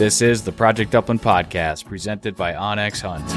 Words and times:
This 0.00 0.22
is 0.22 0.42
the 0.42 0.50
Project 0.50 0.94
Upland 0.94 1.20
podcast 1.20 1.84
presented 1.84 2.34
by 2.34 2.54
onX 2.54 3.02
Hunt. 3.02 3.30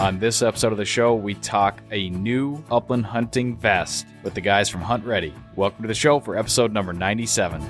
On 0.00 0.18
this 0.18 0.42
episode 0.42 0.72
of 0.72 0.78
the 0.78 0.84
show, 0.84 1.14
we 1.14 1.34
talk 1.34 1.80
a 1.92 2.10
new 2.10 2.60
upland 2.72 3.06
hunting 3.06 3.56
vest 3.56 4.08
with 4.24 4.34
the 4.34 4.40
guys 4.40 4.68
from 4.68 4.80
Hunt 4.80 5.04
Ready. 5.04 5.32
Welcome 5.54 5.82
to 5.82 5.88
the 5.88 5.94
show 5.94 6.18
for 6.18 6.36
episode 6.36 6.72
number 6.72 6.92
97. 6.92 7.62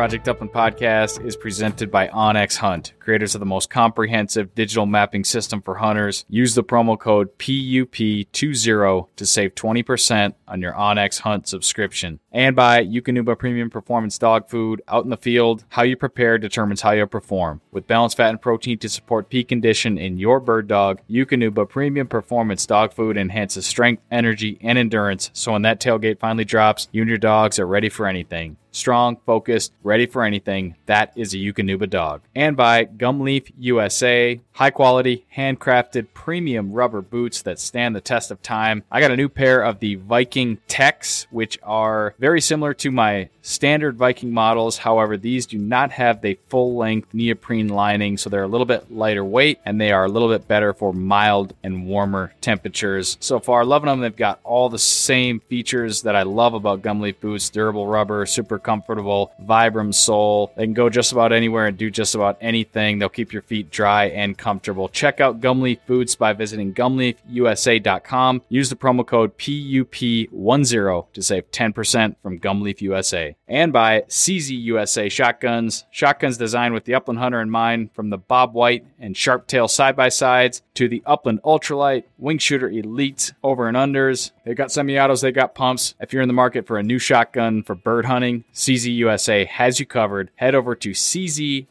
Project 0.00 0.28
Upland 0.28 0.50
podcast 0.50 1.22
is 1.26 1.36
presented 1.36 1.90
by 1.90 2.08
onX 2.08 2.56
Hunt, 2.56 2.94
creators 3.00 3.34
of 3.34 3.40
the 3.40 3.44
most 3.44 3.68
comprehensive 3.68 4.54
digital 4.54 4.86
mapping 4.86 5.24
system 5.24 5.60
for 5.60 5.74
hunters. 5.74 6.24
Use 6.30 6.54
the 6.54 6.64
promo 6.64 6.98
code 6.98 7.36
PUP20 7.36 9.08
to 9.14 9.26
save 9.26 9.54
20% 9.54 10.32
on 10.48 10.62
your 10.62 10.72
onX 10.72 11.18
Hunt 11.18 11.46
subscription. 11.46 12.18
And 12.32 12.56
by 12.56 12.82
Eukanuba 12.82 13.38
Premium 13.38 13.68
Performance 13.68 14.16
Dog 14.16 14.48
Food. 14.48 14.80
Out 14.88 15.04
in 15.04 15.10
the 15.10 15.18
field, 15.18 15.66
how 15.68 15.82
you 15.82 15.98
prepare 15.98 16.38
determines 16.38 16.80
how 16.80 16.92
you 16.92 17.06
perform. 17.06 17.60
With 17.70 17.86
balanced 17.86 18.16
fat 18.16 18.30
and 18.30 18.40
protein 18.40 18.78
to 18.78 18.88
support 18.88 19.28
peak 19.28 19.48
condition 19.48 19.98
in 19.98 20.16
your 20.16 20.40
bird 20.40 20.66
dog, 20.66 21.02
Eukanuba 21.10 21.68
Premium 21.68 22.06
Performance 22.06 22.64
Dog 22.64 22.94
Food 22.94 23.18
enhances 23.18 23.66
strength, 23.66 24.02
energy, 24.10 24.56
and 24.62 24.78
endurance. 24.78 25.30
So 25.34 25.52
when 25.52 25.62
that 25.62 25.78
tailgate 25.78 26.20
finally 26.20 26.46
drops, 26.46 26.88
you 26.90 27.02
and 27.02 27.08
your 27.10 27.18
dogs 27.18 27.58
are 27.58 27.66
ready 27.66 27.90
for 27.90 28.06
anything 28.06 28.56
strong, 28.72 29.18
focused, 29.26 29.72
ready 29.82 30.06
for 30.06 30.24
anything. 30.24 30.76
That 30.86 31.12
is 31.16 31.34
a 31.34 31.38
Eukanuba 31.38 31.88
dog. 31.88 32.22
And 32.34 32.56
by 32.56 32.84
Gumleaf 32.84 33.50
USA, 33.58 34.40
high 34.60 34.68
quality, 34.68 35.24
handcrafted, 35.34 36.06
premium 36.12 36.70
rubber 36.70 37.00
boots 37.00 37.40
that 37.40 37.58
stand 37.58 37.96
the 37.96 38.00
test 38.00 38.30
of 38.30 38.42
time. 38.42 38.84
I 38.90 39.00
got 39.00 39.10
a 39.10 39.16
new 39.16 39.30
pair 39.30 39.62
of 39.62 39.80
the 39.80 39.94
Viking 39.94 40.58
Techs, 40.68 41.26
which 41.30 41.58
are 41.62 42.14
very 42.18 42.42
similar 42.42 42.74
to 42.74 42.90
my 42.90 43.30
standard 43.40 43.96
Viking 43.96 44.30
models. 44.32 44.76
However, 44.76 45.16
these 45.16 45.46
do 45.46 45.56
not 45.56 45.92
have 45.92 46.20
the 46.20 46.38
full 46.48 46.76
length 46.76 47.14
neoprene 47.14 47.68
lining, 47.68 48.18
so 48.18 48.28
they're 48.28 48.42
a 48.42 48.48
little 48.48 48.66
bit 48.66 48.92
lighter 48.92 49.24
weight 49.24 49.60
and 49.64 49.80
they 49.80 49.92
are 49.92 50.04
a 50.04 50.10
little 50.10 50.28
bit 50.28 50.46
better 50.46 50.74
for 50.74 50.92
mild 50.92 51.54
and 51.64 51.86
warmer 51.86 52.34
temperatures. 52.42 53.16
So 53.18 53.40
far, 53.40 53.64
loving 53.64 53.86
them. 53.86 54.00
They've 54.00 54.14
got 54.14 54.40
all 54.44 54.68
the 54.68 54.78
same 54.78 55.40
features 55.40 56.02
that 56.02 56.14
I 56.14 56.24
love 56.24 56.52
about 56.52 56.82
Gumleaf 56.82 57.18
boots 57.18 57.48
durable 57.48 57.86
rubber, 57.86 58.26
super 58.26 58.58
comfortable, 58.58 59.32
Vibram 59.42 59.94
sole. 59.94 60.52
They 60.54 60.64
can 60.64 60.74
go 60.74 60.90
just 60.90 61.12
about 61.12 61.32
anywhere 61.32 61.66
and 61.66 61.78
do 61.78 61.90
just 61.90 62.14
about 62.14 62.36
anything. 62.42 62.98
They'll 62.98 63.08
keep 63.08 63.32
your 63.32 63.40
feet 63.40 63.70
dry 63.70 64.08
and 64.08 64.36
comfortable. 64.36 64.49
Check 64.92 65.20
out 65.20 65.40
Gumleaf 65.40 65.78
boots 65.86 66.16
by 66.16 66.32
visiting 66.32 66.74
gumleafusa.com. 66.74 68.42
Use 68.48 68.70
the 68.70 68.76
promo 68.76 69.06
code 69.06 69.38
PUP10 69.38 71.12
to 71.12 71.22
save 71.22 71.50
10% 71.50 72.16
from 72.22 72.40
Gumleaf 72.40 72.80
USA. 72.80 73.36
And 73.46 73.72
by 73.72 74.00
CZ 74.02 74.50
USA 74.62 75.08
Shotguns. 75.08 75.84
Shotguns 75.90 76.36
designed 76.36 76.74
with 76.74 76.84
the 76.84 76.94
Upland 76.94 77.20
Hunter 77.20 77.40
in 77.40 77.50
mind, 77.50 77.90
from 77.94 78.10
the 78.10 78.18
Bob 78.18 78.54
White 78.54 78.84
and 78.98 79.16
Sharp 79.16 79.46
Tail 79.46 79.68
side 79.68 79.94
by 79.96 80.08
sides 80.08 80.62
to 80.74 80.88
the 80.88 81.02
Upland 81.06 81.42
Ultralight, 81.42 82.04
Wing 82.18 82.38
Shooter 82.38 82.68
Elite 82.68 83.32
over 83.42 83.68
and 83.68 83.76
unders. 83.76 84.30
They've 84.50 84.56
got 84.56 84.72
semi-autos, 84.72 85.20
they've 85.20 85.32
got 85.32 85.54
pumps. 85.54 85.94
If 86.00 86.12
you're 86.12 86.22
in 86.22 86.28
the 86.28 86.34
market 86.34 86.66
for 86.66 86.76
a 86.76 86.82
new 86.82 86.98
shotgun 86.98 87.62
for 87.62 87.76
bird 87.76 88.06
hunting, 88.06 88.42
CZ 88.52 88.92
USA 88.96 89.44
has 89.44 89.78
you 89.78 89.86
covered. 89.86 90.32
Head 90.34 90.56
over 90.56 90.74
to 90.74 90.90
CZ-USA 90.90 91.68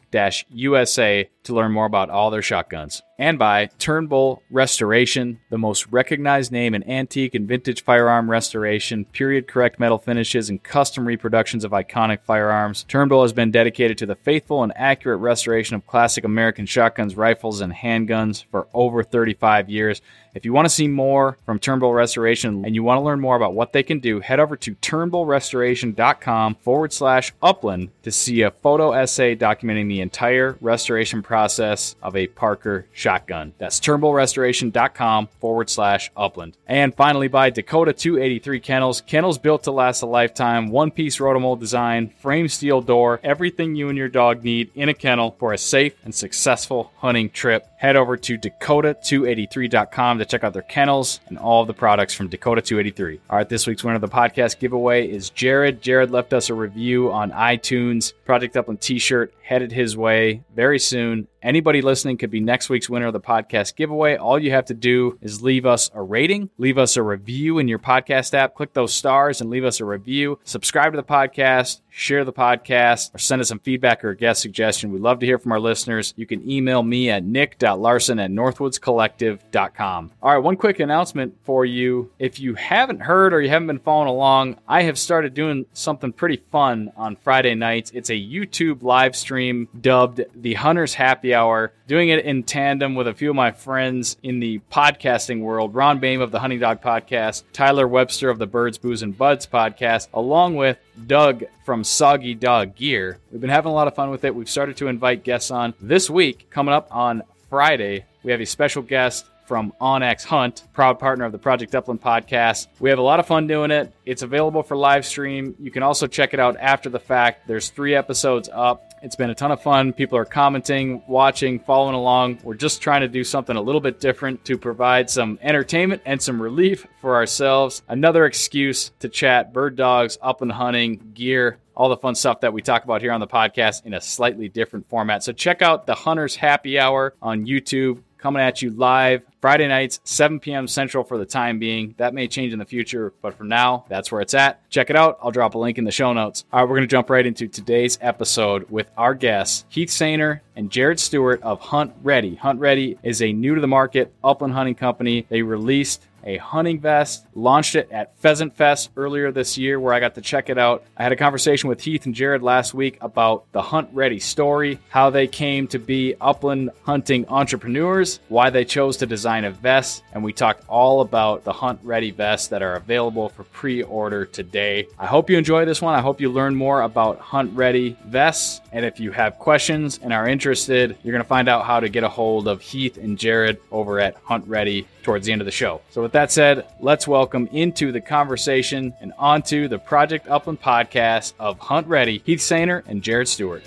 to 1.43 1.53
learn 1.53 1.73
more 1.73 1.85
about 1.85 2.09
all 2.09 2.31
their 2.31 2.41
shotguns. 2.41 3.01
And 3.19 3.37
by 3.37 3.65
Turnbull 3.79 4.43
Restoration, 4.49 5.41
the 5.49 5.57
most 5.57 5.87
recognized 5.87 6.53
name 6.53 6.73
in 6.73 6.89
antique 6.89 7.35
and 7.35 7.45
vintage 7.45 7.83
firearm 7.83 8.31
restoration, 8.31 9.03
period 9.03 9.45
correct 9.45 9.77
metal 9.77 9.97
finishes, 9.97 10.49
and 10.49 10.63
custom 10.63 11.05
reproductions 11.05 11.65
of 11.65 11.71
iconic 11.71 12.19
firearms. 12.23 12.85
Turnbull 12.87 13.23
has 13.23 13.33
been 13.33 13.51
dedicated 13.51 13.97
to 13.97 14.05
the 14.05 14.15
faithful 14.15 14.63
and 14.63 14.71
accurate 14.73 15.19
restoration 15.19 15.75
of 15.75 15.85
classic 15.85 16.23
American 16.23 16.65
shotguns, 16.65 17.17
rifles, 17.17 17.59
and 17.59 17.73
handguns 17.73 18.45
for 18.45 18.69
over 18.73 19.03
35 19.03 19.69
years. 19.69 20.01
If 20.33 20.45
you 20.45 20.53
want 20.53 20.65
to 20.65 20.73
see 20.73 20.87
more 20.87 21.37
from 21.45 21.59
Turnbull 21.59 21.93
Restoration 21.93 22.63
and 22.63 22.73
you 22.73 22.83
want 22.83 22.99
to 22.99 23.03
learn 23.03 23.19
more 23.19 23.35
about 23.35 23.53
what 23.53 23.73
they 23.73 23.83
can 23.83 23.99
do, 23.99 24.21
head 24.21 24.39
over 24.39 24.55
to 24.55 24.75
turnbullrestoration.com 24.75 26.55
forward 26.55 26.93
slash 26.93 27.33
upland 27.41 27.89
to 28.03 28.11
see 28.11 28.43
a 28.43 28.51
photo 28.51 28.93
essay 28.93 29.35
documenting 29.35 29.89
the 29.89 29.99
entire 29.99 30.57
restoration 30.61 31.21
process 31.21 31.95
of 32.01 32.15
a 32.15 32.27
Parker 32.27 32.85
shotgun. 32.93 33.08
That's 33.57 33.79
turnbullrestoration.com 33.79 35.27
forward 35.39 35.69
slash 35.69 36.11
upland. 36.15 36.57
And 36.67 36.93
finally, 36.93 37.27
by 37.27 37.49
Dakota 37.49 37.93
283 37.93 38.59
Kennels. 38.59 39.01
Kennels 39.01 39.37
built 39.37 39.63
to 39.63 39.71
last 39.71 40.01
a 40.01 40.05
lifetime, 40.05 40.69
one 40.69 40.91
piece 40.91 41.17
rotomold 41.17 41.59
design, 41.59 42.09
frame 42.19 42.47
steel 42.47 42.81
door, 42.81 43.19
everything 43.23 43.75
you 43.75 43.89
and 43.89 43.97
your 43.97 44.09
dog 44.09 44.43
need 44.43 44.71
in 44.75 44.89
a 44.89 44.93
kennel 44.93 45.35
for 45.39 45.53
a 45.53 45.57
safe 45.57 45.93
and 46.03 46.13
successful 46.13 46.91
hunting 46.97 47.29
trip. 47.29 47.67
Head 47.77 47.95
over 47.95 48.17
to 48.17 48.37
dakota283.com 48.37 50.19
to 50.19 50.25
check 50.25 50.43
out 50.43 50.53
their 50.53 50.61
kennels 50.61 51.19
and 51.27 51.37
all 51.37 51.61
of 51.61 51.67
the 51.67 51.73
products 51.73 52.13
from 52.13 52.27
Dakota 52.27 52.61
283. 52.61 53.21
All 53.29 53.37
right, 53.37 53.47
this 53.47 53.65
week's 53.67 53.83
winner 53.83 53.95
of 53.95 54.01
the 54.01 54.07
podcast 54.07 54.59
giveaway 54.59 55.09
is 55.09 55.29
Jared. 55.29 55.81
Jared 55.81 56.11
left 56.11 56.33
us 56.33 56.49
a 56.49 56.53
review 56.53 57.11
on 57.11 57.31
iTunes. 57.31 58.13
Project 58.25 58.55
Upland 58.57 58.81
t 58.81 58.99
shirt 58.99 59.33
headed 59.43 59.71
his 59.71 59.97
way 59.97 60.43
very 60.53 60.77
soon. 60.77 61.27
Anybody 61.41 61.81
listening 61.81 62.17
could 62.17 62.31
be 62.31 62.41
next 62.41 62.69
week's 62.69 62.89
winner 62.89 63.07
of 63.07 63.13
the 63.13 63.21
podcast 63.21 63.77
giveaway. 63.77 64.17
All 64.17 64.37
you 64.37 64.51
have 64.51 64.65
to 64.65 64.73
do 64.73 65.17
is 65.21 65.41
leave 65.41 65.65
us 65.65 65.89
a 65.93 66.01
rating, 66.01 66.49
leave 66.57 66.77
us 66.77 66.97
a 66.97 67.03
review 67.03 67.59
in 67.59 67.69
your 67.69 67.79
podcast 67.79 68.33
app, 68.33 68.55
click 68.55 68.73
those 68.73 68.93
stars 68.93 69.39
and 69.39 69.49
leave 69.49 69.63
us 69.63 69.79
a 69.79 69.85
review. 69.85 70.37
Subscribe 70.43 70.91
to 70.91 70.97
the 70.97 71.03
podcast, 71.03 71.79
share 71.99 72.23
the 72.23 72.33
podcast, 72.33 73.13
or 73.13 73.17
send 73.17 73.41
us 73.41 73.49
some 73.49 73.59
feedback 73.59 74.03
or 74.03 74.11
a 74.11 74.15
guest 74.15 74.41
suggestion. 74.41 74.91
We'd 74.91 75.01
love 75.01 75.19
to 75.19 75.25
hear 75.25 75.37
from 75.37 75.51
our 75.51 75.59
listeners. 75.59 76.13
You 76.15 76.25
can 76.25 76.49
email 76.49 76.81
me 76.81 77.09
at 77.09 77.23
nick.larson 77.23 78.19
at 78.19 78.31
northwoodscollective.com. 78.31 80.11
All 80.21 80.33
right, 80.33 80.37
one 80.37 80.55
quick 80.55 80.79
announcement 80.79 81.35
for 81.43 81.65
you. 81.65 82.09
If 82.17 82.39
you 82.39 82.55
haven't 82.55 83.01
heard 83.01 83.33
or 83.33 83.41
you 83.41 83.49
haven't 83.49 83.67
been 83.67 83.79
following 83.79 84.07
along, 84.07 84.57
I 84.67 84.83
have 84.83 84.97
started 84.97 85.33
doing 85.33 85.65
something 85.73 86.13
pretty 86.13 86.41
fun 86.51 86.91
on 86.95 87.17
Friday 87.17 87.55
nights. 87.55 87.91
It's 87.93 88.09
a 88.09 88.13
YouTube 88.13 88.81
live 88.81 89.15
stream 89.15 89.67
dubbed 89.79 90.21
the 90.35 90.53
Hunter's 90.53 90.93
Happy 90.93 91.33
Hour, 91.33 91.73
doing 91.89 92.09
it 92.09 92.23
in 92.23 92.43
tandem 92.43 92.93
with 92.93 93.07
a 93.07 93.13
few 93.15 93.31
of 93.31 93.35
my 93.35 93.51
friends 93.51 94.15
in 94.21 94.39
the 94.39 94.59
podcasting 94.71 95.41
world 95.41 95.73
Ron 95.73 95.99
Boehme 95.99 96.21
of 96.21 96.29
the 96.29 96.39
Hunting 96.39 96.59
Dog 96.59 96.83
Podcast, 96.83 97.41
Tyler 97.51 97.87
Webster 97.87 98.29
of 98.29 98.37
the 98.37 98.45
Birds, 98.45 98.77
Booze, 98.77 99.01
and 99.01 99.17
Buds 99.17 99.47
podcast, 99.47 100.07
along 100.13 100.55
with 100.55 100.77
Doug 101.07 101.45
from 101.65 101.83
Soggy 101.83 102.35
Dog 102.35 102.75
Gear. 102.75 103.17
We've 103.31 103.41
been 103.41 103.49
having 103.49 103.71
a 103.71 103.73
lot 103.73 103.87
of 103.87 103.95
fun 103.95 104.11
with 104.11 104.23
it. 104.23 104.35
We've 104.35 104.47
started 104.47 104.77
to 104.77 104.87
invite 104.87 105.23
guests 105.23 105.49
on. 105.49 105.73
This 105.81 106.11
week, 106.11 106.51
coming 106.51 106.75
up 106.75 106.89
on 106.91 107.23
Friday, 107.49 108.05
we 108.21 108.31
have 108.31 108.39
a 108.39 108.45
special 108.45 108.83
guest 108.83 109.25
from 109.47 109.73
onX 109.81 110.23
Hunt, 110.25 110.67
proud 110.73 110.99
partner 110.99 111.25
of 111.25 111.31
the 111.31 111.39
Project 111.39 111.73
Upland 111.73 111.99
podcast. 111.99 112.67
We 112.79 112.91
have 112.91 112.99
a 112.99 113.01
lot 113.01 113.19
of 113.19 113.25
fun 113.25 113.47
doing 113.47 113.71
it. 113.71 113.91
It's 114.05 114.21
available 114.21 114.61
for 114.61 114.77
live 114.77 115.07
stream. 115.07 115.55
You 115.59 115.71
can 115.71 115.81
also 115.81 116.05
check 116.05 116.35
it 116.35 116.39
out 116.39 116.55
after 116.59 116.87
the 116.87 116.99
fact. 116.99 117.47
There's 117.47 117.69
three 117.71 117.95
episodes 117.95 118.47
up. 118.53 118.88
It's 119.01 119.15
been 119.15 119.29
a 119.29 119.35
ton 119.35 119.51
of 119.51 119.61
fun. 119.61 119.93
People 119.93 120.17
are 120.17 120.25
commenting, 120.25 121.01
watching, 121.07 121.59
following 121.59 121.95
along. 121.95 122.39
We're 122.43 122.55
just 122.55 122.81
trying 122.81 123.01
to 123.01 123.07
do 123.07 123.23
something 123.23 123.55
a 123.55 123.61
little 123.61 123.81
bit 123.81 123.99
different 123.99 124.43
to 124.45 124.57
provide 124.57 125.09
some 125.09 125.39
entertainment 125.41 126.01
and 126.05 126.21
some 126.21 126.41
relief 126.41 126.85
for 127.01 127.15
ourselves. 127.15 127.81
Another 127.87 128.25
excuse 128.25 128.91
to 128.99 129.09
chat 129.09 129.53
bird 129.53 129.75
dogs, 129.75 130.17
upland 130.21 130.51
hunting, 130.51 131.11
gear, 131.13 131.59
all 131.75 131.87
the 131.87 131.97
fun 131.97 132.13
stuff 132.13 132.41
that 132.41 132.51
we 132.51 132.61
talk 132.61 132.83
about 132.83 133.01
here 133.01 133.13
on 133.13 133.21
the 133.21 133.27
podcast 133.27 133.85
in 133.85 133.93
a 133.93 134.01
slightly 134.01 134.49
different 134.49 134.89
format. 134.89 135.23
So 135.23 135.31
check 135.31 135.61
out 135.61 135.85
the 135.85 135.95
Hunter's 135.95 136.35
Happy 136.35 136.77
Hour 136.77 137.13
on 137.21 137.45
YouTube 137.45 138.01
coming 138.19 138.41
at 138.41 138.61
you 138.61 138.69
live 138.71 139.23
Friday 139.41 139.67
nights, 139.69 140.01
7 140.03 140.39
p.m. 140.39 140.67
Central 140.67 141.03
for 141.03 141.17
the 141.17 141.25
time 141.25 141.59
being. 141.59 141.95
That 141.97 142.13
may 142.13 142.27
change 142.27 142.51
in 142.51 142.59
the 142.59 142.65
future, 142.65 143.13
but 143.21 143.35
for 143.35 143.45
now, 143.45 143.85
that's 143.87 144.11
where 144.11 144.19
it's 144.21 144.33
at. 144.33 144.69
Check 144.69 144.89
it 144.89 144.97
out. 144.97 145.17
I'll 145.23 145.31
drop 145.31 145.55
a 145.55 145.57
link 145.57 145.77
in 145.77 145.85
the 145.85 145.91
show 145.91 146.11
notes. 146.11 146.43
All 146.51 146.59
right, 146.59 146.69
we're 146.69 146.75
going 146.75 146.87
to 146.87 146.91
jump 146.91 147.09
right 147.09 147.25
into 147.25 147.47
today's 147.47 147.97
episode 148.01 148.69
with 148.69 148.91
our 148.97 149.15
guests, 149.15 149.65
Heath 149.69 149.89
Sainer 149.89 150.41
and 150.57 150.69
Jared 150.69 150.99
Stewart 150.99 151.41
of 151.41 151.61
Hunt 151.61 151.93
Ready. 152.03 152.35
Hunt 152.35 152.59
Ready 152.59 152.99
is 153.01 153.21
a 153.21 153.31
new 153.31 153.55
to 153.55 153.61
the 153.61 153.67
market 153.67 154.13
upland 154.23 154.53
hunting 154.53 154.75
company. 154.75 155.25
They 155.29 155.41
released 155.41 156.05
a 156.23 156.37
hunting 156.37 156.79
vest, 156.79 157.25
launched 157.35 157.75
it 157.75 157.89
at 157.91 158.17
Pheasant 158.19 158.55
Fest 158.55 158.89
earlier 158.95 159.31
this 159.31 159.57
year 159.57 159.79
where 159.79 159.93
I 159.93 159.99
got 159.99 160.15
to 160.15 160.21
check 160.21 160.49
it 160.49 160.57
out. 160.57 160.83
I 160.97 161.03
had 161.03 161.11
a 161.11 161.15
conversation 161.15 161.69
with 161.69 161.81
Heath 161.81 162.05
and 162.05 162.15
Jared 162.15 162.43
last 162.43 162.73
week 162.73 162.97
about 163.01 163.51
the 163.51 163.61
Hunt 163.61 163.89
Ready 163.93 164.19
story, 164.19 164.79
how 164.89 165.09
they 165.09 165.27
came 165.27 165.67
to 165.67 165.79
be 165.79 166.15
upland 166.19 166.71
hunting 166.83 167.27
entrepreneurs, 167.27 168.19
why 168.29 168.49
they 168.49 168.65
chose 168.65 168.97
to 168.97 169.05
design 169.05 169.45
a 169.45 169.51
vest, 169.51 170.03
and 170.13 170.23
we 170.23 170.33
talked 170.33 170.63
all 170.67 171.01
about 171.01 171.43
the 171.43 171.53
Hunt 171.53 171.79
Ready 171.83 172.11
vests 172.11 172.47
that 172.49 172.61
are 172.61 172.75
available 172.75 173.29
for 173.29 173.43
pre 173.43 173.83
order 173.83 174.25
today. 174.25 174.87
I 174.97 175.05
hope 175.05 175.29
you 175.29 175.37
enjoy 175.37 175.65
this 175.65 175.81
one. 175.81 175.95
I 175.95 176.01
hope 176.01 176.21
you 176.21 176.29
learn 176.29 176.55
more 176.55 176.81
about 176.81 177.19
Hunt 177.19 177.51
Ready 177.55 177.97
vests. 178.05 178.61
And 178.71 178.85
if 178.85 178.99
you 178.99 179.11
have 179.11 179.39
questions 179.39 179.99
and 180.01 180.13
are 180.13 180.27
interested, 180.27 180.97
you're 181.03 181.11
going 181.11 181.23
to 181.23 181.27
find 181.27 181.49
out 181.49 181.65
how 181.65 181.79
to 181.79 181.89
get 181.89 182.03
a 182.03 182.09
hold 182.09 182.47
of 182.47 182.61
Heath 182.61 182.97
and 182.97 183.17
Jared 183.17 183.59
over 183.71 183.99
at 183.99 184.15
Hunt 184.23 184.47
Ready 184.47 184.87
towards 185.03 185.25
the 185.25 185.31
end 185.31 185.41
of 185.41 185.45
the 185.45 185.51
show. 185.51 185.81
So, 185.89 186.01
with 186.01 186.11
that 186.13 186.31
said, 186.31 186.65
let's 186.79 187.07
welcome 187.07 187.47
into 187.51 187.91
the 187.91 188.01
conversation 188.01 188.93
and 189.01 189.13
onto 189.17 189.67
the 189.67 189.79
Project 189.79 190.27
Upland 190.27 190.61
podcast 190.61 191.33
of 191.39 191.59
Hunt 191.59 191.87
Ready, 191.87 192.21
Heath 192.25 192.39
Sainer 192.39 192.83
and 192.87 193.01
Jared 193.01 193.27
Stewart. 193.27 193.63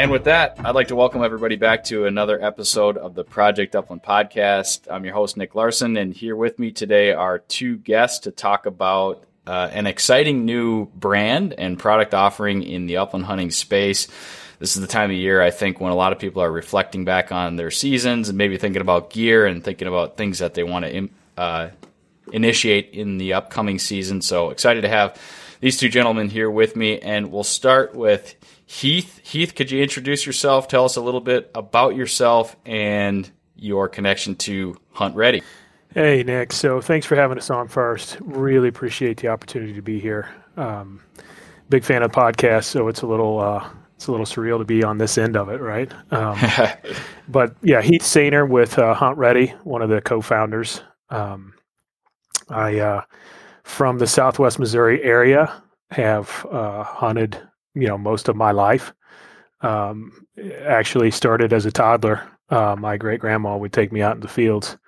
And 0.00 0.10
with 0.10 0.24
that, 0.24 0.56
I'd 0.64 0.74
like 0.74 0.88
to 0.88 0.96
welcome 0.96 1.22
everybody 1.22 1.56
back 1.56 1.84
to 1.84 2.06
another 2.06 2.42
episode 2.42 2.96
of 2.96 3.14
the 3.14 3.22
Project 3.22 3.76
Upland 3.76 4.02
podcast. 4.02 4.90
I'm 4.90 5.04
your 5.04 5.12
host, 5.12 5.36
Nick 5.36 5.54
Larson, 5.54 5.98
and 5.98 6.14
here 6.14 6.34
with 6.34 6.58
me 6.58 6.70
today 6.72 7.12
are 7.12 7.38
two 7.38 7.76
guests 7.76 8.20
to 8.20 8.30
talk 8.30 8.64
about 8.64 9.22
uh, 9.50 9.68
an 9.72 9.88
exciting 9.88 10.44
new 10.44 10.86
brand 10.94 11.54
and 11.58 11.76
product 11.76 12.14
offering 12.14 12.62
in 12.62 12.86
the 12.86 12.98
upland 12.98 13.26
hunting 13.26 13.50
space. 13.50 14.06
This 14.60 14.76
is 14.76 14.80
the 14.80 14.86
time 14.86 15.10
of 15.10 15.16
year, 15.16 15.42
I 15.42 15.50
think, 15.50 15.80
when 15.80 15.90
a 15.90 15.96
lot 15.96 16.12
of 16.12 16.20
people 16.20 16.40
are 16.40 16.52
reflecting 16.52 17.04
back 17.04 17.32
on 17.32 17.56
their 17.56 17.72
seasons 17.72 18.28
and 18.28 18.38
maybe 18.38 18.58
thinking 18.58 18.80
about 18.80 19.10
gear 19.10 19.46
and 19.46 19.64
thinking 19.64 19.88
about 19.88 20.16
things 20.16 20.38
that 20.38 20.54
they 20.54 20.62
want 20.62 20.84
to 20.84 21.08
uh, 21.36 21.70
initiate 22.32 22.90
in 22.90 23.18
the 23.18 23.32
upcoming 23.32 23.80
season. 23.80 24.22
So 24.22 24.50
excited 24.50 24.82
to 24.82 24.88
have 24.88 25.20
these 25.58 25.76
two 25.76 25.88
gentlemen 25.88 26.30
here 26.30 26.48
with 26.48 26.76
me, 26.76 27.00
and 27.00 27.32
we'll 27.32 27.42
start 27.42 27.92
with 27.96 28.36
Heath. 28.66 29.18
Heath, 29.24 29.56
could 29.56 29.72
you 29.72 29.82
introduce 29.82 30.26
yourself? 30.26 30.68
Tell 30.68 30.84
us 30.84 30.94
a 30.94 31.00
little 31.00 31.20
bit 31.20 31.50
about 31.56 31.96
yourself 31.96 32.54
and 32.64 33.28
your 33.56 33.88
connection 33.88 34.36
to 34.36 34.76
Hunt 34.92 35.16
Ready. 35.16 35.42
Hey, 35.94 36.22
Nick. 36.22 36.52
So 36.52 36.80
thanks 36.80 37.04
for 37.04 37.16
having 37.16 37.36
us 37.36 37.50
on 37.50 37.66
first. 37.66 38.18
Really 38.20 38.68
appreciate 38.68 39.16
the 39.20 39.28
opportunity 39.28 39.72
to 39.72 39.82
be 39.82 39.98
here. 39.98 40.28
Um, 40.56 41.00
big 41.68 41.82
fan 41.82 42.04
of 42.04 42.12
the 42.12 42.16
podcast, 42.16 42.64
so 42.64 42.86
it's 42.86 43.02
a 43.02 43.08
little 43.08 43.40
uh, 43.40 43.68
it's 43.96 44.06
a 44.06 44.12
little 44.12 44.26
surreal 44.26 44.58
to 44.58 44.64
be 44.64 44.84
on 44.84 44.98
this 44.98 45.18
end 45.18 45.36
of 45.36 45.48
it, 45.48 45.60
right? 45.60 45.92
Um, 46.12 46.38
but 47.28 47.56
yeah, 47.62 47.82
Heath 47.82 48.02
Sainer 48.02 48.48
with 48.48 48.78
uh, 48.78 48.94
Hunt 48.94 49.18
Ready, 49.18 49.48
one 49.64 49.82
of 49.82 49.88
the 49.88 50.00
co-founders. 50.00 50.80
Um, 51.08 51.54
I 52.48 52.78
uh, 52.78 53.02
from 53.64 53.98
the 53.98 54.06
Southwest 54.06 54.60
Missouri 54.60 55.02
area 55.02 55.60
have 55.90 56.46
uh, 56.52 56.84
hunted 56.84 57.36
you 57.74 57.88
know 57.88 57.98
most 57.98 58.28
of 58.28 58.36
my 58.36 58.52
life. 58.52 58.92
Um, 59.62 60.24
actually 60.62 61.10
started 61.10 61.52
as 61.52 61.66
a 61.66 61.72
toddler. 61.72 62.28
Uh, 62.48 62.76
my 62.78 62.96
great 62.96 63.18
grandma 63.20 63.56
would 63.56 63.72
take 63.72 63.90
me 63.90 64.02
out 64.02 64.14
in 64.14 64.20
the 64.20 64.28
fields 64.28 64.78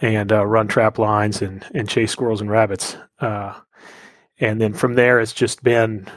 and 0.00 0.32
uh, 0.32 0.44
run 0.46 0.68
trap 0.68 0.98
lines 0.98 1.42
and 1.42 1.64
and 1.74 1.88
chase 1.88 2.12
squirrels 2.12 2.40
and 2.40 2.50
rabbits. 2.50 2.96
Uh, 3.20 3.54
and 4.40 4.60
then 4.60 4.74
from 4.74 4.94
there, 4.94 5.20
it's 5.20 5.32
just 5.32 5.62
been 5.62 6.08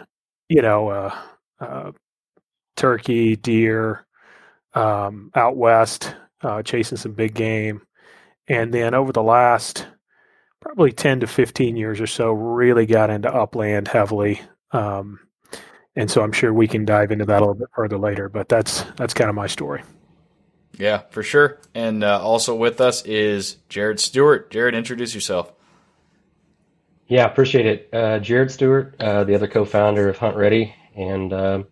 you 0.49 0.61
know 0.61 0.89
uh, 0.89 1.15
uh, 1.59 1.91
turkey, 2.75 3.35
deer, 3.35 4.05
um, 4.73 5.31
out 5.35 5.57
west, 5.57 6.15
uh, 6.41 6.63
chasing 6.63 6.97
some 6.97 7.13
big 7.13 7.33
game, 7.33 7.81
and 8.47 8.73
then 8.73 8.93
over 8.93 9.11
the 9.11 9.23
last 9.23 9.87
probably 10.61 10.91
10 10.91 11.21
to 11.21 11.27
15 11.27 11.75
years 11.77 12.01
or 12.01 12.07
so 12.07 12.31
really 12.31 12.85
got 12.85 13.09
into 13.11 13.33
upland 13.33 13.87
heavily 13.87 14.41
um, 14.71 15.19
and 15.95 16.09
so 16.11 16.21
I'm 16.21 16.31
sure 16.31 16.53
we 16.53 16.67
can 16.67 16.85
dive 16.85 17.11
into 17.11 17.25
that 17.25 17.37
a 17.37 17.39
little 17.41 17.55
bit 17.55 17.69
further 17.75 17.97
later. 17.97 18.29
But 18.29 18.47
that's 18.47 18.83
that's 18.97 19.13
kind 19.13 19.29
of 19.29 19.35
my 19.35 19.47
story. 19.47 19.83
Yeah, 20.77 21.01
for 21.09 21.23
sure. 21.23 21.59
And 21.73 22.03
uh, 22.03 22.21
also 22.21 22.55
with 22.55 22.79
us 22.79 23.03
is 23.05 23.57
Jared 23.67 23.99
Stewart. 23.99 24.51
Jared, 24.51 24.75
introduce 24.75 25.13
yourself. 25.15 25.51
Yeah, 27.07 27.25
appreciate 27.25 27.65
it. 27.65 27.89
Uh, 27.93 28.19
Jared 28.19 28.51
Stewart, 28.51 28.95
uh, 28.99 29.23
the 29.23 29.33
other 29.35 29.47
co-founder 29.47 30.09
of 30.09 30.17
Hunt 30.17 30.35
Ready, 30.35 30.75
and 30.95 31.33
uh, 31.33 31.63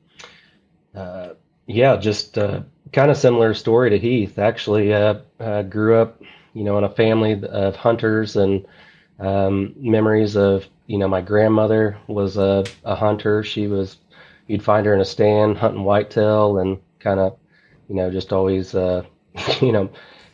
uh 0.96 1.30
yeah, 1.68 1.98
just 1.98 2.38
uh, 2.38 2.62
kind 2.94 3.12
of 3.12 3.18
similar 3.18 3.54
story 3.54 3.90
to 3.90 4.00
Heath. 4.00 4.40
Actually, 4.40 4.94
uh, 4.94 5.16
grew 5.64 5.98
up, 5.98 6.22
you 6.54 6.64
know, 6.64 6.78
in 6.78 6.84
a 6.84 6.90
family 6.90 7.44
of 7.44 7.76
hunters 7.76 8.36
and 8.36 8.66
um, 9.20 9.74
memories 9.78 10.38
of, 10.38 10.66
you 10.88 10.98
know, 10.98 11.08
my 11.08 11.22
grandmother 11.22 11.98
was 12.08 12.38
a, 12.38 12.66
a 12.84 12.96
hunter. 12.96 13.44
She 13.44 13.68
was, 13.68 13.98
you'd 14.48 14.64
find 14.64 14.86
her 14.86 14.94
in 14.94 15.02
a 15.02 15.06
stand 15.06 15.58
hunting 15.58 15.84
whitetail 15.84 16.60
and 16.60 16.78
kind 17.00 17.20
of, 17.20 17.38
you 17.90 17.96
know, 17.96 18.10
just 18.12 18.34
always, 18.34 18.76
uh, 18.76 19.04
you 19.62 19.72
know, 19.72 19.90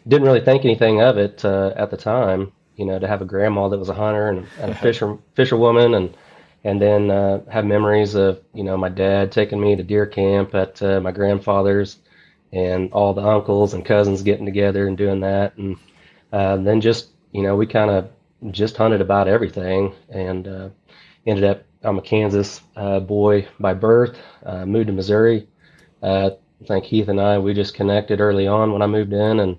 didn't 0.08 0.28
really 0.28 0.44
think 0.44 0.66
anything 0.66 1.02
of 1.02 1.18
it 1.18 1.44
uh, 1.46 1.74
at 1.76 1.92
the 1.92 1.98
time 1.98 2.52
you 2.82 2.88
know, 2.88 2.98
to 2.98 3.08
have 3.08 3.22
a 3.22 3.26
grandma 3.26 3.68
that 3.70 3.78
was 3.78 3.90
a 3.90 3.94
hunter 3.94 4.30
and, 4.30 4.48
and 4.60 4.72
a 4.72 4.76
fisher 4.82 5.18
fisherwoman, 5.36 5.94
and 5.94 6.18
and 6.64 6.82
then 6.82 7.12
uh, 7.12 7.44
have 7.50 7.64
memories 7.66 8.16
of 8.16 8.42
you 8.54 8.64
know 8.64 8.76
my 8.76 8.90
dad 8.90 9.32
taking 9.32 9.62
me 9.62 9.76
to 9.76 9.84
deer 9.84 10.06
camp 10.08 10.56
at 10.56 10.82
uh, 10.82 11.00
my 11.00 11.12
grandfather's, 11.12 12.00
and 12.52 12.92
all 12.92 13.14
the 13.14 13.22
uncles 13.22 13.74
and 13.74 13.86
cousins 13.86 14.24
getting 14.24 14.46
together 14.46 14.88
and 14.88 14.98
doing 14.98 15.20
that, 15.22 15.56
and 15.58 15.78
uh, 16.34 16.58
then 16.58 16.82
just 16.82 17.10
you 17.32 17.44
know 17.44 17.56
we 17.56 17.68
kind 17.68 17.92
of 17.92 18.10
just 18.52 18.78
hunted 18.78 19.02
about 19.02 19.28
everything, 19.28 19.94
and 20.10 20.48
uh, 20.48 20.70
ended 21.28 21.44
up 21.44 21.64
I'm 21.84 22.00
a 22.00 22.02
Kansas 22.02 22.62
uh, 22.76 23.00
boy 23.00 23.48
by 23.60 23.74
birth, 23.76 24.18
uh, 24.46 24.66
moved 24.66 24.88
to 24.88 24.94
Missouri. 24.94 25.48
I 26.62 26.66
think 26.66 26.86
Heath 26.86 27.08
and 27.08 27.20
I 27.20 27.40
we 27.40 27.54
just 27.54 27.74
connected 27.74 28.22
early 28.22 28.48
on 28.48 28.72
when 28.72 28.82
I 28.82 28.88
moved 28.88 29.14
in, 29.14 29.40
and 29.40 29.58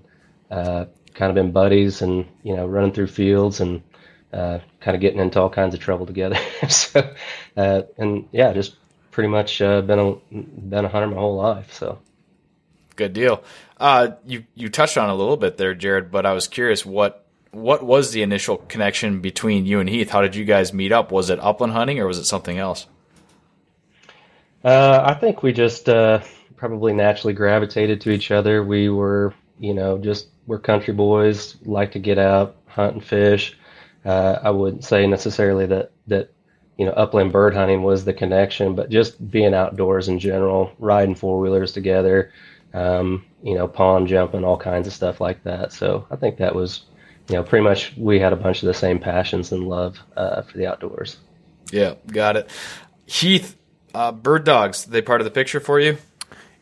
kind 1.13 1.29
of 1.29 1.35
been 1.35 1.51
buddies 1.51 2.01
and 2.01 2.25
you 2.43 2.55
know 2.55 2.65
running 2.65 2.91
through 2.91 3.07
fields 3.07 3.61
and 3.61 3.81
uh, 4.31 4.59
kind 4.79 4.95
of 4.95 5.01
getting 5.01 5.19
into 5.19 5.39
all 5.39 5.49
kinds 5.49 5.73
of 5.73 5.79
trouble 5.79 6.05
together. 6.05 6.37
so 6.69 7.13
uh, 7.55 7.83
and 7.97 8.27
yeah, 8.31 8.53
just 8.53 8.75
pretty 9.11 9.29
much 9.29 9.61
uh, 9.61 9.81
been 9.81 9.99
a 9.99 10.15
been 10.31 10.85
a 10.85 10.89
hunter 10.89 11.07
my 11.07 11.17
whole 11.17 11.35
life. 11.35 11.73
So 11.73 11.99
good 12.95 13.13
deal. 13.13 13.43
Uh, 13.77 14.11
you 14.25 14.45
you 14.55 14.69
touched 14.69 14.97
on 14.97 15.09
a 15.09 15.15
little 15.15 15.37
bit 15.37 15.57
there, 15.57 15.75
Jared, 15.75 16.11
but 16.11 16.25
I 16.25 16.33
was 16.33 16.47
curious 16.47 16.85
what 16.85 17.25
what 17.51 17.83
was 17.83 18.11
the 18.11 18.23
initial 18.23 18.57
connection 18.57 19.21
between 19.21 19.65
you 19.65 19.79
and 19.79 19.87
Heath? 19.87 20.09
How 20.09 20.21
did 20.21 20.35
you 20.35 20.45
guys 20.45 20.73
meet 20.73 20.91
up? 20.91 21.11
Was 21.11 21.29
it 21.29 21.39
upland 21.39 21.73
hunting 21.73 21.99
or 21.99 22.07
was 22.07 22.17
it 22.17 22.25
something 22.25 22.57
else? 22.57 22.87
Uh, 24.63 25.03
I 25.05 25.13
think 25.13 25.43
we 25.43 25.51
just 25.51 25.89
uh, 25.89 26.21
probably 26.63 26.93
naturally 26.93 27.33
gravitated 27.33 27.99
to 27.99 28.09
each 28.09 28.31
other. 28.31 28.63
We 28.63 28.87
were, 28.87 29.33
you 29.59 29.73
know, 29.73 29.97
just 29.97 30.29
we're 30.47 30.59
country 30.59 30.93
boys, 30.93 31.57
like 31.65 31.91
to 31.91 31.99
get 31.99 32.17
out, 32.17 32.55
hunt 32.67 32.93
and 32.93 33.03
fish. 33.03 33.57
Uh, 34.05 34.39
I 34.41 34.49
wouldn't 34.49 34.85
say 34.85 35.05
necessarily 35.05 35.65
that 35.65 35.91
that 36.07 36.31
you 36.77 36.85
know 36.85 36.93
upland 36.93 37.33
bird 37.33 37.53
hunting 37.53 37.83
was 37.83 38.05
the 38.05 38.13
connection, 38.13 38.75
but 38.75 38.89
just 38.89 39.29
being 39.29 39.53
outdoors 39.53 40.07
in 40.07 40.19
general, 40.19 40.71
riding 40.79 41.15
four 41.15 41.37
wheelers 41.41 41.73
together, 41.73 42.31
um, 42.73 43.25
you 43.43 43.55
know, 43.55 43.67
pond 43.67 44.07
jumping, 44.07 44.45
all 44.45 44.57
kinds 44.57 44.87
of 44.87 44.93
stuff 44.93 45.19
like 45.19 45.43
that. 45.43 45.73
So 45.73 46.07
I 46.11 46.15
think 46.15 46.37
that 46.37 46.55
was, 46.55 46.83
you 47.27 47.35
know, 47.35 47.43
pretty 47.43 47.65
much 47.65 47.91
we 47.97 48.21
had 48.21 48.31
a 48.31 48.37
bunch 48.37 48.63
of 48.63 48.67
the 48.67 48.73
same 48.73 48.99
passions 48.99 49.51
and 49.51 49.67
love 49.67 49.99
uh, 50.15 50.43
for 50.43 50.57
the 50.57 50.67
outdoors. 50.67 51.17
Yeah, 51.73 51.95
got 52.07 52.37
it. 52.37 52.49
Heath, 53.05 53.57
uh, 53.93 54.13
bird 54.13 54.45
dogs, 54.45 54.85
they 54.85 55.01
part 55.01 55.19
of 55.19 55.25
the 55.25 55.31
picture 55.31 55.59
for 55.59 55.81
you? 55.81 55.97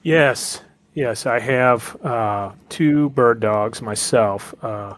Yes, 0.03 0.61
Yes, 0.93 1.25
I 1.25 1.39
have 1.39 1.95
uh, 2.03 2.51
two 2.67 3.09
bird 3.11 3.39
dogs 3.39 3.81
myself. 3.81 4.53
Uh, 4.61 4.95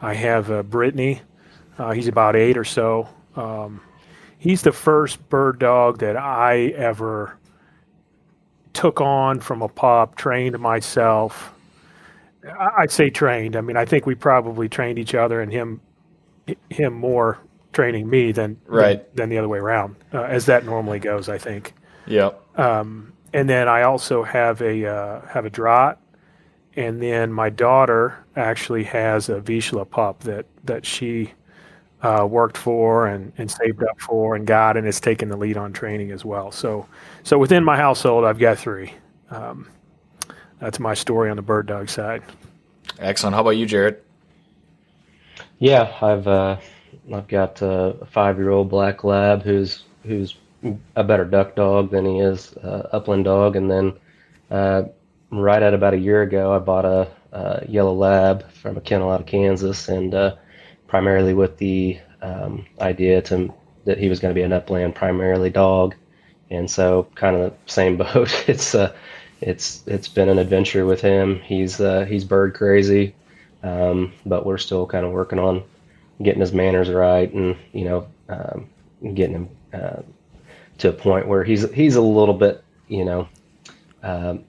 I 0.00 0.14
have 0.14 0.50
uh, 0.50 0.62
Brittany. 0.62 1.20
Uh, 1.78 1.92
he's 1.92 2.08
about 2.08 2.36
eight 2.36 2.56
or 2.56 2.64
so. 2.64 3.06
Um, 3.34 3.82
he's 4.38 4.62
the 4.62 4.72
first 4.72 5.28
bird 5.28 5.58
dog 5.58 5.98
that 5.98 6.16
I 6.16 6.68
ever 6.68 7.36
took 8.72 9.00
on 9.02 9.40
from 9.40 9.60
a 9.60 9.68
pup, 9.68 10.16
trained 10.16 10.58
myself. 10.58 11.52
I'd 12.78 12.90
say 12.90 13.10
trained. 13.10 13.56
I 13.56 13.60
mean, 13.60 13.76
I 13.76 13.84
think 13.84 14.06
we 14.06 14.14
probably 14.14 14.68
trained 14.68 14.98
each 14.98 15.14
other, 15.14 15.42
and 15.42 15.52
him 15.52 15.80
him 16.70 16.94
more 16.94 17.38
training 17.72 18.08
me 18.08 18.30
than 18.32 18.58
right 18.66 19.04
than, 19.08 19.16
than 19.16 19.28
the 19.30 19.38
other 19.38 19.48
way 19.48 19.58
around, 19.58 19.96
uh, 20.14 20.22
as 20.22 20.46
that 20.46 20.64
normally 20.64 21.00
goes. 21.00 21.28
I 21.28 21.38
think. 21.38 21.74
Yep. 22.06 22.58
Um, 22.58 23.12
and 23.32 23.48
then 23.48 23.68
I 23.68 23.82
also 23.82 24.22
have 24.22 24.60
a 24.62 24.86
uh, 24.86 25.26
have 25.26 25.44
a 25.44 25.50
draught, 25.50 25.98
and 26.76 27.00
then 27.02 27.32
my 27.32 27.50
daughter 27.50 28.24
actually 28.36 28.84
has 28.84 29.28
a 29.28 29.40
Vizsla 29.40 29.88
pup 29.88 30.20
that 30.20 30.46
that 30.64 30.84
she 30.86 31.32
uh, 32.02 32.26
worked 32.28 32.56
for 32.56 33.06
and, 33.06 33.32
and 33.38 33.50
saved 33.50 33.82
up 33.82 34.00
for 34.00 34.36
and 34.36 34.46
got 34.46 34.76
and 34.76 34.86
is 34.86 35.00
taking 35.00 35.28
the 35.28 35.36
lead 35.36 35.56
on 35.56 35.72
training 35.72 36.10
as 36.10 36.24
well. 36.24 36.50
So 36.50 36.86
so 37.22 37.38
within 37.38 37.64
my 37.64 37.76
household, 37.76 38.24
I've 38.24 38.38
got 38.38 38.58
three. 38.58 38.92
Um, 39.30 39.68
that's 40.58 40.78
my 40.78 40.94
story 40.94 41.30
on 41.30 41.36
the 41.36 41.42
bird 41.42 41.66
dog 41.66 41.88
side. 41.88 42.22
Excellent. 42.98 43.34
How 43.34 43.40
about 43.40 43.50
you, 43.50 43.66
Jared? 43.66 44.00
Yeah, 45.58 45.94
I've 46.00 46.26
uh, 46.28 46.58
I've 47.12 47.28
got 47.28 47.60
a 47.62 47.96
five 48.10 48.38
year 48.38 48.50
old 48.50 48.68
black 48.68 49.04
lab 49.04 49.42
who's 49.42 49.84
who's 50.04 50.36
a 50.94 51.04
better 51.04 51.24
duck 51.24 51.54
dog 51.54 51.90
than 51.90 52.04
he 52.06 52.18
is 52.18 52.56
uh, 52.58 52.88
upland 52.92 53.24
dog. 53.24 53.56
And 53.56 53.70
then 53.70 53.92
uh, 54.50 54.84
right 55.30 55.62
at 55.62 55.74
about 55.74 55.94
a 55.94 55.98
year 55.98 56.22
ago, 56.22 56.54
I 56.54 56.58
bought 56.58 56.84
a, 56.84 57.08
a, 57.32 57.66
yellow 57.68 57.94
lab 57.94 58.50
from 58.52 58.76
a 58.76 58.80
kennel 58.80 59.10
out 59.10 59.20
of 59.20 59.26
Kansas, 59.26 59.88
and 59.88 60.14
uh, 60.14 60.36
primarily 60.86 61.34
with 61.34 61.58
the 61.58 61.98
um, 62.22 62.66
idea 62.80 63.22
to 63.22 63.52
that 63.84 63.98
he 63.98 64.08
was 64.08 64.18
going 64.18 64.34
to 64.34 64.38
be 64.38 64.42
an 64.42 64.52
upland 64.52 64.94
primarily 64.94 65.50
dog. 65.50 65.94
And 66.50 66.70
so, 66.70 67.08
kind 67.14 67.36
of 67.36 67.50
the 67.50 67.72
same 67.72 67.96
boat. 67.96 68.48
It's 68.48 68.74
uh, 68.74 68.92
it's 69.40 69.82
it's 69.86 70.08
been 70.08 70.28
an 70.28 70.38
adventure 70.38 70.86
with 70.86 71.00
him. 71.00 71.40
He's 71.40 71.80
uh, 71.80 72.04
he's 72.04 72.24
bird 72.24 72.54
crazy, 72.54 73.14
um, 73.62 74.12
but 74.24 74.46
we're 74.46 74.58
still 74.58 74.86
kind 74.86 75.04
of 75.04 75.12
working 75.12 75.38
on 75.38 75.62
getting 76.22 76.40
his 76.40 76.52
manners 76.52 76.88
right 76.88 77.30
and 77.34 77.56
you 77.72 77.84
know 77.84 78.06
um, 78.30 78.68
getting 79.14 79.34
him 79.34 79.48
uh, 79.74 80.00
to 80.78 80.90
a 80.90 80.92
point 80.92 81.26
where 81.26 81.44
he's 81.44 81.70
he's 81.72 81.96
a 81.96 82.02
little 82.02 82.34
bit, 82.34 82.62
you 82.88 83.04
know, 83.04 83.28
um, 84.02 84.44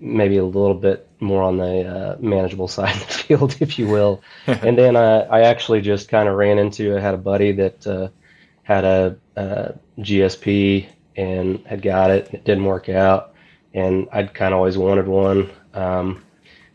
maybe 0.00 0.36
a 0.36 0.44
little 0.44 0.74
bit 0.74 1.08
more 1.20 1.42
on 1.42 1.56
the 1.56 1.84
uh, 1.84 2.16
manageable 2.20 2.68
side 2.76 2.94
of 2.94 3.06
the 3.06 3.12
field, 3.14 3.56
if 3.60 3.78
you 3.78 3.86
will. 3.86 4.22
and 4.46 4.78
then 4.78 4.96
I, 4.96 5.20
I 5.22 5.40
actually 5.42 5.80
just 5.80 6.08
kind 6.08 6.28
of 6.28 6.36
ran 6.36 6.58
into 6.58 6.96
I 6.96 7.00
had 7.00 7.14
a 7.14 7.18
buddy 7.18 7.52
that 7.52 7.86
uh, 7.86 8.08
had 8.62 8.84
a, 8.84 9.16
a, 9.36 9.74
GSP 9.98 10.88
and 11.16 11.66
had 11.66 11.82
got 11.82 12.10
it. 12.10 12.32
It 12.32 12.44
didn't 12.44 12.64
work 12.64 12.88
out, 12.88 13.34
and 13.74 14.08
I'd 14.12 14.34
kind 14.34 14.54
of 14.54 14.58
always 14.58 14.78
wanted 14.78 15.08
one. 15.08 15.50
Um, 15.74 16.24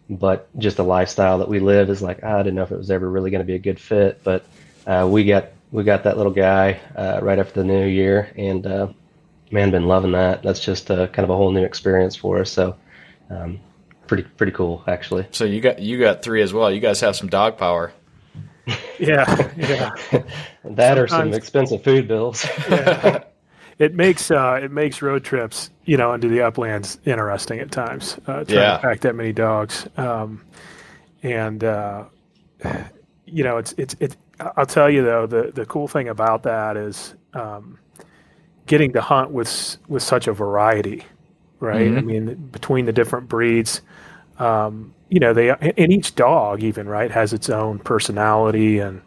but 0.10 0.50
just 0.60 0.78
the 0.78 0.84
lifestyle 0.84 1.40
that 1.40 1.48
we 1.48 1.60
live 1.60 1.90
is 1.90 2.02
like 2.02 2.24
I 2.24 2.38
didn't 2.40 2.56
know 2.56 2.63
if 2.63 2.72
it 2.72 2.78
was 2.78 2.92
ever 2.92 3.10
really 3.10 3.32
going 3.32 3.40
to 3.40 3.46
be 3.46 3.56
a 3.56 3.60
good 3.60 3.80
fit. 3.80 4.22
But 4.24 4.46
uh, 4.86 5.08
we 5.10 5.24
got 5.24 5.52
we 5.74 5.84
got 5.84 6.03
that 6.03 6.18
little 6.18 6.32
guy 6.32 6.80
uh, 6.96 7.20
right 7.22 7.39
after 7.39 7.62
the 7.62 7.65
new 7.65 7.86
year, 7.86 8.32
and 8.38 8.65
uh, 8.65 8.88
man, 9.51 9.72
been 9.72 9.88
loving 9.88 10.12
that. 10.12 10.44
That's 10.44 10.60
just 10.60 10.89
uh, 10.89 11.08
kind 11.08 11.24
of 11.24 11.32
a 11.32 11.36
whole 11.36 11.51
new 11.51 11.63
experience 11.63 12.15
for 12.15 12.39
us. 12.42 12.51
So, 12.51 12.77
um, 13.32 13.60
pretty 14.06 14.24
pretty 14.24 14.51
cool 14.51 14.84
actually. 14.88 15.27
So 15.32 15.46
you 15.46 15.60
got 15.60 15.80
you 15.80 16.00
got 16.00 16.22
three 16.22 16.44
as 16.44 16.53
well. 16.53 16.72
You 16.72 16.80
guys 16.80 17.01
have 17.01 17.15
some 17.15 17.27
dog 17.27 17.58
power. 17.58 17.92
yeah, 19.00 19.51
yeah. 19.58 19.89
that 20.12 20.30
Sometimes, 20.63 21.00
or 21.00 21.08
some 21.08 21.34
expensive 21.34 21.84
food 21.84 22.08
bills. 22.08 22.46
yeah. 22.70 23.24
It 23.80 23.96
makes 23.96 24.30
uh, 24.30 24.60
it 24.62 24.72
makes 24.72 25.01
road 25.01 25.24
trips, 25.24 25.72
you 25.86 25.98
know, 25.98 26.13
into 26.13 26.27
the 26.27 26.42
uplands 26.42 27.00
interesting 27.03 27.60
at 27.60 27.72
times. 27.72 28.20
Uh, 28.27 28.44
trying 28.44 28.48
yeah. 28.50 28.74
to 28.74 28.80
pack 28.80 29.01
that 29.01 29.15
many 29.15 29.34
dogs, 29.34 29.88
um, 29.98 30.46
and 31.24 31.63
uh, 31.63 32.06
you 33.25 33.44
know, 33.44 33.58
it's 33.58 33.74
it's 33.80 33.96
it's 34.00 34.15
I'll 34.40 34.66
tell 34.66 34.90
you 34.90 35.04
though, 35.04 35.25
the 35.28 35.52
the 35.54 35.66
cool 35.66 35.88
thing 35.88 36.10
about 36.10 36.44
that 36.44 36.78
is 36.78 37.16
um, 37.34 37.78
getting 38.66 38.94
to 38.94 39.02
hunt 39.02 39.32
with 39.32 39.78
with 39.88 40.04
such 40.04 40.28
a 40.28 40.34
variety, 40.34 41.04
right? 41.60 41.88
Mm-hmm. 41.90 41.98
I 41.98 42.02
mean, 42.02 42.36
between 42.52 42.86
the 42.86 42.94
different 42.94 43.30
breeds, 43.30 43.82
um, 44.40 44.94
you 45.10 45.20
know, 45.20 45.34
they 45.34 45.50
and 45.50 45.92
each 45.92 46.16
dog 46.16 46.63
even 46.63 46.88
right 46.88 47.12
has 47.12 47.34
its 47.34 47.50
own 47.50 47.80
personality 47.80 48.80
and 48.80 49.02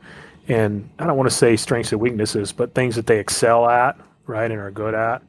and 0.48 0.88
I 0.98 1.06
don't 1.06 1.16
want 1.16 1.28
to 1.28 1.34
say 1.34 1.56
strengths 1.56 1.92
and 1.92 2.00
weaknesses, 2.00 2.52
but 2.52 2.74
things 2.74 2.94
that 2.94 3.06
they 3.06 3.18
excel 3.18 3.68
at, 3.68 3.98
right, 4.26 4.50
and 4.50 4.60
are 4.60 4.70
good 4.70 4.94
at. 4.94 5.22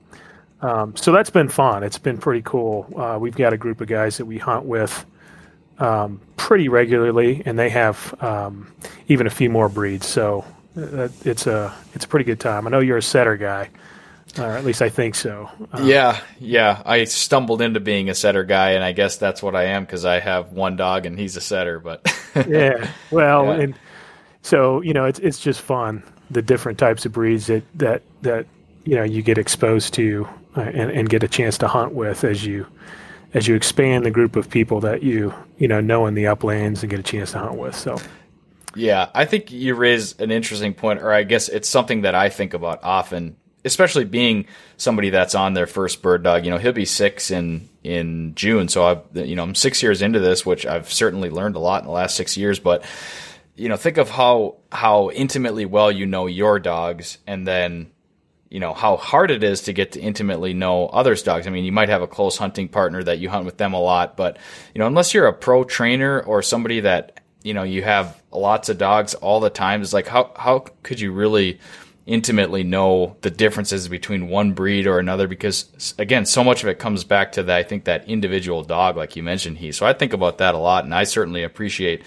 Um, 0.62 0.96
so 0.96 1.12
that's 1.12 1.30
been 1.30 1.50
fun. 1.50 1.84
It's 1.84 1.98
been 1.98 2.18
pretty 2.18 2.42
cool. 2.44 2.88
Uh, 2.96 3.18
we've 3.20 3.36
got 3.36 3.54
a 3.54 3.58
group 3.58 3.82
of 3.82 3.88
guys 3.88 4.18
that 4.18 4.26
we 4.26 4.38
hunt 4.38 4.66
with 4.66 5.06
um, 5.80 6.20
pretty 6.36 6.70
regularly, 6.70 7.42
and 7.46 7.58
they 7.58 7.70
have 7.70 8.16
um, 8.22 8.72
even 9.08 9.28
a 9.28 9.30
few 9.30 9.50
more 9.50 9.70
breeds. 9.70 10.06
So 10.06 10.46
uh, 10.78 11.10
it's 11.24 11.48
a 11.48 11.74
it's 11.94 12.06
a 12.06 12.08
pretty 12.08 12.26
good 12.26 12.40
time. 12.40 12.68
I 12.68 12.70
know 12.70 12.80
you're 12.80 12.98
a 12.98 13.04
setter 13.04 13.38
guy, 13.38 13.70
or 14.38 14.52
at 14.52 14.64
least 14.64 14.82
I 14.82 14.90
think 14.90 15.16
so. 15.16 15.50
Um, 15.74 15.88
yeah, 15.88 16.20
yeah. 16.40 16.82
I 16.86 17.04
stumbled 17.06 17.62
into 17.62 17.80
being 17.80 18.10
a 18.10 18.16
setter 18.16 18.44
guy, 18.44 18.72
and 18.72 18.84
I 18.84 18.92
guess 18.92 19.18
that's 19.18 19.42
what 19.44 19.56
I 19.56 19.66
am 19.66 19.84
because 19.84 20.06
I 20.06 20.20
have 20.20 20.52
one 20.52 20.76
dog 20.76 21.06
and 21.06 21.18
he's 21.18 21.36
a 21.36 21.42
setter. 21.42 21.80
But 21.80 22.06
yeah, 22.48 22.90
well, 23.12 23.46
yeah. 23.46 23.64
and 23.64 23.76
so 24.42 24.82
you 24.82 24.94
know, 24.94 25.06
it's 25.06 25.20
it's 25.20 25.40
just 25.40 25.62
fun. 25.62 26.04
the 26.30 26.42
different 26.42 26.78
types 26.78 27.06
of 27.06 27.12
breeds 27.12 27.48
that 27.48 27.64
that 27.78 28.02
that 28.22 28.46
you 28.84 28.96
know 28.96 29.04
you 29.04 29.22
get 29.22 29.38
exposed 29.38 29.94
to 29.96 30.28
uh, 30.56 30.62
and, 30.62 30.92
and 30.92 31.10
get 31.10 31.24
a 31.24 31.28
chance 31.28 31.58
to 31.60 31.68
hunt 31.68 31.94
with 31.94 32.24
as 32.24 32.46
you 32.46 32.66
as 33.38 33.48
you 33.48 33.54
expand 33.54 34.04
the 34.04 34.10
group 34.10 34.36
of 34.36 34.50
people 34.50 34.82
that 34.82 35.04
you 35.04 35.32
you 35.60 35.68
know 35.68 35.80
know 35.80 36.08
in 36.08 36.16
the 36.16 36.26
uplands 36.26 36.82
and 36.82 36.90
get 36.90 37.00
a 37.00 37.04
chance 37.04 37.32
to 37.32 37.40
hunt 37.40 37.58
with. 37.58 37.76
So. 37.76 38.00
Yeah, 38.76 39.10
I 39.14 39.26
think 39.26 39.52
you 39.52 39.74
raise 39.76 40.20
an 40.20 40.30
interesting 40.30 40.74
point, 40.74 41.02
or 41.02 41.12
I 41.12 41.24
guess 41.24 41.50
it's 41.50 41.70
something 41.70 42.02
that 42.02 42.14
I 42.14 42.30
think 42.30 42.54
about 42.54 42.84
often, 42.84 43.36
especially 43.66 44.06
being 44.06 44.46
somebody 44.76 45.10
that's 45.10 45.34
on 45.34 45.54
their 45.54 45.66
first 45.66 46.04
bird 46.04 46.22
dog. 46.22 46.46
You 46.46 46.52
know, 46.52 46.58
he'll 46.58 46.74
be 46.74 46.86
six 46.86 47.32
in 47.32 47.70
in 47.84 48.36
June, 48.36 48.68
so 48.68 48.86
I've 48.86 49.28
you 49.28 49.36
know, 49.36 49.44
I'm 49.44 49.56
six 49.56 49.82
years 49.82 50.02
into 50.02 50.20
this, 50.20 50.46
which 50.46 50.66
I've 50.66 50.92
certainly 50.92 51.30
learned 51.30 51.56
a 51.56 51.60
lot 51.60 51.82
in 51.82 51.88
the 51.88 51.94
last 51.94 52.16
six 52.16 52.38
years. 52.38 52.60
But 52.60 52.84
you 53.56 53.70
know, 53.70 53.78
think 53.78 53.98
of 53.98 54.10
how 54.10 54.58
how 54.72 55.10
intimately 55.12 55.66
well 55.66 55.92
you 55.92 56.06
know 56.06 56.28
your 56.28 56.60
dogs, 56.60 57.18
and 57.26 57.48
then 57.48 57.92
you 58.50 58.60
know 58.60 58.74
how 58.74 58.98
hard 58.98 59.32
it 59.32 59.44
is 59.44 59.64
to 59.64 59.74
get 59.74 59.94
to 59.94 60.00
intimately 60.00 60.54
know 60.54 60.88
others' 60.88 61.24
dogs. 61.24 61.48
I 61.48 61.50
mean, 61.50 61.66
you 61.66 61.72
might 61.72 61.90
have 61.90 62.02
a 62.02 62.08
close 62.08 62.38
hunting 62.38 62.68
partner 62.68 63.04
that 63.04 63.20
you 63.20 63.30
hunt 63.30 63.46
with 63.46 63.58
them 63.58 63.74
a 63.74 63.80
lot, 63.80 64.16
but 64.16 64.38
you 64.74 64.80
know, 64.80 64.88
unless 64.88 65.14
you're 65.14 65.28
a 65.28 65.34
pro 65.34 65.64
trainer 65.64 66.22
or 66.22 66.42
somebody 66.42 66.82
that 66.82 67.22
you 67.44 67.54
know 67.54 67.64
you 67.64 67.84
have 67.84 68.22
lots 68.32 68.70
of 68.70 68.78
dogs 68.78 69.14
all 69.16 69.40
the 69.40 69.50
time, 69.50 69.82
it's 69.82 69.94
like 69.94 70.08
how 70.08 70.32
how 70.36 70.60
could 70.84 71.00
you 71.00 71.12
really 71.12 71.60
intimately 72.06 72.64
know 72.64 73.18
the 73.20 73.30
differences 73.30 73.90
between 73.90 74.30
one 74.30 74.54
breed 74.54 74.88
or 74.88 74.98
another? 74.98 75.28
Because 75.28 75.94
again, 75.98 76.26
so 76.26 76.44
much 76.44 76.64
of 76.64 76.70
it 76.70 76.80
comes 76.80 77.04
back 77.04 77.34
to 77.34 77.44
that. 77.44 77.58
I 77.58 77.64
think 77.64 77.84
that 77.84 78.08
individual 78.08 78.64
dog, 78.64 78.96
like 78.96 79.16
you 79.18 79.24
mentioned, 79.24 79.58
he. 79.58 79.74
So 79.74 79.86
I 79.86 79.94
think 79.94 80.14
about 80.14 80.38
that 80.38 80.56
a 80.56 80.60
lot, 80.60 80.86
and 80.86 80.96
I 80.96 81.04
certainly 81.04 81.44
appreciate 81.44 82.04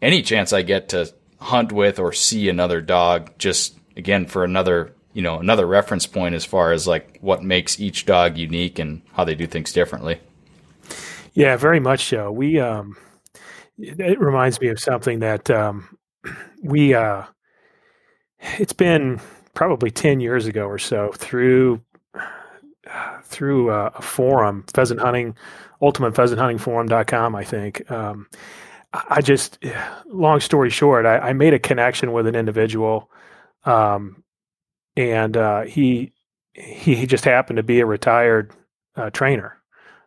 any 0.00 0.22
chance 0.22 0.52
I 0.52 0.62
get 0.62 0.88
to 0.90 1.12
hunt 1.38 1.70
with 1.70 1.98
or 1.98 2.12
see 2.14 2.48
another 2.48 2.80
dog. 2.80 3.32
Just 3.36 3.78
again 3.94 4.24
for 4.24 4.42
another 4.42 4.94
you 5.16 5.22
know 5.22 5.38
another 5.38 5.66
reference 5.66 6.06
point 6.06 6.34
as 6.34 6.44
far 6.44 6.72
as 6.72 6.86
like 6.86 7.18
what 7.22 7.42
makes 7.42 7.80
each 7.80 8.04
dog 8.04 8.36
unique 8.36 8.78
and 8.78 9.00
how 9.14 9.24
they 9.24 9.34
do 9.34 9.46
things 9.46 9.72
differently. 9.72 10.20
Yeah, 11.32 11.56
very 11.56 11.80
much 11.80 12.04
so. 12.04 12.30
We 12.30 12.60
um, 12.60 12.98
it 13.78 14.20
reminds 14.20 14.60
me 14.60 14.68
of 14.68 14.78
something 14.78 15.20
that 15.20 15.50
um, 15.50 15.96
we 16.62 16.92
uh, 16.92 17.22
it's 18.58 18.74
been 18.74 19.18
probably 19.54 19.90
10 19.90 20.20
years 20.20 20.44
ago 20.44 20.66
or 20.66 20.78
so 20.78 21.10
through 21.14 21.80
through 23.22 23.70
uh, 23.70 23.92
a 23.94 24.02
forum 24.02 24.66
pheasant 24.74 25.00
hunting 25.00 25.34
ultimate 25.80 26.14
pheasant 26.14 26.38
hunting 26.38 26.58
forum.com 26.58 27.34
i 27.34 27.42
think 27.42 27.90
um, 27.90 28.28
i 28.92 29.20
just 29.20 29.58
long 30.06 30.40
story 30.40 30.70
short 30.70 31.06
I, 31.06 31.18
I, 31.18 31.32
made 31.32 31.54
a 31.54 31.58
connection 31.58 32.12
with 32.12 32.26
an 32.26 32.34
individual 32.34 33.10
um, 33.64 34.22
and 34.96 35.36
uh, 35.36 35.62
he 35.62 36.12
he 36.54 37.06
just 37.06 37.24
happened 37.24 37.58
to 37.58 37.62
be 37.62 37.80
a 37.80 37.86
retired 37.86 38.52
uh, 38.96 39.10
trainer. 39.10 39.58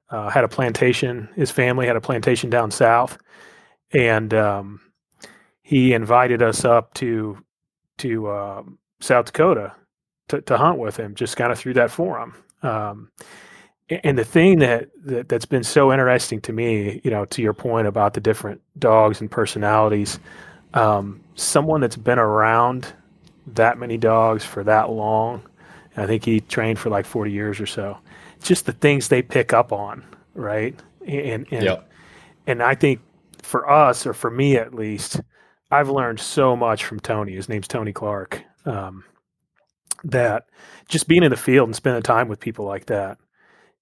Uh, 0.10 0.30
had 0.30 0.44
a 0.44 0.48
plantation. 0.48 1.30
His 1.36 1.52
family 1.52 1.86
had 1.86 1.96
a 1.96 2.02
plantation 2.02 2.50
down 2.50 2.72
south, 2.72 3.18
and 3.94 4.34
um, 4.34 4.82
he 5.62 5.94
invited 5.94 6.42
us 6.42 6.66
up 6.66 6.94
to 6.96 7.38
to 8.00 8.32
um, 8.32 8.80
South 9.02 9.26
Dakota 9.26 9.74
to, 10.30 10.42
to, 10.42 10.58
hunt 10.58 10.80
with 10.80 10.98
him, 10.98 11.16
just 11.16 11.38
kind 11.38 11.52
of 11.52 11.60
through 11.60 11.74
that 11.74 11.92
forum. 11.92 12.34
Um, 12.64 13.12
and 13.90 14.18
the 14.18 14.24
thing 14.24 14.60
that, 14.60 14.90
that 15.04 15.30
that's 15.30 15.46
been 15.46 15.64
so 15.64 15.92
interesting 15.92 16.42
to 16.42 16.54
me, 16.54 17.02
you 17.04 17.12
know, 17.12 17.26
to 17.26 17.42
your 17.42 17.54
point 17.54 17.88
about 17.88 18.14
the 18.14 18.22
different 18.22 18.62
dogs 18.78 19.20
and 19.20 19.30
personalities, 19.30 20.20
um, 20.74 21.22
someone 21.36 21.82
that's 21.82 21.96
been 21.96 22.20
around 22.20 22.94
that 23.48 23.78
many 23.78 23.98
dogs 23.98 24.44
for 24.44 24.64
that 24.64 24.90
long. 24.90 25.42
I 25.98 26.08
think 26.08 26.24
he 26.24 26.40
trained 26.40 26.80
for 26.80 26.90
like 26.90 27.06
40 27.06 27.32
years 27.32 27.60
or 27.60 27.66
so. 27.66 27.98
Just 28.42 28.66
the 28.66 28.72
things 28.72 29.08
they 29.08 29.22
pick 29.22 29.54
up 29.54 29.72
on, 29.74 30.04
right? 30.34 30.80
And 31.06 31.46
and 31.52 31.64
yep. 31.64 31.90
and 32.48 32.64
I 32.64 32.76
think 32.76 33.02
for 33.42 33.70
us, 33.70 34.06
or 34.06 34.14
for 34.14 34.32
me 34.32 34.56
at 34.56 34.74
least, 34.74 35.20
I've 35.72 35.90
learned 35.90 36.20
so 36.20 36.56
much 36.56 36.86
from 36.86 37.00
Tony. 37.00 37.34
His 37.34 37.50
name's 37.50 37.68
Tony 37.68 37.92
Clark. 37.92 38.42
Um, 38.66 39.04
that 40.04 40.46
just 40.88 41.08
being 41.08 41.24
in 41.24 41.32
the 41.32 41.38
field 41.38 41.68
and 41.68 41.76
spending 41.76 42.02
time 42.02 42.30
with 42.30 42.40
people 42.40 42.66
like 42.66 42.86
that, 42.86 43.18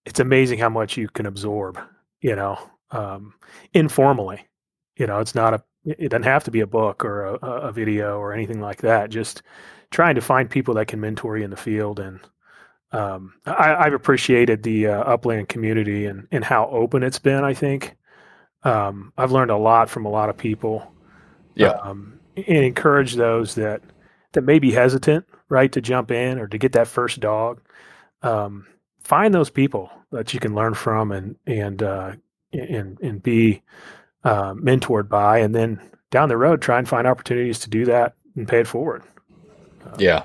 it's 0.06 0.20
amazing 0.20 0.58
how 0.58 0.70
much 0.70 0.98
you 0.98 1.08
can 1.10 1.28
absorb. 1.28 1.80
You 2.22 2.36
know, 2.36 2.58
um, 2.91 3.34
informally. 3.74 4.48
You 4.96 5.06
know, 5.06 5.20
it's 5.20 5.36
not 5.36 5.54
a 5.54 5.63
it 5.88 6.10
doesn't 6.10 6.23
have 6.23 6.43
to 6.43 6.52
be 6.52 6.60
a 6.60 6.67
book 6.67 7.06
or 7.06 7.26
a, 7.26 7.34
a 7.36 7.71
video 7.71 8.17
or 8.17 8.34
anything 8.34 8.60
like 8.60 8.82
that. 8.82 9.10
Just 9.10 9.41
trying 9.89 10.15
to 10.15 10.21
find 10.21 10.50
people 10.50 10.73
that 10.76 10.88
can 10.88 11.00
mentor 11.00 11.38
you 11.38 11.45
in 11.45 11.50
the 11.50 11.58
field. 11.58 12.00
And 12.00 12.19
um, 12.91 13.34
I, 13.45 13.86
have 13.86 13.93
appreciated 13.93 14.63
the 14.63 14.88
uh, 14.88 15.04
upland 15.04 15.50
community 15.50 16.06
and, 16.06 16.28
and 16.32 16.43
how 16.43 16.67
open 16.69 17.04
it's 17.04 17.19
been. 17.19 17.43
I 17.43 17.54
think 17.54 17.95
um, 18.63 19.13
I've 19.17 19.32
learned 19.32 19.52
a 19.52 19.58
lot 19.58 19.89
from 19.89 20.06
a 20.06 20.10
lot 20.10 20.30
of 20.30 20.38
people. 20.38 20.91
Yeah, 21.56 21.69
um, 21.69 22.19
and 22.36 22.63
encourage 22.63 23.15
those 23.15 23.56
that 23.56 23.82
that 24.34 24.43
may 24.43 24.60
be 24.60 24.71
hesitant, 24.71 25.26
right, 25.50 25.71
to 25.71 25.82
jump 25.82 26.12
in 26.12 26.38
or 26.38 26.47
to 26.47 26.58
get 26.58 26.73
that 26.73 26.88
first 26.88 27.19
dog. 27.19 27.62
Um, 28.21 28.67
find 29.00 29.34
those 29.34 29.50
people 29.50 29.89
that 30.12 30.34
you 30.34 30.39
can 30.39 30.54
learn 30.54 30.76
from 30.76 31.12
and 31.12 31.36
and 31.47 31.82
uh, 31.82 32.13
and 32.54 33.00
and 33.02 33.23
be 33.23 33.63
uh, 34.24 34.54
mentored 34.54 35.10
by, 35.10 35.40
and 35.40 35.54
then 35.54 35.82
down 36.12 36.30
the 36.30 36.38
road 36.38 36.62
try 36.62 36.78
and 36.78 36.88
find 36.88 37.08
opportunities 37.08 37.60
to 37.60 37.70
do 37.70 37.86
that 37.86 38.16
and 38.36 38.48
pay 38.48 38.62
it 38.62 38.68
forward. 38.68 39.04
Uh, 39.86 39.96
yeah. 40.00 40.24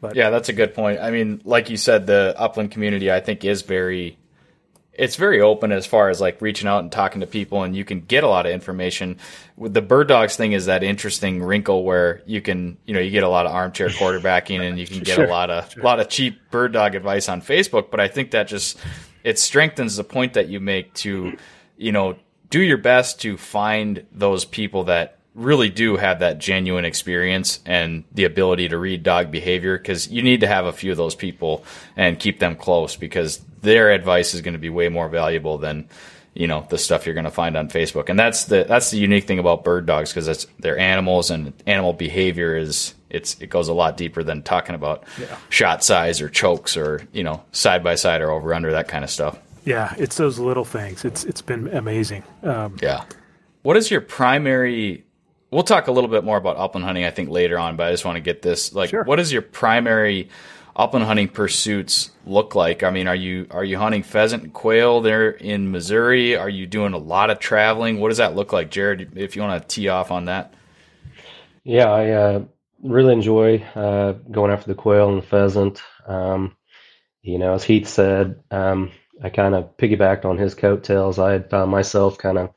But, 0.00 0.16
yeah, 0.16 0.30
that's 0.30 0.48
a 0.48 0.54
good 0.54 0.74
point. 0.74 0.98
I 1.00 1.10
mean, 1.10 1.42
like 1.44 1.68
you 1.68 1.76
said, 1.76 2.06
the 2.06 2.34
upland 2.38 2.70
community 2.70 3.12
I 3.12 3.20
think 3.20 3.44
is 3.44 3.62
very 3.62 4.18
it's 4.92 5.16
very 5.16 5.40
open 5.40 5.72
as 5.72 5.86
far 5.86 6.10
as 6.10 6.20
like 6.20 6.42
reaching 6.42 6.68
out 6.68 6.82
and 6.82 6.92
talking 6.92 7.20
to 7.20 7.26
people 7.26 7.62
and 7.62 7.74
you 7.74 7.84
can 7.84 8.00
get 8.00 8.22
a 8.24 8.28
lot 8.28 8.44
of 8.44 8.52
information 8.52 9.16
with 9.56 9.72
the 9.72 9.80
bird 9.80 10.08
dogs 10.08 10.36
thing 10.36 10.52
is 10.52 10.66
that 10.66 10.82
interesting 10.82 11.42
wrinkle 11.42 11.84
where 11.84 12.22
you 12.26 12.42
can 12.42 12.76
you 12.84 12.92
know 12.92 13.00
you 13.00 13.10
get 13.10 13.22
a 13.22 13.28
lot 13.28 13.46
of 13.46 13.52
armchair 13.52 13.88
quarterbacking 14.00 14.60
and 14.60 14.78
you 14.78 14.86
can 14.86 14.98
get 14.98 15.14
sure, 15.14 15.24
a 15.24 15.30
lot 15.30 15.48
of 15.48 15.70
sure. 15.72 15.82
a 15.82 15.86
lot 15.86 16.00
of 16.00 16.08
cheap 16.08 16.38
bird 16.50 16.72
dog 16.72 16.94
advice 16.94 17.28
on 17.28 17.40
facebook 17.40 17.90
but 17.90 17.98
i 17.98 18.08
think 18.08 18.32
that 18.32 18.46
just 18.46 18.78
it 19.24 19.38
strengthens 19.38 19.96
the 19.96 20.04
point 20.04 20.34
that 20.34 20.48
you 20.48 20.60
make 20.60 20.92
to 20.92 21.36
you 21.76 21.92
know 21.92 22.16
do 22.50 22.60
your 22.60 22.76
best 22.76 23.20
to 23.22 23.36
find 23.36 24.04
those 24.12 24.44
people 24.44 24.84
that 24.84 25.18
really 25.34 25.70
do 25.70 25.96
have 25.96 26.18
that 26.18 26.38
genuine 26.38 26.84
experience 26.84 27.60
and 27.64 28.04
the 28.12 28.24
ability 28.24 28.68
to 28.68 28.76
read 28.76 29.02
dog 29.02 29.30
behavior 29.30 29.78
because 29.78 30.08
you 30.08 30.22
need 30.22 30.40
to 30.40 30.46
have 30.46 30.66
a 30.66 30.72
few 30.72 30.90
of 30.90 30.96
those 30.96 31.14
people 31.14 31.64
and 31.96 32.18
keep 32.18 32.40
them 32.40 32.56
close 32.56 32.96
because 32.96 33.38
their 33.62 33.92
advice 33.92 34.34
is 34.34 34.40
going 34.40 34.54
to 34.54 34.58
be 34.58 34.68
way 34.68 34.88
more 34.88 35.08
valuable 35.08 35.56
than 35.56 35.88
you 36.34 36.46
know 36.46 36.66
the 36.70 36.78
stuff 36.78 37.06
you're 37.06 37.14
going 37.14 37.24
to 37.24 37.30
find 37.30 37.56
on 37.56 37.68
Facebook 37.68 38.08
and 38.08 38.18
that's 38.18 38.44
the 38.44 38.64
that's 38.64 38.90
the 38.90 38.98
unique 38.98 39.24
thing 39.24 39.38
about 39.38 39.64
bird 39.64 39.86
dogs 39.86 40.10
because 40.10 40.28
it's 40.28 40.46
they're 40.58 40.78
animals 40.78 41.30
and 41.30 41.52
animal 41.66 41.92
behavior 41.92 42.56
is 42.56 42.94
it's 43.08 43.40
it 43.40 43.50
goes 43.50 43.68
a 43.68 43.74
lot 43.74 43.96
deeper 43.96 44.22
than 44.22 44.42
talking 44.42 44.74
about 44.74 45.04
yeah. 45.20 45.36
shot 45.48 45.84
size 45.84 46.20
or 46.20 46.28
chokes 46.28 46.76
or 46.76 47.06
you 47.12 47.22
know 47.22 47.42
side 47.52 47.84
by 47.84 47.96
side 47.96 48.22
or 48.22 48.30
over 48.30 48.54
under 48.54 48.72
that 48.72 48.88
kind 48.88 49.04
of 49.04 49.10
stuff. 49.10 49.38
Yeah, 49.64 49.94
it's 49.98 50.16
those 50.16 50.38
little 50.38 50.64
things. 50.64 51.04
It's 51.04 51.24
it's 51.24 51.42
been 51.42 51.68
amazing. 51.68 52.24
Um, 52.42 52.76
yeah. 52.80 53.04
What 53.62 53.76
is 53.76 53.90
your 53.90 54.00
primary? 54.00 55.04
We'll 55.50 55.64
talk 55.64 55.88
a 55.88 55.92
little 55.92 56.08
bit 56.08 56.24
more 56.24 56.36
about 56.36 56.56
upland 56.56 56.86
hunting, 56.86 57.04
I 57.04 57.10
think, 57.10 57.28
later 57.28 57.58
on. 57.58 57.76
But 57.76 57.88
I 57.88 57.90
just 57.90 58.04
want 58.04 58.16
to 58.16 58.20
get 58.20 58.42
this. 58.42 58.72
Like, 58.72 58.90
sure. 58.90 59.04
what 59.04 59.20
is 59.20 59.32
your 59.32 59.42
primary 59.42 60.28
upland 60.76 61.04
hunting 61.04 61.28
pursuits 61.28 62.10
look 62.24 62.54
like? 62.54 62.82
I 62.82 62.90
mean, 62.90 63.06
are 63.06 63.14
you 63.14 63.46
are 63.50 63.64
you 63.64 63.76
hunting 63.76 64.02
pheasant 64.02 64.44
and 64.44 64.52
quail 64.52 65.00
there 65.00 65.30
in 65.30 65.70
Missouri? 65.70 66.36
Are 66.36 66.48
you 66.48 66.66
doing 66.66 66.94
a 66.94 66.98
lot 66.98 67.30
of 67.30 67.38
traveling? 67.38 68.00
What 68.00 68.08
does 68.08 68.18
that 68.18 68.34
look 68.34 68.52
like, 68.52 68.70
Jared? 68.70 69.16
If 69.16 69.36
you 69.36 69.42
want 69.42 69.62
to 69.62 69.68
tee 69.68 69.88
off 69.88 70.10
on 70.10 70.26
that. 70.26 70.54
Yeah, 71.64 71.90
I 71.90 72.10
uh, 72.10 72.44
really 72.82 73.12
enjoy 73.12 73.58
uh, 73.74 74.12
going 74.30 74.50
after 74.50 74.68
the 74.68 74.74
quail 74.74 75.10
and 75.10 75.18
the 75.18 75.26
pheasant. 75.26 75.82
Um, 76.06 76.56
you 77.22 77.38
know, 77.38 77.54
as 77.54 77.64
Heath 77.64 77.86
said, 77.86 78.42
um, 78.50 78.90
I 79.22 79.30
kind 79.30 79.54
of 79.54 79.76
piggybacked 79.76 80.24
on 80.24 80.38
his 80.38 80.54
coattails. 80.54 81.18
I 81.18 81.32
had 81.32 81.50
found 81.50 81.70
myself 81.70 82.18
kind 82.18 82.38
of 82.38 82.50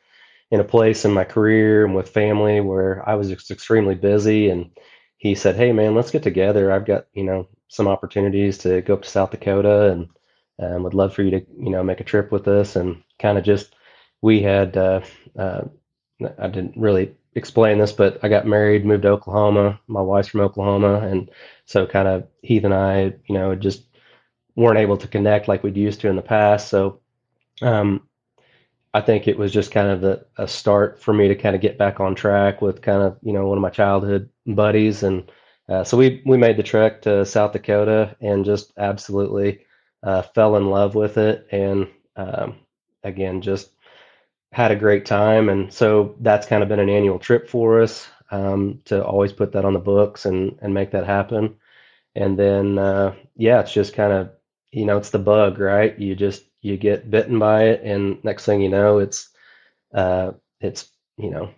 in 0.52 0.60
a 0.60 0.64
place 0.64 1.06
in 1.06 1.12
my 1.12 1.24
career 1.24 1.86
and 1.86 1.96
with 1.96 2.10
family 2.10 2.62
where 2.62 3.08
I 3.08 3.16
was 3.16 3.30
just 3.30 3.52
extremely 3.52 3.96
busy. 3.96 4.50
And 4.50 4.72
he 5.18 5.36
said, 5.36 5.56
Hey, 5.56 5.72
man, 5.72 5.96
let's 5.96 6.12
get 6.12 6.24
together. 6.24 6.72
I've 6.72 6.86
got, 6.86 7.08
you 7.14 7.24
know, 7.24 7.48
some 7.70 7.88
opportunities 7.88 8.58
to 8.60 8.82
go 8.82 8.94
up 8.96 9.02
to 9.04 9.10
South 9.10 9.32
Dakota 9.32 9.92
and 9.92 10.10
um, 10.60 10.84
would 10.84 10.94
love 10.94 11.14
for 11.14 11.24
you 11.24 11.32
to, 11.32 11.46
you 11.60 11.70
know, 11.72 11.84
make 11.84 12.00
a 12.00 12.04
trip 12.06 12.32
with 12.32 12.48
us. 12.48 12.76
And 12.76 13.02
kind 13.20 13.38
of 13.38 13.44
just, 13.44 13.76
we 14.22 14.42
had, 14.42 14.78
uh, 14.78 15.02
uh, 15.38 15.62
I 16.38 16.48
didn't 16.48 16.78
really 16.78 17.16
explain 17.36 17.80
this, 17.80 17.92
but 17.92 18.24
I 18.24 18.30
got 18.30 18.46
married, 18.48 18.86
moved 18.86 19.04
to 19.04 19.10
Oklahoma. 19.10 19.80
My 19.88 20.02
wife's 20.02 20.30
from 20.30 20.42
Oklahoma. 20.42 21.00
And 21.00 21.30
so 21.66 21.88
kind 21.88 22.08
of 22.08 22.28
Heath 22.44 22.64
and 22.64 22.74
I, 22.74 23.14
you 23.28 23.36
know, 23.36 23.56
just 23.56 23.84
weren't 24.56 24.80
able 24.80 24.98
to 24.98 25.08
connect 25.08 25.48
like 25.48 25.64
we'd 25.64 25.78
used 25.78 26.02
to 26.02 26.10
in 26.10 26.16
the 26.16 26.22
past. 26.22 26.70
So 26.70 27.00
um, 27.62 28.08
I 28.94 29.02
think 29.02 29.28
it 29.28 29.38
was 29.38 29.52
just 29.52 29.72
kind 29.72 29.90
of 29.90 30.02
the, 30.02 30.26
a 30.38 30.48
start 30.48 31.02
for 31.02 31.14
me 31.14 31.28
to 31.28 31.36
kind 31.36 31.56
of 31.56 31.62
get 31.62 31.78
back 31.78 32.00
on 32.00 32.16
track 32.16 32.62
with 32.62 32.82
kind 32.82 33.02
of, 33.02 33.18
you 33.22 33.34
know, 33.34 33.48
one 33.48 33.58
of 33.58 33.62
my 33.62 33.70
childhood 33.72 34.30
buddies. 34.46 35.04
And 35.04 35.32
uh, 35.68 35.84
so 35.84 35.98
we 35.98 36.22
we 36.26 36.38
made 36.38 36.58
the 36.58 36.64
trek 36.64 37.02
to 37.04 37.26
South 37.26 37.54
Dakota 37.54 38.16
and 38.22 38.46
just 38.46 38.74
absolutely 38.78 39.66
uh, 40.04 40.22
fell 40.22 40.58
in 40.58 40.70
love 40.70 40.94
with 40.94 41.18
it, 41.18 41.48
and 41.52 41.88
um, 42.18 42.58
again 43.04 43.42
just 43.42 43.72
had 44.52 44.72
a 44.72 44.76
great 44.76 45.06
time. 45.06 45.50
And 45.50 45.74
so 45.74 46.16
that's 46.20 46.48
kind 46.48 46.62
of 46.62 46.70
been 46.70 46.80
an 46.82 46.90
annual 46.90 47.18
trip 47.18 47.50
for 47.50 47.82
us 47.82 48.08
um, 48.30 48.82
to 48.86 49.04
always 49.04 49.32
put 49.32 49.54
that 49.54 49.66
on 49.66 49.74
the 49.74 49.80
books 49.80 50.26
and 50.26 50.60
and 50.62 50.74
make 50.74 50.92
that 50.92 51.06
happen. 51.06 51.56
And 52.14 52.38
then 52.38 52.78
uh, 52.78 53.16
yeah, 53.38 53.62
it's 53.62 53.74
just 53.74 53.96
kind 53.96 54.14
of 54.14 54.32
you 54.74 54.86
know 54.86 54.98
it's 54.98 55.12
the 55.12 55.20
bug, 55.20 55.60
right? 55.60 55.98
You 55.98 56.16
just 56.16 56.44
you 56.62 56.78
get 56.78 57.10
bitten 57.10 57.40
by 57.40 57.66
it, 57.66 57.82
and 57.84 58.24
next 58.24 58.46
thing 58.46 58.62
you 58.62 58.70
know, 58.70 59.00
it's 59.00 59.30
uh, 59.94 60.32
it's 60.60 60.90
you 61.18 61.30
know 61.30 61.50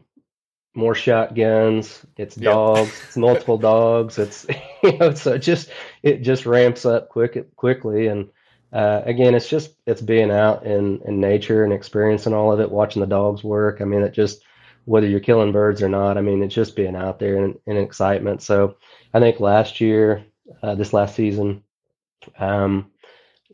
more 0.76 0.94
shotguns 0.94 2.06
it's 2.18 2.36
dogs 2.36 3.02
it's 3.08 3.16
multiple 3.16 3.58
dogs 3.74 4.18
it's 4.18 4.46
you 4.84 4.98
know 4.98 5.14
so 5.14 5.34
it 5.34 5.40
just 5.40 5.70
it 6.04 6.22
just 6.22 6.46
ramps 6.46 6.86
up 6.86 7.08
quick 7.08 7.56
quickly 7.56 8.08
and 8.08 8.30
uh, 8.74 9.02
again 9.06 9.34
it's 9.34 9.48
just 9.48 9.72
it's 9.86 10.02
being 10.02 10.30
out 10.30 10.66
in 10.66 11.00
in 11.06 11.22
nature 11.22 11.64
and 11.64 11.72
experiencing 11.72 12.34
all 12.34 12.52
of 12.52 12.60
it 12.60 12.70
watching 12.70 13.00
the 13.00 13.08
dogs 13.08 13.42
work. 13.42 13.80
I 13.80 13.86
mean 13.86 14.02
it 14.02 14.12
just 14.12 14.44
whether 14.84 15.08
you're 15.08 15.22
killing 15.22 15.54
birds 15.54 15.82
or 15.82 15.88
not 15.88 16.18
i 16.18 16.22
mean 16.22 16.44
it's 16.44 16.54
just 16.54 16.76
being 16.76 16.96
out 16.96 17.18
there 17.20 17.38
and, 17.38 17.58
and 17.68 17.78
excitement. 17.78 18.42
So 18.42 18.76
i 19.14 19.20
think 19.22 19.40
last 19.40 19.80
year 19.80 20.26
uh, 20.62 20.76
this 20.76 20.92
last 20.92 21.16
season 21.16 21.64
um, 22.38 22.92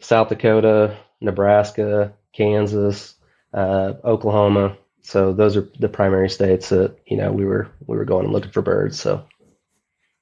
south 0.01 0.29
dakota 0.29 0.97
nebraska 1.21 2.13
kansas 2.33 3.15
uh, 3.53 3.93
oklahoma 4.03 4.75
so 5.01 5.33
those 5.33 5.57
are 5.57 5.67
the 5.79 5.89
primary 5.89 6.29
states 6.29 6.69
that 6.69 6.95
you 7.05 7.17
know 7.17 7.31
we 7.31 7.45
were 7.45 7.67
we 7.87 7.97
were 7.97 8.05
going 8.05 8.25
and 8.25 8.33
looking 8.33 8.51
for 8.51 8.61
birds. 8.61 8.99
So 8.99 9.25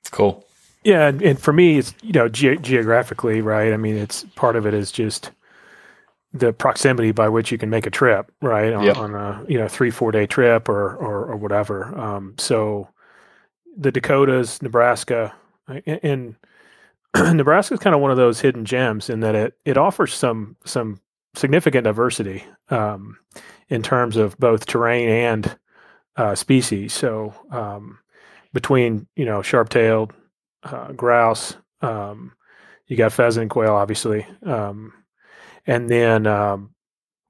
it's 0.02 0.10
Cool. 0.10 0.46
Yeah, 0.84 1.08
and, 1.08 1.22
and 1.22 1.40
for 1.40 1.54
me, 1.54 1.78
it's 1.78 1.94
you 2.02 2.14
know 2.14 2.30
ge- 2.30 2.62
geographically, 2.62 3.42
right? 3.42 3.74
I 3.74 3.78
mean, 3.78 3.98
it's 3.98 4.24
part 4.36 4.56
of 4.56 4.66
it 4.66 4.74
is 4.74 4.92
just 4.92 5.32
the 6.32 6.54
proximity 6.54 7.12
by 7.12 7.28
which 7.28 7.52
you 7.52 7.58
can 7.58 7.70
make 7.70 7.86
a 7.88 7.90
trip, 7.90 8.32
right? 8.42 8.72
On, 8.72 8.86
Yep. 8.86 8.98
on 8.98 9.16
a 9.16 9.46
you 9.48 9.58
know 9.58 9.68
three 9.68 9.92
four 9.92 10.12
day 10.12 10.26
trip 10.26 10.70
or 10.70 10.96
or, 10.96 11.26
or 11.26 11.36
whatever. 11.36 11.98
Um, 12.00 12.36
so 12.38 12.88
the 13.78 13.92
Dakotas, 13.92 14.62
Nebraska, 14.62 15.34
and, 15.68 16.00
and 16.04 16.36
Nebraska 17.34 17.74
is 17.74 17.80
kind 17.80 17.96
of 17.96 18.02
one 18.02 18.12
of 18.12 18.18
those 18.18 18.40
hidden 18.40 18.66
gems 18.66 19.10
in 19.10 19.22
that 19.22 19.36
it 19.36 19.54
it 19.66 19.78
offers 19.78 20.14
some 20.14 20.56
some 20.66 21.00
significant 21.36 21.84
diversity 21.86 22.44
um, 22.70 23.18
in 23.70 23.82
terms 23.82 24.18
of 24.18 24.38
both 24.38 24.66
terrain 24.66 25.10
and 25.10 25.58
uh, 26.16 26.36
species. 26.36 26.94
So 26.94 27.34
um, 27.52 28.00
between 28.54 29.08
you 29.16 29.26
know 29.26 29.42
sharp-tailed 29.42 30.14
uh, 30.64 30.92
grouse, 30.92 31.56
um, 31.82 32.34
you 32.88 32.98
got 32.98 33.14
pheasant 33.14 33.44
and 33.44 33.52
quail, 33.52 33.74
obviously, 33.74 34.26
um, 34.46 34.94
and 35.66 35.90
then 35.90 36.28
um, 36.28 36.76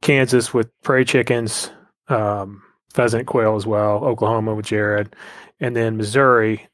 Kansas 0.01 0.53
with 0.53 0.69
prairie 0.81 1.05
chickens, 1.05 1.71
um, 2.07 2.63
pheasant, 2.93 3.27
quail 3.27 3.55
as 3.55 3.65
well. 3.65 4.03
Oklahoma 4.03 4.55
with 4.55 4.65
Jared, 4.65 5.15
and 5.59 5.75
then 5.75 5.97
Missouri. 5.97 6.67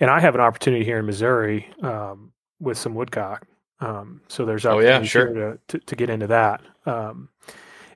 And 0.00 0.10
I 0.10 0.20
have 0.20 0.34
an 0.34 0.40
opportunity 0.40 0.84
here 0.84 0.98
in 0.98 1.06
Missouri 1.06 1.68
um, 1.82 2.32
with 2.60 2.78
some 2.78 2.94
woodcock. 2.94 3.46
Um, 3.80 4.20
so 4.28 4.44
there's 4.44 4.66
Oh, 4.66 4.78
yeah, 4.80 5.02
sure. 5.02 5.32
to, 5.32 5.58
to, 5.68 5.78
to 5.78 5.96
get 5.96 6.10
into 6.10 6.26
that. 6.28 6.60
Um, 6.86 7.28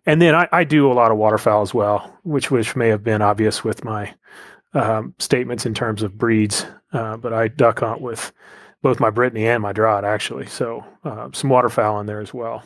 and 0.07 0.21
then 0.21 0.35
I, 0.35 0.49
I 0.53 0.65
do 0.65 0.91
a 0.91 0.95
lot 0.95 1.11
of 1.13 1.17
waterfowl 1.17 1.63
as 1.63 1.73
well, 1.73 2.13
which 2.25 2.51
which 2.51 2.75
may 2.75 2.89
have 2.89 3.05
been 3.05 3.23
obvious 3.23 3.63
with 3.63 3.85
my 3.85 4.13
um, 4.75 5.15
statements 5.19 5.65
in 5.67 5.75
terms 5.75 6.03
of 6.03 6.19
breeds, 6.19 6.67
uh, 6.93 7.17
but 7.17 7.33
I 7.33 7.49
duck 7.49 7.81
hunt 7.81 8.01
with 8.01 8.33
both 8.83 8.99
my 8.99 9.11
Brittany 9.11 9.47
and 9.47 9.63
my 9.63 9.73
Draught 9.73 10.03
actually. 10.05 10.47
So 10.47 10.85
uh, 11.05 11.29
some 11.33 11.51
waterfowl 11.51 12.01
in 12.01 12.07
there 12.07 12.21
as 12.21 12.35
well. 12.35 12.65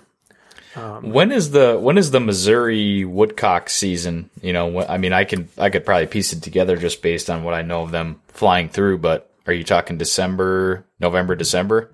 Um, 0.77 1.11
When 1.11 1.33
is 1.33 1.51
the 1.53 1.79
when 1.79 1.97
is 1.99 2.11
the 2.11 2.21
Missouri 2.21 3.05
woodcock 3.05 3.71
season? 3.71 4.31
You 4.43 4.53
know, 4.53 4.81
I 4.87 4.99
mean, 4.99 5.12
I 5.12 5.25
can 5.25 5.49
I 5.59 5.71
could 5.71 5.85
probably 5.87 6.07
piece 6.07 6.33
it 6.33 6.43
together 6.43 6.77
just 6.77 7.03
based 7.03 7.31
on 7.31 7.45
what 7.45 7.55
I 7.55 7.62
know 7.62 7.83
of 7.83 7.91
them 7.91 8.21
flying 8.29 8.69
through. 8.69 8.99
But 8.99 9.31
are 9.47 9.53
you 9.53 9.65
talking 9.65 9.97
December, 9.99 10.85
November, 11.01 11.35
December? 11.35 11.91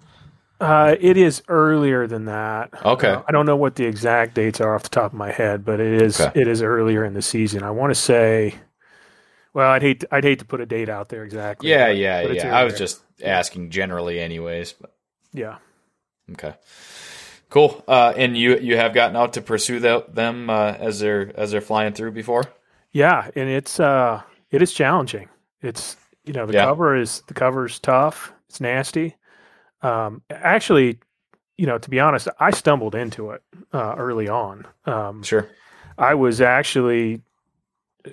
Uh, 0.60 0.94
it 1.00 1.16
is 1.16 1.42
earlier 1.48 2.06
than 2.06 2.26
that. 2.26 2.70
Okay. 2.84 3.08
Uh, 3.10 3.22
I 3.26 3.32
don't 3.32 3.46
know 3.46 3.56
what 3.56 3.74
the 3.76 3.84
exact 3.84 4.34
dates 4.34 4.60
are 4.60 4.74
off 4.74 4.84
the 4.84 4.88
top 4.90 5.12
of 5.12 5.18
my 5.18 5.32
head, 5.32 5.64
but 5.64 5.80
it 5.80 6.00
is 6.02 6.20
Okay. 6.20 6.40
it 6.40 6.46
is 6.48 6.62
earlier 6.62 7.04
in 7.04 7.14
the 7.14 7.22
season. 7.22 7.62
I 7.62 7.70
want 7.70 7.90
to 7.90 7.94
say. 8.00 8.54
Well, 9.54 9.68
I'd 9.70 9.82
hate 9.82 10.00
to, 10.00 10.08
I'd 10.14 10.24
hate 10.24 10.38
to 10.38 10.44
put 10.46 10.60
a 10.62 10.66
date 10.66 10.88
out 10.88 11.08
there 11.10 11.24
exactly. 11.24 11.68
Yeah, 11.68 11.88
but- 11.88 11.96
yeah, 11.98 12.26
but 12.26 12.36
yeah. 12.36 12.56
I 12.56 12.64
was 12.64 12.78
just 12.78 13.02
asking 13.22 13.68
generally, 13.70 14.18
anyways. 14.18 14.72
But, 14.72 14.94
yeah. 15.34 15.58
okay, 16.32 16.54
cool. 17.52 17.84
Uh, 17.86 18.12
and 18.16 18.36
you 18.36 18.58
you 18.58 18.76
have 18.76 18.94
gotten 18.94 19.16
out 19.16 19.34
to 19.34 19.42
pursue 19.42 19.78
the, 19.80 20.04
them 20.08 20.50
uh, 20.50 20.74
as 20.78 21.00
they're 21.00 21.32
as 21.38 21.52
they're 21.52 21.60
flying 21.60 21.92
through 21.94 22.12
before. 22.12 22.44
Yeah, 22.92 23.30
and 23.36 23.48
it's 23.48 23.80
uh 23.80 24.22
it 24.50 24.62
is 24.62 24.72
challenging. 24.72 25.28
It's 25.62 25.96
you 26.24 26.32
know 26.32 26.46
the 26.46 26.54
Yeah. 26.54 26.64
cover 26.66 26.96
is 26.96 27.22
the 27.28 27.34
cover's 27.34 27.78
tough. 27.78 28.32
It's 28.48 28.60
nasty. 28.60 29.16
Um, 29.82 30.22
actually, 30.30 30.98
you 31.58 31.66
know 31.66 31.78
to 31.78 31.90
be 31.90 32.00
honest, 32.00 32.28
I 32.40 32.50
stumbled 32.52 32.94
into 32.94 33.30
it 33.32 33.42
uh, 33.72 33.94
early 33.98 34.28
on. 34.28 34.66
Um, 34.86 35.22
Sure. 35.22 35.48
I 35.98 36.14
was 36.14 36.40
actually 36.40 37.22
uh, 38.06 38.10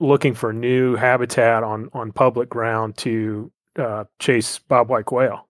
looking 0.00 0.34
for 0.34 0.52
new 0.52 0.96
habitat 0.96 1.62
on 1.64 1.90
on 1.92 2.12
public 2.12 2.48
ground 2.48 2.96
to 2.98 3.52
uh, 3.76 4.04
chase 4.18 4.60
bobwhite 4.70 5.06
quail, 5.06 5.48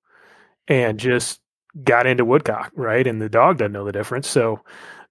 and 0.69 0.99
just 0.99 1.41
got 1.85 2.07
into 2.07 2.25
woodcock. 2.25 2.73
Right, 2.75 3.07
and 3.07 3.21
the 3.21 3.29
dog 3.29 3.59
doesn't 3.59 3.73
know 3.73 3.85
the 3.85 3.93
difference, 3.93 4.29
so 4.29 4.61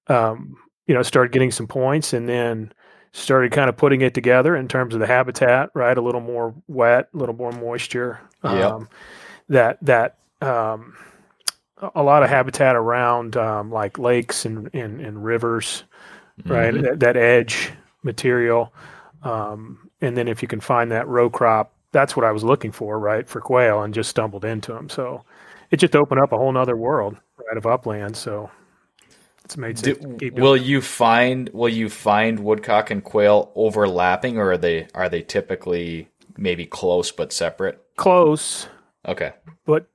um, 0.07 0.57
you 0.87 0.93
know 0.93 1.03
started 1.03 1.31
getting 1.31 1.51
some 1.51 1.67
points, 1.67 2.13
and 2.13 2.27
then 2.27 2.71
started 3.13 3.51
kind 3.51 3.69
of 3.69 3.77
putting 3.77 4.01
it 4.01 4.13
together 4.13 4.55
in 4.55 4.67
terms 4.67 4.93
of 4.93 4.99
the 4.99 5.07
habitat. 5.07 5.69
Right, 5.73 5.97
a 5.97 6.01
little 6.01 6.21
more 6.21 6.53
wet, 6.67 7.09
a 7.13 7.17
little 7.17 7.35
more 7.35 7.51
moisture. 7.51 8.19
Yep. 8.43 8.71
Um, 8.71 8.89
that 9.49 9.77
that 9.81 10.17
um, 10.41 10.95
a- 11.95 12.03
lot 12.03 12.23
of 12.23 12.29
habitat 12.29 12.75
around 12.75 13.37
um, 13.37 13.71
like 13.71 13.97
lakes 13.97 14.45
and, 14.45 14.69
and, 14.73 15.01
and 15.01 15.23
rivers, 15.23 15.83
right? 16.45 16.73
Mhm. 16.73 16.81
That, 16.83 16.99
that 16.99 17.17
edge 17.17 17.71
material. 18.03 18.73
Um, 19.23 19.89
and 20.01 20.15
then 20.15 20.27
if 20.27 20.41
you 20.41 20.47
can 20.47 20.59
find 20.59 20.91
that 20.91 21.07
row 21.07 21.29
crop, 21.29 21.73
that's 21.91 22.15
what 22.15 22.25
I 22.25 22.31
was 22.31 22.43
looking 22.43 22.71
for, 22.71 22.99
right? 22.99 23.27
For 23.27 23.41
quail 23.41 23.81
and 23.81 23.93
just 23.93 24.09
stumbled 24.09 24.45
into 24.45 24.73
them. 24.73 24.89
So 24.89 25.23
it 25.71 25.77
just 25.77 25.95
opened 25.95 26.19
up 26.21 26.31
a 26.31 26.37
whole 26.37 26.51
nother 26.51 26.75
world 26.77 27.17
right 27.47 27.57
of 27.57 27.65
upland. 27.65 28.15
So 28.17 28.49
it's 29.43 29.57
made 29.57 29.77
sense. 29.79 29.97
Do, 29.99 30.31
will 30.35 30.53
it. 30.55 30.63
you 30.63 30.81
find 30.81 31.49
will 31.49 31.69
you 31.69 31.89
find 31.89 32.39
woodcock 32.39 32.89
and 32.91 33.03
quail 33.03 33.51
overlapping, 33.55 34.37
or 34.37 34.51
are 34.53 34.57
they 34.57 34.87
are 34.93 35.09
they 35.09 35.21
typically 35.21 36.09
maybe 36.37 36.65
close 36.65 37.11
but 37.11 37.31
separate? 37.33 37.81
close, 37.95 38.67
Okay. 39.07 39.33
but 39.65 39.87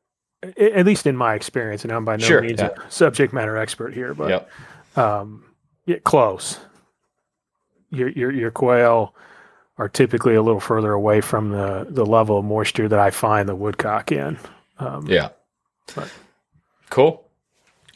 at 0.56 0.84
least 0.84 1.06
in 1.06 1.16
my 1.16 1.34
experience, 1.34 1.84
and 1.84 1.92
I'm 1.92 2.04
by 2.04 2.16
no 2.16 2.26
Sure, 2.26 2.42
means 2.42 2.58
yeah. 2.60 2.70
a 2.84 2.90
subject 2.90 3.32
matter 3.32 3.56
expert 3.56 3.94
here, 3.94 4.12
but 4.12 4.28
yep. 4.28 4.50
um, 4.98 5.44
yeah, 5.86 5.98
close. 6.02 6.58
Your 7.90 8.08
your 8.08 8.32
your 8.32 8.50
quail 8.50 9.14
are 9.78 9.88
typically 9.88 10.34
a 10.34 10.42
little 10.42 10.60
further 10.60 10.92
away 10.92 11.20
from 11.20 11.50
the 11.50 11.86
the 11.88 12.04
level 12.06 12.38
of 12.38 12.44
moisture 12.44 12.88
that 12.88 12.98
I 12.98 13.10
find 13.10 13.48
the 13.48 13.54
woodcock 13.54 14.10
in. 14.10 14.38
Um, 14.78 15.06
Yeah. 15.06 15.28
Cool. 16.90 17.28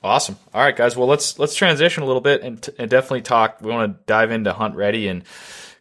Awesome. 0.02 0.36
All 0.54 0.62
right, 0.62 0.76
guys. 0.76 0.96
Well, 0.96 1.08
let's 1.08 1.38
let's 1.38 1.54
transition 1.54 2.02
a 2.02 2.06
little 2.06 2.20
bit 2.20 2.42
and, 2.42 2.62
t- 2.62 2.72
and 2.78 2.88
definitely 2.88 3.22
talk. 3.22 3.58
We 3.60 3.70
want 3.70 3.92
to 3.92 4.04
dive 4.06 4.30
into 4.30 4.52
Hunt 4.52 4.76
Ready 4.76 5.08
and 5.08 5.24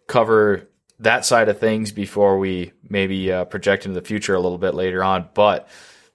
cover 0.08 0.67
that 0.99 1.25
side 1.25 1.49
of 1.49 1.60
things 1.60 1.91
before 1.91 2.38
we 2.39 2.71
maybe 2.89 3.32
uh, 3.32 3.45
project 3.45 3.86
into 3.86 3.99
the 3.99 4.06
future 4.06 4.34
a 4.34 4.39
little 4.39 4.58
bit 4.58 4.73
later 4.73 5.04
on. 5.04 5.30
But 5.34 5.67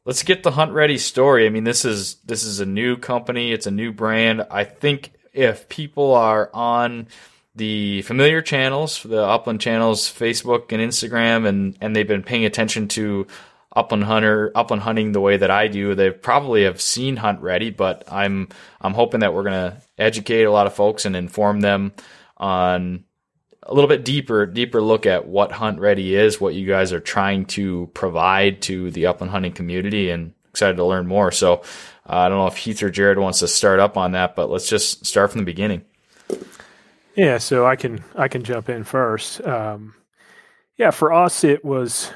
let's 0.04 0.22
get 0.22 0.42
the 0.42 0.50
Hunt 0.50 0.72
Ready 0.72 0.98
story. 0.98 1.46
I 1.46 1.50
mean, 1.50 1.64
this 1.64 1.84
is 1.84 2.16
this 2.24 2.42
is 2.42 2.60
a 2.60 2.66
new 2.66 2.96
company. 2.96 3.52
It's 3.52 3.66
a 3.66 3.70
new 3.70 3.92
brand. 3.92 4.46
I 4.50 4.64
think 4.64 5.12
if 5.32 5.68
people 5.68 6.14
are 6.14 6.50
on 6.52 7.08
the 7.54 8.02
familiar 8.02 8.42
channels, 8.42 9.02
the 9.02 9.22
Upland 9.22 9.60
channels, 9.60 10.02
Facebook 10.02 10.72
and 10.72 10.82
Instagram, 10.82 11.46
and 11.46 11.76
and 11.80 11.94
they've 11.94 12.08
been 12.08 12.22
paying 12.22 12.44
attention 12.44 12.88
to 12.88 13.26
upland 13.74 14.04
hunter, 14.04 14.50
upland 14.54 14.82
hunting 14.82 15.12
the 15.12 15.20
way 15.20 15.36
that 15.36 15.50
I 15.50 15.68
do. 15.68 15.94
They 15.94 16.10
probably 16.10 16.64
have 16.64 16.80
seen 16.80 17.16
Hunt 17.16 17.40
Ready, 17.40 17.70
but 17.70 18.04
I'm 18.10 18.48
I'm 18.80 18.94
hoping 18.94 19.20
that 19.20 19.34
we're 19.34 19.44
gonna 19.44 19.80
educate 19.98 20.44
a 20.44 20.52
lot 20.52 20.66
of 20.66 20.74
folks 20.74 21.04
and 21.04 21.14
inform 21.14 21.60
them 21.60 21.92
on 22.36 23.04
a 23.62 23.74
little 23.74 23.88
bit 23.88 24.04
deeper 24.04 24.46
deeper 24.46 24.80
look 24.80 25.06
at 25.06 25.26
what 25.26 25.52
Hunt 25.52 25.78
Ready 25.78 26.16
is, 26.16 26.40
what 26.40 26.54
you 26.54 26.66
guys 26.66 26.92
are 26.92 27.00
trying 27.00 27.46
to 27.46 27.90
provide 27.94 28.62
to 28.62 28.90
the 28.90 29.06
upland 29.06 29.30
hunting 29.30 29.52
community, 29.52 30.10
and 30.10 30.32
excited 30.50 30.76
to 30.76 30.84
learn 30.84 31.06
more. 31.06 31.30
So 31.30 31.54
uh, 32.08 32.16
I 32.16 32.28
don't 32.28 32.38
know 32.38 32.46
if 32.48 32.56
Heath 32.56 32.82
or 32.82 32.90
Jared 32.90 33.18
wants 33.18 33.38
to 33.40 33.48
start 33.48 33.78
up 33.78 33.96
on 33.96 34.12
that, 34.12 34.34
but 34.34 34.50
let's 34.50 34.68
just 34.68 35.06
start 35.06 35.30
from 35.30 35.40
the 35.40 35.44
beginning. 35.44 35.82
Yeah, 37.14 37.38
so 37.38 37.66
I 37.66 37.76
can 37.76 38.02
I 38.16 38.28
can 38.28 38.42
jump 38.42 38.68
in 38.68 38.84
first. 38.84 39.44
Um, 39.46 39.94
yeah, 40.76 40.90
for 40.90 41.12
us 41.12 41.44
it 41.44 41.64
was 41.64 42.10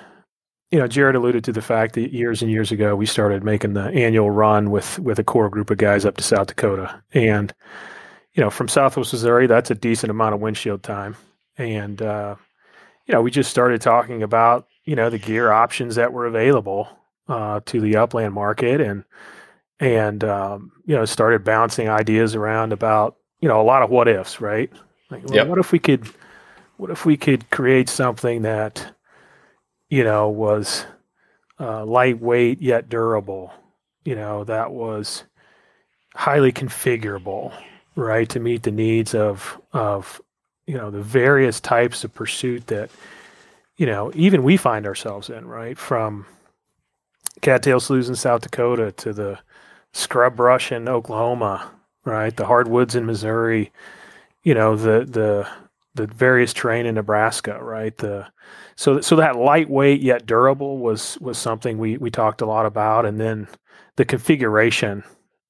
you 0.70 0.78
know, 0.78 0.86
Jared 0.88 1.14
alluded 1.14 1.44
to 1.44 1.52
the 1.52 1.62
fact 1.62 1.94
that 1.94 2.12
years 2.12 2.42
and 2.42 2.50
years 2.50 2.72
ago 2.72 2.96
we 2.96 3.06
started 3.06 3.44
making 3.44 3.74
the 3.74 3.84
annual 3.90 4.30
run 4.30 4.70
with 4.70 4.98
with 4.98 5.18
a 5.18 5.24
core 5.24 5.48
group 5.48 5.70
of 5.70 5.78
guys 5.78 6.04
up 6.04 6.16
to 6.16 6.24
South 6.24 6.48
Dakota, 6.48 7.02
and 7.12 7.54
you 8.34 8.42
know, 8.42 8.50
from 8.50 8.66
Southwest 8.68 9.12
Missouri, 9.12 9.46
that's 9.46 9.70
a 9.70 9.74
decent 9.76 10.10
amount 10.10 10.34
of 10.34 10.40
windshield 10.40 10.82
time, 10.82 11.16
and 11.56 12.02
uh, 12.02 12.34
you 13.06 13.12
know, 13.14 13.22
we 13.22 13.30
just 13.30 13.50
started 13.50 13.80
talking 13.80 14.22
about 14.22 14.66
you 14.84 14.96
know 14.96 15.10
the 15.10 15.18
gear 15.18 15.52
options 15.52 15.94
that 15.96 16.12
were 16.12 16.26
available 16.26 16.88
uh, 17.28 17.60
to 17.66 17.80
the 17.80 17.96
upland 17.96 18.34
market, 18.34 18.80
and 18.80 19.04
and 19.80 20.24
um, 20.24 20.72
you 20.86 20.94
know, 20.96 21.04
started 21.04 21.44
bouncing 21.44 21.88
ideas 21.88 22.34
around 22.34 22.72
about 22.72 23.16
you 23.40 23.48
know 23.48 23.60
a 23.60 23.62
lot 23.62 23.82
of 23.82 23.90
what 23.90 24.08
ifs, 24.08 24.40
right? 24.40 24.72
Like, 25.10 25.24
well, 25.26 25.34
Yep. 25.34 25.48
what 25.48 25.58
if 25.58 25.70
we 25.72 25.78
could, 25.78 26.08
what 26.78 26.90
if 26.90 27.04
we 27.04 27.16
could 27.16 27.48
create 27.50 27.88
something 27.88 28.42
that 28.42 28.93
you 29.94 30.02
know, 30.02 30.28
was 30.28 30.86
uh, 31.60 31.84
lightweight 31.84 32.60
yet 32.60 32.88
durable. 32.88 33.52
You 34.04 34.16
know, 34.16 34.42
that 34.42 34.72
was 34.72 35.22
highly 36.16 36.50
configurable, 36.50 37.54
right, 37.94 38.28
to 38.30 38.40
meet 38.40 38.64
the 38.64 38.72
needs 38.72 39.14
of 39.14 39.60
of 39.72 40.20
you 40.66 40.76
know 40.76 40.90
the 40.90 41.00
various 41.00 41.60
types 41.60 42.02
of 42.02 42.12
pursuit 42.12 42.66
that 42.66 42.90
you 43.76 43.86
know 43.86 44.10
even 44.16 44.42
we 44.42 44.56
find 44.56 44.84
ourselves 44.84 45.30
in, 45.30 45.46
right, 45.46 45.78
from 45.78 46.26
cattail 47.40 47.78
sloughs 47.78 48.08
in 48.08 48.16
South 48.16 48.40
Dakota 48.40 48.90
to 48.90 49.12
the 49.12 49.38
scrub 49.92 50.34
brush 50.34 50.72
in 50.72 50.88
Oklahoma, 50.88 51.70
right, 52.04 52.36
the 52.36 52.46
hardwoods 52.46 52.96
in 52.96 53.06
Missouri, 53.06 53.70
you 54.42 54.54
know, 54.54 54.74
the 54.74 55.04
the 55.04 55.48
the 55.94 56.08
various 56.08 56.52
terrain 56.52 56.84
in 56.84 56.96
Nebraska, 56.96 57.62
right, 57.62 57.96
the 57.98 58.26
so 58.76 59.00
so 59.00 59.16
that 59.16 59.36
lightweight 59.36 60.00
yet 60.00 60.26
durable 60.26 60.78
was 60.78 61.18
was 61.20 61.38
something 61.38 61.78
we 61.78 61.96
we 61.96 62.10
talked 62.10 62.40
a 62.40 62.46
lot 62.46 62.66
about. 62.66 63.06
And 63.06 63.20
then 63.20 63.48
the 63.96 64.04
configuration 64.04 65.04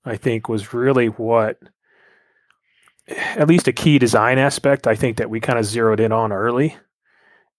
i 0.05 0.17
think 0.17 0.49
was 0.49 0.75
really 0.75 1.07
what 1.07 1.59
at 3.09 3.49
least 3.49 3.69
a 3.69 3.73
key 3.73 3.99
design 3.99 4.39
aspect 4.39 4.87
i 4.87 4.95
think 4.95 5.17
that 5.17 5.31
we 5.31 5.41
kind 5.41 5.59
of 5.59 5.65
zeroed 5.65 6.01
in 6.01 6.13
on 6.13 6.31
early 6.33 6.77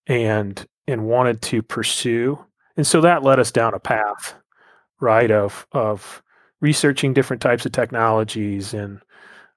and 0.07 0.67
and 0.87 1.05
wanted 1.05 1.41
to 1.41 1.61
pursue. 1.61 2.43
And 2.77 2.85
so 2.85 3.01
that 3.01 3.23
led 3.23 3.39
us 3.39 3.51
down 3.51 3.73
a 3.73 3.79
path 3.79 4.35
right 5.01 5.31
of 5.31 5.67
of 5.71 6.21
researching 6.61 7.13
different 7.13 7.41
types 7.41 7.65
of 7.65 7.71
technologies 7.71 8.73
and 8.73 9.01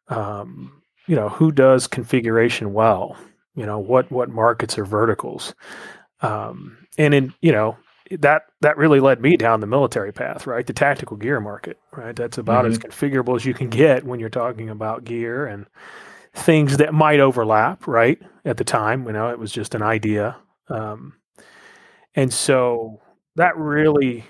um, 0.09 0.83
you 1.07 1.17
know 1.17 1.29
who 1.29 1.53
does 1.53 1.87
configuration 1.87 2.73
well? 2.73 3.17
You 3.55 3.67
know 3.67 3.79
what 3.79 4.11
what 4.11 4.31
markets 4.31 4.79
or 4.79 4.85
verticals 4.85 5.55
um, 6.21 6.77
and 6.97 7.15
in 7.15 7.35
you 7.41 7.53
know 7.53 7.77
that 8.11 8.43
that 8.61 8.77
really 8.77 9.01
led 9.01 9.21
me 9.21 9.37
down 9.37 9.61
the 9.61 9.67
military 9.67 10.13
path 10.13 10.47
right? 10.47 10.67
The 10.67 10.73
tactical 10.73 11.17
gear 11.17 11.41
market 11.41 11.79
right? 11.93 12.17
That's 12.17 12.39
about 12.39 12.67
as 12.67 12.79
configurable 12.79 13.37
as 13.37 13.45
you 13.45 13.55
can 13.55 13.69
get 13.69 14.05
when 14.05 14.21
you're 14.21 14.29
talking 14.29 14.71
about 14.71 15.05
gear 15.05 15.47
and 15.47 15.67
things 16.35 16.77
that 16.79 16.95
might 16.95 17.21
overlap 17.21 17.87
right 17.87 18.21
at 18.45 18.57
the 18.57 18.65
time. 18.65 19.07
You 19.07 19.13
know 19.13 19.29
it 19.31 19.39
was 19.39 19.53
just 19.53 19.75
an 19.75 19.83
idea. 19.83 20.37
Um, 20.69 21.15
and 22.15 22.33
so 22.33 23.01
that 23.37 23.57
really 23.57 24.25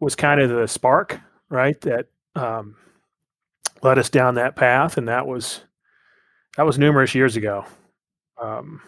was 0.00 0.16
kind 0.16 0.40
of 0.40 0.50
the 0.50 0.66
spark 0.66 1.20
right 1.48 1.80
that 1.82 2.06
um, 2.34 2.76
led 3.82 3.98
us 3.98 4.10
down 4.10 4.34
that 4.34 4.56
path. 4.56 4.96
And 4.96 5.08
that 5.08 5.26
was 5.26 5.60
that 6.56 6.66
was 6.66 6.78
numerous 6.78 7.14
years 7.14 7.36
ago. 7.36 7.64
Um, 8.40 8.82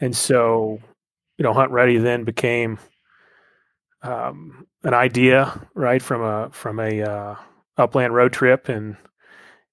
and 0.00 0.16
so 0.16 0.80
you 1.38 1.42
know 1.42 1.52
hunt 1.52 1.70
ready 1.70 1.98
then 1.98 2.24
became 2.24 2.78
um, 4.02 4.66
an 4.84 4.94
idea 4.94 5.68
right 5.74 6.02
from 6.02 6.22
a 6.22 6.50
from 6.50 6.80
a 6.80 7.02
uh, 7.02 7.34
upland 7.76 8.14
road 8.14 8.32
trip 8.32 8.68
and 8.68 8.96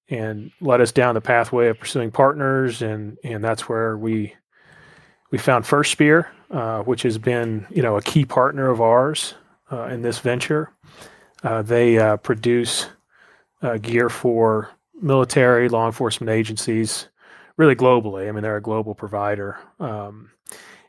and 0.08 0.50
led 0.60 0.80
us 0.80 0.92
down 0.92 1.14
the 1.14 1.20
pathway 1.20 1.68
of 1.68 1.78
pursuing 1.78 2.10
partners. 2.10 2.82
And 2.82 3.18
and 3.24 3.42
that's 3.42 3.68
where 3.68 3.96
we 3.96 4.34
we 5.30 5.38
found 5.38 5.64
FirstSpear 5.64 6.26
uh, 6.50 6.82
which 6.82 7.02
has 7.02 7.18
been 7.18 7.66
you 7.70 7.82
know 7.82 7.96
a 7.96 8.02
key 8.02 8.24
partner 8.24 8.70
of 8.70 8.80
ours 8.80 9.34
uh, 9.72 9.84
in 9.86 10.02
this 10.02 10.18
venture. 10.18 10.70
Uh, 11.42 11.62
they 11.62 11.98
uh, 11.98 12.16
produce 12.18 12.88
uh, 13.62 13.76
gear 13.78 14.08
for 14.08 14.70
military 15.00 15.68
law 15.68 15.86
enforcement 15.86 16.30
agencies 16.30 17.08
really 17.56 17.76
globally. 17.76 18.28
I 18.28 18.32
mean, 18.32 18.42
they're 18.42 18.56
a 18.56 18.62
global 18.62 18.94
provider. 18.94 19.58
Um, 19.78 20.30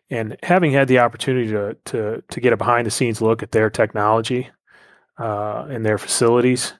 and 0.09 0.37
having 0.43 0.71
had 0.71 0.87
the 0.87 0.99
opportunity 0.99 1.49
to 1.49 1.75
to 1.85 2.23
to 2.29 2.39
get 2.39 2.53
a 2.53 2.57
behind 2.57 2.85
the 2.85 2.91
scenes 2.91 3.21
look 3.21 3.41
at 3.41 3.51
their 3.51 3.69
technology 3.69 4.49
uh, 5.17 5.65
and 5.69 5.85
their 5.85 5.97
facilities, 5.97 6.73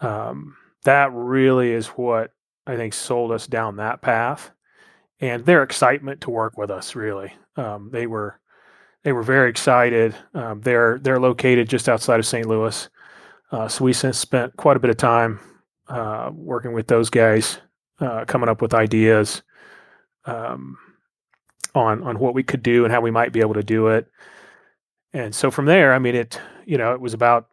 um, 0.00 0.56
that 0.84 1.12
really 1.12 1.70
is 1.70 1.88
what 1.88 2.32
I 2.66 2.76
think 2.76 2.94
sold 2.94 3.30
us 3.32 3.46
down 3.46 3.76
that 3.76 4.02
path. 4.02 4.50
And 5.20 5.44
their 5.44 5.62
excitement 5.62 6.20
to 6.22 6.30
work 6.30 6.56
with 6.56 6.70
us, 6.70 6.94
really, 6.94 7.32
um, 7.56 7.90
they 7.92 8.06
were 8.06 8.40
they 9.04 9.12
were 9.12 9.22
very 9.22 9.50
excited. 9.50 10.14
Um, 10.34 10.60
they're 10.60 10.98
they're 11.00 11.20
located 11.20 11.68
just 11.68 11.88
outside 11.88 12.18
of 12.18 12.26
St. 12.26 12.46
Louis, 12.46 12.88
uh, 13.52 13.68
so 13.68 13.84
we 13.84 13.92
spent 13.92 14.56
quite 14.56 14.76
a 14.76 14.80
bit 14.80 14.90
of 14.90 14.96
time 14.96 15.38
uh, 15.88 16.30
working 16.32 16.72
with 16.72 16.88
those 16.88 17.08
guys 17.08 17.58
uh, 18.00 18.24
coming 18.26 18.48
up 18.48 18.62
with 18.62 18.74
ideas 18.74 19.42
um, 20.24 20.76
on 21.74 22.02
on 22.02 22.18
what 22.18 22.34
we 22.34 22.42
could 22.42 22.62
do 22.62 22.84
and 22.84 22.92
how 22.92 23.00
we 23.00 23.10
might 23.10 23.32
be 23.32 23.40
able 23.40 23.54
to 23.54 23.62
do 23.62 23.88
it. 23.88 24.06
And 25.12 25.34
so 25.34 25.50
from 25.50 25.66
there, 25.66 25.94
I 25.94 25.98
mean, 25.98 26.14
it 26.14 26.40
you 26.66 26.78
know 26.78 26.92
it 26.92 27.00
was 27.00 27.14
about 27.14 27.48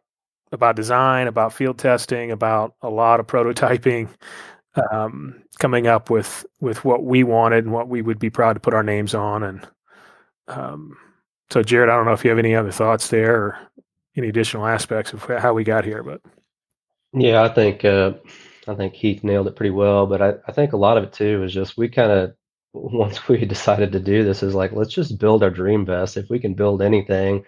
about 0.52 0.76
design, 0.76 1.26
about 1.26 1.52
field 1.52 1.78
testing, 1.78 2.30
about 2.30 2.74
a 2.82 2.90
lot 2.90 3.20
of 3.20 3.26
prototyping, 3.28 4.08
um, 4.92 5.42
coming 5.58 5.86
up 5.86 6.10
with 6.10 6.46
with 6.60 6.84
what 6.84 7.04
we 7.04 7.24
wanted 7.24 7.64
and 7.64 7.72
what 7.72 7.88
we 7.88 8.02
would 8.02 8.18
be 8.18 8.30
proud 8.30 8.54
to 8.54 8.60
put 8.60 8.74
our 8.74 8.82
names 8.82 9.14
on. 9.14 9.42
And 9.42 9.66
um, 10.48 10.96
so, 11.50 11.62
Jared, 11.62 11.88
I 11.88 11.96
don't 11.96 12.06
know 12.06 12.12
if 12.12 12.24
you 12.24 12.30
have 12.30 12.38
any 12.38 12.54
other 12.54 12.72
thoughts 12.72 13.08
there 13.08 13.34
or 13.34 13.58
any 14.16 14.28
additional 14.28 14.66
aspects 14.66 15.12
of 15.12 15.24
how 15.24 15.52
we 15.52 15.64
got 15.64 15.84
here, 15.84 16.02
but 16.02 16.20
Yeah, 17.12 17.42
I 17.42 17.48
think 17.48 17.84
uh, 17.84 18.12
I 18.68 18.74
think 18.74 18.94
Heath 18.94 19.22
nailed 19.24 19.46
it 19.48 19.56
pretty 19.56 19.70
well, 19.70 20.06
but 20.06 20.22
I, 20.22 20.34
I 20.46 20.52
think 20.52 20.72
a 20.72 20.76
lot 20.76 20.98
of 20.98 21.04
it 21.04 21.12
too 21.12 21.42
is 21.44 21.52
just 21.52 21.76
we 21.76 21.88
kind 21.88 22.10
of 22.10 22.34
once 22.72 23.28
we 23.28 23.44
decided 23.44 23.92
to 23.92 24.00
do 24.00 24.24
this 24.24 24.42
is 24.42 24.54
like 24.54 24.72
let's 24.72 24.92
just 24.92 25.18
build 25.18 25.42
our 25.42 25.50
dream 25.50 25.84
vest. 25.86 26.16
If 26.16 26.28
we 26.30 26.38
can 26.38 26.54
build 26.54 26.82
anything, 26.82 27.44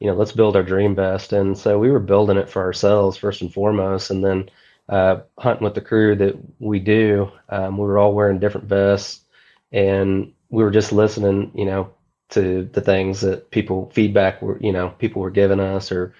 you 0.00 0.06
know, 0.08 0.14
let's 0.16 0.32
build 0.32 0.56
our 0.56 0.62
dream 0.62 0.94
vest. 0.94 1.32
And 1.32 1.56
so 1.58 1.78
we 1.78 1.90
were 1.90 2.00
building 2.00 2.36
it 2.38 2.48
for 2.50 2.62
ourselves 2.62 3.16
first 3.16 3.42
and 3.42 3.52
foremost, 3.52 4.10
and 4.10 4.24
then 4.24 4.50
uh, 4.88 5.20
hunting 5.38 5.64
with 5.64 5.74
the 5.74 5.80
crew 5.80 6.16
that 6.16 6.36
we 6.58 6.78
do. 6.80 7.30
Um, 7.48 7.76
we 7.78 7.84
were 7.84 7.98
all 7.98 8.14
wearing 8.14 8.38
different 8.40 8.68
vests, 8.68 9.24
and 9.72 10.32
we 10.50 10.62
were 10.64 10.70
just 10.70 10.92
listening, 10.92 11.52
you 11.54 11.64
know, 11.66 11.90
to 12.30 12.68
the 12.72 12.80
things 12.80 13.20
that 13.22 13.50
people 13.50 13.90
feedback 13.94 14.40
were, 14.42 14.58
you 14.60 14.72
know, 14.72 14.90
people 14.98 15.22
were 15.22 15.30
giving 15.30 15.60
us, 15.60 15.92
or 15.92 16.14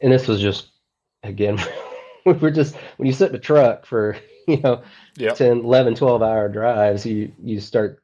and 0.00 0.12
this 0.12 0.28
was 0.28 0.40
just 0.40 0.68
again 1.22 1.58
we 2.26 2.32
were 2.34 2.50
just 2.50 2.76
when 2.96 3.06
you 3.06 3.12
sit 3.12 3.30
in 3.30 3.36
a 3.36 3.40
truck 3.40 3.86
for 3.86 4.16
you 4.48 4.60
know 4.60 4.82
Yep. 5.16 5.36
10 5.36 5.58
11 5.60 5.94
12 5.94 6.22
hour 6.22 6.48
drives 6.48 7.06
you 7.06 7.32
you 7.42 7.60
start 7.60 8.02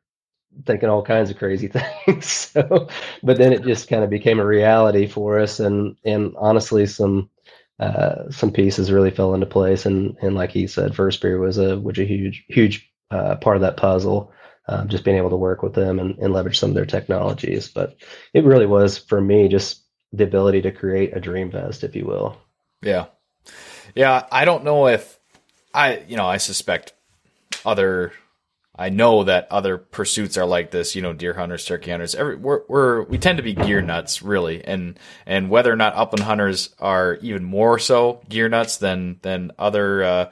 thinking 0.66 0.88
all 0.88 1.02
kinds 1.02 1.30
of 1.30 1.38
crazy 1.38 1.68
things 2.06 2.26
so 2.26 2.88
but 3.22 3.38
then 3.38 3.52
it 3.52 3.62
just 3.62 3.88
kind 3.88 4.02
of 4.04 4.10
became 4.10 4.40
a 4.40 4.46
reality 4.46 5.06
for 5.06 5.38
us 5.38 5.60
and 5.60 5.96
and 6.04 6.34
honestly 6.38 6.86
some 6.86 7.30
uh 7.78 8.28
some 8.30 8.52
pieces 8.52 8.92
really 8.92 9.10
fell 9.10 9.34
into 9.34 9.46
place 9.46 9.86
and 9.86 10.16
and 10.22 10.34
like 10.34 10.50
he 10.50 10.66
said 10.66 10.92
FirstSpear 10.92 11.40
was 11.40 11.58
a 11.58 11.78
was 11.78 11.98
a 11.98 12.04
huge 12.04 12.44
huge 12.48 12.90
uh, 13.10 13.36
part 13.36 13.56
of 13.56 13.62
that 13.62 13.76
puzzle 13.76 14.32
um, 14.68 14.88
just 14.88 15.04
being 15.04 15.16
able 15.16 15.30
to 15.30 15.36
work 15.36 15.62
with 15.62 15.74
them 15.74 15.98
and, 15.98 16.16
and 16.18 16.32
leverage 16.32 16.58
some 16.58 16.70
of 16.70 16.76
their 16.76 16.86
technologies 16.86 17.68
but 17.68 17.96
it 18.34 18.44
really 18.44 18.66
was 18.66 18.98
for 18.98 19.20
me 19.20 19.48
just 19.48 19.84
the 20.12 20.24
ability 20.24 20.62
to 20.62 20.70
create 20.72 21.16
a 21.16 21.20
dream 21.20 21.50
vest 21.50 21.82
if 21.84 21.96
you 21.96 22.04
will 22.06 22.36
Yeah. 22.82 23.06
Yeah, 23.94 24.26
I 24.30 24.44
don't 24.44 24.64
know 24.64 24.88
if 24.88 25.18
I, 25.74 26.02
you 26.08 26.16
know, 26.16 26.26
I 26.26 26.38
suspect 26.38 26.92
other 27.64 28.12
I 28.80 28.88
know 28.88 29.24
that 29.24 29.46
other 29.50 29.76
pursuits 29.76 30.38
are 30.38 30.46
like 30.46 30.70
this, 30.70 30.96
you 30.96 31.02
know, 31.02 31.12
deer 31.12 31.34
hunters, 31.34 31.66
turkey 31.66 31.90
hunters. 31.90 32.14
Every 32.14 32.36
we're, 32.36 32.62
we're 32.66 33.02
we 33.02 33.18
tend 33.18 33.36
to 33.36 33.42
be 33.42 33.52
gear 33.52 33.82
nuts, 33.82 34.22
really, 34.22 34.64
and 34.64 34.98
and 35.26 35.50
whether 35.50 35.70
or 35.70 35.76
not 35.76 35.94
upland 35.96 36.24
hunters 36.24 36.74
are 36.78 37.18
even 37.20 37.44
more 37.44 37.78
so 37.78 38.22
gear 38.30 38.48
nuts 38.48 38.78
than 38.78 39.18
than 39.20 39.52
other 39.58 40.02
uh, 40.02 40.30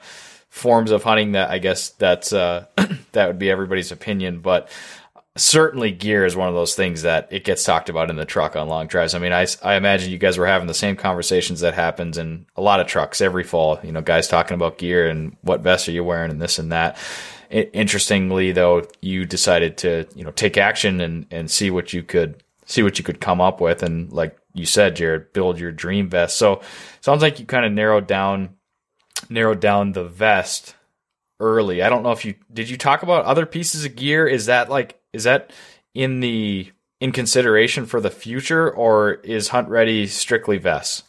forms 0.49 0.89
of 0.89 1.03
hunting. 1.03 1.33
That 1.33 1.51
I 1.51 1.59
guess 1.59 1.89
that's 1.89 2.33
uh, 2.33 2.65
that 3.11 3.27
would 3.27 3.37
be 3.37 3.51
everybody's 3.51 3.91
opinion, 3.91 4.39
but 4.39 4.69
certainly 5.39 5.91
gear 5.91 6.25
is 6.25 6.35
one 6.35 6.49
of 6.49 6.53
those 6.53 6.75
things 6.75 7.03
that 7.03 7.27
it 7.31 7.43
gets 7.43 7.63
talked 7.63 7.89
about 7.89 8.09
in 8.09 8.15
the 8.15 8.25
truck 8.25 8.55
on 8.55 8.67
long 8.67 8.87
drives. 8.87 9.13
I 9.13 9.19
mean, 9.19 9.31
I, 9.33 9.47
I 9.63 9.75
imagine 9.75 10.11
you 10.11 10.17
guys 10.17 10.37
were 10.37 10.47
having 10.47 10.67
the 10.67 10.73
same 10.73 10.95
conversations 10.95 11.61
that 11.61 11.73
happens 11.73 12.17
in 12.17 12.45
a 12.55 12.61
lot 12.61 12.79
of 12.79 12.87
trucks 12.87 13.21
every 13.21 13.43
fall. 13.43 13.79
You 13.83 13.91
know, 13.91 14.01
guys 14.01 14.27
talking 14.27 14.55
about 14.55 14.77
gear 14.77 15.07
and 15.09 15.35
what 15.41 15.61
vest 15.61 15.87
are 15.87 15.93
you 15.93 16.03
wearing 16.03 16.31
and 16.31 16.41
this 16.41 16.59
and 16.59 16.71
that. 16.71 16.97
I 17.51 17.69
interestingly, 17.73 18.51
though, 18.51 18.87
you 19.01 19.25
decided 19.25 19.77
to 19.79 20.07
you 20.15 20.23
know 20.23 20.31
take 20.31 20.57
action 20.57 21.01
and 21.01 21.25
and 21.31 21.49
see 21.49 21.71
what 21.71 21.93
you 21.93 22.03
could 22.03 22.43
see 22.65 22.83
what 22.83 22.99
you 22.99 23.03
could 23.03 23.21
come 23.21 23.41
up 23.41 23.59
with, 23.59 23.81
and 23.81 24.11
like 24.11 24.37
you 24.53 24.65
said, 24.65 24.95
Jared, 24.95 25.33
build 25.33 25.59
your 25.59 25.71
dream 25.71 26.09
vest. 26.09 26.37
So 26.37 26.61
sounds 27.01 27.21
like 27.21 27.39
you 27.39 27.45
kind 27.45 27.65
of 27.65 27.71
narrowed 27.71 28.07
down 28.07 28.55
narrowed 29.29 29.59
down 29.59 29.93
the 29.93 30.03
vest 30.03 30.75
early. 31.39 31.81
I 31.81 31.89
don't 31.89 32.03
know 32.03 32.11
if 32.11 32.25
you 32.25 32.35
did 32.53 32.69
you 32.69 32.77
talk 32.77 33.03
about 33.03 33.25
other 33.25 33.45
pieces 33.45 33.85
of 33.85 33.95
gear? 33.95 34.27
Is 34.27 34.45
that 34.45 34.69
like 34.69 34.98
is 35.13 35.23
that 35.23 35.51
in 35.93 36.19
the 36.19 36.71
in 36.99 37.11
consideration 37.11 37.85
for 37.85 38.01
the 38.01 38.09
future, 38.09 38.69
or 38.69 39.13
is 39.23 39.49
Hunt 39.49 39.69
Ready 39.69 40.05
strictly 40.07 40.57
vests? 40.57 41.03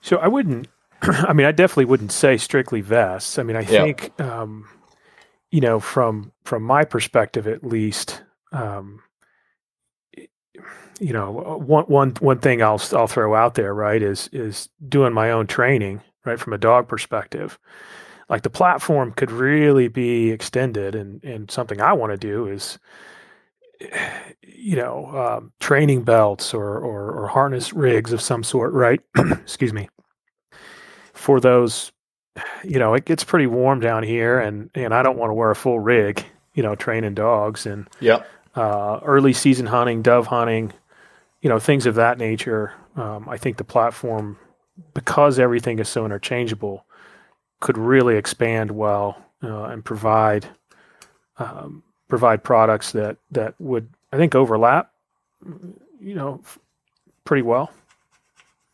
So 0.00 0.18
I 0.18 0.28
wouldn't. 0.28 0.68
I 1.02 1.32
mean, 1.32 1.46
I 1.46 1.52
definitely 1.52 1.86
wouldn't 1.86 2.12
say 2.12 2.36
strictly 2.36 2.80
vests. 2.82 3.38
I 3.38 3.42
mean, 3.42 3.56
I 3.56 3.64
Yeah. 3.68 3.84
think, 3.84 4.12
um, 4.20 4.68
you 5.50 5.60
know, 5.60 5.80
from 5.80 6.32
from 6.44 6.62
my 6.62 6.84
perspective 6.84 7.46
at 7.46 7.64
least, 7.64 8.22
um, 8.52 9.00
you 11.00 11.12
know, 11.12 11.30
one 11.32 11.84
one 11.84 12.10
one 12.20 12.38
thing 12.38 12.62
I'll 12.62 12.80
I'll 12.92 13.06
throw 13.06 13.34
out 13.34 13.54
there, 13.54 13.74
right, 13.74 14.02
is 14.02 14.28
is 14.32 14.68
doing 14.88 15.12
my 15.12 15.30
own 15.30 15.46
training, 15.46 16.02
right, 16.24 16.38
from 16.38 16.52
a 16.52 16.58
dog 16.58 16.88
perspective. 16.88 17.58
Like 18.28 18.42
the 18.42 18.50
platform 18.50 19.12
could 19.12 19.30
really 19.30 19.88
be 19.88 20.30
extended, 20.30 20.94
and 20.94 21.22
and 21.24 21.50
something 21.50 21.80
I 21.80 21.92
want 21.92 22.12
to 22.12 22.16
do 22.16 22.46
is, 22.48 22.78
you 24.42 24.76
know, 24.76 25.06
um, 25.06 25.52
training 25.60 26.02
belts 26.02 26.54
or, 26.54 26.78
or 26.78 27.12
or 27.12 27.28
harness 27.28 27.72
rigs 27.72 28.12
of 28.12 28.20
some 28.20 28.42
sort, 28.42 28.72
right? 28.72 29.00
Excuse 29.16 29.72
me. 29.72 29.88
For 31.12 31.40
those, 31.40 31.92
you 32.64 32.78
know, 32.78 32.94
it 32.94 33.04
gets 33.04 33.24
pretty 33.24 33.46
warm 33.46 33.80
down 33.80 34.02
here, 34.02 34.38
and 34.38 34.70
and 34.74 34.94
I 34.94 35.02
don't 35.02 35.18
want 35.18 35.30
to 35.30 35.34
wear 35.34 35.50
a 35.50 35.56
full 35.56 35.80
rig, 35.80 36.24
you 36.54 36.62
know, 36.62 36.74
training 36.74 37.14
dogs 37.14 37.66
and 37.66 37.88
Yep. 38.00 38.26
uh, 38.56 39.00
early 39.04 39.32
season 39.32 39.66
hunting, 39.66 40.02
dove 40.02 40.26
hunting, 40.28 40.72
you 41.42 41.48
know, 41.48 41.58
things 41.58 41.86
of 41.86 41.94
that 41.96 42.18
nature. 42.18 42.72
Um, 42.96 43.28
I 43.28 43.36
think 43.36 43.56
the 43.58 43.64
platform, 43.64 44.38
because 44.94 45.38
everything 45.38 45.78
is 45.78 45.88
so 45.88 46.04
interchangeable, 46.04 46.84
could 47.64 47.78
really 47.78 48.16
expand 48.16 48.70
well 48.70 49.16
uh, 49.42 49.64
and 49.64 49.82
provide 49.84 50.46
um, 51.38 51.82
provide 52.08 52.44
products 52.44 52.92
that 52.92 53.16
that 53.30 53.54
would 53.58 53.88
I 54.12 54.16
think 54.18 54.34
overlap, 54.34 54.92
you 56.00 56.14
know, 56.14 56.40
f- 56.44 56.58
pretty 57.24 57.42
well. 57.42 57.72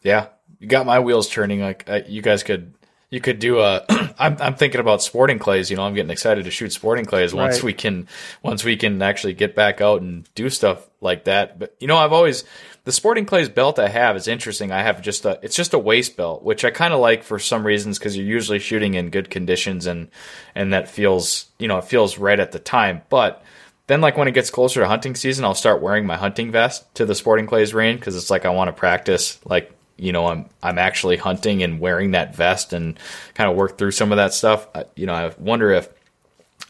Yeah, 0.02 0.26
you 0.58 0.66
got 0.66 0.86
my 0.86 0.98
wheels 0.98 1.28
turning. 1.28 1.60
Like 1.60 1.88
you 2.08 2.20
guys 2.20 2.42
could, 2.42 2.74
you 3.10 3.20
could 3.20 3.38
do 3.38 3.60
a. 3.60 3.84
I'm 4.18 4.36
I'm 4.40 4.54
thinking 4.56 4.80
about 4.80 5.02
sporting 5.02 5.38
clays. 5.38 5.70
You 5.70 5.76
know, 5.76 5.82
I'm 5.84 5.94
getting 5.94 6.10
excited 6.10 6.44
to 6.44 6.50
shoot 6.50 6.72
sporting 6.72 7.04
clays 7.04 7.32
once 7.32 7.56
Right. 7.56 7.64
we 7.64 7.72
can, 7.72 8.08
once 8.42 8.64
we 8.64 8.76
can 8.76 9.00
actually 9.02 9.34
get 9.34 9.54
back 9.54 9.80
out 9.80 10.02
and 10.02 10.28
do 10.34 10.50
stuff 10.50 10.88
like 11.00 11.24
that. 11.24 11.58
But 11.58 11.76
you 11.80 11.86
know, 11.86 11.96
I've 11.96 12.12
always 12.12 12.44
the 12.90 12.94
sporting 12.94 13.24
clays 13.24 13.48
belt 13.48 13.78
I 13.78 13.86
have 13.86 14.16
is 14.16 14.26
interesting. 14.26 14.72
I 14.72 14.82
have 14.82 15.00
just 15.00 15.24
a, 15.24 15.38
it's 15.42 15.54
just 15.54 15.74
a 15.74 15.78
waist 15.78 16.16
belt, 16.16 16.42
which 16.42 16.64
I 16.64 16.72
kind 16.72 16.92
of 16.92 16.98
like 16.98 17.22
for 17.22 17.38
some 17.38 17.64
reasons 17.64 18.00
because 18.00 18.16
you're 18.16 18.26
usually 18.26 18.58
shooting 18.58 18.94
in 18.94 19.10
good 19.10 19.30
conditions 19.30 19.86
and 19.86 20.08
and 20.56 20.72
that 20.72 20.88
feels, 20.88 21.46
you 21.60 21.68
know, 21.68 21.78
it 21.78 21.84
feels 21.84 22.18
right 22.18 22.40
at 22.40 22.50
the 22.52 22.58
time, 22.58 23.02
but. 23.08 23.44
Then, 23.86 24.00
like 24.00 24.16
when 24.16 24.28
it 24.28 24.34
gets 24.34 24.50
closer 24.50 24.82
to 24.82 24.86
hunting 24.86 25.16
season, 25.16 25.44
I'll 25.44 25.52
start 25.52 25.82
wearing 25.82 26.06
my 26.06 26.16
hunting 26.16 26.52
vest 26.52 26.94
to 26.94 27.04
the 27.04 27.14
sporting 27.16 27.48
clays 27.48 27.74
range 27.74 27.98
because 27.98 28.14
it's 28.14 28.30
like 28.30 28.44
I 28.44 28.50
want 28.50 28.68
to 28.68 28.72
practice. 28.72 29.40
Like 29.44 29.72
you 29.96 30.12
know, 30.12 30.28
I'm 30.28 30.48
I'm 30.62 30.78
actually 30.78 31.16
hunting 31.16 31.64
and 31.64 31.80
wearing 31.80 32.12
that 32.12 32.36
vest 32.36 32.72
and 32.72 32.96
kind 33.34 33.50
of 33.50 33.56
work 33.56 33.78
through 33.78 33.90
some 33.90 34.12
of 34.12 34.16
that 34.18 34.32
stuff. 34.32 34.68
I, 34.76 34.84
you 34.94 35.06
know, 35.06 35.14
I 35.14 35.34
wonder 35.38 35.72
if 35.72 35.88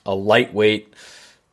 a 0.06 0.14
lightweight 0.14 0.94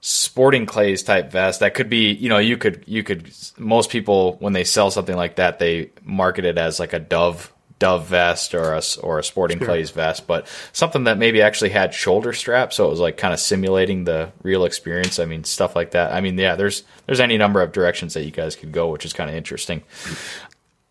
sporting 0.10 0.66
clays 0.66 1.04
type 1.04 1.30
vest 1.34 1.60
that 1.60 1.74
could 1.74 1.90
be 1.90 2.14
you 2.14 2.30
know 2.30 2.38
you 2.38 2.56
could 2.56 2.82
you 2.88 3.04
could 3.04 3.30
most 3.58 3.90
people 3.90 4.38
when 4.40 4.54
they 4.54 4.64
sell 4.64 4.90
something 4.90 5.18
like 5.18 5.36
that 5.36 5.60
they 5.60 5.90
market 6.02 6.46
it 6.46 6.58
as 6.58 6.80
like 6.80 6.94
a 6.94 7.00
dove 7.00 7.52
dove 7.78 8.08
vest 8.08 8.56
or 8.56 8.74
a 8.74 8.82
or 9.04 9.20
a 9.20 9.24
sporting 9.24 9.60
clays 9.60 9.92
vest 9.92 10.26
but 10.26 10.48
something 10.72 11.04
that 11.04 11.18
maybe 11.18 11.42
actually 11.42 11.72
had 11.72 11.94
shoulder 11.94 12.32
straps 12.32 12.78
so 12.78 12.88
it 12.88 12.90
was 12.90 13.02
like 13.02 13.18
kind 13.18 13.34
of 13.34 13.40
simulating 13.42 14.06
the 14.06 14.32
real 14.44 14.64
experience. 14.64 15.20
I 15.20 15.26
mean 15.26 15.44
stuff 15.44 15.76
like 15.76 15.92
that. 15.92 16.14
I 16.14 16.22
mean 16.22 16.38
yeah 16.38 16.56
there's 16.56 16.84
there's 17.06 17.20
any 17.20 17.38
number 17.38 17.62
of 17.62 17.74
directions 17.74 18.14
that 18.14 18.24
you 18.24 18.32
guys 18.32 18.56
could 18.56 18.72
go 18.72 18.90
which 18.90 19.04
is 19.04 19.12
kind 19.12 19.30
of 19.30 19.36
interesting 19.36 19.84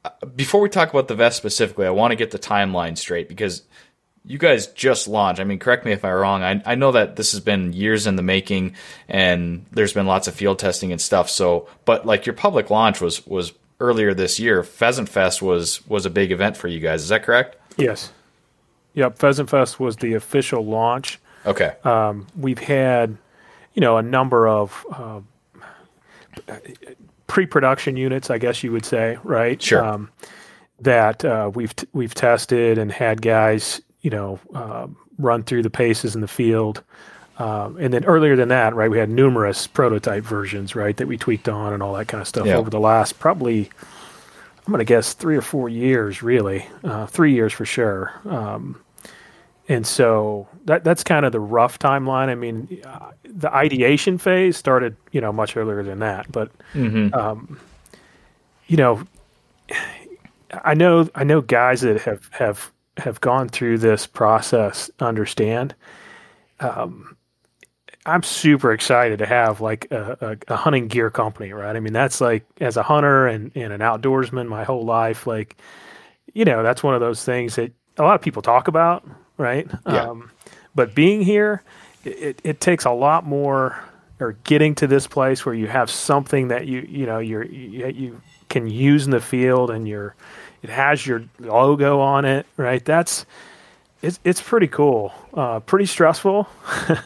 uh, 0.04 0.10
before 0.36 0.60
we 0.60 0.68
talk 0.68 0.90
about 0.90 1.08
the 1.08 1.16
vest 1.16 1.36
specifically, 1.36 1.84
I 1.84 1.90
want 1.90 2.12
to 2.12 2.16
get 2.16 2.30
the 2.30 2.38
timeline 2.38 2.96
straight 2.96 3.28
because 3.28 3.62
you 4.26 4.38
guys 4.38 4.66
just 4.68 5.06
launched. 5.06 5.40
I 5.40 5.44
mean, 5.44 5.58
correct 5.58 5.84
me 5.84 5.92
if 5.92 6.04
I'm 6.04 6.14
wrong. 6.14 6.42
I, 6.42 6.60
I 6.66 6.74
know 6.74 6.92
that 6.92 7.16
this 7.16 7.32
has 7.32 7.40
been 7.40 7.72
years 7.72 8.06
in 8.06 8.16
the 8.16 8.22
making 8.22 8.74
and 9.08 9.64
there's 9.70 9.92
been 9.92 10.06
lots 10.06 10.26
of 10.26 10.34
field 10.34 10.58
testing 10.58 10.90
and 10.90 11.00
stuff. 11.00 11.30
So, 11.30 11.68
but 11.84 12.04
like 12.04 12.26
your 12.26 12.34
public 12.34 12.68
launch 12.68 13.00
was, 13.00 13.24
was 13.26 13.52
earlier 13.78 14.14
this 14.14 14.40
year. 14.40 14.62
Pheasant 14.62 15.08
Fest 15.08 15.42
was, 15.42 15.86
was 15.86 16.06
a 16.06 16.10
big 16.10 16.32
event 16.32 16.56
for 16.56 16.66
you 16.66 16.80
guys. 16.80 17.02
Is 17.02 17.10
that 17.10 17.22
correct? 17.22 17.56
Yes. 17.76 18.10
Yep. 18.94 19.18
Pheasant 19.18 19.48
Fest 19.48 19.78
was 19.78 19.96
the 19.96 20.14
official 20.14 20.64
launch. 20.64 21.20
Okay. 21.44 21.74
Um, 21.84 22.26
we've 22.36 22.58
had, 22.58 23.16
you 23.74 23.80
know, 23.80 23.96
a 23.98 24.02
number 24.02 24.48
of 24.48 24.86
uh, 24.92 25.20
pre-production 27.26 27.96
units, 27.96 28.30
I 28.30 28.38
guess 28.38 28.64
you 28.64 28.72
would 28.72 28.84
say, 28.84 29.18
right? 29.22 29.62
Sure. 29.62 29.84
Um, 29.84 30.10
that 30.80 31.24
uh, 31.24 31.50
we've 31.54 31.74
t- 31.74 31.86
we've 31.92 32.14
tested 32.14 32.76
and 32.78 32.92
had 32.92 33.22
guys, 33.22 33.80
you 34.06 34.10
know, 34.10 34.38
um 34.54 34.96
run 35.18 35.42
through 35.42 35.62
the 35.62 35.70
paces 35.70 36.14
in 36.14 36.20
the 36.20 36.28
field. 36.28 36.82
Um, 37.38 37.76
and 37.80 37.92
then 37.92 38.04
earlier 38.04 38.36
than 38.36 38.48
that, 38.48 38.74
right, 38.74 38.90
we 38.90 38.98
had 38.98 39.08
numerous 39.10 39.66
prototype 39.66 40.24
versions, 40.24 40.76
right, 40.76 40.96
that 40.98 41.08
we 41.08 41.16
tweaked 41.16 41.48
on 41.48 41.72
and 41.72 41.82
all 41.82 41.94
that 41.94 42.06
kind 42.08 42.20
of 42.20 42.28
stuff 42.28 42.46
Yeah. 42.46 42.56
over 42.56 42.70
the 42.70 42.78
last 42.80 43.18
probably, 43.18 43.68
I'm 44.66 44.72
going 44.72 44.78
to 44.78 44.84
guess 44.84 45.14
three 45.14 45.36
or 45.36 45.42
four 45.42 45.68
years, 45.70 46.22
really, 46.22 46.66
uh, 46.84 47.06
three 47.06 47.32
years 47.32 47.52
for 47.52 47.64
sure. 47.64 48.12
Um, 48.28 48.78
and 49.68 49.86
so 49.86 50.46
that 50.66 50.84
that's 50.84 51.02
kind 51.02 51.24
of 51.26 51.32
the 51.32 51.40
rough 51.40 51.78
timeline. 51.78 52.28
I 52.28 52.34
mean, 52.36 52.68
uh, 52.86 53.10
the 53.24 53.50
ideation 53.52 54.18
phase 54.18 54.56
started, 54.56 54.96
you 55.12 55.20
know, 55.22 55.32
much 55.32 55.56
earlier 55.56 55.82
than 55.82 55.98
that. 56.00 56.30
But, 56.30 56.50
um, 57.14 57.58
you 58.68 58.76
know, 58.76 59.02
I 60.64 60.74
know 60.74 61.08
I 61.14 61.24
know 61.24 61.40
guys 61.40 61.80
that 61.80 62.00
have 62.02 62.28
have 62.32 62.70
have 62.96 63.20
gone 63.20 63.48
through 63.48 63.78
this 63.78 64.06
process 64.06 64.90
understand. 65.00 65.74
Um, 66.60 67.16
I'm 68.06 68.22
super 68.22 68.72
excited 68.72 69.18
to 69.18 69.26
have 69.26 69.60
like 69.60 69.90
a, 69.90 70.38
a, 70.48 70.54
a 70.54 70.56
hunting 70.56 70.88
gear 70.88 71.10
company, 71.10 71.52
right? 71.52 71.74
I 71.74 71.80
mean, 71.80 71.92
that's 71.92 72.20
like 72.20 72.44
as 72.60 72.76
a 72.76 72.82
hunter 72.82 73.26
and, 73.26 73.50
and 73.54 73.72
an 73.72 73.80
outdoorsman 73.80 74.48
my 74.48 74.64
whole 74.64 74.84
life, 74.84 75.26
like, 75.26 75.56
you 76.32 76.44
know, 76.44 76.62
that's 76.62 76.82
one 76.82 76.94
of 76.94 77.00
those 77.00 77.24
things 77.24 77.56
that 77.56 77.72
a 77.98 78.02
lot 78.02 78.14
of 78.14 78.22
people 78.22 78.42
talk 78.42 78.68
about, 78.68 79.06
right? 79.38 79.68
Yeah. 79.86 80.08
Um, 80.08 80.30
but 80.74 80.94
being 80.94 81.22
here, 81.22 81.62
it, 82.04 82.40
it 82.44 82.60
takes 82.60 82.84
a 82.84 82.92
lot 82.92 83.26
more, 83.26 83.82
or 84.20 84.32
getting 84.44 84.74
to 84.76 84.86
this 84.86 85.06
place 85.06 85.44
where 85.44 85.54
you 85.54 85.66
have 85.66 85.90
something 85.90 86.48
that 86.48 86.66
you 86.66 86.86
you 86.88 87.04
know 87.04 87.18
you're, 87.18 87.44
you 87.44 87.86
you 87.88 88.22
can 88.48 88.66
use 88.66 89.04
in 89.04 89.10
the 89.10 89.20
field 89.20 89.70
and 89.70 89.86
you're 89.86 90.14
it 90.68 90.72
has 90.72 91.06
your 91.06 91.22
logo 91.38 92.00
on 92.00 92.24
it, 92.24 92.46
right? 92.56 92.84
That's 92.84 93.24
it's 94.02 94.20
it's 94.24 94.42
pretty 94.42 94.66
cool, 94.68 95.12
uh, 95.34 95.60
pretty 95.60 95.86
stressful, 95.86 96.48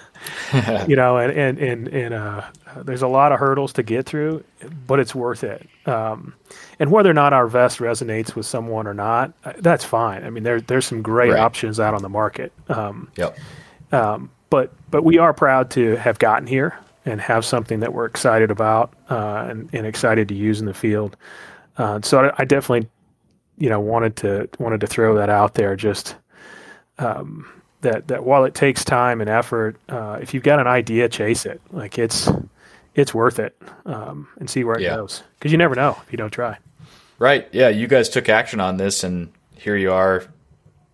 you 0.88 0.96
know, 0.96 1.18
and 1.18 1.32
and 1.32 1.58
and, 1.58 1.88
and 1.88 2.14
uh, 2.14 2.42
there's 2.84 3.02
a 3.02 3.08
lot 3.08 3.32
of 3.32 3.38
hurdles 3.38 3.72
to 3.74 3.82
get 3.82 4.06
through, 4.06 4.44
but 4.86 4.98
it's 4.98 5.14
worth 5.14 5.44
it. 5.44 5.68
Um, 5.86 6.34
and 6.78 6.90
whether 6.90 7.10
or 7.10 7.14
not 7.14 7.32
our 7.32 7.46
vest 7.46 7.78
resonates 7.78 8.34
with 8.34 8.46
someone 8.46 8.86
or 8.86 8.94
not, 8.94 9.32
uh, 9.44 9.52
that's 9.58 9.84
fine. 9.84 10.24
I 10.24 10.30
mean, 10.30 10.42
there 10.42 10.60
there's 10.60 10.86
some 10.86 11.02
great 11.02 11.30
Right. 11.32 11.40
options 11.40 11.78
out 11.78 11.94
on 11.94 12.02
the 12.02 12.08
market. 12.08 12.52
Um, 12.68 13.10
Yep. 13.16 13.38
but 14.50 14.72
but 14.90 15.04
we 15.04 15.18
are 15.18 15.32
proud 15.32 15.70
to 15.72 15.96
have 15.96 16.18
gotten 16.18 16.46
here 16.46 16.76
and 17.06 17.20
have 17.20 17.44
something 17.44 17.80
that 17.80 17.92
we're 17.94 18.04
excited 18.06 18.50
about 18.50 18.92
uh, 19.08 19.46
and, 19.48 19.70
and 19.72 19.86
excited 19.86 20.28
to 20.28 20.34
use 20.34 20.60
in 20.60 20.66
the 20.66 20.74
field. 20.74 21.16
Uh, 21.78 22.00
so 22.02 22.26
I, 22.26 22.32
I 22.42 22.44
definitely, 22.44 22.88
you 23.60 23.68
know, 23.68 23.78
wanted 23.78 24.16
to 24.16 24.48
wanted 24.58 24.80
to 24.80 24.88
throw 24.88 25.14
that 25.16 25.30
out 25.30 25.54
there. 25.54 25.76
Just 25.76 26.16
um, 26.98 27.48
that 27.82 28.08
that 28.08 28.24
while 28.24 28.44
it 28.44 28.54
takes 28.54 28.84
time 28.84 29.20
and 29.20 29.30
effort, 29.30 29.76
uh, 29.88 30.18
if 30.20 30.34
you've 30.34 30.42
got 30.42 30.58
an 30.58 30.66
idea, 30.66 31.08
chase 31.08 31.46
it. 31.46 31.60
Like 31.70 31.98
it's 31.98 32.28
it's 32.96 33.14
worth 33.14 33.38
it 33.38 33.56
um, 33.86 34.26
and 34.40 34.50
see 34.50 34.64
where 34.64 34.74
it 34.76 34.82
Yeah. 34.82 34.96
goes 34.96 35.22
because 35.38 35.52
you 35.52 35.58
never 35.58 35.76
know 35.76 35.96
if 36.04 36.10
you 36.12 36.18
don't 36.18 36.32
try. 36.32 36.58
Right. 37.20 37.48
Yeah. 37.52 37.68
You 37.68 37.86
guys 37.86 38.08
took 38.08 38.28
action 38.28 38.58
on 38.60 38.76
this, 38.78 39.04
and 39.04 39.32
here 39.56 39.76
you 39.76 39.92
are. 39.92 40.24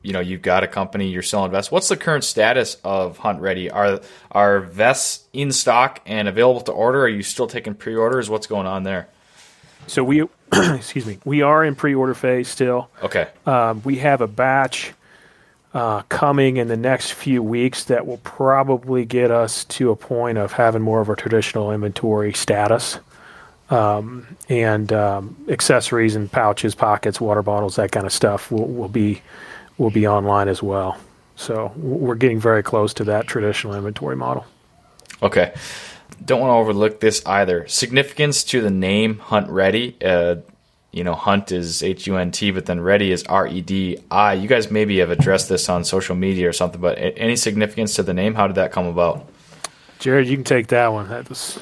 You 0.03 0.12
know, 0.12 0.21
you've 0.21 0.43
got 0.43 0.62
a 0.62 0.69
company. 0.69 1.09
You're 1.09 1.23
selling 1.23 1.51
vests. 1.51 1.73
What's 1.73 1.89
the 1.89 1.97
current 1.97 2.23
status 2.23 2.77
of 2.85 3.19
Hunt 3.19 3.41
Ready? 3.41 3.71
Are 3.71 4.01
are 4.31 4.61
vests 4.61 5.25
in 5.33 5.51
stock 5.51 6.01
and 6.07 6.29
available 6.29 6.61
to 6.61 6.73
order? 6.73 7.03
Are 7.03 7.09
you 7.09 7.23
still 7.25 7.49
taking 7.49 7.75
pre-orders? 7.75 8.31
What's 8.31 8.47
going 8.47 8.67
on 8.69 8.85
there? 8.85 9.09
So 9.89 10.05
we, 10.05 10.25
excuse 10.75 11.07
me, 11.07 11.19
we 11.25 11.43
are 11.43 11.65
in 11.65 11.75
pre-order 11.75 12.15
phase 12.15 12.49
still. 12.49 12.91
Okay. 13.03 13.29
Um, 13.47 13.83
we 13.85 13.97
have 13.97 14.21
a 14.21 14.27
batch 14.27 14.93
uh, 15.75 16.03
coming 16.09 16.57
in 16.57 16.69
the 16.69 16.77
next 16.77 17.13
few 17.13 17.43
weeks 17.43 17.85
that 17.85 18.07
will 18.07 18.19
probably 18.19 19.05
get 19.05 19.31
us 19.31 19.65
to 19.65 19.91
a 19.91 19.97
point 19.97 20.39
of 20.39 20.53
having 20.53 20.83
more 20.83 21.01
of 21.01 21.09
a 21.09 21.17
traditional 21.17 21.71
inventory 21.73 22.33
status. 22.33 22.99
um, 23.71 24.27
and 24.49 24.93
um, 24.93 25.37
accessories 25.49 26.15
and 26.15 26.31
pouches, 26.31 26.75
pockets, 26.75 27.21
water 27.21 27.43
bottles, 27.43 27.77
that 27.77 27.91
kind 27.93 28.07
of 28.07 28.13
stuff 28.13 28.51
will, 28.51 28.67
will 28.69 28.89
be 28.89 29.23
will 29.79 29.91
be 29.91 30.07
online 30.07 30.49
as 30.49 30.63
well. 30.63 30.97
So 31.35 31.73
we're 31.77 32.15
getting 32.15 32.41
very 32.41 32.63
close 32.63 32.95
to 32.95 33.05
that 33.05 33.27
traditional 33.27 33.75
inventory 33.75 34.17
model. 34.17 34.47
Okay. 35.23 35.53
Don't 36.25 36.41
want 36.41 36.51
to 36.51 36.55
overlook 36.55 37.01
this 37.01 37.25
either. 37.27 37.67
Significance 37.69 38.45
to 38.45 38.61
the 38.61 38.71
name 38.71 39.19
Hunt 39.19 39.49
Ready. 39.51 39.97
Uh, 40.03 40.37
you 40.93 41.05
know, 41.05 41.14
Hunt 41.14 41.53
is 41.53 41.83
H 41.83 42.07
U 42.07 42.17
N 42.17 42.31
T, 42.31 42.51
but 42.51 42.67
then 42.67 42.81
Ready 42.81 43.12
is 43.12 43.23
R 43.25 43.47
E 43.47 43.61
D 43.61 43.99
I. 44.11 44.33
You 44.35 44.49
guys 44.49 44.71
maybe 44.71 44.99
have 44.99 45.11
addressed 45.11 45.49
this 45.49 45.69
on 45.69 45.85
social 45.85 46.17
media 46.17 46.49
or 46.49 46.53
something, 46.53 46.81
but 46.81 46.97
any 46.99 47.37
significance 47.37 47.95
to 47.97 48.03
the 48.03 48.14
name? 48.14 48.35
How 48.35 48.47
did 48.47 48.57
that 48.57 48.73
come 48.73 48.87
about? 48.87 49.29
Jared, 49.99 50.27
you 50.27 50.37
can 50.37 50.45
take 50.45 50.69
that 50.69 50.89
one. 50.89 51.09
That 51.09 51.29
was. 51.29 51.59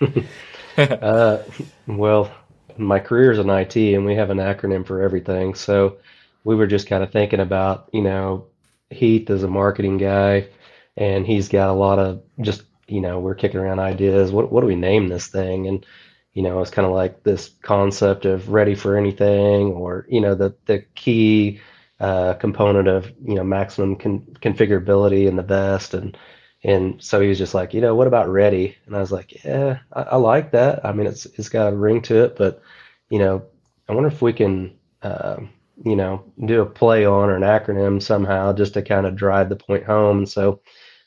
uh, 0.76 1.38
well, 1.86 2.30
my 2.76 2.98
career 2.98 3.32
is 3.32 3.38
in 3.38 3.48
IT, 3.48 3.76
and 3.76 4.04
we 4.04 4.14
have 4.14 4.30
an 4.30 4.38
acronym 4.38 4.86
for 4.86 5.02
everything. 5.02 5.54
So 5.54 5.98
we 6.44 6.54
were 6.54 6.66
just 6.66 6.86
kind 6.88 7.02
of 7.02 7.12
thinking 7.12 7.40
about, 7.40 7.88
you 7.92 8.02
know, 8.02 8.46
Heath 8.90 9.30
is 9.30 9.42
a 9.42 9.48
marketing 9.48 9.98
guy, 9.98 10.48
and 10.96 11.26
he's 11.26 11.48
got 11.48 11.68
a 11.68 11.72
lot 11.72 11.98
of 11.98 12.22
just, 12.40 12.62
you 12.88 13.00
know, 13.00 13.20
we're 13.20 13.34
kicking 13.34 13.60
around 13.60 13.80
ideas. 13.80 14.32
What 14.32 14.52
what 14.52 14.60
do 14.62 14.66
we 14.66 14.76
name 14.76 15.08
this 15.08 15.26
thing? 15.28 15.66
And 15.68 15.86
you 16.34 16.42
know, 16.42 16.60
it's 16.60 16.70
kind 16.70 16.86
of 16.86 16.92
like 16.92 17.22
this 17.24 17.50
concept 17.62 18.24
of 18.24 18.48
ready 18.50 18.74
for 18.74 18.96
anything, 18.96 19.72
or 19.72 20.06
you 20.08 20.20
know, 20.20 20.34
the 20.34 20.54
the 20.66 20.80
key 20.94 21.60
uh, 22.00 22.34
component 22.34 22.88
of 22.88 23.12
you 23.24 23.34
know 23.34 23.44
maximum 23.44 23.96
con- 23.96 24.26
configurability 24.40 25.26
in 25.28 25.36
the 25.36 25.42
vest, 25.42 25.94
and 25.94 26.16
and 26.64 27.02
so 27.02 27.20
he 27.20 27.28
was 27.28 27.38
just 27.38 27.54
like, 27.54 27.74
you 27.74 27.80
know, 27.80 27.94
what 27.94 28.06
about 28.06 28.28
ready? 28.28 28.76
And 28.86 28.96
I 28.96 29.00
was 29.00 29.12
like, 29.12 29.44
yeah, 29.44 29.78
I, 29.92 30.02
I 30.02 30.16
like 30.16 30.52
that. 30.52 30.84
I 30.84 30.92
mean, 30.92 31.06
it's 31.06 31.26
it's 31.26 31.48
got 31.48 31.72
a 31.72 31.76
ring 31.76 32.02
to 32.02 32.24
it, 32.24 32.36
but 32.36 32.62
you 33.10 33.18
know, 33.18 33.44
I 33.88 33.94
wonder 33.94 34.08
if 34.08 34.22
we 34.22 34.32
can, 34.32 34.76
uh, 35.02 35.36
you 35.84 35.96
know, 35.96 36.24
do 36.46 36.62
a 36.62 36.66
play 36.66 37.04
on 37.04 37.28
or 37.30 37.36
an 37.36 37.42
acronym 37.42 38.02
somehow 38.02 38.52
just 38.52 38.74
to 38.74 38.82
kind 38.82 39.06
of 39.06 39.16
drive 39.16 39.48
the 39.48 39.56
point 39.56 39.84
home. 39.84 40.18
And 40.18 40.28
so 40.28 40.60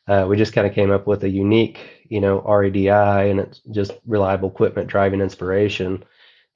uh, 0.07 0.25
we 0.27 0.37
just 0.37 0.53
kind 0.53 0.67
of 0.67 0.73
came 0.73 0.91
up 0.91 1.07
with 1.07 1.23
a 1.23 1.29
unique, 1.29 2.05
you 2.09 2.21
know, 2.21 2.41
REDI, 2.41 2.89
and 3.31 3.39
it's 3.39 3.61
just 3.71 3.91
reliable 4.05 4.49
equipment 4.49 4.87
driving 4.87 5.21
inspiration. 5.21 6.03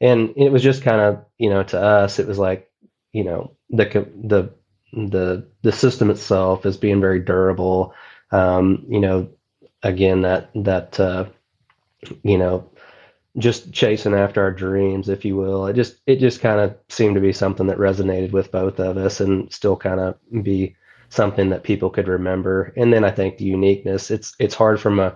And 0.01 0.33
it 0.37 0.51
was 0.51 0.63
just 0.63 0.83
kind 0.83 1.01
of, 1.01 1.25
you 1.37 1.49
know, 1.49 1.63
to 1.63 1.81
us, 1.81 2.19
it 2.19 2.27
was 2.27 2.37
like, 2.39 2.69
you 3.13 3.23
know, 3.23 3.51
the 3.69 3.85
the 4.23 4.53
the 4.93 5.47
the 5.61 5.71
system 5.71 6.09
itself 6.09 6.65
is 6.65 6.77
being 6.77 7.01
very 7.01 7.19
durable. 7.19 7.93
Um, 8.31 8.85
you 8.89 8.99
know, 8.99 9.29
again, 9.83 10.21
that 10.21 10.51
that 10.55 10.99
uh, 10.99 11.25
you 12.23 12.37
know, 12.37 12.69
just 13.37 13.73
chasing 13.73 14.13
after 14.13 14.41
our 14.41 14.51
dreams, 14.51 15.09
if 15.09 15.25
you 15.25 15.35
will. 15.37 15.67
It 15.67 15.75
just 15.75 15.97
it 16.07 16.17
just 16.19 16.41
kind 16.41 16.59
of 16.59 16.77
seemed 16.89 17.15
to 17.15 17.21
be 17.21 17.33
something 17.33 17.67
that 17.67 17.77
resonated 17.77 18.31
with 18.31 18.51
both 18.51 18.79
of 18.79 18.97
us, 18.97 19.21
and 19.21 19.51
still 19.53 19.77
kind 19.77 19.99
of 19.99 20.15
be 20.43 20.75
something 21.09 21.49
that 21.49 21.63
people 21.63 21.89
could 21.89 22.07
remember. 22.07 22.73
And 22.77 22.93
then 22.93 23.03
I 23.03 23.11
think 23.11 23.37
the 23.37 23.45
uniqueness. 23.45 24.11
It's 24.11 24.35
it's 24.39 24.55
hard 24.55 24.79
from 24.79 24.99
a 24.99 25.15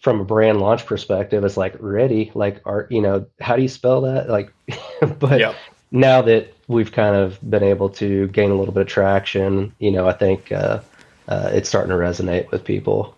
from 0.00 0.20
a 0.20 0.24
brand 0.24 0.60
launch 0.60 0.86
perspective. 0.86 1.44
It's 1.44 1.56
like 1.56 1.76
ready, 1.80 2.30
like 2.34 2.60
art. 2.64 2.90
You 2.90 3.02
know, 3.02 3.26
how 3.40 3.56
do 3.56 3.62
you 3.62 3.68
spell 3.68 4.02
that? 4.02 4.28
Like, 4.28 4.52
but 5.18 5.40
yep. 5.40 5.54
now 5.90 6.22
that 6.22 6.54
we've 6.68 6.92
kind 6.92 7.16
of 7.16 7.38
been 7.48 7.62
able 7.62 7.90
to 7.90 8.28
gain 8.28 8.50
a 8.50 8.54
little 8.54 8.74
bit 8.74 8.82
of 8.82 8.88
traction, 8.88 9.74
you 9.78 9.90
know, 9.90 10.08
I 10.08 10.12
think 10.12 10.52
uh, 10.52 10.80
uh, 11.28 11.50
it's 11.52 11.68
starting 11.68 11.90
to 11.90 11.96
resonate 11.96 12.50
with 12.50 12.64
people. 12.64 13.16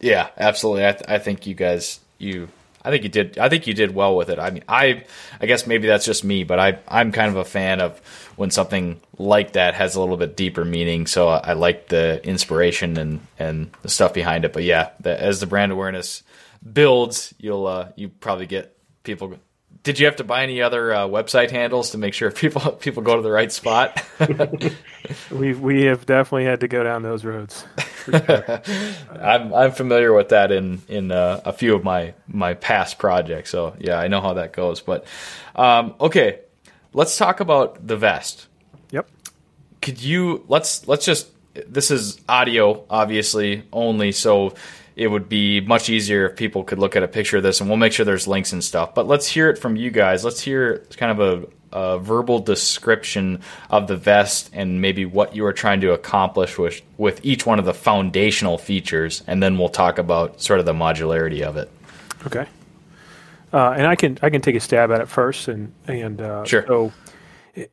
Yeah, 0.00 0.28
absolutely. 0.36 0.86
I, 0.86 0.92
th- 0.92 1.08
I 1.08 1.18
think 1.18 1.46
you 1.46 1.54
guys 1.54 2.00
you 2.18 2.48
I 2.84 2.90
think 2.90 3.02
you 3.02 3.08
did. 3.08 3.38
I 3.38 3.48
think 3.48 3.66
you 3.66 3.74
did 3.74 3.94
well 3.94 4.16
with 4.16 4.30
it. 4.30 4.38
I 4.38 4.50
mean, 4.50 4.64
I, 4.68 5.04
I 5.40 5.46
guess 5.46 5.66
maybe 5.66 5.86
that's 5.86 6.04
just 6.04 6.24
me, 6.24 6.44
but 6.44 6.58
I, 6.58 6.78
I'm 6.86 7.12
kind 7.12 7.28
of 7.28 7.36
a 7.36 7.44
fan 7.44 7.80
of 7.80 7.98
when 8.36 8.50
something 8.50 9.00
like 9.18 9.52
that 9.52 9.74
has 9.74 9.94
a 9.94 10.00
little 10.00 10.16
bit 10.16 10.36
deeper 10.36 10.64
meaning. 10.64 11.06
So 11.06 11.28
I, 11.28 11.38
I 11.38 11.52
like 11.54 11.88
the 11.88 12.24
inspiration 12.24 12.96
and 12.96 13.20
and 13.38 13.70
the 13.82 13.88
stuff 13.88 14.14
behind 14.14 14.44
it. 14.44 14.52
But 14.52 14.62
yeah, 14.62 14.90
the, 15.00 15.20
as 15.20 15.40
the 15.40 15.46
brand 15.46 15.72
awareness 15.72 16.22
builds, 16.72 17.34
you'll 17.38 17.66
uh, 17.66 17.88
you 17.96 18.08
probably 18.08 18.46
get 18.46 18.76
people. 19.02 19.34
Did 19.82 19.98
you 19.98 20.06
have 20.06 20.16
to 20.16 20.24
buy 20.24 20.42
any 20.42 20.60
other 20.60 20.92
uh, 20.92 21.06
website 21.06 21.50
handles 21.50 21.90
to 21.90 21.98
make 21.98 22.14
sure 22.14 22.30
people 22.32 22.72
people 22.72 23.02
go 23.02 23.16
to 23.16 23.22
the 23.22 23.30
right 23.30 23.50
spot? 23.50 24.02
we 25.30 25.54
we 25.54 25.84
have 25.84 26.06
definitely 26.06 26.44
had 26.44 26.60
to 26.60 26.68
go 26.68 26.82
down 26.82 27.02
those 27.02 27.24
roads. 27.24 27.64
Sure. 28.04 28.14
I'm 29.20 29.52
I'm 29.54 29.72
familiar 29.72 30.12
with 30.12 30.30
that 30.30 30.52
in 30.52 30.82
in 30.88 31.10
uh, 31.12 31.40
a 31.44 31.52
few 31.52 31.74
of 31.74 31.84
my 31.84 32.14
my 32.26 32.54
past 32.54 32.98
projects. 32.98 33.50
So 33.50 33.74
yeah, 33.78 33.98
I 33.98 34.08
know 34.08 34.20
how 34.20 34.34
that 34.34 34.52
goes. 34.52 34.80
But 34.80 35.04
um, 35.54 35.94
okay, 36.00 36.40
let's 36.92 37.16
talk 37.16 37.40
about 37.40 37.86
the 37.86 37.96
vest. 37.96 38.46
Yep. 38.90 39.08
Could 39.80 40.02
you 40.02 40.44
let's 40.48 40.86
let's 40.88 41.04
just 41.04 41.28
this 41.66 41.90
is 41.90 42.20
audio 42.28 42.84
obviously 42.90 43.64
only, 43.72 44.12
so 44.12 44.54
it 44.98 45.06
would 45.06 45.28
be 45.28 45.60
much 45.60 45.88
easier 45.88 46.28
if 46.28 46.36
people 46.36 46.64
could 46.64 46.78
look 46.78 46.96
at 46.96 47.02
a 47.02 47.08
picture 47.08 47.38
of 47.38 47.42
this, 47.42 47.60
and 47.60 47.70
we'll 47.70 47.78
make 47.78 47.92
sure 47.92 48.04
there's 48.04 48.26
links 48.26 48.52
and 48.52 48.62
stuff. 48.62 48.94
But 48.94 49.06
let's 49.06 49.28
hear 49.28 49.48
it 49.48 49.56
from 49.56 49.76
you 49.76 49.90
guys. 49.90 50.24
Let's 50.24 50.40
hear 50.40 50.84
kind 50.96 51.18
of 51.18 51.20
a 51.20 51.48
a 51.70 51.98
verbal 51.98 52.38
description 52.38 53.40
of 53.68 53.88
the 53.88 53.96
vest 53.96 54.48
and 54.54 54.80
maybe 54.80 55.04
what 55.04 55.36
you 55.36 55.44
are 55.44 55.52
trying 55.52 55.80
to 55.82 55.92
accomplish 55.92 56.56
with 56.58 56.80
with 56.96 57.20
each 57.24 57.46
one 57.46 57.58
of 57.58 57.64
the 57.64 57.74
foundational 57.74 58.58
features, 58.58 59.22
and 59.26 59.42
then 59.42 59.58
we'll 59.58 59.68
talk 59.68 59.98
about 59.98 60.40
sort 60.40 60.60
of 60.60 60.66
the 60.66 60.72
modularity 60.72 61.42
of 61.42 61.56
it. 61.56 61.70
Okay. 62.26 62.46
Uh, 63.52 63.70
and 63.70 63.86
I 63.86 63.96
can 63.96 64.18
I 64.22 64.30
can 64.30 64.40
take 64.40 64.56
a 64.56 64.60
stab 64.60 64.90
at 64.90 65.00
it 65.00 65.08
first, 65.08 65.48
and 65.48 65.72
and 65.86 66.20
uh, 66.20 66.44
sure. 66.44 66.66
So, 66.66 66.92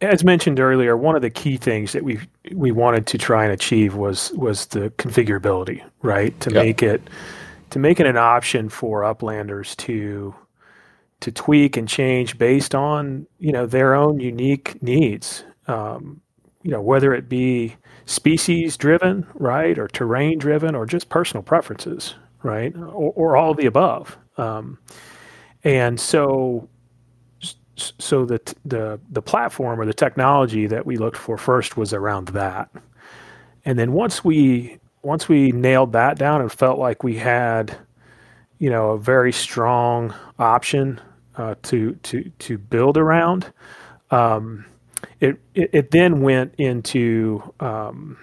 as 0.02 0.24
mentioned 0.24 0.60
earlier, 0.60 0.96
one 0.98 1.16
of 1.16 1.22
the 1.22 1.30
key 1.30 1.58
things 1.58 1.92
that 1.94 2.04
we 2.04 2.20
we 2.54 2.72
wanted 2.72 3.08
to 3.08 3.18
try 3.18 3.44
and 3.44 3.54
achieve 3.54 3.96
was 3.96 4.32
was 4.34 4.68
the 4.68 4.90
configurability, 4.92 5.84
right? 6.02 6.38
To 6.42 6.52
yep. 6.52 6.64
make 6.64 6.84
it 6.84 7.02
to 7.72 7.80
make 7.80 8.00
it 8.00 8.06
an 8.06 8.18
option 8.18 8.70
for 8.70 9.02
uplanders 9.02 9.76
to 9.78 10.34
to 11.22 11.32
tweak 11.32 11.78
and 11.78 11.88
change 11.88 12.38
based 12.38 12.76
on 12.76 13.28
you 13.40 13.52
know 13.52 13.66
their 13.66 13.96
own 13.96 14.20
unique 14.20 14.82
needs. 14.82 15.44
Um, 15.68 16.22
you 16.64 16.72
know 16.72 16.82
whether 16.82 17.14
it 17.14 17.30
be 17.30 17.76
species 18.06 18.78
driven, 18.78 19.26
right, 19.36 19.78
or 19.78 19.88
terrain 19.88 20.40
driven, 20.40 20.76
or 20.76 20.86
just 20.86 21.10
personal 21.10 21.44
preferences, 21.44 22.16
right, 22.44 22.76
or, 22.76 23.14
or 23.16 23.38
all 23.38 23.54
the 23.54 23.66
above. 23.66 24.18
Um, 24.38 24.78
and 25.64 26.00
so, 26.00 26.70
so 27.76 28.26
the 28.26 28.40
the 28.64 29.00
the 29.10 29.22
platform 29.22 29.80
or 29.80 29.86
the 29.86 29.94
technology 29.94 30.68
that 30.68 30.86
we 30.86 30.98
looked 30.98 31.18
for 31.18 31.38
first 31.38 31.78
was 31.78 31.94
around 31.94 32.30
that, 32.30 32.70
and 33.66 33.78
then 33.78 33.94
once 33.94 34.24
we 34.24 34.80
once 35.02 35.30
we 35.30 35.52
nailed 35.52 35.94
that 35.94 36.18
down 36.18 36.42
and 36.42 36.52
felt 36.52 36.80
like 36.80 37.04
we 37.04 37.16
had, 37.18 37.78
you 38.58 38.70
know, 38.70 38.92
a 38.92 38.98
very 38.98 39.32
strong 39.32 40.14
option 40.40 41.00
uh, 41.36 41.56
to 41.64 41.94
to 42.04 42.30
to 42.40 42.58
build 42.58 42.98
around. 42.98 43.52
Um, 44.12 44.66
it, 45.20 45.38
it, 45.54 45.70
it 45.74 45.92
then 45.92 46.22
went 46.22 46.56
into 46.58 47.54
um, 47.60 48.18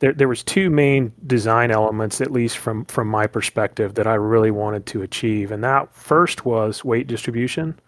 there 0.00 0.12
there 0.12 0.28
was 0.28 0.42
two 0.42 0.70
main 0.70 1.12
design 1.26 1.70
elements, 1.70 2.20
at 2.20 2.30
least 2.30 2.58
from 2.58 2.84
from 2.84 3.08
my 3.08 3.26
perspective, 3.26 3.94
that 3.94 4.06
I 4.06 4.14
really 4.14 4.50
wanted 4.50 4.86
to 4.86 5.02
achieve, 5.02 5.50
and 5.50 5.64
that 5.64 5.92
first 5.94 6.44
was 6.44 6.84
weight 6.84 7.06
distribution. 7.06 7.78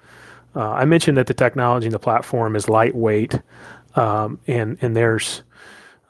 Uh, 0.57 0.71
I 0.71 0.85
mentioned 0.85 1.17
that 1.19 1.27
the 1.27 1.35
technology 1.35 1.87
and 1.87 1.95
the 1.95 1.99
platform 1.99 2.57
is 2.57 2.69
lightweight, 2.69 3.41
um, 3.95 4.39
and 4.47 4.79
and 4.81 4.97
there's 4.97 5.43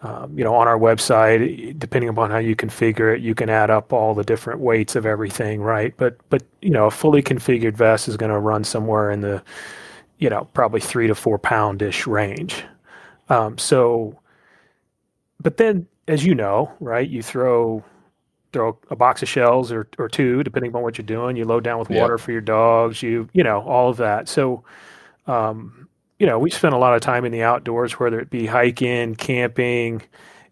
um, 0.03 0.39
you 0.39 0.45
know, 0.45 0.55
on 0.55 0.69
our 0.69 0.79
website, 0.79 1.77
depending 1.79 2.09
upon 2.09 2.31
how 2.31 2.39
you 2.39 2.55
configure 2.55 3.13
it, 3.15 3.21
you 3.21 3.35
can 3.35 3.51
add 3.51 3.69
up 3.69 3.93
all 3.93 4.15
the 4.15 4.23
different 4.23 4.61
weights 4.61 4.95
of 4.95 5.05
everything, 5.05 5.61
right? 5.61 5.93
But 5.97 6.17
but 6.29 6.45
you 6.63 6.71
know, 6.71 6.87
a 6.87 6.91
fully 6.91 7.23
configured 7.23 7.75
vest 7.75 8.07
is 8.07 8.17
going 8.17 8.31
to 8.31 8.39
run 8.39 8.63
somewhere 8.63 9.11
in 9.11 9.23
the, 9.23 9.43
you 10.19 10.31
know, 10.31 10.45
probably 10.55 10.81
three 10.81 11.09
to 11.09 11.17
four 11.17 11.39
pound 11.39 11.83
ish 11.83 12.07
range. 12.07 12.65
Um, 13.29 13.59
so, 13.59 14.17
but 15.41 15.57
then, 15.57 15.87
as 16.07 16.25
you 16.25 16.35
know, 16.35 16.73
right, 16.79 17.09
you 17.09 17.21
throw 17.23 17.83
throw 18.53 18.79
a 18.91 18.97
box 18.97 19.23
of 19.23 19.29
shells 19.29 19.71
or 19.73 19.89
or 19.99 20.09
two, 20.09 20.43
depending 20.43 20.75
on 20.75 20.83
what 20.83 20.99
you're 20.99 21.07
doing. 21.07 21.37
You 21.37 21.45
load 21.45 21.65
down 21.65 21.79
with 21.79 21.91
water 21.91 22.15
yep. 22.15 22.21
for 22.21 22.33
your 22.33 22.41
dogs. 22.41 23.03
You 23.03 23.29
you 23.33 23.43
know 23.43 23.61
all 23.63 23.91
of 23.91 23.97
that. 23.99 24.29
So. 24.29 24.65
Um, 25.27 25.89
you 26.19 26.27
know, 26.27 26.39
we 26.39 26.51
spend 26.51 26.75
a 26.75 26.79
lot 26.79 26.95
of 26.97 27.01
time 27.01 27.25
in 27.25 27.31
the 27.31 27.45
outdoors, 27.45 27.93
whether 27.93 28.19
it 28.19 28.29
be 28.29 28.45
hiking, 28.45 29.15
camping, 29.15 30.03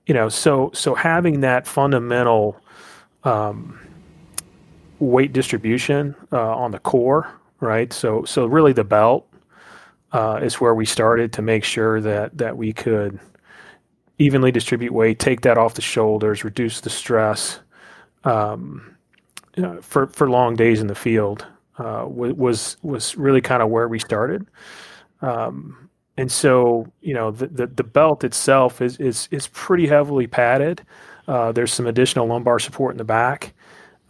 you 0.06 0.14
know, 0.14 0.28
so 0.28 0.70
so 0.72 0.94
having 0.94 1.40
that 1.40 1.66
fundamental 1.66 2.60
um, 3.24 3.78
weight 5.00 5.32
distribution 5.32 6.14
uh, 6.32 6.56
on 6.56 6.70
the 6.70 6.78
core, 6.78 7.28
right? 7.60 7.92
So 7.92 8.24
so 8.24 8.46
really 8.46 8.72
the 8.72 8.84
belt 8.84 9.28
uh, 10.12 10.40
is 10.42 10.60
where 10.60 10.74
we 10.74 10.86
started 10.86 11.32
to 11.34 11.42
make 11.42 11.64
sure 11.64 12.00
that 12.00 12.38
that 12.38 12.56
we 12.56 12.72
could 12.72 13.18
evenly 14.18 14.52
distribute 14.52 14.92
weight, 14.92 15.18
take 15.18 15.42
that 15.42 15.58
off 15.58 15.74
the 15.74 15.82
shoulders, 15.82 16.44
reduce 16.44 16.80
the 16.80 16.90
stress 16.90 17.60
um, 18.26 18.96
you 19.56 19.62
know, 19.62 19.80
for 19.80 20.08
for 20.08 20.28
long 20.28 20.54
days 20.54 20.80
in 20.80 20.86
the 20.86 20.94
field. 20.94 21.46
uh, 21.78 22.04
was 22.06 22.76
was 22.82 23.16
really 23.16 23.40
kind 23.40 23.62
of 23.62 23.68
where 23.68 23.88
we 23.88 23.98
started. 23.98 24.46
Um, 25.20 25.88
and 26.18 26.32
so, 26.32 26.90
you 27.02 27.12
know, 27.12 27.30
the, 27.30 27.46
the, 27.46 27.66
the, 27.66 27.84
belt 27.84 28.24
itself 28.24 28.80
is, 28.80 28.96
is, 28.98 29.28
is 29.30 29.48
pretty 29.48 29.86
heavily 29.86 30.26
padded. 30.26 30.82
Uh, 31.28 31.52
there's 31.52 31.72
some 31.72 31.86
additional 31.86 32.26
lumbar 32.26 32.58
support 32.58 32.92
in 32.92 32.98
the 32.98 33.04
back. 33.04 33.52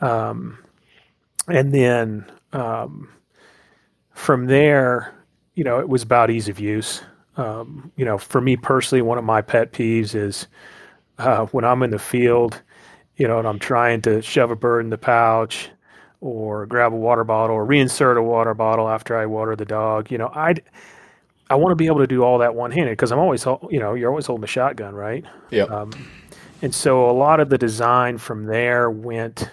Um, 0.01 0.59
and 1.49 1.73
then 1.75 2.31
um, 2.53 3.09
from 4.13 4.47
there, 4.47 5.15
you 5.55 5.65
know, 5.65 5.81
it 5.81 5.89
was 5.89 6.03
about 6.03 6.31
ease 6.31 6.49
of 6.49 6.61
use. 6.61 7.03
Um, 7.37 7.91
you 7.97 8.05
know, 8.05 8.19
for 8.19 8.41
me 8.41 8.57
personally, 8.57 9.03
one 9.03 9.19
of 9.19 9.25
my 9.25 9.43
pet 9.43 9.73
peeves 9.73 10.15
is 10.15 10.47
uh, 11.19 11.47
when 11.47 11.65
I'm 11.65 11.83
in 11.83 11.91
the 11.91 11.99
field, 11.99 12.63
you 13.17 13.27
know, 13.27 13.39
and 13.39 13.49
I'm 13.49 13.59
trying 13.59 14.03
to 14.03 14.23
shove 14.23 14.51
a 14.51 14.57
bird 14.57 14.85
in 14.85 14.91
the 14.91 14.99
pouch 14.99 15.71
or 16.21 16.67
grab 16.67 16.93
a 16.93 16.97
water 16.97 17.25
bottle 17.25 17.57
or 17.57 17.67
reinsert 17.67 18.19
a 18.19 18.23
water 18.23 18.55
bottle 18.55 18.89
after 18.89 19.17
I 19.17 19.27
water 19.27 19.57
the 19.57 19.65
dog. 19.65 20.11
You 20.11 20.19
know, 20.19 20.31
I 20.35 20.55
I 21.49 21.55
want 21.55 21.71
to 21.71 21.77
be 21.77 21.87
able 21.87 21.99
to 22.01 22.07
do 22.07 22.23
all 22.23 22.39
that 22.39 22.55
one 22.55 22.71
handed 22.71 22.93
because 22.93 23.13
I'm 23.13 23.19
always, 23.19 23.45
you 23.45 23.79
know, 23.79 23.95
you're 23.95 24.11
always 24.11 24.27
holding 24.27 24.45
a 24.45 24.49
shotgun, 24.49 24.95
right? 24.95 25.25
Yeah. 25.51 25.65
Um, 25.65 25.91
and 26.63 26.75
so 26.75 27.09
a 27.09 27.13
lot 27.13 27.39
of 27.41 27.51
the 27.51 27.59
design 27.59 28.19
from 28.19 28.47
there 28.47 28.91
went 28.91 29.51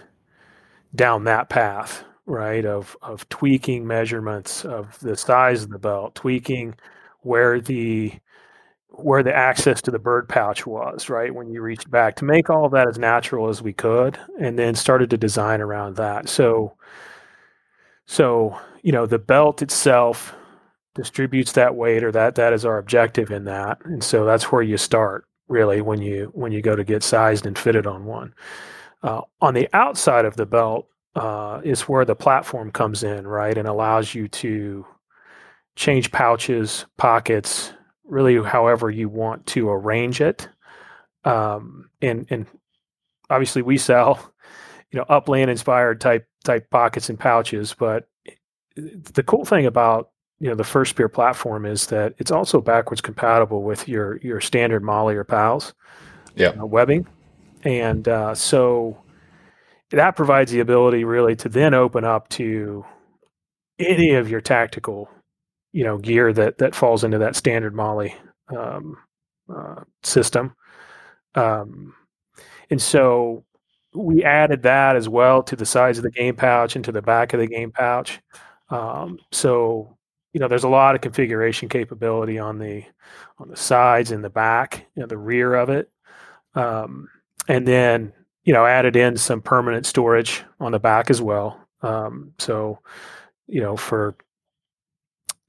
down 0.96 1.26
that 1.26 1.50
path, 1.50 2.04
right? 2.26 2.66
Of 2.66 2.98
of 3.02 3.28
tweaking 3.30 3.86
measurements 3.86 4.66
of 4.66 4.98
the 5.00 5.16
size 5.16 5.64
of 5.64 5.70
the 5.70 5.80
belt, 5.80 6.16
tweaking 6.16 6.76
where 7.22 7.60
the 7.62 8.14
where 8.96 9.24
the 9.24 9.36
access 9.36 9.82
to 9.82 9.92
the 9.92 10.00
bird 10.00 10.30
pouch 10.30 10.68
was, 10.68 11.10
right? 11.10 11.34
When 11.34 11.50
you 11.50 11.62
reached 11.62 11.90
back 11.90 12.16
to 12.18 12.26
make 12.26 12.50
all 12.50 12.70
that 12.70 12.88
as 12.88 13.00
natural 13.00 13.50
as 13.50 13.62
we 13.62 13.74
could, 13.74 14.20
and 14.40 14.58
then 14.58 14.76
started 14.76 15.10
to 15.10 15.18
design 15.18 15.62
around 15.62 15.96
that. 15.96 16.30
So, 16.30 16.76
so 18.06 18.58
you 18.84 18.92
know, 18.92 19.06
the 19.06 19.20
belt 19.20 19.62
itself 19.62 20.36
distributes 20.94 21.54
that 21.54 21.76
weight, 21.76 22.04
or 22.04 22.12
that 22.12 22.36
that 22.36 22.54
is 22.54 22.66
our 22.66 22.78
objective 22.78 23.32
in 23.32 23.46
that, 23.46 23.80
and 23.86 24.04
so 24.04 24.26
that's 24.26 24.52
where 24.52 24.62
you 24.62 24.78
start 24.78 25.26
really 25.48 25.82
when 25.82 26.02
you 26.02 26.30
when 26.34 26.52
you 26.52 26.62
go 26.62 26.76
to 26.76 26.84
get 26.84 27.04
sized 27.04 27.46
and 27.46 27.58
fitted 27.58 27.88
on 27.88 28.06
one. 28.06 28.34
Uh, 29.02 29.22
on 29.42 29.54
the 29.54 29.68
outside 29.74 30.24
of 30.26 30.38
the 30.38 30.46
belt 30.46 30.88
uh, 31.16 31.62
is 31.64 31.82
where 31.82 32.06
the 32.06 32.16
platform 32.16 32.72
comes 32.72 33.04
in, 33.04 33.28
right, 33.28 33.58
and 33.58 33.68
allows 33.68 34.14
you 34.16 34.28
to 34.28 34.86
change 35.76 36.12
pouches, 36.12 36.86
pockets, 36.98 37.74
really 38.06 38.42
however 38.42 38.90
you 38.90 39.10
want 39.10 39.46
to 39.48 39.70
arrange 39.70 40.22
it. 40.22 40.48
Um, 41.24 41.90
and 42.02 42.28
and 42.30 42.48
obviously 43.30 43.62
we 43.62 43.78
sell, 43.78 44.34
you 44.92 45.00
know, 45.00 45.06
upland 45.10 45.50
inspired 45.50 46.02
type 46.02 46.28
type 46.44 46.70
pockets 46.70 47.10
and 47.10 47.20
pouches. 47.20 47.74
But 47.74 48.08
the 48.76 49.24
cool 49.24 49.46
thing 49.46 49.66
about 49.66 50.10
you 50.40 50.50
know 50.50 50.56
the 50.56 50.64
FirstSpear 50.64 51.12
platform 51.12 51.66
is 51.66 51.88
that 51.88 52.14
it's 52.18 52.32
also 52.32 52.60
backwards 52.60 53.02
compatible 53.02 53.64
with 53.64 53.88
your 53.88 54.18
your 54.18 54.42
standard 54.42 54.84
MOLLE 54.84 55.10
or 55.10 55.24
PALS 55.24 55.74
yeah. 56.36 56.50
Uh, 56.50 56.66
webbing, 56.66 57.06
and 57.64 58.08
uh, 58.08 58.34
so 58.34 58.98
that 59.92 60.16
provides 60.16 60.52
the 60.52 60.60
ability 60.60 61.04
really 61.04 61.36
to 61.36 61.48
then 61.48 61.76
open 61.76 62.04
up 62.04 62.28
to 62.30 62.84
any 63.78 64.12
of 64.16 64.30
your 64.30 64.42
tactical 64.42 65.10
you 65.74 65.84
know 65.84 65.98
gear 65.98 66.34
that 66.34 66.58
that 66.60 66.76
falls 66.76 67.04
into 67.04 67.18
that 67.20 67.36
standard 67.36 67.76
MOLLE 67.76 68.10
um, 68.58 68.98
uh, 69.54 69.84
system. 70.04 70.56
Um, 71.36 71.96
and 72.70 72.82
so 72.82 73.44
we 73.96 74.24
added 74.24 74.64
that 74.64 74.96
as 74.96 75.08
well 75.10 75.44
to 75.44 75.56
the 75.56 75.66
sides 75.66 75.98
of 75.98 76.04
the 76.04 76.12
game 76.12 76.36
pouch 76.36 76.76
and 76.76 76.86
to 76.86 76.92
the 76.92 77.02
back 77.02 77.34
of 77.34 77.40
the 77.40 77.48
game 77.48 77.72
pouch. 77.72 78.20
Um, 78.70 79.20
so 79.32 79.98
you 80.34 80.40
know, 80.40 80.48
there's 80.48 80.64
a 80.64 80.70
lot 80.70 80.96
of 80.96 81.02
configuration 81.02 81.70
capability 81.70 82.40
on 82.40 82.58
the 82.58 82.84
on 83.38 83.50
the 83.50 83.58
sides 83.58 84.12
and 84.12 84.24
the 84.24 84.30
back, 84.30 84.88
know, 85.02 85.08
the 85.08 85.18
rear 85.18 85.54
of 85.56 85.70
it, 85.70 85.92
um, 86.56 87.10
and 87.48 87.68
then 87.68 88.14
you 88.44 88.54
know 88.54 88.66
added 88.66 88.96
in 88.96 89.18
some 89.18 89.42
permanent 89.42 89.86
storage 89.86 90.44
on 90.60 90.72
the 90.72 90.80
back 90.80 91.10
as 91.10 91.22
well. 91.22 91.60
Um, 91.82 92.34
so 92.40 92.80
you 93.48 93.62
know 93.62 93.78
for 93.78 94.16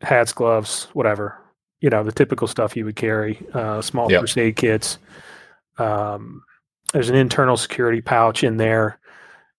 hats, 0.00 0.32
gloves, 0.32 0.88
whatever. 0.92 1.38
You 1.80 1.90
know, 1.90 2.02
the 2.02 2.12
typical 2.12 2.48
stuff 2.48 2.76
you 2.76 2.84
would 2.86 2.96
carry, 2.96 3.40
uh, 3.52 3.82
small 3.82 4.10
yep. 4.10 4.22
first 4.22 4.38
aid 4.38 4.56
kits. 4.56 4.98
Um, 5.76 6.42
there's 6.92 7.10
an 7.10 7.16
internal 7.16 7.56
security 7.56 8.00
pouch 8.00 8.44
in 8.44 8.56
there 8.56 8.98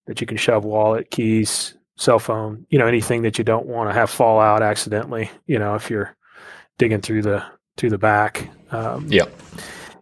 that 0.08 0.22
you 0.22 0.28
can 0.28 0.38
shove 0.38 0.66
wallet, 0.66 1.12
keys, 1.12 1.76
cell 1.98 2.20
phone, 2.20 2.66
you 2.70 2.80
know, 2.80 2.88
anything 2.88 3.22
that 3.24 3.38
you 3.38 3.44
don't 3.44 3.66
want 3.66 3.90
to 3.90 3.94
have 3.94 4.10
fall 4.10 4.40
out 4.40 4.62
accidentally, 4.62 5.30
you 5.48 5.60
know, 5.60 5.76
if 5.76 5.90
you're 5.90 6.16
digging 6.78 7.02
through 7.02 7.22
the 7.22 7.44
through 7.78 7.90
the 7.90 7.98
back. 7.98 8.50
Um, 8.72 9.08
yeah. 9.10 9.26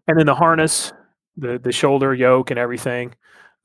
And 0.07 0.17
then 0.17 0.25
the 0.25 0.35
harness, 0.35 0.93
the 1.37 1.59
the 1.59 1.71
shoulder 1.71 2.13
yoke 2.13 2.51
and 2.51 2.59
everything. 2.59 3.15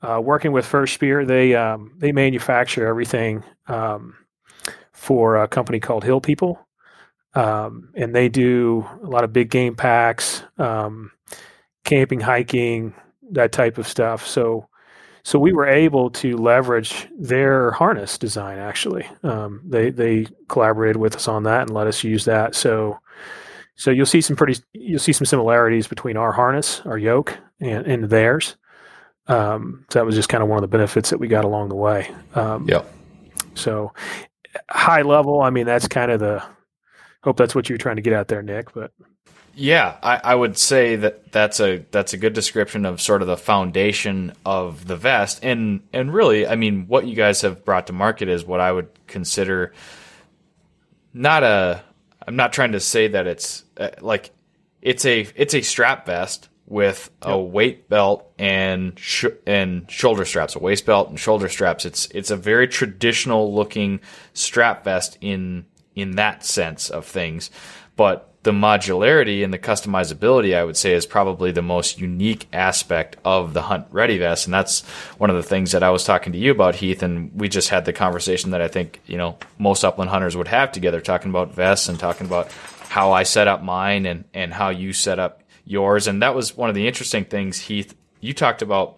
Uh, 0.01 0.21
working 0.23 0.53
with 0.53 0.65
FirstSpear, 0.65 1.27
they 1.27 1.55
um, 1.55 1.93
they 1.97 2.11
manufacture 2.11 2.87
everything 2.87 3.43
um, 3.67 4.15
for 4.99 5.37
a 5.37 5.47
company 5.47 5.79
called 5.79 6.03
Hill 6.03 6.19
People, 6.19 6.59
um, 7.33 7.89
and 7.95 8.13
they 8.13 8.27
do 8.27 8.85
a 9.01 9.07
lot 9.07 9.23
of 9.23 9.31
big 9.31 9.49
game 9.49 9.73
packs, 9.73 10.43
um, 10.57 11.11
camping, 11.85 12.19
hiking, 12.19 12.93
that 13.31 13.53
type 13.53 13.77
of 13.77 13.87
stuff. 13.87 14.27
So, 14.27 14.67
so 15.23 15.39
we 15.39 15.53
were 15.53 15.67
able 15.67 16.09
to 16.11 16.35
leverage 16.35 17.07
their 17.17 17.71
harness 17.71 18.17
design. 18.17 18.57
Actually, 18.57 19.07
um, 19.23 19.61
they 19.65 19.89
they 19.89 20.27
collaborated 20.49 20.97
with 20.97 21.15
us 21.15 21.29
on 21.29 21.43
that 21.43 21.61
and 21.61 21.71
let 21.71 21.87
us 21.87 22.03
use 22.03 22.25
that. 22.25 22.53
So, 22.53 22.99
so 23.75 23.91
you'll 23.91 24.05
see 24.05 24.21
some 24.21 24.35
pretty 24.35 24.61
you'll 24.73 24.99
see 24.99 25.13
some 25.13 25.25
similarities 25.25 25.87
between 25.87 26.17
our 26.17 26.33
harness, 26.33 26.81
our 26.81 26.97
yoke, 26.97 27.37
and, 27.61 27.87
and 27.87 28.09
theirs. 28.09 28.57
Um, 29.27 29.85
so 29.89 29.99
that 29.99 30.05
was 30.05 30.15
just 30.15 30.27
kind 30.27 30.43
of 30.43 30.49
one 30.49 30.57
of 30.57 30.61
the 30.61 30.77
benefits 30.77 31.09
that 31.11 31.19
we 31.19 31.29
got 31.29 31.45
along 31.45 31.69
the 31.69 31.75
way. 31.75 32.11
Um, 32.35 32.67
yeah. 32.67 32.81
So 33.55 33.93
high 34.69 35.01
level, 35.01 35.41
I 35.41 35.49
mean, 35.49 35.65
that's 35.65 35.87
kind 35.87 36.11
of 36.11 36.19
the 36.19 36.43
Hope 37.23 37.35
that's 37.35 37.53
what 37.53 37.67
you're 37.67 37.77
trying 37.77 37.97
to 37.97 38.01
get 38.01 38.13
out 38.13 38.29
there, 38.29 38.41
Nick. 38.41 38.73
But 38.73 38.93
yeah, 39.53 39.97
I, 40.01 40.21
I, 40.23 40.35
would 40.35 40.57
say 40.57 40.95
that 40.95 41.33
that's 41.33 41.59
a 41.59 41.85
that's 41.91 42.13
a 42.13 42.17
good 42.17 42.31
description 42.31 42.85
of 42.85 43.01
sort 43.01 43.21
of 43.21 43.27
the 43.27 43.35
foundation 43.35 44.33
of 44.45 44.87
the 44.87 44.95
vest, 44.95 45.43
and 45.43 45.81
and 45.91 46.13
really, 46.13 46.47
I 46.47 46.55
mean, 46.55 46.87
what 46.87 47.05
you 47.05 47.15
guys 47.15 47.41
have 47.41 47.65
brought 47.65 47.87
to 47.87 47.93
market 47.93 48.29
is 48.29 48.45
what 48.45 48.61
I 48.61 48.71
would 48.71 48.87
consider 49.07 49.73
not 51.13 51.43
a. 51.43 51.83
I'm 52.25 52.37
not 52.37 52.53
trying 52.53 52.71
to 52.71 52.79
say 52.79 53.09
that 53.09 53.27
it's 53.27 53.65
uh, 53.75 53.89
like 53.99 54.31
it's 54.81 55.03
a 55.05 55.27
it's 55.35 55.53
a 55.53 55.61
strap 55.61 56.05
vest 56.05 56.47
with 56.69 57.09
a 57.23 57.35
yep. 57.35 57.51
weight 57.51 57.89
belt 57.89 58.31
and 58.37 58.97
sh- 58.97 59.25
and 59.45 59.89
shoulder 59.89 60.23
straps, 60.23 60.55
a 60.55 60.59
waist 60.59 60.85
belt 60.85 61.09
and 61.09 61.19
shoulder 61.19 61.49
straps. 61.49 61.85
It's 61.85 62.07
it's 62.11 62.31
a 62.31 62.37
very 62.37 62.67
traditional 62.67 63.53
looking 63.53 63.99
strap 64.33 64.83
vest 64.83 65.17
in 65.19 65.65
in 65.95 66.11
that 66.11 66.45
sense 66.45 66.89
of 66.89 67.05
things. 67.05 67.49
But 67.95 68.29
the 68.43 68.51
modularity 68.51 69.43
and 69.43 69.53
the 69.53 69.59
customizability, 69.59 70.55
I 70.55 70.63
would 70.63 70.77
say, 70.77 70.93
is 70.93 71.05
probably 71.05 71.51
the 71.51 71.61
most 71.61 71.99
unique 71.99 72.47
aspect 72.53 73.17
of 73.25 73.53
the 73.53 73.63
Hunt 73.63 73.87
Ready 73.91 74.17
vest. 74.17 74.47
And 74.47 74.53
that's 74.53 74.81
one 75.17 75.29
of 75.29 75.35
the 75.35 75.43
things 75.43 75.73
that 75.73 75.83
I 75.83 75.89
was 75.89 76.05
talking 76.05 76.31
to 76.31 76.39
you 76.39 76.51
about, 76.51 76.75
Heath. 76.75 77.03
And 77.03 77.31
we 77.33 77.49
just 77.49 77.67
had 77.67 77.83
the 77.83 77.91
conversation 77.91 78.51
that 78.51 78.61
I 78.61 78.69
think, 78.69 79.01
you 79.07 79.17
know, 79.17 79.37
most 79.57 79.83
upland 79.83 80.09
hunters 80.09 80.37
would 80.37 80.47
have 80.47 80.71
together, 80.71 81.01
talking 81.01 81.29
about 81.29 81.53
vests 81.53 81.89
and 81.89 81.99
talking 81.99 82.27
about 82.27 82.49
how 82.87 83.11
I 83.11 83.23
set 83.23 83.49
up 83.49 83.61
mine 83.61 84.05
and, 84.05 84.23
and 84.33 84.53
how 84.53 84.69
you 84.69 84.93
set 84.93 85.19
up 85.19 85.43
yours. 85.69 86.07
And 86.07 86.23
that 86.23 86.33
was 86.33 86.57
one 86.57 86.67
of 86.67 86.75
the 86.75 86.87
interesting 86.87 87.25
things, 87.25 87.59
Heath, 87.59 87.95
you 88.19 88.33
talked 88.33 88.61
about 88.61 88.97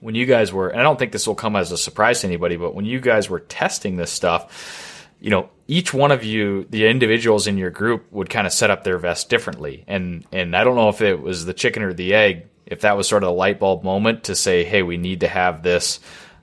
when 0.00 0.14
you 0.14 0.26
guys 0.26 0.52
were, 0.52 0.68
and 0.68 0.78
I 0.78 0.82
don't 0.82 0.98
think 0.98 1.10
this 1.10 1.26
will 1.26 1.34
come 1.34 1.56
as 1.56 1.72
a 1.72 1.78
surprise 1.78 2.20
to 2.20 2.26
anybody, 2.26 2.56
but 2.56 2.74
when 2.74 2.84
you 2.84 3.00
guys 3.00 3.30
were 3.30 3.40
testing 3.40 3.96
this 3.96 4.12
stuff, 4.12 5.08
you 5.20 5.30
know, 5.30 5.48
each 5.66 5.94
one 5.94 6.12
of 6.12 6.22
you, 6.22 6.66
the 6.68 6.86
individuals 6.86 7.46
in 7.46 7.56
your 7.56 7.70
group, 7.70 8.12
would 8.12 8.28
kind 8.28 8.46
of 8.46 8.52
set 8.52 8.70
up 8.70 8.84
their 8.84 8.98
vest 8.98 9.30
differently. 9.30 9.84
And 9.88 10.26
and 10.30 10.54
I 10.54 10.62
don't 10.62 10.76
know 10.76 10.90
if 10.90 11.00
it 11.00 11.20
was 11.20 11.46
the 11.46 11.54
chicken 11.54 11.82
or 11.82 11.94
the 11.94 12.14
egg, 12.14 12.46
if 12.66 12.82
that 12.82 12.98
was 12.98 13.08
sort 13.08 13.22
of 13.22 13.30
a 13.30 13.32
light 13.32 13.58
bulb 13.58 13.82
moment 13.82 14.24
to 14.24 14.34
say, 14.34 14.64
hey, 14.64 14.82
we 14.82 14.98
need 14.98 15.20
to 15.20 15.28
have 15.28 15.62
this 15.62 15.98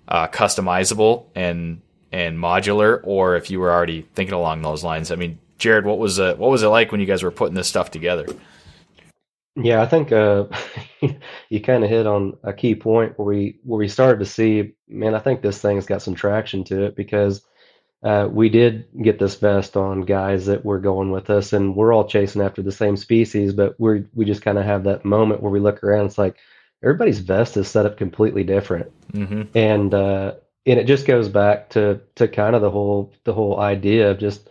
uh, 0.08 0.28
customizable 0.28 1.28
and 1.36 1.82
and 2.12 2.40
modular, 2.40 3.00
or 3.04 3.36
if 3.36 3.52
you 3.52 3.60
were 3.60 3.72
already 3.72 4.08
thinking 4.16 4.34
along 4.34 4.64
those 4.64 4.84
lines. 4.84 5.12
I 5.12 5.16
mean, 5.16 5.38
Jared, 5.60 5.86
what 5.86 6.00
was 6.00 6.20
uh, 6.20 6.34
what 6.36 6.50
was 6.50 6.64
it 6.64 6.68
like 6.68 6.92
when 6.92 7.00
you 7.00 7.08
guys 7.08 7.22
were 7.22 7.32
putting 7.32 7.56
this 7.56 7.68
stuff 7.68 7.92
together? 7.92 8.26
Yeah, 9.56 9.82
I 9.82 9.86
think 9.86 10.12
uh, 10.12 10.46
you 11.50 11.62
kind 11.62 11.84
of 11.84 11.90
hit 11.90 12.08
on 12.08 12.38
a 12.44 12.54
key 12.54 12.76
point 12.76 13.18
where 13.18 13.28
we 13.28 13.60
where 13.64 13.78
we 13.78 13.88
started 13.88 14.20
to 14.20 14.26
see, 14.26 14.74
man, 14.88 15.14
I 15.14 15.20
think 15.20 15.42
this 15.42 15.62
thing's 15.62 15.86
got 15.86 16.02
some 16.02 16.16
traction 16.16 16.64
to 16.66 16.86
it 16.86 16.96
because 16.96 17.46
uh, 18.04 18.28
we 18.32 18.50
did 18.50 18.88
get 19.02 19.20
this 19.20 19.36
vest 19.36 19.78
on 19.78 20.02
guys 20.02 20.48
that 20.48 20.66
were 20.66 20.80
going 20.80 21.12
with 21.12 21.30
us, 21.30 21.54
and 21.54 21.76
we're 21.76 21.94
all 21.94 22.08
chasing 22.08 22.42
after 22.42 22.62
the 22.62 22.72
same 22.72 22.98
species, 22.98 23.54
but 23.54 23.80
we 23.80 24.06
we 24.14 24.26
just 24.26 24.42
kind 24.42 24.58
of 24.58 24.66
have 24.66 24.84
that 24.86 25.06
moment 25.06 25.42
where 25.42 25.52
we 25.52 25.60
look 25.60 25.84
around. 25.84 26.08
It's 26.08 26.18
like 26.18 26.38
everybody's 26.84 27.20
vest 27.20 27.56
is 27.56 27.68
set 27.68 27.86
up 27.86 27.98
completely 27.98 28.44
different, 28.44 28.92
mm-hmm. 29.12 29.44
and 29.56 29.94
uh, 29.94 30.34
and 30.66 30.80
it 30.80 30.86
just 30.86 31.06
goes 31.06 31.30
back 31.30 31.70
to 31.72 32.02
to 32.16 32.28
kind 32.28 32.56
of 32.56 32.62
the 32.62 32.72
whole 32.72 33.14
the 33.24 33.34
whole 33.34 33.60
idea 33.60 34.12
of 34.12 34.20
just 34.20 34.50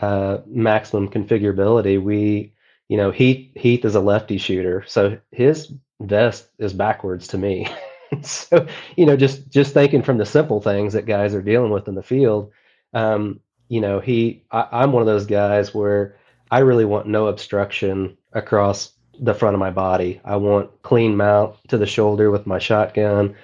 uh, 0.00 0.38
maximum 0.46 1.08
configurability. 1.08 2.02
We, 2.02 2.54
you 2.88 2.96
know, 2.96 3.10
Heath 3.10 3.50
Heath 3.54 3.84
is 3.84 3.94
a 3.94 4.00
lefty 4.00 4.38
shooter, 4.38 4.84
so 4.86 5.18
his 5.30 5.72
vest 6.00 6.48
is 6.58 6.72
backwards 6.72 7.28
to 7.28 7.38
me. 7.38 7.68
so 8.22 8.66
you 8.96 9.06
know, 9.06 9.16
just 9.16 9.48
just 9.50 9.74
thinking 9.74 10.02
from 10.02 10.18
the 10.18 10.26
simple 10.26 10.60
things 10.60 10.94
that 10.94 11.06
guys 11.06 11.34
are 11.34 11.42
dealing 11.42 11.70
with 11.70 11.88
in 11.88 11.94
the 11.94 12.02
field, 12.02 12.52
um, 12.94 13.40
you 13.68 13.80
know, 13.80 14.00
he 14.00 14.44
I, 14.50 14.66
I'm 14.72 14.92
one 14.92 15.02
of 15.02 15.06
those 15.06 15.26
guys 15.26 15.74
where 15.74 16.16
I 16.50 16.60
really 16.60 16.84
want 16.84 17.06
no 17.06 17.26
obstruction 17.26 18.16
across 18.32 18.92
the 19.20 19.34
front 19.34 19.54
of 19.54 19.60
my 19.60 19.70
body. 19.70 20.20
I 20.24 20.36
want 20.36 20.82
clean 20.82 21.16
mount 21.16 21.56
to 21.68 21.78
the 21.78 21.86
shoulder 21.86 22.30
with 22.30 22.46
my 22.46 22.58
shotgun. 22.58 23.34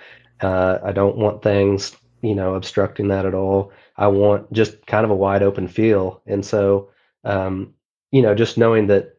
Uh, 0.40 0.78
I 0.82 0.92
don't 0.92 1.16
want 1.16 1.42
things, 1.42 1.96
you 2.22 2.34
know, 2.34 2.54
obstructing 2.54 3.08
that 3.08 3.26
at 3.26 3.34
all. 3.34 3.72
I 3.96 4.08
want 4.08 4.52
just 4.52 4.86
kind 4.86 5.04
of 5.04 5.10
a 5.10 5.16
wide 5.16 5.42
open 5.42 5.68
feel. 5.68 6.22
And 6.26 6.44
so, 6.44 6.90
um, 7.24 7.74
you 8.10 8.22
know, 8.22 8.34
just 8.34 8.58
knowing 8.58 8.88
that, 8.88 9.13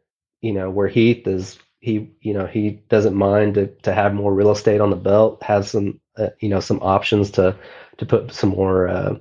you 0.45 0.53
know, 0.53 0.69
where 0.69 0.87
Heath 0.87 1.25
is, 1.25 1.57
he, 1.79 2.11
you 2.21 2.31
know, 2.31 2.45
he 2.45 2.69
doesn't 2.87 3.15
mind 3.15 3.55
to, 3.55 3.65
to 3.81 3.91
have 3.91 4.13
more 4.13 4.31
real 4.31 4.51
estate 4.51 4.79
on 4.79 4.91
the 4.91 4.95
belt, 4.95 5.41
has 5.41 5.71
some, 5.71 5.99
uh, 6.17 6.29
you 6.39 6.49
know, 6.49 6.59
some 6.59 6.77
options 6.83 7.31
to, 7.31 7.57
to 7.97 8.05
put 8.05 8.31
some 8.31 8.51
more, 8.51 8.87
uh, 8.87 9.15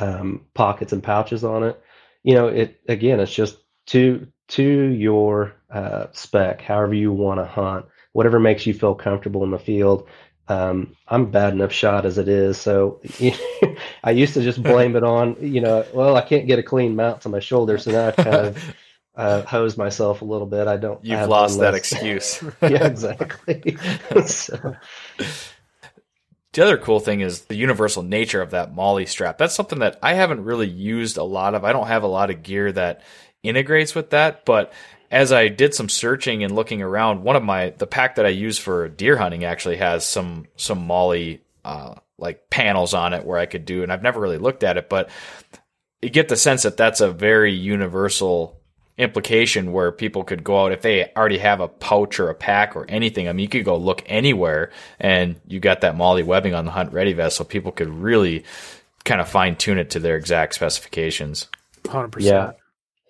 um, 0.00 0.46
pockets 0.54 0.94
and 0.94 1.02
pouches 1.02 1.44
on 1.44 1.64
it. 1.64 1.78
You 2.22 2.34
know, 2.34 2.48
it, 2.48 2.80
again, 2.88 3.20
it's 3.20 3.34
just 3.34 3.58
to, 3.88 4.26
to 4.48 4.62
your, 4.62 5.52
uh, 5.70 6.06
spec, 6.12 6.62
however 6.62 6.94
you 6.94 7.12
want 7.12 7.38
to 7.38 7.44
hunt, 7.44 7.84
whatever 8.12 8.40
makes 8.40 8.64
you 8.64 8.72
feel 8.72 8.94
comfortable 8.94 9.44
in 9.44 9.50
the 9.50 9.58
field. 9.58 10.08
Um, 10.48 10.96
I'm 11.08 11.30
bad 11.30 11.52
enough 11.52 11.72
shot 11.72 12.06
as 12.06 12.16
it 12.16 12.26
is, 12.26 12.56
so 12.56 13.02
I 14.02 14.12
used 14.12 14.32
to 14.32 14.42
just 14.42 14.62
blame 14.62 14.96
it 14.96 15.04
on, 15.04 15.36
you 15.42 15.60
know, 15.60 15.84
well, 15.92 16.16
I 16.16 16.22
can't 16.22 16.46
get 16.46 16.58
a 16.58 16.62
clean 16.62 16.96
mount 16.96 17.20
to 17.20 17.28
my 17.28 17.40
shoulder, 17.40 17.76
so 17.76 17.90
now 17.90 18.08
I 18.08 18.12
kind 18.12 18.46
of 18.46 18.74
uh, 19.16 19.42
hose 19.42 19.76
myself 19.76 20.22
a 20.22 20.24
little 20.24 20.46
bit. 20.46 20.66
I 20.66 20.76
don't. 20.76 21.04
You've 21.04 21.28
lost 21.28 21.58
that 21.60 21.74
excuse. 21.74 22.42
yeah, 22.62 22.86
exactly. 22.86 23.76
so. 24.26 24.76
The 26.52 26.62
other 26.64 26.78
cool 26.78 26.98
thing 26.98 27.20
is 27.20 27.42
the 27.42 27.54
universal 27.54 28.02
nature 28.02 28.42
of 28.42 28.50
that 28.50 28.74
MOLLE 28.74 29.06
strap. 29.06 29.38
That's 29.38 29.54
something 29.54 29.80
that 29.80 29.98
I 30.02 30.14
haven't 30.14 30.44
really 30.44 30.68
used 30.68 31.16
a 31.16 31.22
lot 31.22 31.54
of. 31.54 31.64
I 31.64 31.72
don't 31.72 31.86
have 31.86 32.02
a 32.02 32.08
lot 32.08 32.30
of 32.30 32.42
gear 32.42 32.72
that 32.72 33.02
integrates 33.42 33.94
with 33.94 34.10
that, 34.10 34.44
but 34.44 34.72
as 35.12 35.32
I 35.32 35.48
did 35.48 35.74
some 35.74 35.88
searching 35.88 36.42
and 36.42 36.54
looking 36.54 36.82
around, 36.82 37.22
one 37.22 37.36
of 37.36 37.44
my 37.44 37.70
the 37.70 37.86
pack 37.86 38.16
that 38.16 38.26
I 38.26 38.30
use 38.30 38.58
for 38.58 38.88
deer 38.88 39.16
hunting 39.16 39.44
actually 39.44 39.76
has 39.76 40.04
some 40.04 40.46
some 40.56 40.86
MOLLE 40.86 41.38
uh, 41.64 41.94
like 42.18 42.50
panels 42.50 42.94
on 42.94 43.12
it 43.12 43.24
where 43.24 43.38
I 43.38 43.46
could 43.46 43.64
do, 43.64 43.82
and 43.82 43.92
I've 43.92 44.02
never 44.02 44.20
really 44.20 44.38
looked 44.38 44.64
at 44.64 44.76
it, 44.76 44.88
but 44.88 45.08
you 46.02 46.10
get 46.10 46.28
the 46.28 46.36
sense 46.36 46.62
that 46.62 46.76
that's 46.76 47.00
a 47.00 47.12
very 47.12 47.52
universal 47.52 48.59
implication 49.00 49.72
where 49.72 49.90
people 49.90 50.24
could 50.24 50.44
go 50.44 50.64
out 50.64 50.72
if 50.72 50.82
they 50.82 51.10
already 51.16 51.38
have 51.38 51.60
a 51.60 51.68
pouch 51.68 52.20
or 52.20 52.28
a 52.28 52.34
pack 52.34 52.76
or 52.76 52.84
anything. 52.88 53.28
I 53.28 53.32
mean, 53.32 53.44
you 53.44 53.48
could 53.48 53.64
go 53.64 53.76
look 53.76 54.02
anywhere 54.06 54.70
and 54.98 55.40
you 55.48 55.58
got 55.58 55.80
that 55.80 55.96
MOLLE 55.96 56.22
webbing 56.24 56.54
on 56.54 56.66
the 56.66 56.70
hunt 56.70 56.92
ready 56.92 57.14
vest, 57.14 57.36
so 57.36 57.44
people 57.44 57.72
could 57.72 57.88
really 57.88 58.44
kind 59.04 59.20
of 59.20 59.28
fine 59.28 59.56
tune 59.56 59.78
it 59.78 59.90
to 59.90 59.98
their 59.98 60.16
exact 60.16 60.54
specifications. 60.54 61.48
Hundred 61.88 62.12
percent. 62.12 62.56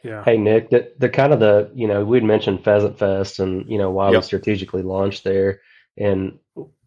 Yeah. 0.04 0.24
Hey 0.24 0.38
Nick, 0.38 0.70
the, 0.70 0.90
the 0.98 1.08
kind 1.08 1.32
of 1.32 1.40
the 1.40 1.70
you 1.74 1.86
know 1.86 2.04
we'd 2.04 2.24
mentioned 2.24 2.64
Pheasant 2.64 2.98
Fest 2.98 3.38
and 3.38 3.68
you 3.68 3.76
know 3.76 3.90
why 3.90 4.10
yep. 4.10 4.20
we 4.20 4.22
strategically 4.22 4.82
launched 4.82 5.24
there, 5.24 5.60
and 5.98 6.38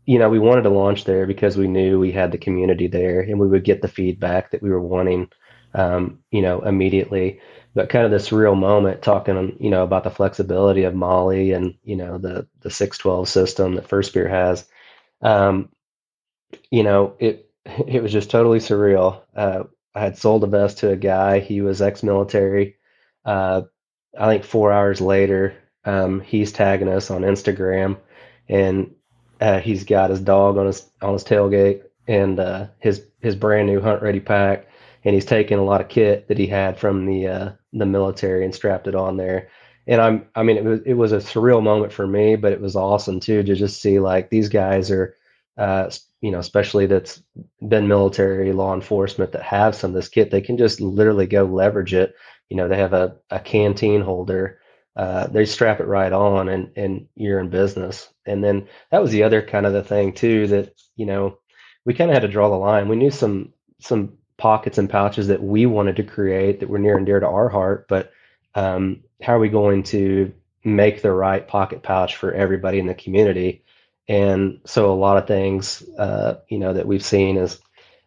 you 0.05 0.17
know 0.17 0.29
we 0.29 0.39
wanted 0.39 0.63
to 0.63 0.69
launch 0.69 1.03
there 1.03 1.27
because 1.27 1.57
we 1.57 1.67
knew 1.67 1.99
we 1.99 2.11
had 2.11 2.31
the 2.31 2.37
community 2.37 2.87
there 2.87 3.19
and 3.19 3.39
we 3.39 3.47
would 3.47 3.65
get 3.65 3.81
the 3.81 3.87
feedback 3.87 4.49
that 4.51 4.63
we 4.63 4.69
were 4.69 4.81
wanting, 4.81 5.29
um, 5.75 6.19
you 6.31 6.41
know, 6.41 6.61
immediately. 6.61 7.39
But 7.75 7.89
kind 7.89 8.05
of 8.05 8.11
this 8.11 8.31
real 8.31 8.55
moment 8.55 9.01
talking, 9.01 9.57
you 9.59 9.69
know, 9.71 9.83
about 9.83 10.03
the 10.03 10.11
flexibility 10.11 10.83
of 10.83 10.93
MOLLE 10.93 11.53
and 11.53 11.75
you 11.83 11.95
know 11.95 12.17
the 12.17 12.47
the 12.61 12.69
six 12.69 12.97
twelve 12.97 13.27
system 13.29 13.75
that 13.75 13.87
FirstSpear 13.87 14.29
has, 14.29 14.67
um, 15.21 15.69
you 16.71 16.83
know 16.83 17.15
it 17.19 17.49
it 17.87 18.03
was 18.03 18.11
just 18.11 18.29
totally 18.29 18.59
surreal. 18.59 19.21
Uh, 19.35 19.63
I 19.95 20.01
had 20.01 20.17
sold 20.17 20.43
a 20.43 20.47
vest 20.47 20.79
to 20.79 20.89
a 20.91 20.95
guy. 20.95 21.39
He 21.39 21.61
was 21.61 21.81
ex-military 21.81 22.77
uh, 23.25 23.61
I 24.17 24.27
think 24.27 24.43
four 24.43 24.71
hours 24.71 25.01
later, 25.01 25.55
um, 25.85 26.21
he's 26.21 26.51
tagging 26.51 26.87
us 26.87 27.09
on 27.11 27.21
Instagram, 27.21 27.97
and 28.47 28.95
uh, 29.41 29.59
he's 29.59 29.83
got 29.85 30.09
his 30.09 30.19
dog 30.19 30.57
on 30.57 30.67
his 30.67 30.89
on 31.01 31.13
his 31.13 31.23
tailgate 31.23 31.83
and 32.07 32.39
uh, 32.39 32.67
his 32.79 33.05
his 33.21 33.35
brand 33.35 33.67
new 33.67 33.81
hunt 33.81 34.01
ready 34.01 34.19
pack, 34.19 34.67
and 35.03 35.15
he's 35.15 35.25
taking 35.25 35.57
a 35.57 35.63
lot 35.63 35.81
of 35.81 35.89
kit 35.89 36.27
that 36.27 36.37
he 36.37 36.47
had 36.47 36.79
from 36.79 37.05
the 37.05 37.27
uh, 37.27 37.51
the 37.73 37.85
military 37.85 38.45
and 38.45 38.55
strapped 38.55 38.87
it 38.87 38.95
on 38.95 39.17
there. 39.17 39.49
And 39.87 40.01
I'm 40.01 40.27
I 40.35 40.43
mean 40.43 40.57
it 40.57 40.63
was 40.63 40.79
it 40.85 40.93
was 40.93 41.11
a 41.11 41.17
surreal 41.17 41.61
moment 41.61 41.91
for 41.91 42.07
me, 42.07 42.35
but 42.35 42.53
it 42.53 42.61
was 42.61 42.75
awesome 42.75 43.19
too 43.19 43.43
to 43.43 43.55
just 43.55 43.81
see 43.81 43.99
like 43.99 44.29
these 44.29 44.49
guys 44.49 44.91
are. 44.91 45.15
Uh, 45.55 45.87
you 46.21 46.31
know, 46.31 46.39
especially 46.39 46.87
that's 46.87 47.21
been 47.67 47.87
military 47.87 48.53
law 48.53 48.73
enforcement 48.73 49.33
that 49.33 49.43
have 49.43 49.75
some 49.75 49.91
of 49.91 49.93
this 49.93 50.07
kit, 50.07 50.31
they 50.31 50.41
can 50.41 50.57
just 50.57 50.81
literally 50.81 51.27
go 51.27 51.43
leverage 51.43 51.93
it 51.93 52.15
you 52.53 52.57
know 52.57 52.67
they 52.67 52.77
have 52.77 52.93
a, 52.93 53.15
a 53.31 53.39
canteen 53.39 54.01
holder 54.01 54.59
uh, 54.95 55.25
they 55.25 55.43
strap 55.43 55.79
it 55.79 55.87
right 55.87 56.13
on 56.13 56.49
and 56.49 56.71
and 56.75 57.07
you're 57.15 57.39
in 57.39 57.49
business 57.49 58.09
and 58.27 58.43
then 58.43 58.67
that 58.91 59.01
was 59.01 59.11
the 59.11 59.23
other 59.23 59.41
kind 59.41 59.65
of 59.65 59.73
the 59.73 59.83
thing 59.83 60.13
too 60.13 60.45
that 60.45 60.71
you 60.95 61.07
know 61.07 61.39
we 61.85 61.95
kind 61.95 62.11
of 62.11 62.13
had 62.13 62.21
to 62.21 62.27
draw 62.27 62.49
the 62.49 62.55
line 62.55 62.87
we 62.87 62.95
knew 62.95 63.09
some 63.09 63.51
some 63.79 64.17
pockets 64.43 64.77
and 64.77 64.89
pouches 64.89 65.27
that 65.27 65.41
we 65.41 65.65
wanted 65.65 65.95
to 65.95 66.03
create 66.03 66.59
that 66.59 66.69
were 66.69 66.79
near 66.79 66.97
and 66.97 67.05
dear 67.05 67.19
to 67.19 67.27
our 67.27 67.47
heart 67.47 67.87
but 67.87 68.11
um, 68.55 69.01
how 69.21 69.35
are 69.35 69.39
we 69.39 69.49
going 69.49 69.83
to 69.83 70.33
make 70.63 71.01
the 71.01 71.11
right 71.11 71.47
pocket 71.47 71.81
pouch 71.81 72.17
for 72.17 72.33
everybody 72.33 72.77
in 72.77 72.87
the 72.87 72.93
community 72.93 73.63
and 74.09 74.59
so 74.65 74.91
a 74.91 75.01
lot 75.05 75.17
of 75.17 75.27
things 75.27 75.81
uh, 75.97 76.35
you 76.49 76.59
know 76.59 76.73
that 76.73 76.87
we've 76.87 77.05
seen 77.05 77.37
is 77.37 77.59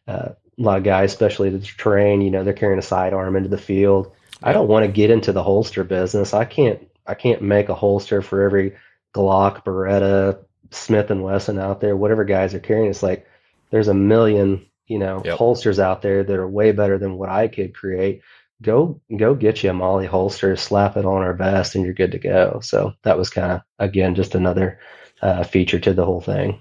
uh, 0.09 0.29
a 0.59 0.63
lot 0.63 0.79
of 0.79 0.85
guys 0.85 1.11
especially 1.13 1.49
the 1.49 1.59
terrain 1.59 2.21
you 2.21 2.31
know 2.31 2.45
they're 2.45 2.53
carrying 2.53 2.79
a 2.79 2.83
sidearm 2.83 3.35
into 3.35 3.49
the 3.49 3.59
field 3.59 4.13
I 4.43 4.53
don't 4.53 4.69
want 4.69 4.85
to 4.85 4.93
get 4.93 5.11
into 5.11 5.33
the 5.33 5.43
holster 5.43 5.85
business. 5.85 6.35
I 6.35 6.45
can't 6.45 6.89
I 7.07 7.15
can't 7.15 7.43
make 7.43 7.69
a 7.69 7.75
holster 7.75 8.23
for 8.23 8.43
every 8.43 8.77
Glock, 9.15 9.65
Beretta, 9.65 10.39
Smith 10.71 11.11
and 11.11 11.23
Wesson 11.23 11.59
out 11.59 11.81
there, 11.81 11.97
whatever 11.97 12.25
guys 12.25 12.55
are 12.55 12.61
carrying. 12.61 12.91
It's 12.91 13.03
like 13.03 13.27
there's 13.71 13.89
a 13.89 13.95
million, 13.95 14.67
you 14.87 14.99
know, 14.99 15.23
yep. 15.25 15.39
holsters 15.39 15.79
out 15.79 16.03
there 16.03 16.25
that 16.25 16.37
are 16.37 16.49
way 16.49 16.73
better 16.73 16.99
than 16.99 17.17
what 17.17 17.29
I 17.29 17.49
could 17.49 17.75
create. 17.75 18.23
Go 18.63 19.01
go 19.15 19.35
get 19.35 19.63
you 19.63 19.71
a 19.71 19.75
MOLLE 19.75 20.07
holster, 20.07 20.57
slap 20.57 20.97
it 20.97 21.05
on 21.05 21.23
our 21.23 21.35
vest, 21.35 21.75
and 21.75 21.85
you're 21.85 21.95
good 21.95 22.13
to 22.13 22.19
go. 22.19 22.61
So 22.63 22.95
that 23.03 23.19
was 23.19 23.29
kind 23.31 23.53
of 23.53 23.61
again 23.79 24.15
just 24.15 24.35
another 24.35 24.79
uh, 25.21 25.45
feature 25.45 25.79
to 25.81 25.93
the 25.93 26.05
whole 26.05 26.23
thing. 26.23 26.61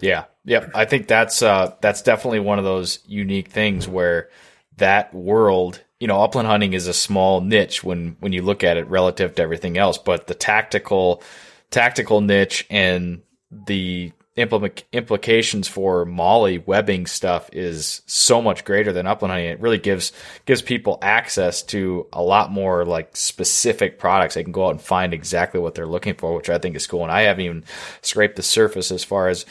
Yeah, 0.00 0.24
yep. 0.44 0.70
I 0.74 0.84
think 0.84 1.08
that's 1.08 1.42
uh, 1.42 1.74
that's 1.80 2.02
definitely 2.02 2.40
one 2.40 2.58
of 2.58 2.64
those 2.64 3.00
unique 3.06 3.48
things 3.48 3.88
where 3.88 4.30
that 4.76 5.12
world 5.12 5.80
you 5.98 6.06
know, 6.06 6.20
upland 6.20 6.46
hunting 6.46 6.74
is 6.74 6.86
a 6.86 6.92
small 6.92 7.40
niche 7.40 7.82
when 7.82 8.16
when 8.20 8.32
you 8.32 8.42
look 8.42 8.62
at 8.62 8.76
it 8.76 8.86
relative 8.88 9.34
to 9.34 9.42
everything 9.42 9.78
else, 9.78 9.98
but 9.98 10.26
the 10.26 10.34
tactical 10.34 11.22
tactical 11.70 12.20
niche 12.20 12.66
and 12.70 13.22
the 13.50 14.12
implement, 14.36 14.84
implications 14.92 15.66
for 15.66 16.04
MOLLE 16.04 16.58
webbing 16.66 17.06
stuff 17.06 17.48
is 17.52 18.02
so 18.06 18.42
much 18.42 18.64
greater 18.64 18.92
than 18.92 19.06
upland 19.06 19.32
hunting. 19.32 19.50
It 19.50 19.60
really 19.60 19.78
gives 19.78 20.12
gives 20.44 20.62
people 20.62 20.98
access 21.02 21.62
to 21.64 22.06
a 22.12 22.22
lot 22.22 22.50
more 22.50 22.84
like 22.84 23.16
specific 23.16 23.98
products. 23.98 24.34
They 24.34 24.44
can 24.44 24.52
go 24.52 24.66
out 24.66 24.72
and 24.72 24.80
find 24.80 25.14
exactly 25.14 25.58
what 25.58 25.74
they're 25.74 25.86
looking 25.86 26.14
for, 26.14 26.34
which 26.34 26.50
I 26.50 26.58
think 26.58 26.76
is 26.76 26.86
cool. 26.86 27.02
And 27.02 27.12
I 27.12 27.22
haven't 27.22 27.44
even 27.44 27.64
scraped 28.02 28.36
the 28.36 28.42
surface 28.42 28.90
as 28.90 29.04
far 29.04 29.28
as 29.28 29.46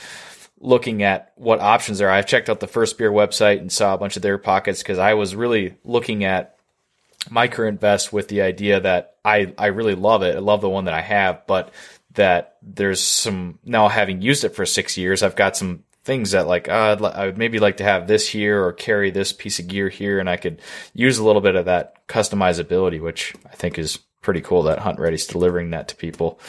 looking 0.59 1.03
at 1.03 1.33
what 1.35 1.59
options 1.59 1.97
there 1.97 2.09
are. 2.09 2.13
I've 2.13 2.27
checked 2.27 2.49
out 2.49 2.59
the 2.59 2.67
FirstSpear 2.67 3.11
website 3.11 3.59
and 3.59 3.71
saw 3.71 3.93
a 3.93 3.97
bunch 3.97 4.15
of 4.15 4.21
their 4.21 4.37
pockets 4.37 4.81
because 4.81 4.99
I 4.99 5.15
was 5.15 5.35
really 5.35 5.75
looking 5.83 6.23
at 6.23 6.55
my 7.29 7.47
current 7.47 7.81
vest 7.81 8.13
with 8.13 8.27
the 8.27 8.41
idea 8.41 8.79
that 8.79 9.15
I, 9.23 9.53
I 9.57 9.67
really 9.67 9.95
love 9.95 10.21
it. 10.21 10.35
I 10.35 10.39
love 10.39 10.61
the 10.61 10.69
one 10.69 10.85
that 10.85 10.93
I 10.93 11.01
have, 11.01 11.47
but 11.47 11.71
that 12.15 12.57
there's 12.61 13.01
some 13.01 13.59
now 13.63 13.87
having 13.87 14.21
used 14.21 14.43
it 14.43 14.55
for 14.55 14.65
six 14.65 14.97
years, 14.97 15.23
I've 15.23 15.35
got 15.35 15.55
some 15.57 15.83
things 16.03 16.31
that 16.31 16.47
like 16.47 16.69
uh, 16.69 16.97
I 17.13 17.25
would 17.25 17.37
maybe 17.37 17.59
like 17.59 17.77
to 17.77 17.83
have 17.83 18.07
this 18.07 18.27
here 18.27 18.63
or 18.63 18.73
carry 18.73 19.11
this 19.11 19.33
piece 19.33 19.59
of 19.59 19.67
gear 19.67 19.89
here, 19.89 20.19
and 20.19 20.29
I 20.29 20.37
could 20.37 20.61
use 20.93 21.17
a 21.17 21.25
little 21.25 21.41
bit 21.41 21.55
of 21.55 21.65
that 21.65 22.07
customizability, 22.07 23.01
which 23.01 23.33
I 23.45 23.55
think 23.55 23.77
is 23.77 23.99
pretty 24.21 24.41
cool. 24.41 24.63
That 24.63 24.79
Hunt 24.79 24.99
Ready's 24.99 25.27
delivering 25.27 25.71
that 25.71 25.87
to 25.89 25.95
people 25.95 26.39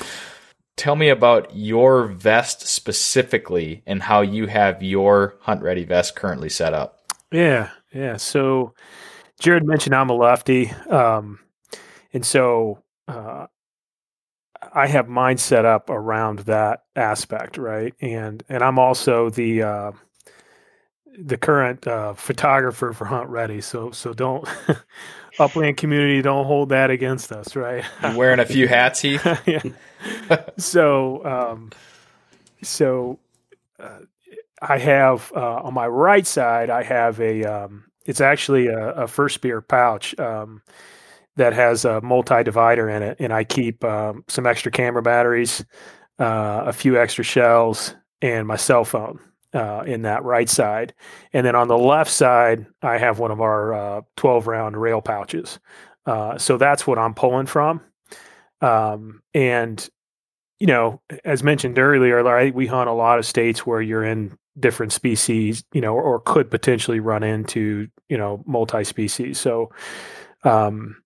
tell 0.77 0.95
me 0.95 1.09
about 1.09 1.57
your 1.57 2.07
vest 2.07 2.67
specifically 2.67 3.83
and 3.87 4.03
how 4.03 4.21
you 4.21 4.47
have 4.47 4.83
your 4.83 5.37
hunt 5.41 5.63
ready 5.63 5.85
vest 5.85 6.15
currently 6.15 6.51
set 6.51 6.75
up. 6.75 7.01
Yeah, 7.33 7.71
yeah. 7.93 8.19
So 8.19 8.75
Jared 9.41 9.67
mentioned 9.67 9.95
I'm 9.95 10.11
a 10.11 10.15
lefty, 10.15 10.71
um, 10.91 11.41
and 12.13 12.25
so 12.25 12.83
uh, 13.09 13.47
I 14.77 14.87
have 14.89 15.09
mine 15.09 15.39
set 15.39 15.65
up 15.65 15.89
around 15.89 16.41
that 16.41 16.85
aspect, 16.95 17.57
right? 17.57 17.95
And 18.03 18.43
and 18.51 18.63
I'm 18.63 18.79
also 18.79 19.31
the 19.31 19.63
uh, 19.63 19.93
the 21.19 21.39
current 21.39 21.87
uh, 21.87 22.13
photographer 22.13 22.93
for 22.93 23.07
Hunt 23.07 23.31
Ready. 23.31 23.63
So 23.63 23.91
so 23.93 24.13
don't 24.13 24.47
upland 25.39 25.79
community 25.79 26.21
don't 26.21 26.45
hold 26.45 26.69
that 26.69 26.91
against 26.91 27.33
us, 27.33 27.57
right? 27.57 27.85
You 28.03 28.19
wearing 28.19 28.39
a 28.39 28.45
few 28.45 28.69
hats, 28.69 29.01
Heath. 29.01 29.27
yeah. 29.47 29.63
so 30.59 31.25
um, 31.25 31.71
so 32.63 33.19
uh, 33.81 34.01
I 34.61 34.77
have 34.77 35.33
uh, 35.35 35.63
on 35.63 35.73
my 35.73 35.87
right 35.87 36.27
side 36.27 36.69
I 36.69 36.83
have 36.83 37.19
a 37.19 37.45
um, 37.45 37.85
it's 38.05 38.21
actually 38.21 38.67
a, 38.67 38.91
a 38.91 39.05
FirstSpear 39.05 39.67
pouch. 39.67 40.19
Um, 40.19 40.61
that 41.37 41.53
has 41.53 41.85
a 41.85 42.01
multi 42.01 42.43
divider 42.43 42.89
in 42.89 43.03
it, 43.03 43.19
and 43.21 43.33
I 43.33 43.45
keep 43.45 43.85
um, 43.85 44.25
some 44.29 44.47
extra 44.47 44.73
camera 44.73 45.03
batteries, 45.03 45.65
uh, 46.19 46.65
a 46.67 46.73
few 46.73 46.99
extra 46.99 47.25
shells, 47.25 47.95
and 48.23 48.47
my 48.47 48.57
cell 48.57 48.85
phone 48.85 49.21
uh, 49.55 49.83
in 49.87 50.03
that 50.03 50.23
right 50.25 50.49
side. 50.49 50.95
And 51.33 51.47
then 51.47 51.55
on 51.55 51.69
the 51.69 51.79
left 51.79 52.11
side, 52.11 52.67
I 52.83 52.99
have 52.99 53.19
one 53.19 53.31
of 53.31 53.41
our 53.41 53.75
uh, 53.75 54.01
12 54.17 54.47
round 54.47 54.77
rail 54.77 55.01
pouches. 55.01 55.59
Uh, 56.05 56.39
so 56.39 56.57
that's 56.57 56.87
what 56.87 56.99
I'm 56.99 57.15
pulling 57.15 57.47
from. 57.47 57.81
Um, 58.61 59.23
and, 59.35 59.89
you 60.59 60.67
know, 60.67 61.01
as 61.25 61.43
mentioned 61.43 61.79
earlier, 61.79 62.23
right, 62.23 62.55
we 62.55 62.67
hunt 62.67 62.89
a 62.89 62.95
lot 62.95 63.19
of 63.19 63.27
states 63.27 63.67
where 63.67 63.83
you're 63.83 64.05
in 64.05 64.37
different 64.59 64.93
species, 64.93 65.65
you 65.73 65.81
know, 65.81 65.95
or 65.95 66.21
could 66.21 66.51
potentially 66.51 67.01
run 67.01 67.23
into, 67.23 67.89
you 68.09 68.17
know, 68.17 68.43
multi 68.47 68.85
species. 68.85 69.39
So, 69.39 69.71
um, 70.45 70.97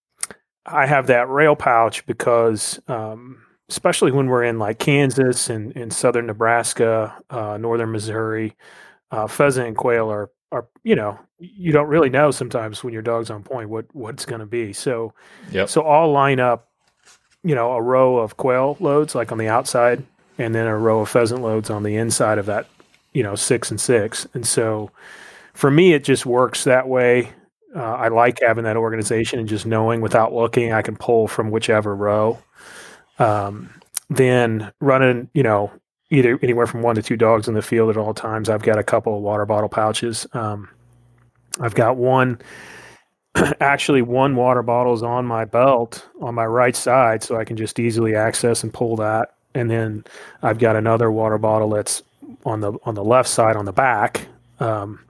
I 0.73 0.87
have 0.87 1.09
that 1.09 1.29
rail 1.29 1.57
pouch 1.57 2.07
because, 2.07 2.81
um, 2.89 3.43
especially 3.69 4.13
when 4.13 4.27
we're 4.27 4.45
in 4.45 4.59
like 4.59 4.79
Kansas 4.79 5.51
and, 5.51 5.73
in 5.73 5.91
southern 5.91 6.27
Nebraska, 6.27 7.15
uh, 7.31 7.57
northern 7.57 7.93
Missouri, 7.93 8.57
uh, 9.11 9.27
pheasant 9.27 9.67
and 9.69 9.77
quail 9.77 10.11
are 10.11 10.31
are 10.53 10.67
you 10.83 10.97
know 10.97 11.19
you 11.39 11.73
don't 11.73 11.89
really 11.89 12.11
know 12.11 12.31
sometimes 12.31 12.85
when 12.85 12.93
your 12.93 13.03
dog's 13.03 13.31
on 13.31 13.43
point 13.43 13.71
what 13.71 13.87
what's 13.95 14.25
going 14.25 14.41
to 14.41 14.47
be. 14.47 14.73
So, 14.73 15.15
yep. 15.51 15.69
so 15.69 15.83
I'll 15.83 16.13
line 16.13 16.39
up, 16.39 16.69
you 17.43 17.55
know, 17.55 17.73
a 17.73 17.83
row 17.83 18.19
of 18.19 18.37
quail 18.37 18.77
loads 18.81 19.15
like 19.15 19.33
on 19.33 19.39
the 19.39 19.49
outside, 19.49 20.05
and 20.39 20.55
then 20.55 20.67
a 20.67 20.77
row 20.77 21.01
of 21.01 21.09
pheasant 21.09 21.43
loads 21.43 21.71
on 21.71 21.83
the 21.83 21.97
inside 21.97 22.39
of 22.39 22.47
that, 22.47 22.67
you 23.13 23.23
know, 23.23 23.35
six 23.35 23.71
and 23.71 23.81
six. 23.81 24.27
And 24.35 24.47
so, 24.47 24.91
for 25.55 25.71
me, 25.71 25.95
it 25.95 26.05
just 26.05 26.27
works 26.27 26.65
that 26.65 26.89
way. 26.89 27.31
Uh, 27.75 27.83
I 27.95 28.09
like 28.09 28.41
having 28.41 28.65
that 28.65 28.77
organization 28.77 29.39
and 29.39 29.49
just 29.49 29.67
knowing 29.67 30.01
without 30.01 30.33
looking, 30.33 30.73
I 30.73 30.83
can 30.83 30.97
pull 30.97 31.29
from 31.29 31.51
whichever 31.51 31.95
row. 31.95 32.39
Um, 33.19 33.71
then 34.09 34.73
running, 34.81 35.29
you 35.35 35.43
know, 35.43 35.71
either 36.11 36.39
anywhere 36.43 36.67
from 36.67 36.83
one 36.83 36.97
to 36.97 37.03
two 37.03 37.17
dogs 37.17 37.47
in 37.47 37.55
the 37.55 37.63
field 37.63 37.91
at 37.91 37.97
all 37.97 38.13
times. 38.13 38.49
I've 38.49 38.63
got 38.63 38.79
a 38.79 38.83
couple 38.83 39.17
of 39.17 39.23
water 39.23 39.47
bottle 39.47 39.69
pouches. 39.69 40.27
Um, 40.33 40.69
I've 41.61 41.75
got 41.75 41.97
one, 41.97 42.41
actually, 43.61 44.03
one 44.03 44.35
water 44.35 44.63
bottle 44.63 44.95
is 44.95 45.03
on 45.03 45.25
my 45.27 45.45
belt 45.45 46.09
on 46.21 46.35
my 46.35 46.47
right 46.47 46.75
side, 46.75 47.23
so 47.23 47.37
I 47.37 47.45
can 47.45 47.57
just 47.57 47.79
easily 47.79 48.17
access 48.17 48.63
and 48.65 48.73
pull 48.73 48.97
that. 48.97 49.35
And 49.55 49.71
then 49.71 50.05
I've 50.43 50.59
got 50.59 50.77
another 50.77 51.11
water 51.11 51.39
bottle 51.39 51.71
that's 51.71 52.03
on 52.45 52.61
the 52.61 52.73
on 52.85 52.95
the 52.95 53.05
left 53.05 53.29
side 53.29 53.57
on 53.57 53.65
the 53.65 53.73
back. 53.73 54.27
Um, 54.59 55.01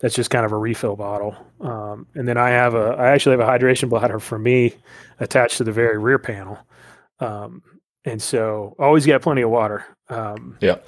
that's 0.00 0.14
just 0.14 0.30
kind 0.30 0.44
of 0.46 0.52
a 0.52 0.56
refill 0.56 0.96
bottle. 0.96 1.36
Um, 1.60 2.06
and 2.14 2.26
then 2.26 2.38
I 2.38 2.50
have 2.50 2.74
a, 2.74 2.96
I 2.98 3.10
actually 3.10 3.36
have 3.38 3.46
a 3.46 3.50
hydration 3.50 3.88
bladder 3.88 4.18
for 4.18 4.38
me 4.38 4.74
attached 5.18 5.58
to 5.58 5.64
the 5.64 5.72
very 5.72 5.98
rear 5.98 6.18
panel. 6.18 6.58
Um, 7.20 7.62
and 8.04 8.20
so 8.22 8.74
always 8.78 9.04
got 9.04 9.22
plenty 9.22 9.42
of 9.42 9.50
water. 9.50 9.84
Um, 10.08 10.56
yeah. 10.60 10.78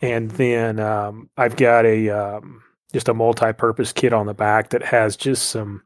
And 0.00 0.30
then 0.32 0.80
um, 0.80 1.28
I've 1.36 1.56
got 1.56 1.84
a 1.84 2.08
um, 2.08 2.62
just 2.92 3.08
a 3.08 3.14
multi-purpose 3.14 3.92
kit 3.92 4.12
on 4.12 4.26
the 4.26 4.34
back 4.34 4.70
that 4.70 4.82
has 4.82 5.16
just 5.16 5.50
some, 5.50 5.82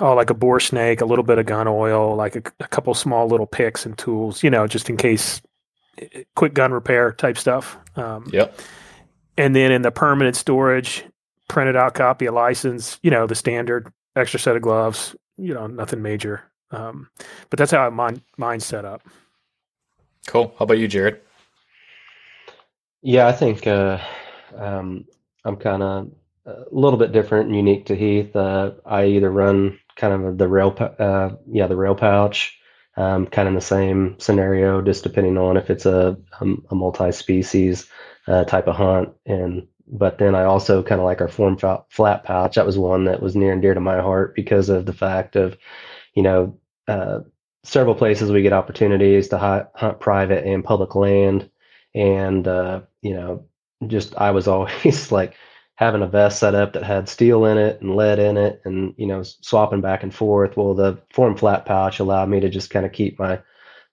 oh, 0.00 0.14
like 0.14 0.30
a 0.30 0.34
BoreSnake, 0.34 1.00
a 1.00 1.04
little 1.04 1.24
bit 1.24 1.38
of 1.38 1.46
gun 1.46 1.66
oil, 1.66 2.14
like 2.14 2.36
a, 2.36 2.42
a 2.60 2.68
couple 2.68 2.94
small 2.94 3.26
little 3.26 3.46
picks 3.46 3.84
and 3.84 3.98
tools, 3.98 4.42
you 4.42 4.50
know, 4.50 4.66
just 4.66 4.88
in 4.88 4.96
case, 4.96 5.42
eh, 5.98 6.06
eh, 6.12 6.22
quick 6.36 6.54
gun 6.54 6.72
repair 6.72 7.12
type 7.12 7.36
stuff. 7.36 7.78
Um, 7.96 8.28
yep. 8.32 8.56
And 9.36 9.56
then 9.56 9.72
in 9.72 9.82
the 9.82 9.90
permanent 9.90 10.36
storage, 10.36 11.04
printed 11.48 11.76
out 11.76 11.94
copy 11.94 12.26
of 12.26 12.34
license, 12.34 12.98
you 13.02 13.10
know, 13.10 13.26
the 13.26 13.34
standard 13.34 13.92
extra 14.16 14.40
set 14.40 14.56
of 14.56 14.62
gloves, 14.62 15.14
you 15.36 15.54
know, 15.54 15.66
nothing 15.66 16.02
major. 16.02 16.42
Um, 16.70 17.08
but 17.50 17.58
that's 17.58 17.72
how 17.72 17.88
mine 17.90 18.22
mine's 18.36 18.64
set 18.64 18.84
up. 18.84 19.02
Cool. 20.26 20.54
How 20.58 20.64
about 20.64 20.78
you, 20.78 20.88
Jared? 20.88 21.20
Yeah, 23.02 23.26
I 23.26 23.32
think 23.32 23.66
uh, 23.66 23.98
um, 24.56 25.04
I'm 25.44 25.56
kind 25.56 25.82
of 25.82 26.10
a 26.46 26.64
little 26.70 26.98
bit 26.98 27.12
different 27.12 27.46
and 27.46 27.56
unique 27.56 27.86
to 27.86 27.96
Heath. 27.96 28.34
Uh, 28.34 28.72
I 28.86 29.06
either 29.06 29.30
run 29.30 29.78
kind 29.96 30.12
of 30.12 30.38
the 30.38 30.48
rail, 30.48 30.74
uh, 30.98 31.30
yeah, 31.50 31.66
the 31.66 31.76
rail 31.76 31.94
pouch, 31.94 32.56
um, 32.96 33.26
kind 33.26 33.48
of 33.48 33.54
the 33.54 33.60
same 33.60 34.16
scenario, 34.18 34.80
just 34.80 35.02
depending 35.02 35.36
on 35.36 35.56
if 35.56 35.68
it's 35.70 35.86
a, 35.86 36.16
a, 36.40 36.46
a 36.70 36.74
multi-species 36.74 37.88
uh, 38.28 38.44
type 38.44 38.68
of 38.68 38.76
hunt, 38.76 39.10
and 39.26 39.66
but 39.92 40.16
then 40.18 40.34
I 40.34 40.44
also 40.44 40.82
kind 40.82 41.00
of 41.00 41.04
like 41.04 41.20
our 41.20 41.28
form 41.28 41.58
flat 41.58 42.24
pouch. 42.24 42.54
That 42.54 42.66
was 42.66 42.78
one 42.78 43.04
that 43.04 43.22
was 43.22 43.36
near 43.36 43.52
and 43.52 43.60
dear 43.60 43.74
to 43.74 43.80
my 43.80 44.00
heart 44.00 44.34
because 44.34 44.70
of 44.70 44.86
the 44.86 44.94
fact 44.94 45.36
of, 45.36 45.58
you 46.14 46.22
know, 46.22 46.58
uh, 46.88 47.20
several 47.62 47.94
places 47.94 48.32
we 48.32 48.42
get 48.42 48.54
opportunities 48.54 49.28
to 49.28 49.38
hunt, 49.38 49.68
hunt 49.74 50.00
private 50.00 50.46
and 50.46 50.64
public 50.64 50.94
land. 50.94 51.50
And, 51.94 52.48
uh, 52.48 52.80
you 53.02 53.14
know, 53.14 53.44
just 53.86 54.16
I 54.16 54.30
was 54.30 54.48
always 54.48 55.12
like 55.12 55.34
having 55.74 56.02
a 56.02 56.06
vest 56.06 56.38
set 56.38 56.54
up 56.54 56.72
that 56.72 56.84
had 56.84 57.08
steel 57.08 57.44
in 57.44 57.58
it 57.58 57.82
and 57.82 57.94
lead 57.94 58.18
in 58.18 58.38
it 58.38 58.62
and, 58.64 58.94
you 58.96 59.06
know, 59.06 59.22
swapping 59.22 59.82
back 59.82 60.02
and 60.02 60.14
forth. 60.14 60.56
Well, 60.56 60.74
the 60.74 61.02
form 61.12 61.36
flat 61.36 61.66
pouch 61.66 62.00
allowed 62.00 62.30
me 62.30 62.40
to 62.40 62.48
just 62.48 62.70
kind 62.70 62.86
of 62.86 62.92
keep 62.92 63.18
my 63.18 63.42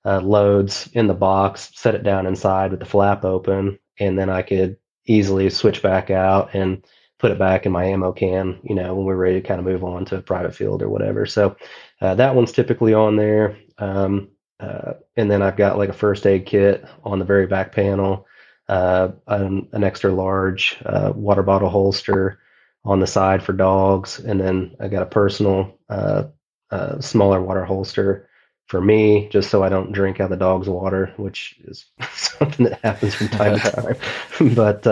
uh, 0.05 0.21
loads 0.21 0.89
in 0.93 1.07
the 1.07 1.13
box, 1.13 1.71
set 1.75 1.95
it 1.95 2.03
down 2.03 2.25
inside 2.25 2.71
with 2.71 2.79
the 2.79 2.85
flap 2.85 3.25
open, 3.25 3.79
and 3.99 4.17
then 4.17 4.29
I 4.29 4.43
could 4.43 4.77
easily 5.09 5.49
switch 5.49 5.81
back 5.81 6.11
out 6.11 6.53
and 6.53 6.85
put 7.17 7.31
it 7.31 7.39
back 7.39 7.65
in 7.65 7.71
my 7.71 7.83
ammo 7.83 8.13
can, 8.13 8.59
you 8.63 8.75
know, 8.75 8.95
when 8.95 9.05
we're 9.05 9.15
ready 9.15 9.41
to 9.41 9.47
kind 9.47 9.59
of 9.59 9.65
move 9.65 9.83
on 9.83 10.05
to 10.05 10.17
a 10.17 10.21
private 10.21 10.55
field 10.55 10.81
or 10.81 10.89
whatever. 10.89 11.25
So 11.25 11.57
uh, 11.99 12.15
that 12.15 12.35
one's 12.35 12.53
typically 12.53 12.93
on 12.93 13.17
there. 13.17 13.57
Um, 13.77 14.29
uh, 14.59 14.93
and 15.17 15.29
then 15.29 15.41
I've 15.41 15.57
got 15.57 15.77
like 15.77 15.89
a 15.89 15.93
first 15.93 16.25
aid 16.25 16.45
kit 16.45 16.85
on 17.03 17.19
the 17.19 17.25
very 17.25 17.47
back 17.47 17.73
panel, 17.73 18.27
uh, 18.67 19.09
an, 19.27 19.67
an, 19.71 19.83
extra 19.83 20.13
large 20.13 20.77
uh, 20.85 21.11
water 21.15 21.43
bottle 21.43 21.69
holster 21.69 22.39
on 22.85 22.99
the 22.99 23.07
side 23.07 23.41
for 23.41 23.53
dogs. 23.53 24.19
And 24.19 24.39
then 24.39 24.75
I 24.79 24.89
got 24.89 25.03
a 25.03 25.07
personal 25.07 25.77
uh, 25.89 26.25
uh, 26.71 27.01
smaller 27.01 27.41
water 27.41 27.65
holster 27.65 28.28
for 28.69 28.79
me, 28.79 29.27
just 29.29 29.49
so 29.49 29.63
I 29.63 29.69
don't 29.69 29.91
drink 29.91 30.19
out 30.19 30.29
the 30.29 30.37
dog's 30.37 30.69
water, 30.69 31.11
which 31.17 31.59
is 31.65 31.87
something 32.13 32.67
that 32.67 32.79
happens 32.81 33.15
from 33.15 33.27
time 33.29 33.59
to 33.59 33.71
time. 33.71 34.55
but 34.55 34.87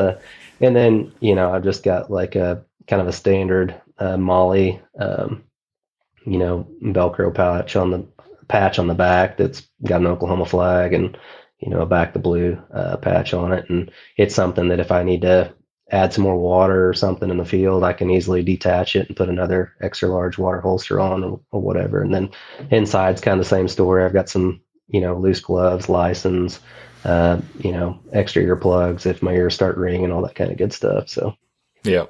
and 0.60 0.76
then 0.76 1.14
you 1.20 1.36
know 1.36 1.54
I've 1.54 1.64
just 1.64 1.84
got 1.84 2.12
like 2.12 2.36
a 2.36 2.66
kind 2.88 3.02
of 3.02 3.08
a 3.08 3.14
standard 3.14 3.80
uh, 4.00 4.18
MOLLE, 4.18 4.80
um, 5.00 5.44
you 6.26 6.38
know, 6.38 6.68
Velcro 6.82 7.34
patch 7.34 7.76
on 7.76 7.92
the 7.92 8.06
patch 8.48 8.80
on 8.80 8.88
the 8.88 8.96
back 8.96 9.38
that's 9.38 9.68
got 9.84 10.02
an 10.02 10.08
Oklahoma 10.08 10.46
flag 10.46 10.94
and 10.94 11.18
you 11.60 11.70
know 11.70 11.82
a 11.82 11.86
back 11.86 12.14
the 12.14 12.20
blue 12.20 12.60
uh, 12.74 12.98
patch 12.98 13.34
on 13.34 13.54
it, 13.54 13.70
and 13.70 13.92
it's 14.18 14.36
something 14.36 14.70
that 14.70 14.80
if 14.80 14.92
I 14.92 15.04
need 15.04 15.22
to 15.22 15.54
add 15.92 16.14
some 16.14 16.24
more 16.24 16.38
water 16.38 16.90
or 16.90 16.94
something 16.94 17.30
in 17.30 17.38
the 17.38 17.46
field, 17.46 17.84
I 17.84 17.94
can 17.94 18.10
easily 18.10 18.44
detach 18.44 18.96
it 18.96 19.08
and 19.08 19.16
put 19.16 19.30
another 19.30 19.74
extra 19.82 20.10
large 20.10 20.38
water 20.38 20.60
holster 20.60 21.00
on 21.00 21.24
or, 21.24 21.40
or 21.52 21.62
whatever. 21.62 22.02
And 22.02 22.14
then 22.14 22.30
inside's 22.72 23.22
kind 23.22 23.40
of 23.40 23.46
the 23.46 23.50
same 23.50 23.68
story. 23.68 24.04
I've 24.04 24.14
got 24.14 24.30
some 24.30 24.62
you 24.90 25.02
know 25.02 25.18
loose 25.18 25.40
gloves, 25.40 25.90
license 25.90 26.60
uh, 27.08 27.40
you 27.60 27.72
know, 27.72 28.00
extra 28.12 28.44
earplugs 28.44 29.06
if 29.06 29.22
my 29.22 29.34
ears 29.34 29.56
start 29.56 29.78
ringing, 29.78 30.04
and 30.04 30.14
all 30.14 30.22
that 30.24 30.36
kind 30.36 30.52
of 30.52 30.58
good 30.58 30.74
stuff. 30.74 31.10
So, 31.10 31.36
yeah. 31.84 32.06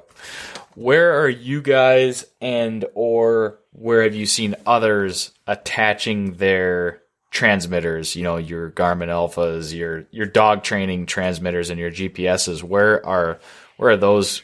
Where 0.74 1.20
are 1.22 1.28
you 1.28 1.62
guys, 1.62 2.24
and 2.40 2.84
or 2.94 3.60
where 3.70 4.02
have 4.02 4.14
you 4.14 4.26
seen 4.26 4.54
others 4.66 5.32
attaching 5.46 6.34
their 6.34 7.02
transmitters? 7.30 8.16
You 8.16 8.24
know, 8.24 8.36
your 8.38 8.70
Garmin 8.70 9.08
Alphas, 9.08 9.74
your 9.74 10.06
your 10.10 10.26
dog 10.26 10.62
training 10.62 11.06
transmitters, 11.06 11.70
and 11.70 11.78
your 11.78 11.90
GPSs. 11.90 12.62
Where 12.62 13.04
are 13.06 13.38
where 13.78 13.92
are 13.92 13.96
those 13.96 14.42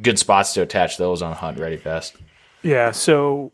good 0.00 0.18
spots 0.18 0.54
to 0.54 0.62
attach 0.62 0.96
those 0.96 1.20
on 1.20 1.32
a 1.32 1.34
Hunt 1.34 1.58
Ready 1.58 1.76
Vest? 1.76 2.16
Yeah, 2.62 2.92
so 2.92 3.52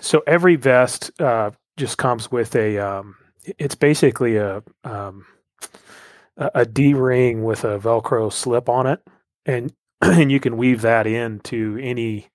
so 0.00 0.22
every 0.26 0.56
vest 0.56 1.10
uh, 1.20 1.50
just 1.76 1.98
comes 1.98 2.32
with 2.32 2.56
a. 2.56 2.78
Um, 2.78 3.16
it's 3.58 3.74
basically 3.74 4.36
a 4.36 4.62
um, 4.84 5.26
a 6.36 6.64
D 6.64 6.94
ring 6.94 7.44
with 7.44 7.64
a 7.64 7.78
Velcro 7.78 8.32
slip 8.32 8.68
on 8.68 8.86
it, 8.86 9.00
and 9.44 9.72
and 10.00 10.32
you 10.32 10.40
can 10.40 10.56
weave 10.56 10.82
that 10.82 11.06
into 11.06 11.78
any 11.82 12.28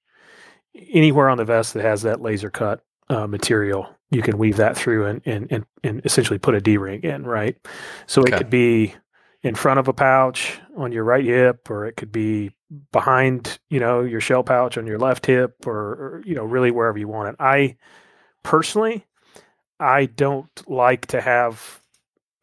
anywhere 0.76 1.30
on 1.30 1.38
the 1.38 1.46
vest 1.46 1.74
that 1.74 1.84
has 1.84 2.04
that 2.04 2.22
laser 2.22 2.50
cut 2.50 2.84
uh, 3.10 3.28
material. 3.28 3.88
You 4.10 4.22
can 4.22 4.38
weave 4.38 4.58
that 4.58 4.78
through 4.78 5.06
and, 5.06 5.22
and 5.26 5.48
and 5.52 5.66
and 5.84 6.02
essentially 6.06 6.40
put 6.40 6.56
a 6.56 6.62
D 6.62 6.78
ring 6.78 7.04
in, 7.04 7.26
right? 7.26 7.58
So 8.06 8.22
okay. 8.22 8.34
it 8.34 8.38
could 8.38 8.50
be 8.50 8.96
in 9.44 9.56
front 9.56 9.80
of 9.80 9.88
a 9.88 9.94
pouch 9.94 10.60
on 10.76 10.92
your 10.92 11.04
right 11.04 11.24
hip, 11.24 11.70
or 11.70 11.86
it 11.86 11.96
could 11.98 12.12
be 12.12 12.52
behind, 12.92 13.60
you 13.70 13.80
know, 13.80 14.02
your 14.02 14.20
shell 14.20 14.44
pouch 14.44 14.78
on 14.78 14.88
your 14.88 15.00
left 15.00 15.26
hip 15.26 15.66
or, 15.66 15.78
or 15.78 16.24
you 16.26 16.36
know, 16.36 16.44
really 16.44 16.72
wherever 16.72 16.98
you 16.98 17.08
want 17.08 17.30
it. 17.30 17.36
I 17.40 17.78
personally, 18.44 19.06
I 19.80 20.06
don't 20.06 20.70
like 20.70 21.06
to 21.08 21.22
have. 21.22 21.82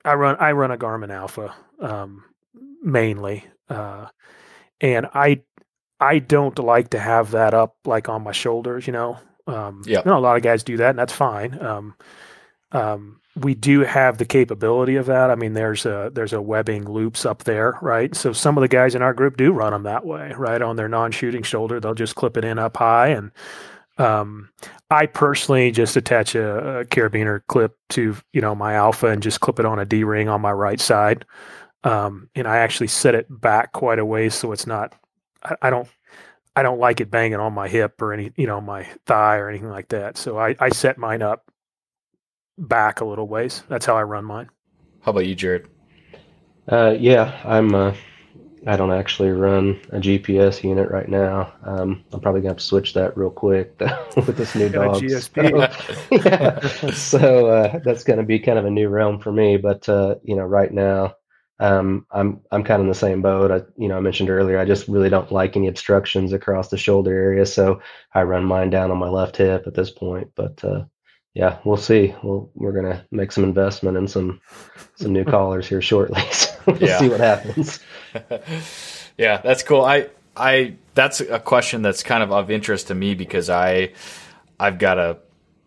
I 0.05 0.15
run 0.15 0.37
I 0.39 0.53
run 0.53 0.71
a 0.71 0.77
Garmin 0.77 1.13
Alpha 1.13 1.55
um, 1.81 2.25
mainly, 2.83 3.45
uh, 3.69 4.07
and 4.81 5.07
I 5.15 5.43
I 6.01 6.19
don't 6.19 6.59
like 6.59 6.91
to 6.91 6.99
have 6.99 7.33
that 7.33 7.55
up 7.55 7.77
like 7.85 8.09
on 8.09 8.23
my 8.23 8.33
shoulders. 8.33 8.87
You 8.87 8.93
know, 8.93 9.19
um, 9.47 9.83
Yeah. 9.87 10.03
No, 10.05 10.19
a 10.19 10.21
lot 10.21 10.37
of 10.37 10.43
guys 10.43 10.63
do 10.63 10.77
that, 10.77 10.91
and 10.91 10.99
that's 10.99 11.13
fine. 11.13 11.61
Um, 11.63 11.95
um, 12.73 13.21
we 13.37 13.55
do 13.55 13.81
have 13.81 14.19
the 14.19 14.25
capability 14.25 14.97
of 14.97 15.07
that. 15.07 15.31
I 15.31 15.35
mean, 15.35 15.55
there's 15.55 15.87
a 15.87 16.11
there's 16.13 16.33
a 16.33 16.41
webbing 16.41 16.89
loops 16.89 17.27
up 17.27 17.45
there, 17.45 17.79
right? 17.83 18.15
So 18.15 18.33
some 18.33 18.57
of 18.57 18.63
the 18.63 18.69
guys 18.69 18.95
in 18.95 19.03
our 19.03 19.13
group 19.13 19.37
do 19.37 19.53
run 19.53 19.73
them 19.73 19.83
that 19.85 20.07
way, 20.07 20.33
right 20.37 20.63
on 20.63 20.77
their 20.77 20.89
non-shooting 20.89 21.43
shoulder. 21.43 21.81
They'll 21.81 21.95
just 21.95 22.15
clip 22.15 22.37
it 22.37 22.45
in 22.45 22.59
up 22.59 22.77
high, 22.77 23.09
and 23.09 23.33
um, 23.99 24.51
I 24.91 25.07
personally 25.07 25.73
just 25.73 25.97
attach 25.97 26.35
a, 26.35 26.81
a 26.81 26.85
carabiner 26.85 27.41
clip 27.49 27.77
to 27.91 28.17
you 28.33 28.41
know 28.41 28.55
my 28.55 28.75
Alpha 28.75 29.09
and 29.09 29.23
just 29.23 29.41
clip 29.41 29.59
it 29.59 29.67
on 29.67 29.81
a 29.81 29.85
D 29.85 30.05
ring 30.05 30.29
on 30.29 30.41
my 30.41 30.53
right 30.53 30.81
side, 30.81 31.25
um, 31.83 32.29
and 32.37 32.47
I 32.47 32.59
actually 32.59 32.89
set 32.89 33.17
it 33.17 33.27
back 33.29 33.73
quite 33.73 33.99
a 33.99 34.05
ways 34.05 34.35
so 34.35 34.53
it's 34.53 34.67
not. 34.67 34.95
I, 35.43 35.57
I 35.63 35.71
don't. 35.71 35.89
I 36.57 36.63
don't 36.63 36.79
like 36.79 37.01
it 37.01 37.11
banging 37.11 37.41
on 37.41 37.53
my 37.53 37.67
hip 37.67 38.01
or 38.01 38.13
any, 38.13 38.31
you 38.37 38.47
know, 38.47 38.61
my 38.61 38.85
thigh 39.07 39.39
or 39.39 39.49
anything 39.49 39.71
like 39.71 39.89
that. 39.89 40.17
So 40.17 40.39
I, 40.39 40.55
I 40.61 40.69
set 40.69 40.99
mine 40.99 41.21
up 41.21 41.51
back 42.59 43.01
a 43.01 43.05
little 43.05 43.29
ways. 43.29 43.63
That's 43.69 43.87
how 43.87 43.97
I 43.97 44.03
run 44.03 44.25
mine. 44.25 44.49
How 45.01 45.11
about 45.11 45.27
you, 45.27 45.35
Jared? 45.35 45.69
Uh, 46.69 46.97
yeah, 46.99 47.41
I'm. 47.45 47.75
Uh, 47.75 47.95
I 48.67 48.77
don't 48.77 48.93
actually 48.93 49.31
run 49.31 49.79
a 49.91 49.99
GPS 49.99 50.65
unit 50.65 50.91
right 50.91 51.09
now. 51.09 51.53
Um, 51.65 52.03
I'm 52.13 52.21
probably 52.21 52.41
gonna 52.41 52.53
have 52.53 52.59
to 52.59 52.65
switch 52.65 52.95
that 52.95 53.17
real 53.17 53.31
quick 53.31 53.79
with 54.17 54.37
this 54.37 54.55
new 54.55 54.69
dog. 54.71 55.03
GSP. 55.03 55.71
So, 56.09 56.29
yeah. 56.91 56.91
so 56.93 57.47
uh, 57.49 57.81
that's 57.85 58.05
gonna 58.05 58.23
be 58.23 58.39
kind 58.39 58.59
of 58.59 58.65
a 58.65 58.71
new 58.71 58.89
realm 58.89 59.21
for 59.21 59.33
me. 59.33 59.59
But 59.59 59.89
uh, 59.89 60.17
you 60.23 60.35
know, 60.35 60.45
right 60.45 60.73
now, 60.73 61.15
um, 61.61 62.07
I'm 62.11 62.41
I'm 62.51 62.65
kind 62.65 62.81
of 62.81 62.87
in 62.87 62.89
the 62.89 62.95
same 62.95 63.21
boat. 63.21 63.51
I, 63.51 63.61
you 63.77 63.89
know, 63.89 63.99
I 63.99 64.01
mentioned 64.01 64.31
earlier, 64.31 64.59
I 64.59 64.65
just 64.65 64.89
really 64.89 65.11
don't 65.11 65.31
like 65.31 65.57
any 65.57 65.69
obstructions 65.69 66.33
across 66.33 66.69
the 66.69 66.79
shoulder 66.79 67.13
area, 67.13 67.45
so 67.45 67.83
I 68.15 68.23
run 68.23 68.45
mine 68.45 68.71
down 68.71 68.91
on 68.91 68.99
my 68.99 69.09
left 69.11 69.37
hip 69.37 69.67
at 69.67 69.75
this 69.75 69.91
point. 69.91 70.31
But 70.35 70.65
uh, 70.65 70.85
yeah, 71.35 71.59
we'll 71.65 71.77
see. 71.77 72.15
We'll, 72.23 72.49
we're 72.55 72.73
gonna 72.73 73.05
make 73.11 73.33
some 73.33 73.45
investment 73.45 73.97
in 73.97 74.07
some 74.09 74.41
some 74.97 75.13
new 75.13 75.25
collars 75.35 75.69
here 75.69 75.83
shortly. 75.83 76.23
So 76.33 76.73
we'll 76.73 76.79
Yeah. 76.79 76.99
see 76.99 77.09
what 77.11 77.21
happens. 77.21 77.81
yeah, 79.19 79.41
that's 79.43 79.63
cool. 79.63 79.83
I 79.83 80.09
I 80.37 80.75
that's 80.95 81.21
a 81.21 81.39
question 81.39 81.83
that's 81.83 82.03
kind 82.03 82.23
of 82.23 82.33
of 82.33 82.51
interest 82.51 82.89
to 82.89 82.95
me 82.95 83.15
because 83.15 83.51
I 83.51 83.93
I've 84.59 84.79
got 84.79 84.99
a 84.99 85.19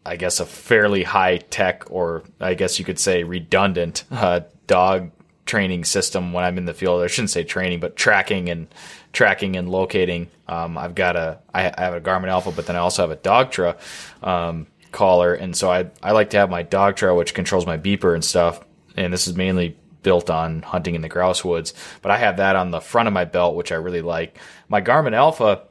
I 0.05 0.15
guess 0.15 0.39
a 0.39 0.45
fairly 0.45 1.03
high 1.03 1.37
tech 1.37 1.91
or 1.91 2.23
I 2.39 2.53
guess 2.53 2.79
you 2.79 2.85
could 2.85 2.97
say 2.99 3.23
redundant 3.23 4.05
uh, 4.11 4.41
dog 4.65 5.11
training 5.45 5.83
system 5.85 6.33
when 6.33 6.43
I'm 6.43 6.57
in 6.57 6.65
the 6.65 6.73
field. 6.73 7.01
I 7.03 7.07
shouldn't 7.07 7.29
say 7.29 7.43
training, 7.43 7.79
but 7.79 7.95
tracking 7.95 8.49
and 8.49 8.67
tracking 9.13 9.55
and 9.55 9.69
locating. 9.69 10.29
Um, 10.47 10.77
I've 10.77 10.95
got 10.95 11.15
a 11.15 11.39
I, 11.53 11.71
I 11.77 11.81
have 11.83 11.93
a 11.93 12.01
Garmin 12.01 12.29
Alpha, 12.29 12.51
but 12.51 12.65
then 12.65 12.75
I 12.75 12.79
also 12.79 13.03
have 13.03 13.11
a 13.11 13.17
Dogtra 13.17 13.77
um, 14.25 14.67
collar, 14.91 15.33
and 15.33 15.55
so 15.55 15.71
I 15.71 15.89
I 16.01 16.11
like 16.11 16.31
to 16.31 16.37
have 16.37 16.49
my 16.49 16.63
Dogtra, 16.63 17.15
which 17.15 17.33
controls 17.33 17.65
my 17.65 17.77
beeper 17.77 18.13
and 18.13 18.23
stuff. 18.23 18.61
And 18.95 19.13
this 19.13 19.27
is 19.27 19.35
mainly 19.35 19.77
built 20.01 20.29
on 20.29 20.61
hunting 20.61 20.95
in 20.95 21.01
the 21.01 21.09
grouse 21.09 21.43
woods, 21.43 21.73
but 22.01 22.11
I 22.11 22.17
have 22.17 22.37
that 22.37 22.55
on 22.55 22.71
the 22.71 22.79
front 22.79 23.07
of 23.07 23.13
my 23.13 23.25
belt, 23.25 23.55
which 23.55 23.71
I 23.71 23.75
really 23.75 24.01
like. 24.01 24.37
My 24.69 24.81
Garmin 24.81 25.13
Alpha. 25.13 25.63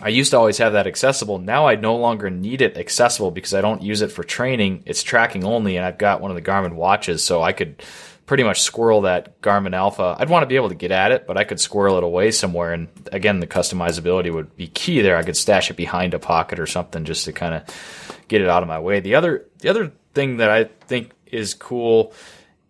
I 0.00 0.10
used 0.10 0.30
to 0.30 0.38
always 0.38 0.58
have 0.58 0.74
that 0.74 0.86
accessible. 0.86 1.40
Now 1.40 1.66
I 1.66 1.74
no 1.74 1.96
longer 1.96 2.30
need 2.30 2.62
it 2.62 2.76
accessible 2.76 3.32
because 3.32 3.52
I 3.52 3.60
don't 3.60 3.82
use 3.82 4.00
it 4.00 4.12
for 4.12 4.22
training. 4.22 4.84
It's 4.86 5.02
tracking 5.02 5.42
only, 5.42 5.76
and 5.76 5.84
I've 5.84 5.98
got 5.98 6.20
one 6.20 6.30
of 6.30 6.36
the 6.36 6.50
Garmin 6.50 6.74
watches, 6.74 7.24
so 7.24 7.42
I 7.42 7.50
could 7.52 7.82
pretty 8.28 8.44
much 8.44 8.60
squirrel 8.60 9.00
that 9.00 9.40
Garmin 9.40 9.74
Alpha. 9.74 10.14
I'd 10.16 10.28
want 10.28 10.42
to 10.42 10.46
be 10.46 10.56
able 10.56 10.68
to 10.68 10.74
get 10.74 10.92
at 10.92 11.10
it, 11.10 11.26
but 11.26 11.36
I 11.36 11.44
could 11.44 11.58
squirrel 11.58 11.96
it 11.96 12.04
away 12.04 12.30
somewhere. 12.30 12.74
And 12.74 12.88
again, 13.10 13.40
the 13.40 13.46
customizability 13.46 14.32
would 14.32 14.54
be 14.54 14.68
key 14.68 15.00
there. 15.00 15.16
I 15.16 15.22
could 15.22 15.36
stash 15.36 15.70
it 15.70 15.76
behind 15.76 16.14
a 16.14 16.18
pocket 16.18 16.60
or 16.60 16.66
something 16.66 17.04
just 17.04 17.24
to 17.24 17.32
kind 17.32 17.54
of 17.54 18.17
get 18.28 18.40
it 18.40 18.48
out 18.48 18.62
of 18.62 18.68
my 18.68 18.78
way. 18.78 19.00
The 19.00 19.14
other, 19.14 19.46
the 19.58 19.68
other 19.68 19.92
thing 20.14 20.38
that 20.38 20.50
I 20.50 20.64
think 20.64 21.10
is 21.26 21.54
cool, 21.54 22.12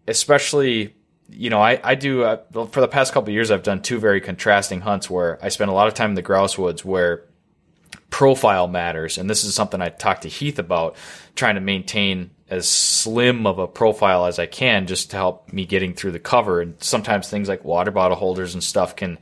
especially 0.07 0.95
you 1.31 1.51
know, 1.51 1.61
I, 1.61 1.79
I 1.85 1.95
do 1.95 2.23
uh, 2.23 2.39
for 2.53 2.81
the 2.81 2.89
past 2.89 3.13
couple 3.13 3.33
years, 3.33 3.51
I've 3.51 3.63
done 3.63 3.83
two 3.83 3.99
very 3.99 4.21
contrasting 4.21 4.81
hunts 4.81 5.11
where 5.11 5.39
I 5.43 5.51
spend 5.51 5.71
a 5.71 5.75
lot 5.75 5.89
of 5.89 5.95
time 5.95 6.11
in 6.11 6.15
the 6.15 6.23
grouse 6.23 6.57
woods 6.57 6.85
where 6.85 7.25
profile 8.11 8.69
matters. 8.69 9.19
And 9.19 9.29
this 9.29 9.45
is 9.45 9.55
something 9.55 9.81
I 9.81 9.91
talked 9.91 10.23
to 10.23 10.29
Heath 10.29 10.59
about 10.59 10.97
trying 11.35 11.57
to 11.57 11.61
maintain 11.61 12.31
as 12.49 12.67
slim 12.67 13.47
of 13.47 13.59
a 13.59 13.69
profile 13.69 14.25
as 14.25 14.39
I 14.39 14.47
can 14.47 14.87
just 14.87 15.11
to 15.11 15.17
help 15.17 15.53
me 15.53 15.67
getting 15.67 15.93
through 15.93 16.13
the 16.13 16.19
cover. 16.19 16.63
And 16.63 16.83
sometimes 16.83 17.29
things 17.29 17.49
like 17.49 17.65
water 17.65 17.91
bottle 17.91 18.17
holders 18.17 18.55
and 18.55 18.65
stuff 18.65 18.97
can, 18.97 19.19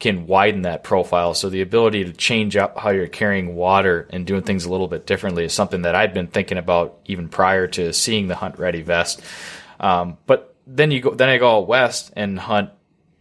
can 0.00 0.26
widen 0.26 0.62
that 0.62 0.82
profile. 0.82 1.34
So 1.34 1.50
the 1.50 1.60
ability 1.60 2.04
to 2.04 2.12
change 2.12 2.56
up 2.56 2.78
how 2.78 2.90
you're 2.90 3.06
carrying 3.06 3.54
water 3.54 4.08
and 4.10 4.26
doing 4.26 4.42
things 4.42 4.64
a 4.64 4.70
little 4.70 4.88
bit 4.88 5.06
differently 5.06 5.44
is 5.44 5.52
something 5.52 5.82
that 5.82 5.94
I'd 5.94 6.14
been 6.14 6.26
thinking 6.26 6.58
about 6.58 6.98
even 7.04 7.28
prior 7.28 7.66
to 7.68 7.92
seeing 7.92 8.26
the 8.26 8.34
hunt 8.34 8.58
ready 8.58 8.80
vest. 8.80 9.20
Um, 9.78 10.16
but 10.26 10.56
then 10.66 10.90
you 10.90 11.00
go, 11.00 11.14
then 11.14 11.28
I 11.28 11.36
go 11.36 11.58
out 11.58 11.68
west 11.68 12.12
and 12.16 12.38
hunt. 12.38 12.70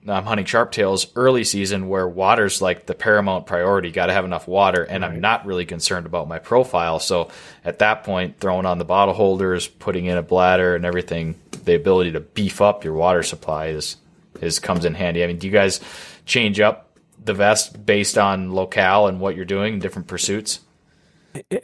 I'm 0.07 0.23
hunting 0.23 0.45
sharptails 0.45 1.11
early 1.17 1.43
season 1.43 1.89
where 1.89 2.07
water's 2.07 2.61
like 2.61 2.85
the 2.85 2.93
paramount 2.93 3.45
priority. 3.45 3.91
Got 3.91 4.05
to 4.05 4.13
have 4.13 4.23
enough 4.23 4.47
water, 4.47 4.81
and 4.81 5.03
I'm 5.03 5.19
not 5.19 5.45
really 5.45 5.65
concerned 5.65 6.05
about 6.05 6.29
my 6.29 6.39
profile. 6.39 6.99
So 6.99 7.29
at 7.65 7.79
that 7.79 8.05
point, 8.05 8.39
throwing 8.39 8.65
on 8.65 8.77
the 8.77 8.85
bottle 8.85 9.13
holders, 9.13 9.67
putting 9.67 10.05
in 10.05 10.17
a 10.17 10.23
bladder, 10.23 10.73
and 10.73 10.85
everything, 10.85 11.35
the 11.65 11.75
ability 11.75 12.13
to 12.13 12.21
beef 12.21 12.61
up 12.61 12.85
your 12.85 12.93
water 12.93 13.23
supply 13.23 13.67
is 13.67 13.97
is 14.39 14.59
comes 14.59 14.85
in 14.85 14.93
handy. 14.93 15.21
I 15.21 15.27
mean, 15.27 15.37
do 15.37 15.47
you 15.47 15.53
guys 15.53 15.81
change 16.29 16.59
up 16.59 16.97
the 17.21 17.33
vest 17.33 17.85
based 17.85 18.17
on 18.17 18.51
locale 18.53 19.07
and 19.07 19.19
what 19.19 19.35
you're 19.35 19.45
doing, 19.45 19.79
different 19.79 20.07
pursuits? 20.07 20.61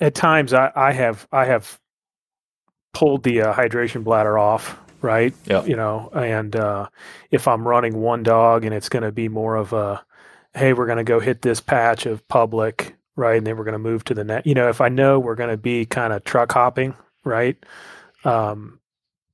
At 0.02 0.16
times, 0.16 0.54
I, 0.54 0.72
I 0.76 0.92
have 0.92 1.28
I 1.32 1.46
have 1.46 1.80
pulled 2.94 3.24
the 3.24 3.42
uh, 3.42 3.54
hydration 3.54 4.04
bladder 4.04 4.38
off, 4.38 4.78
right? 5.02 5.34
Yep. 5.46 5.68
You 5.68 5.76
know, 5.76 6.10
and 6.14 6.56
uh, 6.56 6.90
if 7.32 7.48
I'm 7.48 7.68
running 7.68 7.98
one 7.98 8.24
dog 8.24 8.66
and 8.66 8.74
it's 8.74 8.90
going 8.90 9.04
to 9.04 9.12
be 9.12 9.28
more 9.28 9.56
of 9.56 9.74
a, 9.74 10.04
hey, 10.54 10.74
we're 10.74 10.86
going 10.86 10.98
to 10.98 11.04
go 11.04 11.20
hit 11.20 11.42
this 11.42 11.60
patch 11.60 12.06
of 12.06 12.28
public, 12.28 12.96
right, 13.16 13.38
and 13.38 13.48
then 13.48 13.58
we're 13.58 13.64
going 13.64 13.74
to 13.74 13.80
move 13.80 14.04
to 14.06 14.14
the 14.14 14.24
net. 14.24 14.46
You 14.46 14.54
know, 14.54 14.70
if 14.70 14.82
I 14.82 14.90
know 14.90 15.20
we're 15.20 15.36
going 15.36 15.50
to 15.50 15.58
be 15.58 15.86
kind 15.86 16.14
of 16.14 16.24
truck 16.24 16.52
hopping, 16.52 16.96
right? 17.24 17.58
Um, 18.24 18.80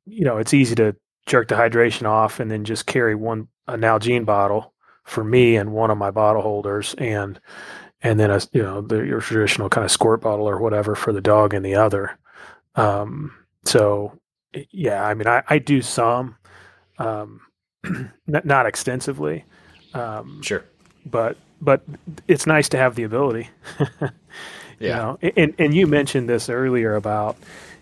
you 0.06 0.26
know, 0.26 0.38
it's 0.38 0.54
easy 0.54 0.76
to 0.76 0.96
jerk 1.26 1.50
the 1.50 1.56
hydration 1.56 2.08
off 2.08 2.40
and 2.40 2.50
then 2.50 2.64
just 2.64 2.86
carry 2.86 3.16
one 3.16 3.48
a 3.68 3.76
Nalgene 3.78 4.26
bottle 4.26 4.71
for 5.12 5.26
me 5.26 5.58
and 5.58 5.74
one 5.74 5.92
of 5.92 6.00
my 6.00 6.12
bottle 6.12 6.44
holders 6.44 6.96
and 7.00 7.40
and 8.04 8.20
then 8.20 8.32
a 8.32 8.42
you 8.54 8.64
know 8.64 8.82
the, 8.82 8.98
your 9.06 9.22
traditional 9.22 9.70
kind 9.70 9.86
of 9.86 9.92
squirt 9.92 10.22
bottle 10.22 10.48
or 10.50 10.60
whatever 10.60 10.96
for 10.96 11.14
the 11.14 11.22
dog 11.22 11.54
and 11.54 11.66
the 11.66 11.76
other. 11.76 12.18
Um, 12.76 13.34
so 13.66 14.20
yeah, 14.72 15.06
I 15.06 15.14
mean 15.16 15.28
I, 15.28 15.44
I 15.48 15.60
do 15.60 15.82
some, 15.82 16.38
um, 17.00 17.42
not, 18.28 18.46
not 18.46 18.68
extensively, 18.68 19.46
um, 19.94 20.44
Sure. 20.44 20.66
but 21.06 21.38
but 21.62 21.84
it's 22.28 22.48
nice 22.48 22.70
to 22.70 22.78
have 22.78 22.96
the 22.96 23.04
ability. 23.04 23.50
You 24.84 24.94
Yeah. 24.94 24.96
know, 24.96 25.20
and 25.38 25.56
and 25.60 25.76
you 25.76 25.88
mentioned 25.88 26.30
this 26.30 26.50
earlier 26.50 26.96
about 26.96 27.38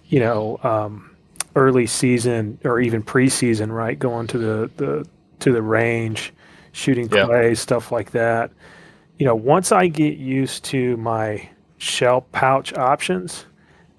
you 0.07 0.19
know 0.19 0.59
um, 0.63 1.11
early 1.55 1.88
season 1.88 2.59
or 2.65 2.80
even 2.82 3.03
preseason, 3.03 3.71
right? 3.71 3.97
Going 3.97 4.27
to 4.27 4.38
the 4.38 4.71
the 4.77 5.07
to 5.39 5.53
the 5.53 5.61
range, 5.63 6.34
shooting 6.72 7.09
Yeah. 7.11 7.26
clay, 7.26 7.55
stuff 7.55 7.91
like 7.91 8.11
that. 8.11 8.51
You 9.17 9.26
know, 9.26 9.36
once 9.36 9.72
I 9.72 9.88
get 9.88 10.17
used 10.17 10.63
to 10.65 10.95
my 10.97 11.47
shell 11.78 12.22
pouch 12.32 12.74
options, 12.74 13.45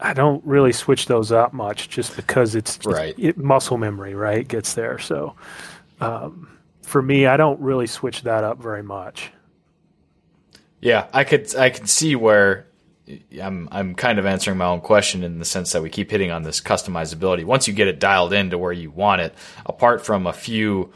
I 0.00 0.14
don't 0.14 0.42
really 0.46 0.72
switch 0.72 1.06
those 1.06 1.30
up 1.30 1.52
much, 1.52 1.88
just 1.90 2.16
because 2.16 2.54
it's 2.54 2.76
it's- 2.78 2.94
Right. 2.94 3.14
it, 3.18 3.36
muscle 3.36 3.76
memory, 3.76 4.14
right, 4.14 4.46
gets 4.48 4.72
there. 4.74 4.98
So 4.98 5.34
um, 6.00 6.48
for 6.82 7.02
me, 7.02 7.26
I 7.26 7.36
don't 7.36 7.60
really 7.60 7.86
switch 7.86 8.22
that 8.22 8.42
up 8.44 8.62
very 8.62 8.82
much. 8.82 9.30
Yeah, 10.80 11.06
I 11.12 11.24
could 11.24 11.54
I 11.56 11.68
could 11.70 11.88
see 11.88 12.16
where 12.16 12.66
I'm 13.42 13.68
I'm 13.70 13.94
kind 13.94 14.18
of 14.18 14.24
answering 14.24 14.56
my 14.56 14.64
own 14.64 14.80
question 14.80 15.22
in 15.22 15.38
the 15.38 15.44
sense 15.44 15.72
that 15.72 15.82
we 15.82 15.90
keep 15.90 16.10
hitting 16.10 16.30
on 16.30 16.42
this 16.42 16.60
customizability. 16.60 17.44
Once 17.44 17.68
you 17.68 17.74
get 17.74 17.88
it 17.88 17.98
dialed 18.00 18.32
in 18.32 18.48
to 18.50 18.56
where 18.58 18.72
you 18.72 18.90
want 18.90 19.20
it, 19.20 19.34
apart 19.66 20.04
from 20.06 20.26
a 20.26 20.32
few 20.32 20.90